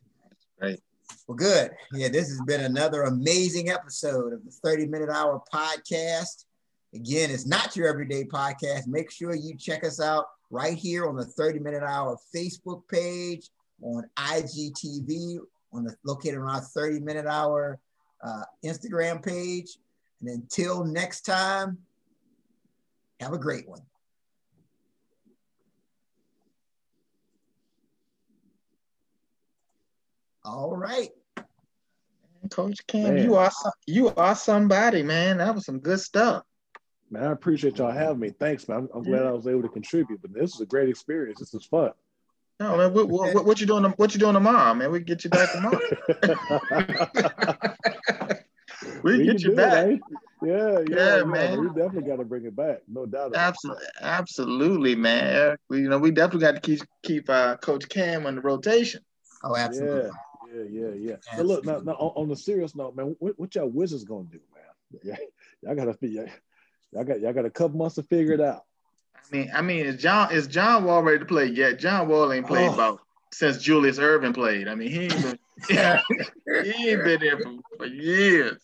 Great. 0.59 0.79
Well, 1.27 1.35
good. 1.35 1.71
Yeah, 1.93 2.09
this 2.09 2.29
has 2.29 2.41
been 2.41 2.61
another 2.61 3.03
amazing 3.03 3.69
episode 3.69 4.33
of 4.33 4.43
the 4.43 4.51
30 4.51 4.87
Minute 4.87 5.09
Hour 5.09 5.41
podcast. 5.53 6.45
Again, 6.93 7.31
it's 7.31 7.45
not 7.45 7.75
your 7.75 7.87
everyday 7.87 8.23
podcast. 8.23 8.87
Make 8.87 9.11
sure 9.11 9.35
you 9.35 9.55
check 9.57 9.85
us 9.85 9.99
out 9.99 10.25
right 10.49 10.77
here 10.77 11.05
on 11.07 11.15
the 11.15 11.25
30 11.25 11.59
Minute 11.59 11.83
Hour 11.83 12.17
Facebook 12.35 12.87
page, 12.87 13.49
on 13.81 14.09
IGTV, 14.17 15.39
on 15.73 15.83
the 15.83 15.95
located 16.05 16.39
on 16.39 16.49
our 16.49 16.61
30 16.61 16.99
Minute 17.01 17.25
Hour 17.25 17.79
uh, 18.23 18.43
Instagram 18.65 19.23
page. 19.23 19.77
And 20.21 20.29
until 20.29 20.83
next 20.83 21.21
time, 21.21 21.77
have 23.19 23.33
a 23.33 23.37
great 23.37 23.67
one. 23.67 23.81
All 30.43 30.75
right. 30.75 31.09
Coach 32.49 32.85
Cam, 32.87 33.15
man. 33.15 33.23
you 33.23 33.35
are 33.35 33.51
you 33.85 34.09
are 34.15 34.35
somebody, 34.35 35.03
man. 35.03 35.39
That 35.39 35.53
was 35.53 35.65
some 35.65 35.79
good 35.79 35.99
stuff. 35.99 36.43
Man, 37.09 37.23
I 37.23 37.31
appreciate 37.31 37.77
y'all 37.77 37.91
having 37.91 38.19
me. 38.19 38.29
Thanks, 38.29 38.67
man. 38.69 38.79
I'm, 38.79 38.89
I'm 38.93 39.03
glad 39.03 39.25
I 39.25 39.31
was 39.31 39.47
able 39.47 39.63
to 39.63 39.69
contribute. 39.69 40.21
But 40.21 40.33
this 40.33 40.55
is 40.55 40.61
a 40.61 40.65
great 40.65 40.87
experience. 40.87 41.39
This 41.39 41.53
is 41.53 41.65
fun. 41.65 41.91
No, 42.59 42.77
man. 42.77 42.93
What, 42.93 43.07
what, 43.07 43.45
what, 43.45 43.59
you 43.61 43.67
doing? 43.67 43.83
What 43.83 44.13
you 44.13 44.19
doing 44.19 44.33
tomorrow, 44.33 44.73
man? 44.73 44.91
We 44.91 44.99
get 44.99 45.23
you 45.23 45.29
back 45.29 45.51
tomorrow. 45.51 45.79
we, 49.03 49.17
we 49.17 49.25
get 49.25 49.41
you 49.43 49.55
back. 49.55 49.87
It, 49.87 50.01
yeah, 50.41 50.79
yeah, 50.87 51.17
yeah, 51.17 51.23
man. 51.23 51.59
We 51.59 51.67
definitely 51.67 52.03
got 52.03 52.17
to 52.17 52.25
bring 52.25 52.45
it 52.45 52.55
back, 52.55 52.81
no 52.87 53.05
doubt. 53.05 53.35
Absolutely, 53.35 53.85
absolutely, 54.01 54.95
man. 54.95 55.57
We, 55.67 55.81
you 55.81 55.89
know, 55.89 55.97
we 55.97 56.11
definitely 56.11 56.41
got 56.41 56.55
to 56.55 56.61
keep 56.61 56.81
keep 57.01 57.29
uh, 57.29 57.57
Coach 57.57 57.89
Cam 57.89 58.27
on 58.27 58.35
the 58.35 58.41
rotation. 58.41 59.01
Oh, 59.43 59.55
absolutely. 59.55 60.11
Yeah, 60.53 60.63
yeah, 60.69 60.89
yeah, 60.93 61.15
yeah. 61.35 61.41
look, 61.41 61.65
now, 61.65 61.79
now, 61.79 61.93
on, 61.93 62.29
the 62.29 62.35
serious 62.35 62.75
note, 62.75 62.95
man, 62.95 63.15
what, 63.19 63.37
what 63.37 63.55
y'all 63.55 63.67
Wizards 63.67 64.03
gonna 64.03 64.27
do, 64.31 64.39
man? 64.53 65.01
Yeah, 65.03 65.17
y'all 65.61 65.75
gotta 65.75 65.97
be, 65.99 66.09
y'all 66.09 67.03
got 67.03 67.19
y'all 67.19 67.33
got 67.33 67.45
a 67.45 67.49
couple 67.49 67.77
months 67.77 67.95
to 67.95 68.03
figure 68.03 68.33
it 68.33 68.41
out. 68.41 68.66
I 69.31 69.35
mean, 69.35 69.51
I 69.53 69.61
mean, 69.61 69.85
is 69.85 70.01
John 70.01 70.31
is 70.31 70.47
John 70.47 70.85
Wall 70.85 71.03
ready 71.03 71.19
to 71.19 71.25
play 71.25 71.45
yet? 71.45 71.79
John 71.79 72.07
Wall 72.07 72.31
ain't 72.31 72.47
played 72.47 72.69
oh. 72.69 72.73
about 72.73 73.01
since 73.33 73.61
Julius 73.61 73.99
Erving 73.99 74.33
played. 74.33 74.67
I 74.67 74.75
mean, 74.75 74.89
he 74.89 75.03
ain't 75.03 75.21
been, 75.21 75.39
he 76.63 76.89
ain't 76.89 77.03
been 77.03 77.19
there 77.19 77.37
for, 77.39 77.53
for 77.77 77.85
years. 77.85 78.59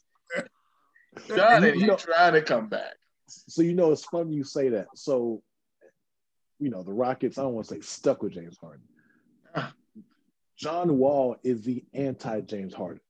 John 1.27 1.63
ain't 1.63 1.79
know, 1.79 1.95
trying 1.95 2.33
to 2.33 2.41
come 2.41 2.67
back. 2.67 2.93
So 3.27 3.61
you 3.61 3.73
know, 3.73 3.91
it's 3.91 4.05
funny 4.05 4.33
you 4.33 4.43
say 4.43 4.69
that. 4.69 4.87
So, 4.95 5.41
you 6.59 6.69
know, 6.69 6.83
the 6.83 6.93
Rockets. 6.93 7.37
I 7.37 7.43
don't 7.43 7.53
want 7.53 7.67
to 7.67 7.75
say 7.75 7.81
stuck 7.81 8.23
with 8.23 8.33
James 8.33 8.57
Harden. 8.57 8.83
John 10.57 10.97
Wall 10.97 11.35
is 11.43 11.63
the 11.63 11.83
anti 11.93 12.41
James 12.41 12.73
Harden. 12.73 13.01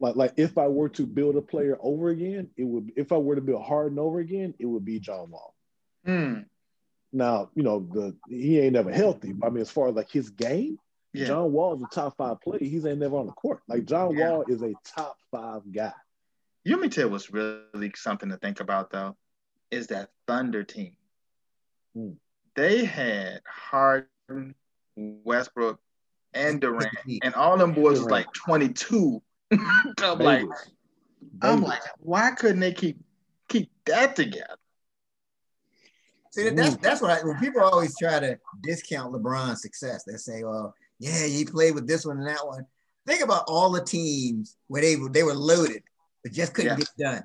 Like, 0.00 0.16
like 0.16 0.32
if 0.36 0.58
I 0.58 0.68
were 0.68 0.88
to 0.90 1.06
build 1.06 1.36
a 1.36 1.42
player 1.42 1.78
over 1.80 2.10
again, 2.10 2.50
it 2.56 2.64
would. 2.64 2.92
If 2.96 3.12
I 3.12 3.16
were 3.16 3.34
to 3.34 3.40
build 3.40 3.64
Harden 3.64 3.98
over 3.98 4.20
again, 4.20 4.54
it 4.58 4.66
would 4.66 4.84
be 4.84 5.00
John 5.00 5.30
Wall. 5.30 5.53
Hmm. 6.04 6.40
Now, 7.12 7.50
you 7.54 7.62
know, 7.62 7.88
the 7.92 8.16
he 8.28 8.60
ain't 8.60 8.72
never 8.72 8.92
healthy. 8.92 9.34
I 9.42 9.48
mean, 9.48 9.62
as 9.62 9.70
far 9.70 9.88
as 9.88 9.94
like 9.94 10.10
his 10.10 10.30
game, 10.30 10.78
yeah. 11.12 11.26
John 11.26 11.52
Wall 11.52 11.76
is 11.76 11.82
a 11.82 11.94
top 11.94 12.16
five 12.16 12.40
player. 12.40 12.58
He's 12.58 12.84
ain't 12.84 12.98
never 12.98 13.16
on 13.16 13.26
the 13.26 13.32
court. 13.32 13.60
Like 13.68 13.84
John 13.84 14.16
yeah. 14.16 14.30
Wall 14.30 14.44
is 14.48 14.62
a 14.62 14.74
top 14.84 15.16
five 15.30 15.62
guy. 15.72 15.92
You 16.64 16.80
me 16.80 16.88
tell 16.88 17.10
what's 17.10 17.30
really 17.30 17.92
something 17.94 18.30
to 18.30 18.36
think 18.36 18.60
about 18.60 18.90
though, 18.90 19.16
is 19.70 19.86
that 19.88 20.10
Thunder 20.26 20.64
team. 20.64 20.96
Hmm. 21.94 22.12
They 22.56 22.84
had 22.84 23.42
Harden, 23.46 24.54
Westbrook, 24.96 25.78
and 26.32 26.60
Durant, 26.60 26.88
and 27.22 27.34
all 27.34 27.56
them 27.58 27.74
boys 27.74 28.00
was 28.00 28.10
like 28.10 28.32
22. 28.32 29.22
I'm 29.52 30.18
like, 30.18 30.46
I'm 31.42 31.62
like, 31.62 31.82
why 31.98 32.32
couldn't 32.32 32.60
they 32.60 32.72
keep 32.72 32.98
keep 33.48 33.70
that 33.84 34.16
together? 34.16 34.56
See, 36.34 36.50
that's 36.50 36.76
that's 36.78 37.00
what 37.00 37.12
I, 37.12 37.24
when 37.24 37.38
people 37.38 37.62
always 37.62 37.96
try 37.96 38.18
to 38.18 38.36
discount 38.64 39.12
LeBron's 39.12 39.62
success, 39.62 40.02
they 40.02 40.16
say, 40.16 40.42
"Well, 40.42 40.74
yeah, 40.98 41.26
he 41.26 41.44
played 41.44 41.76
with 41.76 41.86
this 41.86 42.04
one 42.04 42.18
and 42.18 42.26
that 42.26 42.44
one." 42.44 42.66
Think 43.06 43.22
about 43.22 43.44
all 43.46 43.70
the 43.70 43.84
teams 43.84 44.56
where 44.66 44.82
they 44.82 44.96
were 44.96 45.08
they 45.08 45.22
were 45.22 45.34
loaded, 45.34 45.84
but 46.24 46.32
just 46.32 46.52
couldn't 46.52 46.72
yeah. 46.72 46.76
get 46.76 46.88
done. 46.98 47.24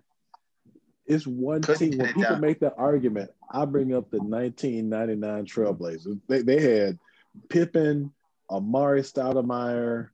It's 1.07 1.25
one 1.25 1.63
couldn't 1.63 1.91
team. 1.91 1.97
When 1.97 2.07
people 2.09 2.21
done. 2.21 2.41
make 2.41 2.59
that 2.59 2.75
argument, 2.77 3.31
I 3.49 3.65
bring 3.65 3.95
up 3.95 4.11
the 4.11 4.19
1999 4.19 5.45
Trailblazers. 5.47 6.19
They, 6.27 6.43
they 6.43 6.61
had 6.61 6.99
Pippen, 7.49 8.13
Amar'e 8.51 9.01
Stoudemire. 9.01 10.09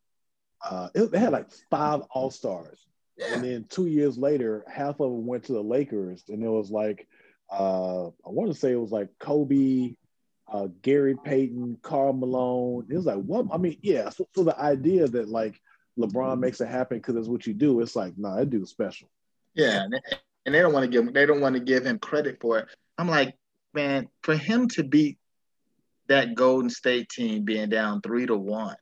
Uh, 0.64 0.88
it, 0.96 1.12
they 1.12 1.20
had 1.20 1.34
like 1.34 1.52
five 1.70 2.00
All 2.12 2.32
Stars, 2.32 2.80
yeah. 3.18 3.34
and 3.34 3.44
then 3.44 3.66
two 3.68 3.88
years 3.88 4.18
later, 4.18 4.64
half 4.74 5.02
of 5.02 5.12
them 5.12 5.26
went 5.26 5.44
to 5.46 5.54
the 5.54 5.62
Lakers, 5.62 6.24
and 6.30 6.42
it 6.42 6.48
was 6.48 6.72
like 6.72 7.10
uh, 7.50 8.08
I 8.08 8.30
want 8.30 8.52
to 8.52 8.58
say 8.58 8.72
it 8.72 8.80
was 8.80 8.92
like 8.92 9.10
Kobe, 9.20 9.96
uh, 10.52 10.68
Gary 10.82 11.16
Payton, 11.24 11.78
Karl 11.82 12.14
Malone. 12.14 12.88
It 12.90 12.96
was 12.96 13.06
like 13.06 13.18
what? 13.18 13.48
I 13.52 13.58
mean, 13.58 13.78
yeah. 13.82 14.10
So, 14.10 14.28
so 14.36 14.44
the 14.44 14.60
idea 14.60 15.08
that 15.08 15.30
like 15.30 15.60
LeBron 15.98 16.40
makes 16.40 16.62
it 16.62 16.68
happen 16.68 16.98
because 16.98 17.16
it's 17.16 17.28
what 17.28 17.48
you 17.48 17.54
do, 17.54 17.82
it's 17.82 17.96
like, 17.96 18.18
nah, 18.18 18.38
that 18.38 18.50
dude's 18.50 18.72
special. 18.72 19.10
Yeah, 19.54 19.88
and 20.46 20.54
they 20.54 20.62
don't 20.62 20.74
want 20.74 20.84
to 20.84 20.90
give 20.90 21.14
they 21.14 21.26
don't 21.26 21.42
want 21.42 21.56
to 21.56 21.62
give 21.62 21.86
him 21.86 22.00
credit 22.00 22.40
for 22.42 22.60
it. 22.60 22.68
I'm 22.98 23.08
like, 23.08 23.36
man, 23.74 24.10
for 24.22 24.36
him 24.36 24.68
to 24.70 24.84
beat 24.84 25.18
that 26.08 26.36
Golden 26.36 26.70
State 26.70 27.10
team 27.10 27.46
being 27.46 27.70
down 27.70 28.02
three 28.02 28.26
to 28.26 28.36
one, 28.36 28.76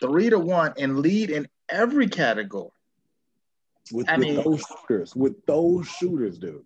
three 0.00 0.30
to 0.30 0.38
one, 0.38 0.74
and 0.78 0.98
lead 0.98 1.30
in 1.30 1.46
every 1.68 2.08
category. 2.08 2.70
With, 3.92 4.08
I 4.08 4.16
with 4.16 4.26
mean, 4.26 4.42
those 4.42 4.64
shooters, 4.66 5.14
with 5.14 5.44
those 5.46 5.86
shooters, 5.86 6.38
dude 6.38 6.64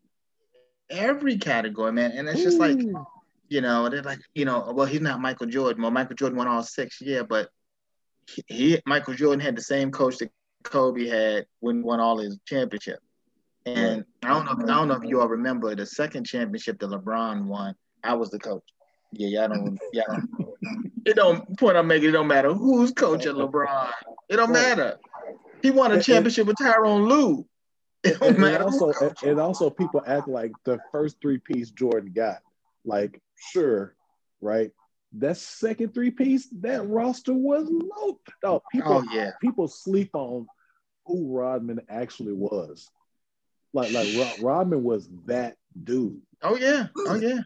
every 0.90 1.38
category, 1.38 1.92
man. 1.92 2.12
And 2.12 2.28
it's 2.28 2.42
just 2.42 2.58
like, 2.58 2.78
you 3.48 3.60
know, 3.60 3.88
they're 3.88 4.02
like, 4.02 4.20
you 4.34 4.44
know, 4.44 4.72
well, 4.74 4.86
he's 4.86 5.00
not 5.00 5.20
Michael 5.20 5.46
Jordan. 5.46 5.82
Well, 5.82 5.90
Michael 5.90 6.16
Jordan 6.16 6.38
won 6.38 6.48
all 6.48 6.62
six, 6.62 7.00
yeah, 7.00 7.22
but 7.22 7.48
he, 8.26 8.44
he 8.46 8.82
Michael 8.86 9.14
Jordan 9.14 9.40
had 9.40 9.56
the 9.56 9.62
same 9.62 9.90
coach 9.90 10.18
that 10.18 10.30
Kobe 10.62 11.06
had 11.06 11.46
when 11.60 11.82
won 11.82 12.00
all 12.00 12.18
his 12.18 12.38
championship. 12.46 13.00
And 13.66 14.04
I 14.22 14.28
don't 14.28 14.44
know, 14.46 14.52
if, 14.52 14.58
I 14.58 14.74
don't 14.74 14.88
know 14.88 14.94
if 14.94 15.04
you 15.04 15.20
all 15.20 15.28
remember 15.28 15.74
the 15.74 15.86
second 15.86 16.24
championship 16.24 16.78
that 16.80 16.90
LeBron 16.90 17.44
won. 17.44 17.74
I 18.02 18.14
was 18.14 18.30
the 18.30 18.38
coach. 18.38 18.62
Yeah, 19.12 19.28
y'all 19.28 19.48
don't, 19.48 19.78
y'all 19.92 20.04
don't. 20.08 20.52
It 21.04 21.16
don't 21.16 21.58
point 21.58 21.76
I'm 21.76 21.86
making. 21.86 22.10
It 22.10 22.12
don't 22.12 22.26
matter 22.26 22.52
who's 22.52 22.92
coaching 22.92 23.32
LeBron. 23.34 23.90
It 24.28 24.36
don't 24.36 24.52
matter. 24.52 24.98
He 25.62 25.70
won 25.70 25.92
a 25.92 26.02
championship 26.02 26.46
with 26.46 26.56
Tyronn 26.56 27.08
Lue 27.08 27.46
and, 28.04 28.36
and 28.36 28.62
also, 28.62 28.92
and, 29.00 29.14
and 29.22 29.40
also, 29.40 29.70
people 29.70 30.02
act 30.06 30.28
like 30.28 30.52
the 30.64 30.78
first 30.92 31.16
three 31.20 31.38
piece 31.38 31.70
Jordan 31.70 32.12
got. 32.14 32.38
Like, 32.84 33.20
sure, 33.52 33.94
right? 34.40 34.70
That 35.14 35.36
second 35.36 35.94
three 35.94 36.10
piece, 36.10 36.48
that 36.60 36.86
roster 36.86 37.34
was 37.34 37.68
low. 37.68 38.20
No, 38.42 38.54
oh, 38.54 38.62
people, 38.70 39.04
oh, 39.04 39.04
yeah. 39.12 39.32
people 39.40 39.66
sleep 39.66 40.10
on 40.12 40.46
who 41.06 41.36
Rodman 41.36 41.80
actually 41.88 42.34
was. 42.34 42.88
Like, 43.72 43.92
like 43.92 44.08
Rodman 44.40 44.82
was 44.82 45.08
that 45.26 45.56
dude. 45.82 46.20
Oh 46.42 46.56
yeah, 46.56 46.86
oh 46.96 47.16
yeah. 47.16 47.40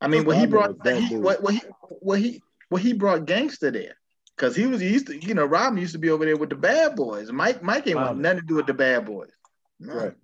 I 0.00 0.08
mean, 0.08 0.24
when 0.24 0.38
he 0.38 0.46
brought 0.46 0.82
that, 0.84 1.00
he, 1.00 1.16
what, 1.16 1.42
what 1.42 1.54
he, 1.54 1.60
what 2.00 2.18
he, 2.18 2.42
what 2.68 2.82
he 2.82 2.92
brought 2.92 3.24
gangster 3.24 3.70
there, 3.70 3.96
because 4.36 4.56
he 4.56 4.66
was 4.66 4.80
he 4.80 4.88
used 4.88 5.06
to, 5.06 5.16
you 5.16 5.34
know, 5.34 5.44
Rodman 5.44 5.80
used 5.80 5.92
to 5.92 5.98
be 5.98 6.10
over 6.10 6.24
there 6.24 6.36
with 6.36 6.50
the 6.50 6.56
bad 6.56 6.96
boys. 6.96 7.30
Mike, 7.32 7.62
Mike 7.62 7.86
ain't 7.86 7.96
want 7.96 8.18
nothing 8.18 8.40
to 8.40 8.46
do 8.46 8.56
with 8.56 8.66
the 8.66 8.74
bad 8.74 9.06
boys. 9.06 9.30
Right. 9.80 10.14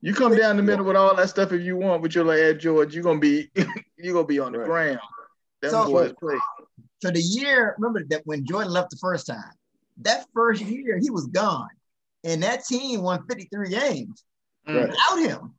You 0.00 0.12
come 0.12 0.36
down 0.36 0.56
the 0.56 0.62
middle 0.62 0.84
with 0.84 0.96
all 0.96 1.16
that 1.16 1.30
stuff 1.30 1.52
if 1.52 1.62
you 1.62 1.76
want, 1.76 2.02
but 2.02 2.14
you're 2.14 2.24
like, 2.24 2.58
George, 2.58 2.94
you're 2.94 3.02
gonna 3.02 3.18
be 3.18 3.50
you're 3.96 4.12
gonna 4.12 4.26
be 4.26 4.38
on 4.38 4.52
the 4.52 4.58
right. 4.58 4.66
ground. 4.66 5.00
Them 5.62 5.70
so, 5.70 6.12
play. 6.12 6.36
So 7.02 7.10
the 7.10 7.20
year, 7.20 7.74
remember 7.78 8.04
that 8.10 8.22
when 8.26 8.44
Jordan 8.46 8.72
left 8.72 8.90
the 8.90 8.96
first 8.96 9.26
time, 9.26 9.52
that 10.02 10.26
first 10.34 10.62
year 10.62 10.98
he 10.98 11.10
was 11.10 11.26
gone. 11.26 11.68
And 12.24 12.42
that 12.42 12.64
team 12.64 13.02
won 13.02 13.24
53 13.28 13.68
games 13.68 14.24
mm. 14.66 14.74
right. 14.74 14.90
without 14.90 15.16
him. 15.18 15.54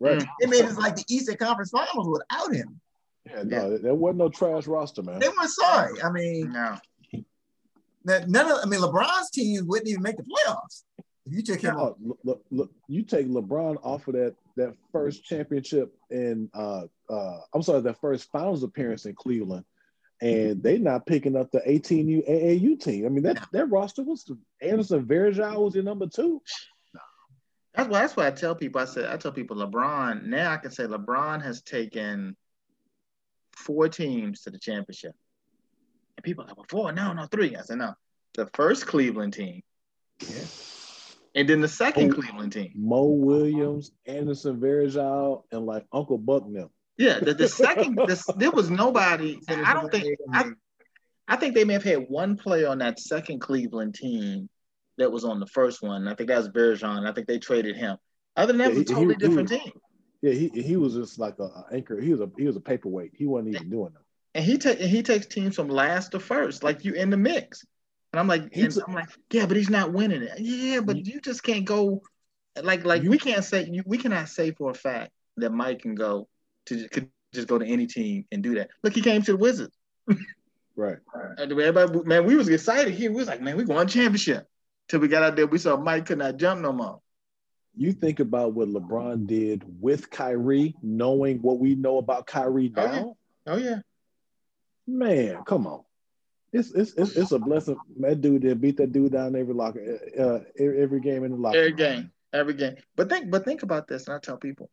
Right. 0.00 0.24
It 0.40 0.48
made 0.48 0.64
it 0.64 0.74
like 0.74 0.96
the 0.96 1.04
Eastern 1.08 1.36
Conference 1.36 1.70
Finals 1.70 2.08
without 2.08 2.54
him. 2.54 2.80
Yeah, 3.26 3.42
no, 3.44 3.70
yeah. 3.70 3.78
there 3.82 3.94
wasn't 3.94 4.18
no 4.18 4.28
trash 4.28 4.66
roster, 4.66 5.02
man. 5.02 5.18
They 5.18 5.28
weren't 5.28 5.50
sorry. 5.50 6.00
I 6.02 6.10
mean, 6.10 6.52
no. 6.52 6.76
None 8.04 8.50
of 8.50 8.58
I 8.62 8.66
mean 8.66 8.80
LeBron's 8.80 9.30
teams 9.30 9.64
wouldn't 9.64 9.88
even 9.88 10.02
make 10.02 10.16
the 10.16 10.22
playoffs. 10.22 10.84
You 11.30 11.42
take 11.42 11.60
him 11.60 11.76
off. 11.76 11.96
Look, 12.24 12.42
look, 12.50 12.70
you 12.86 13.02
take 13.02 13.26
LeBron 13.28 13.76
off 13.82 14.08
of 14.08 14.14
that 14.14 14.34
that 14.56 14.74
first 14.92 15.24
championship 15.24 15.94
and 16.10 16.48
uh 16.54 16.84
uh 17.08 17.40
I'm 17.54 17.62
sorry, 17.62 17.82
that 17.82 18.00
first 18.00 18.30
finals 18.30 18.62
appearance 18.62 19.06
in 19.06 19.14
Cleveland, 19.14 19.64
and 20.20 20.62
they 20.62 20.78
not 20.78 21.06
picking 21.06 21.36
up 21.36 21.50
the 21.50 21.60
18U 21.60 22.28
AAU 22.28 22.80
team. 22.80 23.06
I 23.06 23.08
mean 23.08 23.22
that 23.24 23.46
that 23.52 23.70
roster 23.70 24.02
was 24.02 24.30
Anderson 24.62 25.04
Varejao 25.06 25.64
was 25.64 25.74
your 25.74 25.84
number 25.84 26.06
two. 26.06 26.42
That's 27.74 27.88
why 27.88 28.00
that's 28.00 28.16
why 28.16 28.26
I 28.26 28.30
tell 28.30 28.54
people. 28.54 28.80
I 28.80 28.86
said 28.86 29.10
I 29.10 29.16
tell 29.16 29.32
people 29.32 29.56
LeBron. 29.56 30.24
Now 30.24 30.52
I 30.52 30.56
can 30.56 30.70
say 30.70 30.84
LeBron 30.84 31.42
has 31.42 31.62
taken 31.62 32.36
four 33.56 33.88
teams 33.88 34.42
to 34.42 34.50
the 34.50 34.58
championship, 34.58 35.14
and 36.16 36.24
people 36.24 36.44
are 36.44 36.48
like, 36.48 36.56
well, 36.56 36.66
four? 36.68 36.92
No, 36.92 37.12
no, 37.12 37.26
three. 37.26 37.54
I 37.54 37.62
said 37.62 37.78
no. 37.78 37.94
The 38.34 38.46
first 38.54 38.86
Cleveland 38.86 39.34
team. 39.34 39.62
Yeah 40.20 40.44
and 41.34 41.48
then 41.48 41.60
the 41.60 41.68
second 41.68 42.12
oh, 42.12 42.14
Cleveland 42.14 42.52
team. 42.52 42.72
Mo 42.74 43.04
Williams, 43.04 43.92
Anderson 44.06 44.60
Varejao, 44.60 45.44
and 45.52 45.66
like 45.66 45.84
Uncle 45.92 46.18
Bucknell. 46.18 46.72
Yeah, 46.96 47.20
the, 47.20 47.34
the 47.34 47.48
second 47.48 47.98
this, 48.06 48.24
there 48.36 48.50
was 48.50 48.70
nobody. 48.70 49.38
I 49.48 49.72
don't 49.74 49.90
think 49.90 50.18
I, 50.32 50.50
I 51.28 51.36
think 51.36 51.54
they 51.54 51.64
may 51.64 51.74
have 51.74 51.84
had 51.84 52.06
one 52.08 52.36
player 52.36 52.68
on 52.68 52.78
that 52.78 52.98
second 52.98 53.40
Cleveland 53.40 53.94
team 53.94 54.48
that 54.96 55.12
was 55.12 55.24
on 55.24 55.38
the 55.38 55.46
first 55.46 55.82
one. 55.82 56.08
I 56.08 56.14
think 56.14 56.28
that 56.28 56.38
was 56.38 56.48
Varejao. 56.48 57.08
I 57.08 57.12
think 57.12 57.28
they 57.28 57.38
traded 57.38 57.76
him. 57.76 57.96
Other 58.36 58.52
than 58.52 58.58
that, 58.58 58.72
yeah, 58.72 58.78
was 58.78 58.90
a 58.90 58.94
totally 58.94 59.14
he, 59.14 59.26
different 59.26 59.50
he 59.50 59.58
team. 59.58 59.72
Yeah, 60.22 60.32
he, 60.32 60.48
he 60.48 60.76
was 60.76 60.94
just 60.94 61.18
like 61.18 61.38
a, 61.38 61.64
anchor. 61.72 62.00
He 62.00 62.10
was 62.10 62.20
a 62.20 62.30
he 62.36 62.44
was 62.44 62.56
a 62.56 62.60
paperweight. 62.60 63.12
He 63.14 63.26
wasn't 63.26 63.54
even 63.54 63.70
doing 63.70 63.92
that. 63.92 64.02
And 64.34 64.44
he 64.44 64.58
take 64.58 64.78
he 64.78 65.02
takes 65.02 65.26
teams 65.26 65.56
from 65.56 65.68
last 65.68 66.12
to 66.12 66.20
first, 66.20 66.64
like 66.64 66.84
you 66.84 66.94
in 66.94 67.10
the 67.10 67.16
mix. 67.16 67.64
And 68.12 68.20
I'm 68.20 68.26
like, 68.26 68.56
and 68.56 68.78
I'm 68.86 68.94
like, 68.94 69.10
yeah, 69.30 69.46
but 69.46 69.56
he's 69.56 69.70
not 69.70 69.92
winning 69.92 70.22
it. 70.22 70.38
Yeah, 70.38 70.80
but 70.80 71.04
you 71.04 71.20
just 71.20 71.42
can't 71.42 71.64
go 71.64 72.02
like 72.62 72.84
like 72.84 73.02
we 73.02 73.18
can't 73.18 73.44
say 73.44 73.70
we 73.86 73.98
cannot 73.98 74.28
say 74.28 74.50
for 74.52 74.70
a 74.70 74.74
fact 74.74 75.12
that 75.36 75.50
Mike 75.50 75.82
can 75.82 75.94
go 75.94 76.28
to 76.66 76.88
could 76.88 77.10
just 77.32 77.48
go 77.48 77.58
to 77.58 77.66
any 77.66 77.86
team 77.86 78.24
and 78.32 78.42
do 78.42 78.54
that. 78.56 78.70
Look, 78.82 78.94
he 78.94 79.02
came 79.02 79.22
to 79.22 79.32
the 79.32 79.36
Wizards. 79.36 79.76
right. 80.76 80.98
Uh, 81.14 81.42
everybody, 81.42 82.00
man, 82.04 82.24
we 82.24 82.36
was 82.36 82.48
excited 82.48 82.94
here. 82.94 83.10
We 83.10 83.16
was 83.16 83.28
like, 83.28 83.42
man, 83.42 83.56
we 83.56 83.64
won 83.64 83.86
championship. 83.86 84.46
Till 84.88 85.00
we 85.00 85.08
got 85.08 85.22
out 85.22 85.36
there, 85.36 85.46
we 85.46 85.58
saw 85.58 85.76
Mike 85.76 86.06
could 86.06 86.18
not 86.18 86.38
jump 86.38 86.62
no 86.62 86.72
more. 86.72 87.00
You 87.76 87.92
think 87.92 88.20
about 88.20 88.54
what 88.54 88.68
LeBron 88.68 89.26
did 89.26 89.64
with 89.80 90.10
Kyrie, 90.10 90.74
knowing 90.82 91.42
what 91.42 91.58
we 91.58 91.74
know 91.74 91.98
about 91.98 92.26
Kyrie 92.26 92.70
now. 92.70 92.82
Oh 92.84 92.94
yeah. 92.94 93.52
Oh, 93.52 93.56
yeah. 93.56 93.78
Man, 94.86 95.44
come 95.44 95.66
on. 95.66 95.82
It's, 96.52 96.70
it's 96.72 96.94
it's 96.94 97.16
it's 97.16 97.32
a 97.32 97.38
blessing. 97.38 97.76
That 98.00 98.22
dude 98.22 98.42
that 98.42 98.60
beat 98.60 98.78
that 98.78 98.92
dude 98.92 99.12
down 99.12 99.36
every 99.36 99.52
locker, 99.52 99.98
uh, 100.18 100.40
every 100.58 101.00
game 101.00 101.24
in 101.24 101.32
the 101.32 101.36
locker. 101.36 101.58
Every 101.58 101.72
game, 101.72 102.10
every 102.32 102.54
game. 102.54 102.76
But 102.96 103.10
think, 103.10 103.30
but 103.30 103.44
think 103.44 103.62
about 103.62 103.86
this, 103.86 104.06
and 104.06 104.16
I 104.16 104.18
tell 104.18 104.38
people, 104.38 104.70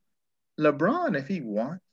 LeBron, 0.57 1.17
if 1.17 1.27
he 1.27 1.41
wants, 1.41 1.83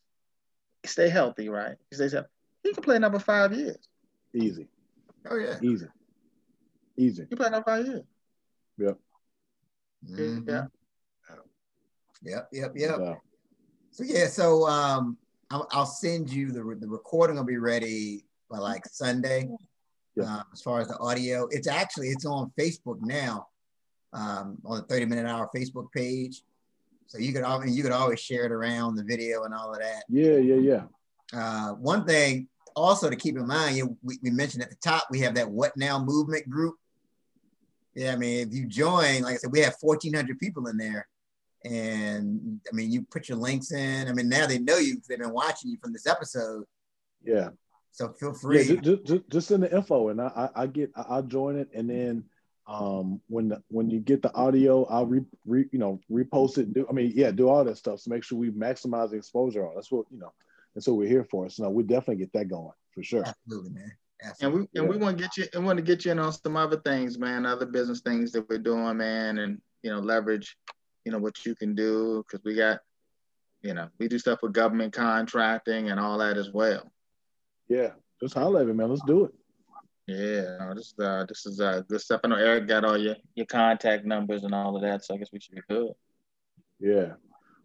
stay 0.85 1.09
healthy, 1.09 1.49
right? 1.49 1.77
He 1.91 1.97
stays 1.97 2.13
healthy. 2.13 2.29
He 2.63 2.73
can 2.73 2.83
play 2.83 2.97
another 2.97 3.19
five 3.19 3.53
years. 3.53 3.79
Easy. 4.35 4.69
Oh 5.29 5.37
yeah. 5.37 5.59
Easy. 5.61 5.87
Easy. 6.97 7.27
He 7.29 7.35
play 7.35 7.49
another 7.49 7.65
five 7.65 7.85
years. 7.85 8.05
Yep. 8.79 8.99
Mm-hmm. 10.09 10.49
Yeah. 10.49 10.65
Yep. 12.23 12.49
Yep. 12.53 12.73
Yep. 12.77 12.99
Wow. 13.01 13.21
So 13.91 14.05
yeah. 14.05 14.29
So 14.29 14.69
um, 14.69 15.19
I'll, 15.51 15.67
I'll 15.73 15.87
send 15.87 16.31
you 16.31 16.53
the 16.53 16.63
the 16.79 16.89
recording. 16.89 17.37
will 17.37 17.45
be 17.45 17.59
ready 17.59 18.25
by 18.49 18.59
like 18.59 18.87
Sunday. 18.87 19.49
Yeah. 20.17 20.25
Uh, 20.25 20.43
as 20.53 20.61
far 20.61 20.81
as 20.81 20.89
the 20.89 20.99
audio, 20.99 21.49
it's 21.51 21.69
actually 21.69 22.09
it's 22.09 22.27
on 22.27 22.53
Facebook 22.59 22.99
now, 23.01 23.49
um, 24.13 24.59
on 24.65 24.79
the 24.79 24.83
30 24.83 25.07
minute 25.07 25.27
hour 25.27 25.49
Facebook 25.55 25.91
page. 25.93 26.43
So 27.07 27.19
you 27.19 27.33
could 27.33 27.45
always 27.45 27.77
you 27.77 27.83
could 27.83 27.93
always 27.93 28.21
share 28.21 28.45
it 28.45 28.53
around 28.53 28.97
the 28.97 29.05
video 29.05 29.45
and 29.45 29.55
all 29.55 29.73
of 29.73 29.81
that. 29.81 30.05
Yeah, 30.09 30.37
yeah, 30.37 30.57
yeah. 30.57 30.83
Uh, 31.35 31.73
one 31.75 32.05
thing 32.05 32.49
also 32.75 33.11
to 33.11 33.17
keep 33.17 33.37
in 33.37 33.47
mind, 33.47 33.77
you 33.77 33.85
know, 33.85 33.97
we, 34.03 34.19
we 34.23 34.31
mentioned 34.31 34.63
at 34.63 34.71
the 34.71 34.77
top 34.77 35.05
we 35.11 35.21
have 35.21 35.35
that 35.35 35.51
What 35.51 35.77
Now 35.77 36.03
movement 36.03 36.49
group. 36.49 36.77
Yeah, 37.95 38.13
I 38.13 38.17
mean, 38.17 38.49
if 38.49 38.55
you 38.55 38.67
join, 38.67 39.23
like 39.23 39.35
I 39.35 39.37
said, 39.37 39.53
we 39.53 39.61
have 39.61 39.77
1,400 39.81 40.39
people 40.39 40.67
in 40.69 40.79
there. 40.79 41.07
And 41.65 42.61
I 42.71 42.75
mean, 42.75 42.91
you 42.91 43.03
put 43.03 43.29
your 43.29 43.39
links 43.39 43.71
in. 43.71 44.09
I 44.09 44.13
mean, 44.13 44.29
now 44.29 44.47
they 44.47 44.59
know 44.59 44.79
you. 44.79 44.95
because 44.95 45.09
They've 45.09 45.19
been 45.19 45.33
watching 45.33 45.71
you 45.71 45.77
from 45.81 45.93
this 45.93 46.07
episode. 46.07 46.65
Yeah. 47.23 47.51
So 47.93 48.09
feel 48.19 48.33
free. 48.33 48.63
Yeah, 48.63 48.81
just, 48.81 49.05
just, 49.05 49.31
just 49.31 49.49
send 49.49 49.63
the 49.63 49.75
info, 49.75 50.09
and 50.09 50.21
I, 50.21 50.49
I, 50.57 50.67
get 50.67 50.91
I'll 50.97 51.23
join 51.23 51.57
it, 51.57 51.69
and 51.75 51.89
then 51.89 52.25
um, 52.67 53.21
when 53.29 53.49
the, 53.49 53.63
when 53.69 53.91
you 53.91 54.01
get 54.01 54.23
the 54.23 54.35
audio, 54.35 54.85
I'll 54.87 55.07
re, 55.07 55.21
re, 55.47 55.67
you 55.73 55.79
know 55.79 56.01
repost 56.11 56.57
it. 56.57 56.73
Do 56.73 56.87
I 56.89 56.93
mean 56.93 57.13
yeah, 57.15 57.31
do 57.31 57.49
all 57.49 57.65
that 57.65 57.77
stuff. 57.77 58.01
So 58.01 58.11
make 58.11 58.25
sure 58.25 58.39
we 58.39 58.51
maximize 58.51 59.11
the 59.11 59.17
exposure 59.17 59.67
on. 59.67 59.75
That's 59.75 59.93
what 59.93 60.07
you 60.11 60.19
know. 60.19 60.33
That's 60.75 60.87
what 60.89 60.97
we're 60.97 61.09
here 61.09 61.25
for. 61.25 61.51
So 61.51 61.65
no, 61.65 61.71
we 61.71 61.83
definitely 61.83 62.17
get 62.17 62.33
that 62.33 62.49
going 62.49 62.73
for 62.95 63.03
sure. 63.03 63.25
Absolutely, 63.27 63.71
man. 63.71 63.93
Absolutely. 64.23 64.47
And 64.47 64.55
we 64.55 64.81
and 64.81 64.89
yeah. 64.89 64.99
we 64.99 65.05
want 65.05 65.19
to 65.19 65.25
get 65.25 65.37
you 65.37 65.45
and 65.53 65.67
want 65.67 65.77
to 65.77 65.83
get 65.83 66.05
you 66.05 66.13
in 66.13 66.19
on 66.19 66.33
some 66.33 66.57
other 66.57 66.79
things, 66.79 67.19
man. 67.19 67.45
Other 67.45 67.67
business 67.67 68.01
things 68.01 68.33
that 68.33 68.49
we're 68.49 68.59
doing, 68.59 68.97
man, 68.97 69.39
and 69.39 69.61
you 69.83 69.91
know 69.91 69.99
leverage, 69.99 70.57
you 71.05 71.13
know 71.13 71.19
what 71.19 71.45
you 71.45 71.55
can 71.55 71.75
do 71.75 72.25
because 72.27 72.45
we 72.45 72.55
got, 72.55 72.81
you 73.61 73.75
know, 73.75 73.89
we 73.99 74.09
do 74.09 74.19
stuff 74.19 74.39
with 74.43 74.53
government 74.53 74.93
contracting 74.93 75.91
and 75.91 75.99
all 75.99 76.19
that 76.19 76.37
as 76.37 76.51
well. 76.53 76.92
Yeah, 77.69 77.91
just 78.21 78.35
holler 78.35 78.61
at 78.61 78.67
me, 78.67 78.73
man. 78.73 78.91
Let's 78.91 79.03
do 79.03 79.25
it. 79.25 79.35
Yeah, 80.07 80.57
no, 80.59 80.75
this 80.75 80.95
uh, 80.99 81.25
this 81.29 81.47
is 81.47 81.61
uh, 81.61 81.83
good 81.89 82.01
stuff. 82.01 82.21
I 82.25 82.29
know 82.29 82.37
Eric 82.37 82.67
got 82.67 82.85
all 82.85 82.99
your 82.99 83.17
your 83.35 83.47
contact 83.47 84.05
numbers 84.05 84.43
and 84.43 84.55
all 84.55 84.77
of 84.77 84.83
that, 84.83 85.05
so 85.05 85.15
I 85.15 85.19
guess 85.19 85.31
we 85.33 85.41
should 85.41 85.55
be 85.55 85.63
good. 85.69 85.93
Yeah. 86.81 87.13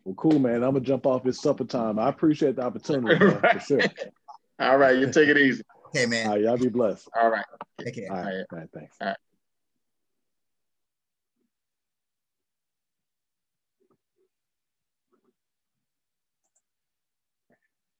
Well, 0.05 0.15
cool, 0.15 0.39
man. 0.39 0.63
I'm 0.63 0.73
gonna 0.73 0.81
jump 0.81 1.05
off. 1.05 1.25
It's 1.25 1.41
supper 1.41 1.65
time. 1.65 1.99
I 1.99 2.09
appreciate 2.09 2.55
the 2.55 2.61
opportunity, 2.61 3.19
man, 3.25 3.41
for 3.41 3.59
sure. 3.59 3.81
all 4.59 4.77
right, 4.77 4.97
you 4.97 5.11
take 5.11 5.29
it 5.29 5.37
easy. 5.37 5.63
Okay, 5.87 6.05
man. 6.05 6.27
All 6.27 6.33
right, 6.33 6.41
y'all 6.41 6.57
be 6.57 6.69
blessed. 6.69 7.09
All 7.19 7.29
right. 7.29 7.45
Take 7.83 7.95
care. 7.95 8.11
All 8.11 8.17
right, 8.17 8.45
all 8.51 8.59
right 8.59 8.69
thanks. 8.73 8.95
All 9.01 9.07
right. 9.07 9.17